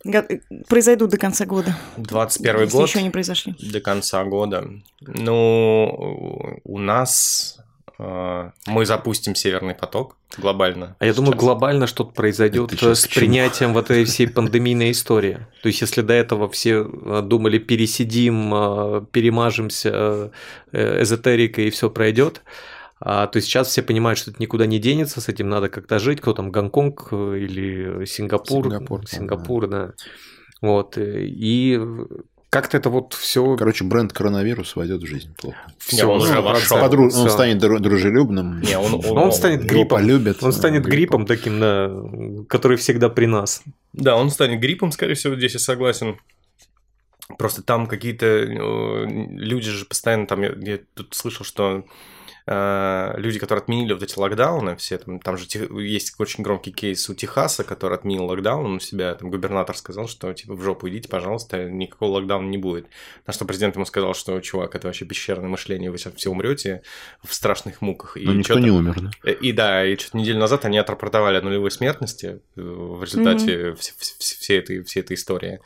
го- 0.03 0.25
произойдут 0.67 1.11
до 1.11 1.17
конца 1.17 1.45
года? 1.45 1.75
21 1.97 2.61
если 2.61 2.77
год 2.77 2.87
еще 2.89 3.01
не 3.01 3.09
произошли. 3.09 3.55
до 3.59 3.79
конца 3.81 4.23
года. 4.25 4.69
Ну, 5.01 6.59
у 6.63 6.77
нас... 6.77 7.57
э, 7.99 8.49
Мы 8.67 8.85
запустим 8.85 9.35
Северный 9.35 9.75
поток 9.75 10.17
глобально. 10.37 10.95
А 10.99 11.05
я 11.05 11.13
думаю, 11.13 11.35
глобально 11.35 11.87
что-то 11.87 12.11
произойдет 12.13 12.71
с 12.81 13.07
принятием 13.07 13.73
вот 13.73 13.85
этой 13.91 14.05
всей 14.05 14.27
пандемийной 14.27 14.91
истории. 14.91 15.39
То 15.61 15.67
есть, 15.67 15.81
если 15.81 16.01
до 16.01 16.13
этого 16.13 16.49
все 16.49 16.83
э, 16.85 17.21
думали, 17.21 17.57
пересидим, 17.59 18.53
э, 18.53 19.05
перемажемся 19.11 20.31
э, 20.71 21.01
эзотерикой 21.01 21.67
и 21.67 21.69
все 21.69 21.89
пройдет, 21.89 22.41
а, 23.03 23.27
то 23.27 23.41
сейчас 23.41 23.67
все 23.69 23.81
понимают, 23.81 24.19
что 24.19 24.31
это 24.31 24.41
никуда 24.41 24.65
не 24.67 24.79
денется, 24.79 25.19
с 25.21 25.27
этим 25.27 25.49
надо 25.49 25.69
как-то 25.69 25.99
жить. 25.99 26.21
Кто 26.21 26.33
там, 26.33 26.51
Гонконг 26.51 27.07
э, 27.11 27.37
или 27.39 28.05
Сингапур? 28.05 28.63
Сингапур, 28.65 29.07
Сингапур, 29.07 29.67
да. 29.67 29.93
Вот. 30.61 30.97
э, 30.97 31.25
И 31.25 31.79
как-то 32.51 32.77
это 32.77 32.89
вот 32.89 33.13
все... 33.13 33.55
Короче, 33.55 33.85
бренд 33.85 34.13
коронавирус 34.13 34.75
войдет 34.75 35.01
в 35.01 35.05
жизнь 35.07 35.33
плохо. 35.35 35.57
Не, 35.93 36.03
он 36.03 36.21
уже 36.21 36.41
вошел. 36.41 36.77
Подру-. 36.79 37.05
Он 37.15 37.29
станет 37.29 37.63
дру- 37.63 37.79
дружелюбным. 37.79 38.61
Не, 38.61 38.77
он, 38.77 38.93
он- 38.95 39.17
Он 39.17 39.31
станет 39.31 39.61
его 39.63 39.69
гриппом. 39.69 39.97
полюбят. 39.99 40.43
Он 40.43 40.51
станет 40.51 40.83
Гриппом. 40.83 41.25
гриппом 41.25 41.25
таким, 41.25 41.59
да, 41.59 41.89
который 42.49 42.77
всегда 42.77 43.09
при 43.09 43.25
нас. 43.25 43.63
Да, 43.93 44.15
он 44.17 44.29
станет 44.29 44.59
гриппом, 44.59 44.91
скорее 44.91 45.15
всего, 45.15 45.35
здесь 45.35 45.53
я 45.53 45.59
согласен. 45.59 46.17
Просто 47.37 47.63
там 47.63 47.87
какие-то 47.87 48.25
э, 48.25 49.05
люди 49.07 49.69
же 49.71 49.85
постоянно 49.85 50.27
там, 50.27 50.41
я, 50.41 50.53
я 50.59 50.79
тут 50.93 51.13
слышал, 51.13 51.45
что 51.45 51.85
э, 52.51 53.13
люди, 53.17 53.39
которые 53.39 53.61
отменили 53.63 53.93
вот 53.93 54.03
эти 54.03 54.17
локдауны, 54.19 54.75
все 54.75 54.97
там, 54.97 55.19
там 55.19 55.37
же 55.37 55.47
Тех- 55.47 55.71
есть 55.71 56.15
очень 56.19 56.43
громкий 56.43 56.71
кейс 56.71 57.09
у 57.09 57.13
Техаса, 57.15 57.63
который 57.63 57.97
отменил 57.97 58.25
локдаун 58.25 58.75
у 58.75 58.79
себя, 58.79 59.15
там 59.15 59.29
губернатор 59.31 59.75
сказал, 59.77 60.07
что 60.07 60.33
типа 60.33 60.53
в 60.55 60.61
жопу 60.61 60.89
идите, 60.89 61.07
пожалуйста, 61.09 61.69
никакого 61.69 62.11
локдауна 62.17 62.47
не 62.49 62.57
будет. 62.57 62.87
На 63.25 63.33
что 63.33 63.45
президент 63.45 63.75
ему 63.75 63.85
сказал, 63.85 64.13
что 64.13 64.39
чувак, 64.41 64.75
это 64.75 64.87
вообще 64.87 65.05
пещерное 65.05 65.47
мышление, 65.49 65.91
вы 65.91 65.97
сейчас 65.97 66.13
все 66.15 66.29
умрете 66.29 66.81
в 67.23 67.33
страшных 67.33 67.81
муках. 67.81 68.17
И 68.17 68.25
Но 68.25 68.33
никто 68.33 68.59
не 68.59 68.71
умер, 68.71 69.01
да? 69.01 69.11
Э, 69.23 69.33
И 69.33 69.51
да, 69.53 69.85
и 69.85 69.95
что-то 69.97 70.17
неделю 70.17 70.39
назад 70.39 70.65
они 70.65 70.77
отрапортовали 70.77 71.37
о 71.37 71.41
нулевой 71.41 71.71
смертности 71.71 72.41
э, 72.57 72.61
в 72.61 73.03
результате 73.03 73.69
вс- 73.71 73.93
вс- 73.99 74.17
вс- 74.19 74.39
всей, 74.39 74.59
этой, 74.59 74.83
всей 74.83 74.99
этой 75.01 75.13
истории. 75.15 75.59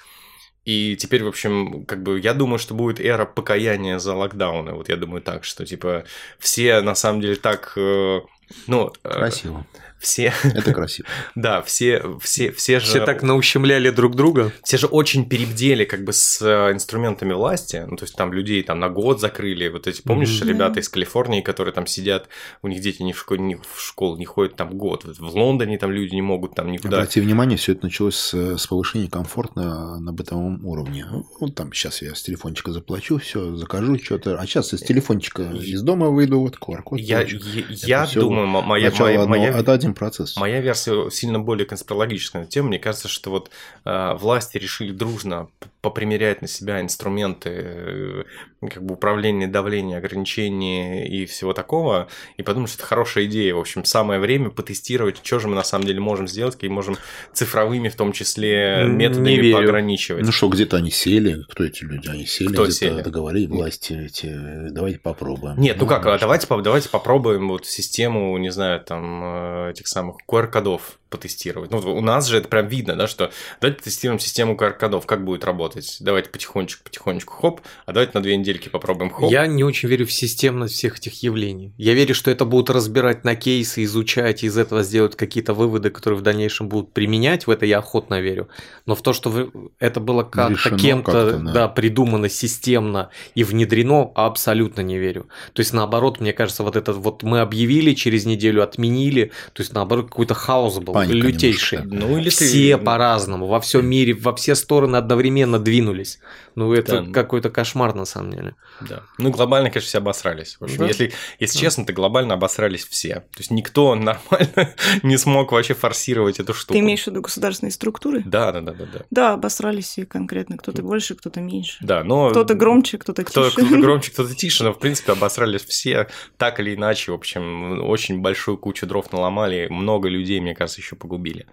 И 0.66 0.96
теперь, 0.96 1.24
в 1.24 1.28
общем, 1.28 1.86
как 1.86 2.02
бы 2.02 2.20
я 2.20 2.34
думаю, 2.34 2.58
что 2.58 2.74
будет 2.74 3.00
эра 3.00 3.26
покаяния 3.26 4.00
за 4.00 4.16
локдауны. 4.16 4.74
Вот 4.74 4.90
я 4.90 4.98
думаю 4.98 5.22
так, 5.22 5.44
что 5.44 5.66
типа 5.66 6.06
все 6.40 6.82
на 6.82 6.96
самом 6.96 7.22
деле 7.22 7.36
так, 7.36 7.74
э, 7.78 8.22
ну, 8.68 8.92
э, 9.04 9.10
Красиво. 9.10 9.66
Все, 10.00 10.34
Это 10.44 10.74
красиво. 10.74 11.08
да, 11.36 11.62
все, 11.62 12.04
все, 12.22 12.52
все 12.52 12.80
же, 12.80 12.86
Все 12.86 13.06
так 13.06 13.24
наущемляли 13.24 13.90
друг 13.90 14.16
друга. 14.16 14.52
все 14.64 14.78
же 14.78 14.88
очень 14.88 15.28
перебдели 15.28 15.84
как 15.86 16.04
бы 16.04 16.14
с 16.14 16.42
э, 16.42 16.72
инструментами 16.74 17.34
власти. 17.34 17.84
Ну, 17.88 17.96
то 17.98 18.04
есть 18.06 18.16
там 18.16 18.32
людей 18.34 18.62
там 18.64 18.80
на 18.80 18.90
год 18.90 19.20
закрыли. 19.20 19.68
Вот 19.70 19.88
эти, 19.88 20.02
помнишь, 20.02 20.40
Мгм. 20.42 20.50
ребята 20.50 20.80
из 20.80 20.90
Калифорнии, 20.90 21.42
которые 21.42 21.74
там 21.74 21.88
сидят, 21.88 22.28
у 22.62 22.68
них 22.68 22.82
дети 22.82 23.02
не 23.02 23.14
в, 23.14 23.20
школе, 23.20 23.42
не 23.42 23.56
в 23.56 23.80
школу 23.80 24.18
не 24.18 24.26
ходят 24.26 24.56
там 24.56 24.78
год. 24.78 25.06
Вот 25.06 25.18
в 25.18 25.36
Лондоне 25.36 25.78
там 25.78 25.92
люди 25.92 26.14
не 26.14 26.22
могут 26.22 26.56
там 26.56 26.72
никуда. 26.72 26.98
Обрати 26.98 27.22
внимание, 27.22 27.58
все 27.58 27.72
это 27.72 27.86
началось 27.86 28.16
с, 28.16 28.34
с 28.58 28.68
повышения 28.68 29.10
комфорта 29.10 29.60
на, 29.60 30.00
на 30.00 30.12
бытовом 30.14 30.66
уровне. 30.66 31.06
Ну, 31.40 31.50
там 31.50 31.74
сейчас 31.74 32.02
я 32.02 32.14
с 32.16 32.22
телефончика 32.22 32.72
заплачу, 32.72 33.18
все, 33.18 33.56
закажу 33.56 33.98
что-то. 33.98 34.38
А 34.38 34.46
сейчас 34.46 34.74
из 34.74 34.82
телефончика 34.82 35.44
из 35.44 35.82
дома 35.82 36.10
выйду, 36.10 36.40
вот 36.40 36.58
QR-код. 36.58 37.00
Я, 37.00 37.22
я, 37.22 38.06
я 38.06 38.08
думаю, 38.14 38.48
мо- 38.48 38.62
моя, 38.62 38.92
моя, 39.00 39.26
моя- 39.26 39.50
Это 39.58 39.74
один 39.86 39.94
процесс. 39.94 40.36
Моя 40.38 40.60
версия 40.62 41.10
сильно 41.10 41.40
более 41.40 41.66
конспирологическая 41.66 42.44
на 42.44 42.48
тему. 42.48 42.70
Мне 42.70 42.80
кажется, 42.80 43.08
что 43.08 43.30
вот 43.30 43.52
э, 43.86 44.14
власти 44.16 44.58
решили 44.58 44.92
дружно 44.92 45.48
попримерять 45.82 46.42
на 46.42 46.48
себя 46.48 46.82
инструменты 46.82 47.50
э, 47.54 48.24
как 48.70 48.84
бы 48.84 48.96
управления 48.96 49.48
давления, 49.48 49.98
ограничений 49.98 51.06
и 51.08 51.26
всего 51.26 51.54
такого, 51.54 52.08
и 52.38 52.42
подумать, 52.42 52.72
что 52.72 52.80
это 52.80 52.88
хорошая 52.88 53.26
идея. 53.26 53.54
В 53.54 53.60
общем, 53.60 53.86
самое 53.86 54.20
время 54.20 54.50
потестировать, 54.50 55.20
что 55.24 55.40
же 55.40 55.48
мы 55.48 55.56
на 55.56 55.64
самом 55.64 55.86
деле 55.86 56.00
можем 56.00 56.28
сделать, 56.28 56.56
какие 56.56 56.72
можем 56.72 56.98
цифровыми, 57.34 57.90
в 57.90 57.96
том 57.96 58.12
числе, 58.12 58.86
методами 58.88 59.52
поограничивать. 59.52 60.26
Ну 60.26 60.32
что, 60.32 60.50
где-то 60.50 60.78
они 60.78 60.90
сели, 60.90 61.44
кто 61.50 61.64
эти 61.64 61.84
люди? 61.84 62.10
Они 62.10 62.26
сели, 62.26 62.54
Кто 62.54 62.70
сели? 62.70 63.02
договорились, 63.02 63.50
власти 63.50 63.94
эти, 63.94 64.34
давайте 64.72 65.00
попробуем. 65.00 65.60
Нет, 65.60 65.78
ну, 65.78 65.84
ну 65.84 65.90
как, 65.90 66.20
давайте, 66.20 66.48
давайте 66.48 66.90
попробуем 66.90 67.50
вот 67.50 67.68
систему, 67.68 68.36
не 68.38 68.52
знаю, 68.52 68.82
там, 68.84 69.70
э, 69.70 69.74
этих 69.76 69.88
самых 69.88 70.18
QR-кодов 70.28 71.00
потестировать. 71.16 71.72
Ну, 71.72 71.80
у 71.80 72.02
нас 72.02 72.28
же 72.28 72.38
это 72.38 72.48
прям 72.48 72.68
видно, 72.68 72.96
да, 72.96 73.08
что 73.08 73.32
давайте 73.62 73.80
потестируем 73.80 74.20
систему 74.20 74.56
QR-кодов, 74.56 75.06
как 75.06 75.24
будет 75.24 75.46
работать. 75.46 75.98
Давайте 76.00 76.30
потихонечку, 76.30 76.84
потихонечку, 76.84 77.34
хоп, 77.34 77.62
а 77.86 77.94
давайте 77.94 78.12
на 78.14 78.22
две 78.22 78.36
недельки 78.36 78.70
попробуем 78.70 79.10
хоп. 79.10 79.32
Я 79.32 79.48
не 79.48 79.64
очень 79.64 79.90
верю 79.90 80.06
в 80.06 80.12
системность 80.12 80.74
всех 80.74 80.98
этих 80.98 81.24
явлений. 81.24 81.74
Я 81.78 81.94
верю, 81.94 82.14
что 82.14 82.32
это 82.32 82.46
будут 82.46 82.70
разбирать 82.70 83.24
на 83.24 83.36
кейсы, 83.36 83.84
изучать, 83.84 84.44
и 84.44 84.48
из 84.48 84.58
этого 84.58 84.84
сделать 84.84 85.16
какие-то 85.16 85.54
выводы, 85.54 85.90
которые 85.90 86.20
в 86.20 86.24
дальнейшем 86.24 86.68
будут 86.68 86.94
применять. 86.94 87.48
В 87.48 87.52
это 87.52 87.66
я 87.66 87.80
охотно 87.80 88.20
верю. 88.20 88.50
Но 88.86 88.96
в 88.96 89.02
то, 89.02 89.14
что 89.14 89.50
это 89.80 90.00
было 90.00 90.24
как-то 90.24 90.76
кем-то 90.76 91.12
как 91.12 91.44
да. 91.44 91.52
да, 91.52 91.68
придумано 91.68 92.30
системно 92.30 93.10
и 93.36 93.44
внедрено, 93.44 94.12
абсолютно 94.16 94.82
не 94.82 94.98
верю. 94.98 95.28
То 95.54 95.62
есть, 95.62 95.74
наоборот, 95.74 96.20
мне 96.20 96.34
кажется, 96.34 96.64
вот 96.64 96.76
этот 96.76 96.98
вот 96.98 97.24
мы 97.24 97.40
объявили, 97.40 97.94
через 97.94 98.26
неделю 98.26 98.64
отменили, 98.64 99.32
то 99.54 99.62
есть, 99.62 99.74
наоборот, 99.74 100.10
какой-то 100.10 100.34
хаос 100.34 100.80
был 100.80 100.94
Паника 100.94 101.05
лютейший. 101.06 101.80
Ну, 101.84 102.18
или 102.18 102.30
все 102.30 102.78
ты... 102.78 102.84
по-разному, 102.84 103.48
во 103.48 103.60
всем 103.60 103.86
мире, 103.86 104.14
во 104.14 104.36
все 104.36 104.56
стороны 104.56 104.96
одновременно 104.96 105.60
двинулись. 105.60 106.20
Ну, 106.56 106.74
это 106.74 107.02
да. 107.02 107.12
какой-то 107.12 107.50
кошмар 107.50 107.94
на 107.94 108.06
самом 108.06 108.32
деле. 108.32 108.56
Да. 108.82 109.04
Ну, 109.18 109.30
глобально, 109.30 109.70
конечно, 109.70 109.88
все 109.88 109.98
обосрались. 109.98 110.58
В 110.60 110.64
общем, 110.64 110.78
да. 110.80 110.88
если, 110.88 111.12
если 111.40 111.58
да. 111.58 111.62
честно, 111.62 111.86
то 111.86 111.94
глобально 111.94 112.36
обосрались 112.36 112.86
все. 112.86 113.16
То 113.16 113.40
есть 113.40 113.52
никто 113.52 113.94
нормально 113.96 114.74
не 115.04 115.18
смог 115.18 115.52
вообще 115.52 115.74
форсировать 115.74 116.40
эту 116.40 116.54
штуку. 116.54 116.74
Ты 116.74 116.80
имеешь 116.80 117.04
в 117.04 117.08
виду 117.08 117.22
государственные 117.22 117.72
структуры? 117.72 118.24
Да, 118.26 118.52
да, 118.52 118.62
да, 118.62 118.72
да. 118.72 118.86
Да, 118.86 119.06
да 119.12 119.34
обосрались 119.34 119.98
и 119.98 120.06
конкретно. 120.06 120.58
Кто-то 120.58 120.82
больше, 120.82 121.16
кто-то 121.16 121.42
меньше. 121.42 121.78
Да, 121.82 122.04
но... 122.04 122.30
Кто-то 122.30 122.54
громче, 122.54 122.98
кто-то 122.98 123.24
тише. 123.24 123.52
Кто-то 123.52 123.78
громче, 123.82 124.12
кто-то 124.12 124.34
тише, 124.34 124.64
но, 124.64 124.74
в 124.74 124.80
принципе, 124.80 125.12
обосрались 125.12 125.66
все 125.66 126.08
так 126.38 126.60
или 126.60 126.76
иначе. 126.76 127.12
В 127.12 127.16
общем, 127.16 127.84
очень 127.84 128.22
большую 128.22 128.58
кучу 128.58 128.88
дров 128.88 129.12
наломали. 129.12 129.68
Много 129.70 130.08
людей, 130.08 130.40
мне 130.40 130.56
кажется, 130.56 130.80
еще 130.80 130.95
погубили. 130.96 131.46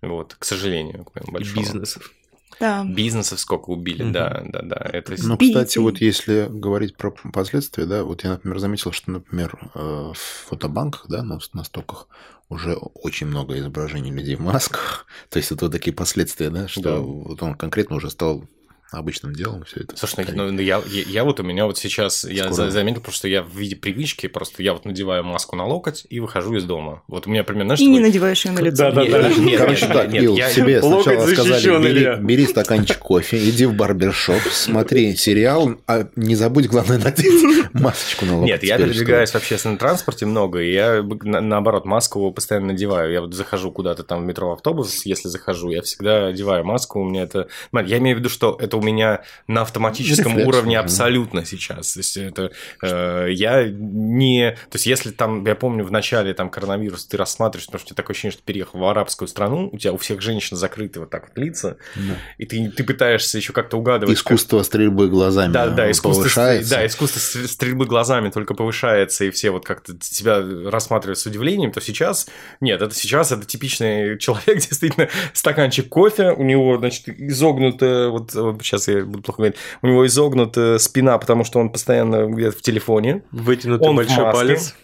Вот, 0.00 0.34
к 0.38 0.44
сожалению, 0.44 1.04
к 1.04 1.14
моему 1.14 1.32
большому. 1.32 1.62
Бизнесов. 1.62 2.12
Да. 2.60 2.84
Бизнесов 2.84 3.40
сколько 3.40 3.70
убили, 3.70 4.04
угу. 4.04 4.12
да, 4.12 4.42
да, 4.46 4.62
да. 4.62 4.76
Это... 4.92 5.14
Ну, 5.18 5.36
кстати, 5.36 5.78
вот 5.78 6.00
если 6.00 6.46
говорить 6.48 6.96
про 6.96 7.10
последствия, 7.10 7.86
да, 7.86 8.04
вот 8.04 8.24
я, 8.24 8.30
например, 8.30 8.58
заметил, 8.58 8.92
что, 8.92 9.10
например, 9.10 9.58
э, 9.74 10.12
в 10.14 10.48
фотобанках, 10.48 11.06
да, 11.08 11.22
на, 11.22 11.38
на 11.54 11.64
стоках 11.64 12.08
уже 12.48 12.74
очень 12.74 13.26
много 13.26 13.58
изображений 13.58 14.10
людей 14.10 14.36
в 14.36 14.40
масках. 14.40 15.06
То 15.30 15.38
есть 15.38 15.50
это 15.50 15.64
вот 15.64 15.72
такие 15.72 15.94
последствия, 15.94 16.50
да, 16.50 16.68
что 16.68 16.82
да. 16.82 16.98
вот 16.98 17.42
он 17.42 17.54
конкретно 17.54 17.96
уже 17.96 18.10
стал 18.10 18.44
обычным 18.92 19.32
делом 19.32 19.64
все 19.64 19.80
это. 19.80 19.96
Слушай, 19.96 20.26
ну, 20.32 20.50
ну 20.50 20.60
я, 20.60 20.82
я, 20.86 21.02
я 21.02 21.24
вот 21.24 21.40
у 21.40 21.42
меня 21.42 21.66
вот 21.66 21.78
сейчас, 21.78 22.18
Скоро. 22.20 22.34
я 22.34 22.50
заметил, 22.50 23.00
просто 23.00 23.22
что 23.22 23.28
я 23.28 23.42
в 23.42 23.56
виде 23.56 23.76
привычки, 23.76 24.26
просто 24.26 24.64
я 24.64 24.72
вот 24.72 24.84
надеваю 24.84 25.22
маску 25.22 25.54
на 25.54 25.64
локоть 25.64 26.06
и 26.10 26.18
выхожу 26.18 26.56
из 26.56 26.64
дома. 26.64 27.02
Вот 27.06 27.28
у 27.28 27.30
меня 27.30 27.44
примерно... 27.44 27.74
И 27.74 27.86
не 27.86 28.00
надеваешь 28.00 28.44
ее 28.44 28.50
на 28.50 28.58
лицо. 28.58 28.90
Да, 28.90 29.04
да, 29.04 29.04
да. 29.04 29.28
Нет, 29.28 29.60
Короче, 29.60 29.86
так, 29.86 30.10
нет, 30.10 30.22
Билл, 30.22 30.36
я... 30.36 30.50
себе 30.50 30.82
сначала 30.82 31.26
сказали, 31.26 31.82
бери, 31.82 32.16
бери 32.20 32.46
стаканчик 32.46 32.98
кофе, 32.98 33.38
иди 33.48 33.66
в 33.66 33.74
барбершоп, 33.74 34.42
смотри 34.50 35.14
сериал, 35.14 35.76
а 35.86 36.08
не 36.16 36.34
забудь, 36.34 36.66
главное, 36.66 36.98
надеть 36.98 37.70
масочку 37.74 38.26
на 38.26 38.34
локоть. 38.34 38.48
Нет, 38.48 38.64
я 38.64 38.76
передвигаюсь 38.78 39.30
в 39.30 39.36
общественном 39.36 39.78
транспорте 39.78 40.26
много, 40.26 40.60
и 40.60 40.72
я, 40.72 41.04
наоборот, 41.22 41.84
маску 41.84 42.32
постоянно 42.32 42.68
надеваю. 42.68 43.12
Я 43.12 43.20
вот 43.20 43.34
захожу 43.34 43.70
куда-то 43.70 44.02
там 44.02 44.24
в 44.24 44.26
метро, 44.26 44.52
автобус, 44.52 45.06
если 45.06 45.28
захожу, 45.28 45.70
я 45.70 45.82
всегда 45.82 46.26
одеваю 46.26 46.64
маску, 46.64 47.00
у 47.00 47.04
меня 47.04 47.22
это... 47.22 47.46
Я 47.72 47.98
имею 47.98 48.16
в 48.16 48.18
виду, 48.18 48.28
что 48.28 48.56
это 48.60 48.76
меня 48.82 49.22
на 49.46 49.62
автоматическом 49.62 50.32
Рефлекс, 50.32 50.48
уровне 50.48 50.78
абсолютно 50.78 51.44
сейчас. 51.44 51.94
То 51.94 52.00
есть 52.00 52.16
это 52.16 52.52
э, 52.82 53.28
я 53.30 53.64
не... 53.68 54.52
То 54.70 54.76
есть 54.76 54.86
если 54.86 55.10
там, 55.10 55.46
я 55.46 55.54
помню, 55.54 55.84
в 55.84 55.90
начале 55.90 56.34
там 56.34 56.50
коронавирус 56.50 57.06
ты 57.06 57.16
рассматриваешь, 57.16 57.66
потому 57.66 57.80
что 57.80 57.86
у 57.86 57.88
тебя 57.90 57.96
такое 57.96 58.14
ощущение, 58.14 58.32
что 58.32 58.42
ты 58.42 58.46
переехал 58.46 58.78
в 58.78 58.84
арабскую 58.84 59.28
страну, 59.28 59.70
у 59.72 59.78
тебя 59.78 59.92
у 59.92 59.96
всех 59.96 60.20
женщин 60.20 60.56
закрыты 60.56 61.00
вот 61.00 61.10
так 61.10 61.28
вот 61.28 61.38
лица, 61.38 61.76
да. 61.94 62.16
и 62.38 62.46
ты, 62.46 62.70
ты 62.70 62.84
пытаешься 62.84 63.38
еще 63.38 63.52
как-то 63.52 63.78
угадывать... 63.78 64.16
Искусство 64.16 64.58
как... 64.58 64.66
стрельбы 64.66 65.08
глазами 65.08 65.52
да, 65.52 65.68
да, 65.68 65.90
искусство, 65.90 66.22
повышается. 66.22 66.70
Да, 66.70 66.86
искусство 66.86 67.18
стрельбы 67.46 67.86
глазами 67.86 68.30
только 68.30 68.54
повышается, 68.54 69.24
и 69.24 69.30
все 69.30 69.50
вот 69.50 69.64
как-то 69.64 69.96
тебя 69.98 70.42
рассматривают 70.70 71.18
с 71.18 71.26
удивлением, 71.26 71.72
то 71.72 71.80
сейчас... 71.80 72.26
Нет, 72.60 72.80
это 72.82 72.94
сейчас 72.94 73.32
это 73.32 73.46
типичный 73.46 74.18
человек, 74.18 74.58
действительно, 74.58 75.08
стаканчик 75.32 75.88
кофе, 75.88 76.32
у 76.32 76.42
него, 76.42 76.78
значит, 76.78 77.08
изогнутая, 77.08 78.08
вот 78.08 78.34
сейчас 78.72 78.88
я 78.88 79.04
буду 79.04 79.22
плохо 79.22 79.38
говорить, 79.38 79.56
у 79.82 79.86
него 79.86 80.06
изогнута 80.06 80.78
спина, 80.78 81.18
потому 81.18 81.44
что 81.44 81.58
он 81.58 81.70
постоянно 81.70 82.26
где-то 82.26 82.58
в 82.58 82.62
телефоне. 82.62 83.22
Вытянутый 83.30 83.88
он 83.88 83.96
большой 83.96 84.32
палец. 84.32 84.74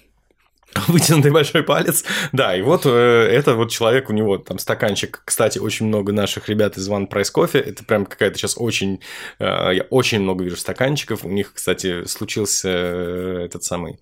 Вытянутый 0.89 1.31
большой 1.31 1.62
палец. 1.62 2.05
Да, 2.32 2.55
и 2.55 2.62
вот 2.62 2.82
э, 2.85 2.90
это 2.90 3.55
вот 3.55 3.70
человек, 3.70 4.10
у 4.10 4.12
него 4.12 4.36
там 4.36 4.59
стаканчик. 4.59 5.23
Кстати, 5.24 5.59
очень 5.59 5.86
много 5.86 6.12
наших 6.12 6.48
ребят 6.48 6.77
из 6.77 6.89
One 6.89 7.09
Price 7.09 7.32
Coffee. 7.35 7.60
Это 7.60 7.85
прям 7.85 8.05
какая-то 8.05 8.36
сейчас 8.36 8.56
очень... 8.59 9.01
Э, 9.39 9.70
я 9.73 9.82
очень 9.90 10.20
много 10.20 10.44
вижу 10.44 10.56
стаканчиков. 10.56 11.24
У 11.24 11.31
них, 11.31 11.52
кстати, 11.55 12.05
случился 12.06 12.69
э, 12.69 13.43
этот 13.47 13.65
самый 13.65 13.98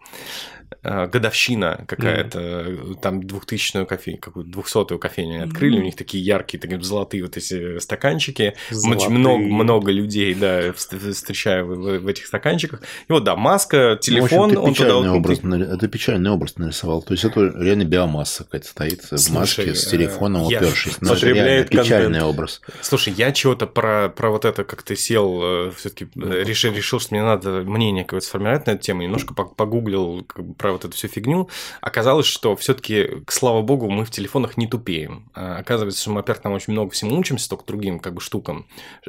годовщина 0.83 1.85
какая-то, 1.87 2.39
mm. 2.39 3.01
там 3.01 3.23
двухтысячную 3.23 3.87
кофейню, 3.87 4.21
какую-то 4.21 4.51
двухсотую 4.51 4.99
кофейню 4.99 5.37
они 5.37 5.45
открыли, 5.45 5.79
mm. 5.79 5.81
у 5.81 5.85
них 5.85 5.97
такие 5.97 6.25
яркие, 6.25 6.61
такие 6.61 6.81
золотые 6.83 7.23
вот 7.23 7.37
эти 7.37 7.79
стаканчики, 7.79 8.55
золотые. 8.71 9.11
много, 9.11 9.45
много 9.45 9.91
людей, 9.91 10.35
да, 10.35 10.73
встречаю 10.73 11.67
в, 11.67 11.99
в 11.99 12.07
этих 12.07 12.27
стаканчиках. 12.27 12.83
И 13.09 13.13
вот, 13.13 13.25
да, 13.25 13.37
маска, 13.37 13.99
телефон, 14.01 14.53
ну, 14.53 14.67
общем, 14.67 14.85
он 14.87 15.01
туда... 15.03 15.13
Образ, 15.13 15.39
это 15.39 15.89
печальный 15.89 16.31
образ 16.31 16.57
нарисовал, 16.57 17.03
то 17.03 17.13
есть 17.13 17.25
это 17.25 17.41
реально 17.41 17.85
биомасса 17.85 18.45
какая-то 18.45 18.69
стоит 18.69 19.03
Слушай, 19.05 19.29
в 19.29 19.33
маске 19.35 19.75
с 19.75 19.87
телефоном 19.87 20.49
я... 20.49 20.59
упершись. 20.59 21.01
Ну, 21.01 21.15
это 21.15 21.27
реально 21.27 21.65
печальный 21.67 22.23
образ. 22.23 22.61
Слушай, 22.81 23.15
я 23.17 23.33
чего-то 23.33 23.67
про, 23.67 24.09
про 24.09 24.31
вот 24.31 24.45
это 24.45 24.65
как 24.65 24.83
ты 24.83 24.97
сел, 24.97 25.41
э, 25.43 25.73
все-таки 25.77 26.09
решил, 26.15 26.73
решил, 26.73 27.01
что 27.01 27.15
мне 27.15 27.23
надо 27.23 27.63
мнение 27.63 28.05
какое-то 28.05 28.27
сформировать 28.27 28.67
на 28.67 28.73
эту 28.73 28.83
тему, 28.83 29.03
немножко 29.03 29.35
погуглил 29.35 30.27
про 30.57 30.73
вот 30.73 30.85
эту 30.85 30.95
всю 30.95 31.09
фигню, 31.09 31.49
оказалось, 31.81 32.27
что 32.27 32.57
все-таки, 32.57 33.09
слава 33.28 33.62
богу, 33.62 33.91
мы 33.91 34.05
в 34.05 34.11
телефонах 34.11 34.57
не 34.57 34.66
тупеем. 34.66 35.28
А, 35.35 35.59
оказывается, 35.59 36.01
что 36.01 36.11
мы, 36.11 36.16
во-первых, 36.16 36.43
там 36.43 36.53
очень 36.53 36.73
много 36.73 36.91
всему 36.91 37.19
учимся, 37.19 37.49
только 37.49 37.65
другим 37.66 37.99
как 37.99 38.15
бы 38.15 38.20
штукам. 38.20 38.66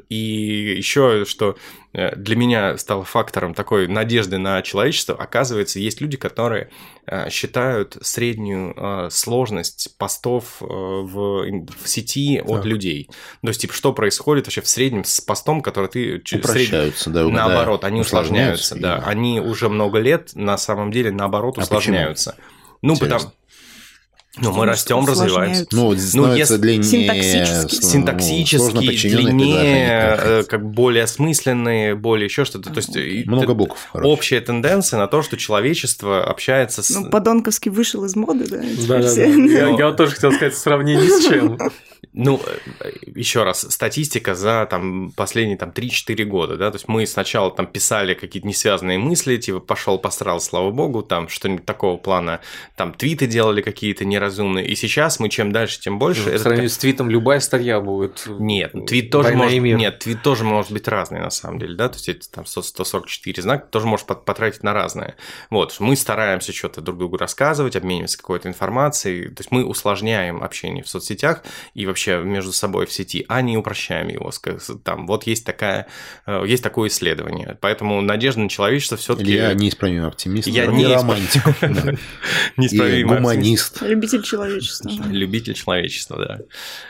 И 0.09 0.75
еще, 0.77 1.25
что 1.25 1.57
э, 1.93 2.15
для 2.15 2.35
меня 2.35 2.77
стало 2.77 3.03
фактором 3.03 3.53
такой 3.53 3.87
надежды 3.87 4.37
на 4.37 4.61
человечество, 4.61 5.15
оказывается, 5.15 5.79
есть 5.79 6.01
люди, 6.01 6.17
которые 6.17 6.69
э, 7.05 7.29
считают 7.29 7.97
среднюю 8.01 8.73
э, 8.75 9.09
сложность 9.11 9.97
постов 9.97 10.57
в, 10.59 11.45
в 11.45 11.87
сети 11.87 12.39
от 12.39 12.63
да. 12.63 12.67
людей. 12.67 13.09
То 13.41 13.47
есть, 13.47 13.61
типа, 13.61 13.73
что 13.73 13.93
происходит 13.93 14.45
вообще 14.45 14.61
в 14.61 14.67
среднем 14.67 15.03
с 15.03 15.21
постом, 15.21 15.61
который 15.61 15.87
ты... 15.87 16.21
Упрощаются, 16.37 17.05
сред... 17.05 17.13
да, 17.13 17.27
Наоборот, 17.27 17.83
они 17.83 18.01
усложняются, 18.01 18.75
усложняются 18.75 18.75
да. 18.77 19.09
Они 19.09 19.39
уже 19.39 19.69
много 19.69 19.99
лет, 19.99 20.31
на 20.35 20.57
самом 20.57 20.91
деле, 20.91 21.11
наоборот, 21.11 21.36
наоборот, 21.37 21.57
а 21.57 21.61
усложняются. 21.61 22.31
Почему? 22.31 22.47
Ну, 22.81 22.93
Интересно. 22.93 23.17
потому... 23.17 23.37
Ну, 24.39 24.51
мы 24.53 24.65
растем, 24.65 25.05
развиваемся. 25.05 25.65
Ну, 25.71 25.95
ну 26.13 26.35
если 26.35 26.57
длиннее, 26.57 26.83
синтаксически, 26.83 27.81
ну, 27.81 27.89
синтаксически 27.89 29.09
длиннее, 29.09 30.19
э, 30.19 30.43
как 30.43 30.69
более 30.69 31.05
осмысленные, 31.05 31.95
более 31.95 32.25
еще 32.25 32.45
что-то. 32.45 32.71
То 32.71 32.77
есть 32.77 33.25
много 33.27 33.53
букв. 33.53 33.79
Короче. 33.91 34.09
Общая 34.09 34.41
тенденция 34.41 34.99
на 34.99 35.07
то, 35.07 35.21
что 35.21 35.37
человечество 35.37 36.23
общается 36.23 36.83
с. 36.83 36.89
Ну, 36.91 37.09
подонковский 37.09 37.71
вышел 37.71 38.05
из 38.05 38.15
моды, 38.15 38.47
да. 38.47 38.61
Да, 38.87 39.01
да, 39.01 39.15
да. 39.15 39.21
Я, 39.57 39.69
я 39.69 39.91
тоже 39.93 40.11
хотел 40.11 40.31
сказать 40.31 40.53
в 40.53 40.57
сравнении 40.57 41.07
с 41.07 41.27
чем. 41.27 41.57
Ну, 42.13 42.41
э, 42.79 42.91
еще 43.15 43.43
раз, 43.43 43.61
статистика 43.69 44.35
за 44.35 44.67
там, 44.69 45.11
последние 45.15 45.57
там, 45.57 45.69
3-4 45.69 46.23
года, 46.25 46.57
да, 46.57 46.71
то 46.71 46.75
есть 46.75 46.87
мы 46.87 47.05
сначала 47.05 47.51
там 47.51 47.67
писали 47.67 48.13
какие-то 48.13 48.47
несвязанные 48.47 48.97
мысли, 48.97 49.37
типа 49.37 49.59
пошел 49.59 49.97
посрал, 49.97 50.39
слава 50.39 50.71
богу, 50.71 51.03
там 51.03 51.29
что-нибудь 51.29 51.65
такого 51.65 51.97
плана, 51.97 52.41
там 52.75 52.93
твиты 52.93 53.27
делали 53.27 53.61
какие-то 53.61 54.05
не 54.05 54.19
разумные. 54.19 54.67
И 54.67 54.75
сейчас 54.75 55.19
мы 55.19 55.29
чем 55.29 55.51
дальше, 55.51 55.79
тем 55.79 55.99
больше. 55.99 56.23
Ну, 56.25 56.31
в 56.31 56.39
сравнении 56.39 56.67
с 56.67 56.77
твитом 56.77 57.09
любая 57.09 57.39
статья 57.39 57.79
будет. 57.79 58.25
Нет, 58.27 58.73
твит 58.87 59.09
тоже 59.09 59.33
может... 59.33 59.57
Нет, 59.57 59.99
твит 59.99 60.21
тоже 60.21 60.43
может 60.43 60.71
быть 60.71 60.87
разный 60.87 61.19
на 61.19 61.29
самом 61.29 61.59
деле, 61.59 61.75
да, 61.75 61.89
то 61.89 61.95
есть 61.95 62.09
эти 62.09 62.27
там 62.27 62.45
144 62.45 63.41
знака 63.41 63.67
тоже 63.67 63.87
можешь 63.87 64.05
потратить 64.05 64.63
на 64.63 64.73
разное. 64.73 65.15
Вот, 65.49 65.75
мы 65.79 65.95
стараемся 65.95 66.53
что-то 66.53 66.81
друг 66.81 66.97
другу 66.97 67.17
рассказывать, 67.17 67.75
обмениваться 67.75 68.17
какой-то 68.17 68.47
информацией, 68.47 69.29
то 69.29 69.41
есть 69.41 69.51
мы 69.51 69.65
усложняем 69.65 70.43
общение 70.43 70.83
в 70.83 70.89
соцсетях 70.89 71.43
и 71.73 71.86
вообще 71.87 72.19
между 72.19 72.51
собой 72.51 72.85
в 72.85 72.91
сети, 72.91 73.25
а 73.27 73.41
не 73.41 73.57
упрощаем 73.57 74.07
его. 74.09 74.31
Там 74.83 75.07
вот 75.07 75.25
есть 75.25 75.45
такая, 75.45 75.87
э, 76.25 76.43
есть 76.45 76.63
такое 76.63 76.89
исследование, 76.89 77.57
поэтому 77.59 78.01
надежда 78.01 78.41
на 78.41 78.49
человечество 78.49 78.97
все-таки. 78.97 79.33
Я 79.33 79.53
неисправимый 79.53 80.07
оптимист, 80.07 80.47
я 80.47 80.67
не 80.67 80.85
романтик, 80.85 81.43
неисправимый 82.57 83.17
гуманист, 83.17 83.81
любитель 83.81 84.23
человечества, 84.23 84.89
любитель 85.09 85.53
человечества, 85.53 86.17
да. 86.17 86.39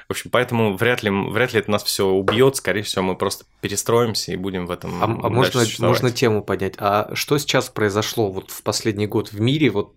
В 0.07 0.11
общем, 0.11 0.29
поэтому 0.31 0.75
вряд 0.75 1.03
ли 1.03 1.09
вряд 1.09 1.53
ли 1.53 1.59
это 1.59 1.71
нас 1.71 1.83
все 1.83 2.07
убьет, 2.07 2.55
скорее 2.55 2.83
всего, 2.83 3.03
мы 3.03 3.15
просто 3.15 3.45
перестроимся 3.61 4.31
и 4.31 4.35
будем 4.35 4.67
в 4.67 4.71
этом. 4.71 5.03
А, 5.03 5.05
а 5.05 5.29
можно 5.29 5.63
можно 5.79 6.11
тему 6.11 6.43
поднять? 6.43 6.75
А 6.77 7.11
что 7.13 7.37
сейчас 7.37 7.69
произошло 7.69 8.31
вот 8.31 8.51
в 8.51 8.63
последний 8.63 9.07
год 9.07 9.31
в 9.31 9.39
мире? 9.39 9.69
Вот 9.69 9.93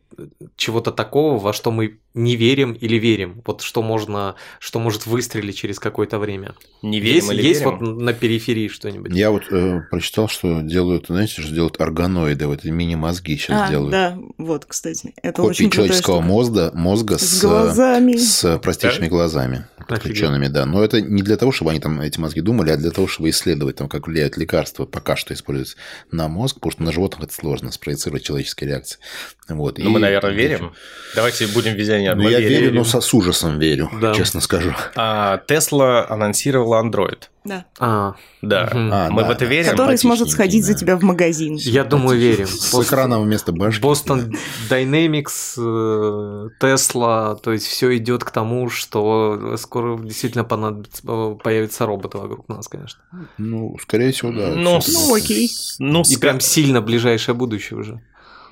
чего-то 0.57 0.93
такого, 0.93 1.39
во 1.39 1.53
что 1.53 1.71
мы 1.71 1.99
не 2.15 2.37
верим 2.37 2.73
или 2.73 2.97
верим? 2.97 3.43
Вот 3.47 3.63
что 3.63 3.83
можно, 3.83 4.35
что 4.59 4.79
может 4.91 5.07
выстрелить 5.07 5.57
через 5.57 5.79
какое-то 5.79 6.19
время? 6.19 6.55
Не 6.83 7.01
верим 7.01 7.17
есть, 7.17 7.33
или 7.33 7.43
есть 7.43 7.61
верим? 7.61 7.79
вот 7.79 8.01
на 8.01 8.13
периферии 8.13 8.69
что-нибудь? 8.69 9.13
Я 9.15 9.31
вот 9.31 9.45
э, 9.51 9.83
прочитал, 9.91 10.29
что 10.29 10.61
делают, 10.63 11.07
знаете, 11.07 11.43
что 11.43 11.53
делают 11.53 11.81
органоиды, 11.81 12.47
вот 12.47 12.61
эти 12.61 12.69
мини-мозги 12.69 13.37
сейчас 13.37 13.69
а, 13.69 13.71
делают. 13.71 13.91
да, 13.93 14.19
вот, 14.37 14.65
кстати. 14.67 15.15
Это 15.23 15.43
Копии 15.43 15.51
очень 15.51 15.71
человеческого 15.71 16.21
мозга, 16.21 16.73
мозга 16.75 17.19
с, 17.19 17.23
с, 17.23 17.43
глазами. 17.43 18.17
с 18.17 18.59
простейшими 18.59 19.05
да? 19.05 19.11
глазами, 19.11 19.67
подключенными, 19.87 20.49
да. 20.49 20.67
Но 20.67 20.83
это 20.83 21.01
не 21.01 21.23
для 21.23 21.37
того, 21.37 21.53
чтобы 21.53 21.71
они 21.71 21.81
там 21.81 22.01
эти 22.01 22.19
мозги 22.19 22.41
думали, 22.41 22.71
а 22.71 22.77
для 22.77 22.91
того, 22.91 23.07
чтобы 23.07 23.31
исследовать, 23.31 23.77
там, 23.77 23.89
как 23.89 24.09
влияют 24.09 24.37
лекарства, 24.37 24.87
пока 24.87 25.17
что 25.17 25.35
используются 25.35 25.77
на 26.11 26.29
мозг, 26.29 26.57
потому 26.57 26.73
что 26.73 26.83
на 26.83 26.93
животных 26.93 27.25
это 27.29 27.35
сложно 27.35 27.71
спроецировать 27.71 28.25
человеческие 28.25 28.71
реакции. 28.71 28.99
Вот. 29.49 29.79
Ну, 29.79 29.91
мы, 29.91 29.99
наверное, 30.01 30.33
верим. 30.33 30.73
Давайте 31.15 31.47
будем 31.49 31.75
визионерами. 31.75 32.23
Ну, 32.23 32.29
я 32.29 32.41
верю, 32.41 32.73
но 32.73 32.85
со, 32.85 33.01
с 33.01 33.13
ужасом 33.15 33.59
верю, 33.59 33.91
да. 34.01 34.15
честно 34.15 34.41
скажу. 34.41 34.75
А 34.97 35.39
Тесла 35.47 36.07
анонсировала 36.09 36.83
Android. 36.83 37.25
Да. 37.43 37.65
А, 37.79 38.15
да. 38.43 38.69
А, 38.71 39.11
Мы 39.11 39.23
да, 39.23 39.29
в 39.29 39.31
это 39.31 39.41
да. 39.41 39.47
верим. 39.47 39.71
Который 39.71 39.97
сможет 39.97 40.31
сходить 40.31 40.63
да. 40.67 40.73
за 40.73 40.79
тебя 40.79 40.97
в 40.97 41.03
магазин. 41.03 41.57
Я 41.57 41.85
думаю, 41.85 42.19
верим. 42.19 42.47
С 42.47 42.75
экраном 42.75 43.25
вместо 43.25 43.53
башки. 43.53 43.83
Boston 43.83 44.35
Dynamics, 44.69 45.57
э, 45.57 46.49
Tesla, 46.61 47.41
то 47.41 47.53
есть 47.53 47.67
все 47.67 47.97
идет 47.97 48.25
к 48.25 48.31
тому, 48.31 48.69
что 48.69 49.57
скоро 49.57 49.99
действительно 49.99 50.45
понадобится, 50.45 51.03
появится 51.43 51.87
роботы 51.87 52.19
вокруг 52.19 52.49
нас, 52.49 52.69
конечно. 52.69 53.01
Ну, 53.39 53.77
скорее 53.81 54.13
всего, 54.13 54.33
да. 54.33 54.53
Ну, 54.55 54.81
ну 54.87 55.15
окей. 55.15 55.51
Ну, 55.79 56.03
И 56.09 56.17
прям 56.17 56.41
сильно 56.41 56.83
ближайшее 56.83 57.35
будущее 57.35 57.79
уже. 57.79 58.03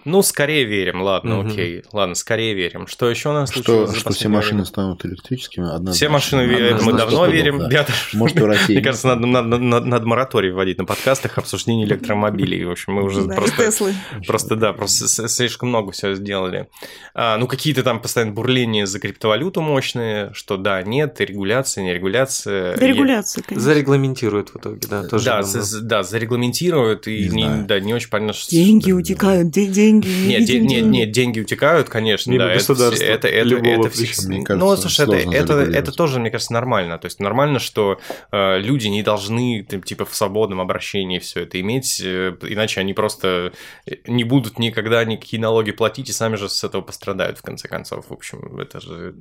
Ну, 0.08 0.22
скорее 0.22 0.64
верим, 0.64 1.02
ладно, 1.02 1.36
Мгм. 1.36 1.48
окей. 1.48 1.82
Ладно, 1.92 2.14
скорее 2.14 2.54
верим. 2.54 2.86
Что 2.86 3.10
еще 3.10 3.28
у 3.28 3.32
нас 3.32 3.50
Что, 3.52 3.92
что 3.92 4.10
все 4.12 4.28
машины 4.28 4.52
время? 4.54 4.64
станут 4.64 5.04
электрическими, 5.04 5.66
однозначно. 5.66 5.92
Все 5.92 6.08
машины 6.08 6.42
верят, 6.42 6.82
мы 6.82 6.92
давно 6.94 7.26
верим. 7.26 7.58
да. 7.58 7.68
Даже- 7.68 7.92
Может, 8.14 8.40
в 8.40 8.44
России. 8.46 8.74
Мне 8.74 8.82
кажется, 8.82 9.06
надо, 9.08 9.26
надо, 9.26 9.58
надо, 9.58 9.86
надо 9.86 10.06
мораторий 10.06 10.50
вводить 10.50 10.78
на 10.78 10.84
подкастах 10.84 11.36
обсуждение 11.38 11.86
электромобилей. 11.86 12.64
В 12.64 12.70
общем, 12.70 12.94
мы 12.94 13.02
уже 13.04 13.22
Да, 13.26 13.34
просто... 13.34 13.64
Теслы. 13.66 13.94
Просто 14.26 14.56
да, 14.56 14.72
просто 14.72 15.28
слишком 15.28 15.68
много 15.68 15.92
все 15.92 16.14
сделали. 16.14 16.68
А, 17.14 17.36
ну, 17.36 17.46
какие-то 17.46 17.82
там 17.82 18.00
постоянно 18.00 18.32
бурления 18.32 18.86
за 18.86 18.98
криптовалюту 19.00 19.60
мощные, 19.60 20.30
что 20.32 20.56
да, 20.56 20.82
нет, 20.82 21.20
регуляция, 21.20 21.84
не 21.84 21.92
регуляция. 21.92 22.76
Да, 22.76 22.86
регуляция, 22.86 23.42
конечно. 23.42 23.62
Зарегламентируют 23.64 24.50
в 24.50 24.56
итоге, 24.56 24.80
да, 24.88 25.02
тоже. 25.04 25.24
Да, 25.26 25.42
за- 25.42 25.82
да, 25.82 26.02
зарегламентируют, 26.02 27.06
и 27.08 27.28
Не 27.28 27.42
не, 27.42 27.62
да, 27.64 27.80
не 27.80 27.92
очень 27.94 28.08
понятно, 28.10 28.32
что... 28.32 28.50
Деньги 28.50 28.92
утекают, 28.92 29.50
де- 29.50 29.66
деньги. 30.00 30.08
не 30.08 30.28
Нет, 30.28 30.44
де- 30.46 30.60
нет, 30.60 30.84
нет, 30.86 31.10
деньги 31.10 31.40
утекают, 31.40 31.88
конечно, 31.88 32.30
Мимо 32.30 32.44
да. 32.44 32.50
это- 32.52 32.58
государства, 32.58 33.04
Это, 33.04 33.28
это, 33.28 33.48
любого 33.48 33.86
это, 33.86 33.88
причем, 33.96 34.04
фикс- 34.04 34.26
мне 34.28 34.38
Ну, 34.38 34.44
кажется, 34.44 34.88
слушай, 34.88 35.22
это, 35.22 35.36
это, 35.36 35.52
это 35.60 35.92
тоже, 35.92 36.20
мне 36.20 36.30
кажется, 36.30 36.52
нормально. 36.52 36.98
То 36.98 37.06
есть 37.06 37.20
нормально, 37.20 37.58
что 37.58 37.98
э, 38.32 38.58
люди 38.58 38.88
не 38.88 39.02
должны, 39.02 39.64
там, 39.68 39.82
типа, 39.82 40.04
в 40.04 40.14
свободном 40.14 40.60
обращении 40.60 41.18
все 41.18 41.42
это 41.42 41.60
иметь, 41.60 42.00
э, 42.04 42.34
иначе 42.42 42.80
они 42.80 42.94
просто 42.94 43.52
э, 43.86 43.94
не 44.06 44.24
будут 44.24 44.58
никогда 44.58 45.04
никакие 45.04 45.40
налоги 45.40 45.72
платить 45.72 46.08
и 46.08 46.12
сами 46.12 46.36
же 46.36 46.48
с 46.48 46.64
этого 46.64 46.82
пострадают, 46.82 47.38
в 47.38 47.42
конце 47.42 47.68
концов. 47.68 48.06
В 48.08 48.12
общем, 48.12 48.58
это 48.60 48.80
же 48.80 49.14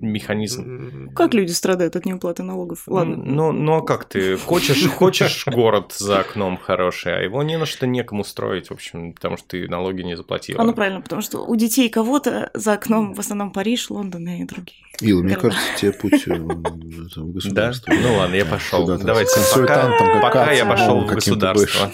механизм. 0.00 1.10
Как 1.14 1.34
люди 1.34 1.52
страдают 1.52 1.96
от 1.96 2.04
неуплаты 2.06 2.42
налогов? 2.42 2.82
Ладно. 2.86 3.16
Ну, 3.16 3.52
ну 3.52 3.74
а 3.76 3.82
как 3.82 4.04
ты? 4.08 4.36
Хочешь, 4.36 4.86
хочешь 4.88 5.46
город 5.46 5.92
за 5.96 6.20
окном 6.20 6.56
хороший, 6.56 7.16
а 7.16 7.20
его 7.22 7.42
не 7.42 7.58
на 7.58 7.66
что 7.66 7.86
некому 7.86 8.24
строить, 8.24 8.68
в 8.68 8.72
общем, 8.72 9.12
потому 9.12 9.36
что 9.36 9.48
ты 9.48 9.68
налоги 9.68 10.02
не 10.04 10.16
заплатила. 10.16 10.60
А 10.60 10.64
ну 10.64 10.72
правильно, 10.72 11.00
потому 11.00 11.22
что 11.22 11.44
у 11.44 11.56
детей 11.56 11.88
кого-то 11.88 12.50
за 12.54 12.74
окном 12.74 13.14
в 13.14 13.20
основном 13.20 13.52
Париж, 13.52 13.90
Лондон 13.90 14.28
и 14.28 14.44
другие. 14.44 14.78
Ил, 15.00 15.22
мне 15.22 15.36
кажется, 15.36 15.62
тебе 15.76 15.92
путь 15.92 16.26
э, 16.26 16.34
в 16.34 16.46
в 16.46 17.16
Да? 17.16 17.22
государство. 17.32 17.92
Ну 17.92 18.16
ладно, 18.16 18.34
я 18.34 18.44
пошел. 18.44 18.86
Давайте 18.98 19.40
пока, 19.54 20.20
пока 20.20 20.52
я 20.52 20.66
пошел 20.66 21.00
в 21.00 21.06
государство. 21.06 21.90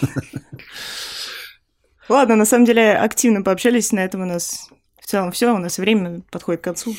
Ладно, 2.08 2.34
на 2.34 2.44
самом 2.44 2.64
деле 2.64 2.94
активно 2.94 3.42
пообщались, 3.42 3.92
на 3.92 4.00
этом 4.00 4.22
у 4.22 4.26
нас 4.26 4.68
в 4.98 5.06
целом 5.06 5.30
все, 5.30 5.54
у 5.54 5.58
нас 5.58 5.78
время 5.78 6.22
подходит 6.30 6.60
к 6.60 6.64
концу. 6.64 6.96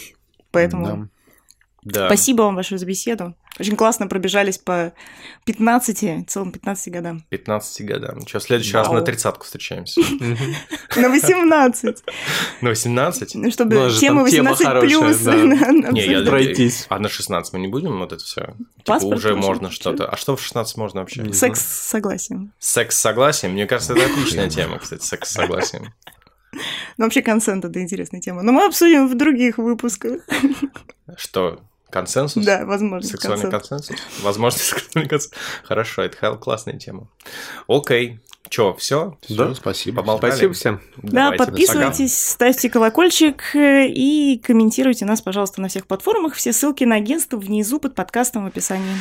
Поэтому 0.52 1.10
Да. 1.84 2.08
Спасибо 2.08 2.44
вам 2.44 2.56
большое 2.56 2.78
за 2.78 2.86
беседу. 2.86 3.36
Очень 3.60 3.76
классно 3.76 4.08
пробежались 4.08 4.58
по 4.60 4.94
15, 5.46 6.30
целым 6.30 6.52
15 6.52 6.94
годам. 6.94 7.24
15 7.30 7.86
годам. 7.86 8.28
Что, 8.28 8.40
в 8.40 8.44
следующий 8.44 8.74
раз 8.74 8.88
Вау. 8.88 8.98
на 8.98 9.02
тридцатку 9.02 9.46
встречаемся. 9.46 10.00
На 10.96 11.10
18. 11.10 12.04
На 12.62 12.70
18? 12.70 13.36
Ну, 13.36 13.52
Чтобы 13.52 13.76
Ну, 13.76 13.90
же 13.90 14.00
тема 14.00 14.22
там 14.22 14.30
тема 14.32 14.52
18 14.52 14.66
хорошая, 14.68 15.00
плюс. 15.00 15.18
да. 15.20 15.92
Не, 15.92 16.06
я 16.06 16.22
Пройтись. 16.24 16.86
А 16.90 17.00
на 17.00 17.10
16 17.10 17.54
мы 17.54 17.60
не 17.60 17.68
будем 17.68 17.98
вот 17.98 18.12
это 18.14 18.24
все? 18.24 18.56
Типа 18.84 19.04
уже 19.04 19.36
можно 19.36 19.72
что-то. 19.72 20.08
А 20.08 20.16
что 20.18 20.36
в 20.36 20.42
16 20.44 20.78
можно 20.78 21.00
вообще? 21.02 21.34
Секс 21.34 21.62
с 21.62 21.90
согласием. 21.90 22.54
Секс 22.60 22.96
с 22.96 23.00
согласием? 23.00 23.54
Мне 23.54 23.66
кажется, 23.66 23.94
это 23.94 24.06
отличная 24.06 24.50
тема, 24.50 24.78
кстати, 24.80 25.04
секс 25.04 25.30
с 25.30 25.34
согласием. 25.34 25.94
Ну, 26.98 27.06
вообще 27.06 27.22
консент 27.22 27.64
это 27.66 27.82
интересная 27.82 28.22
тема. 28.22 28.44
Но 28.44 28.52
мы 28.52 28.66
обсудим 28.66 29.08
в 29.08 29.16
других 29.16 29.58
выпусках. 29.58 30.22
Что, 31.18 31.62
консенсус? 31.92 32.44
Да, 32.44 32.66
возможно. 32.66 33.08
Сексуальный 33.08 33.50
консент. 33.50 33.70
консенсус? 33.86 34.06
Возможно, 34.22 34.60
сексуальный 34.64 35.10
консенсус. 35.10 35.38
Хорошо, 35.64 36.02
это 36.04 36.36
классная 36.38 36.78
тема. 36.78 37.08
Окей. 37.68 38.20
Чё, 38.50 38.74
все? 38.74 39.18
Всё, 39.22 39.54
спасибо. 39.54 40.02
Поболтали? 40.02 40.32
Спасибо 40.32 40.54
всем. 40.54 40.82
Да, 40.98 41.32
подписывайтесь, 41.32 42.18
ставьте 42.18 42.70
колокольчик 42.70 43.56
э, 43.56 43.88
и 43.88 44.42
комментируйте 44.44 45.06
нас, 45.06 45.22
пожалуйста, 45.22 45.62
на 45.62 45.70
всех 45.70 45.88
платформах. 45.88 46.34
Все 46.34 46.52
ссылки 46.52 46.84
на 46.84 46.96
агентство 46.96 47.38
внизу 47.38 47.80
под 47.80 47.96
подкастом 47.96 48.44
в 48.44 48.48
описании. 48.48 48.98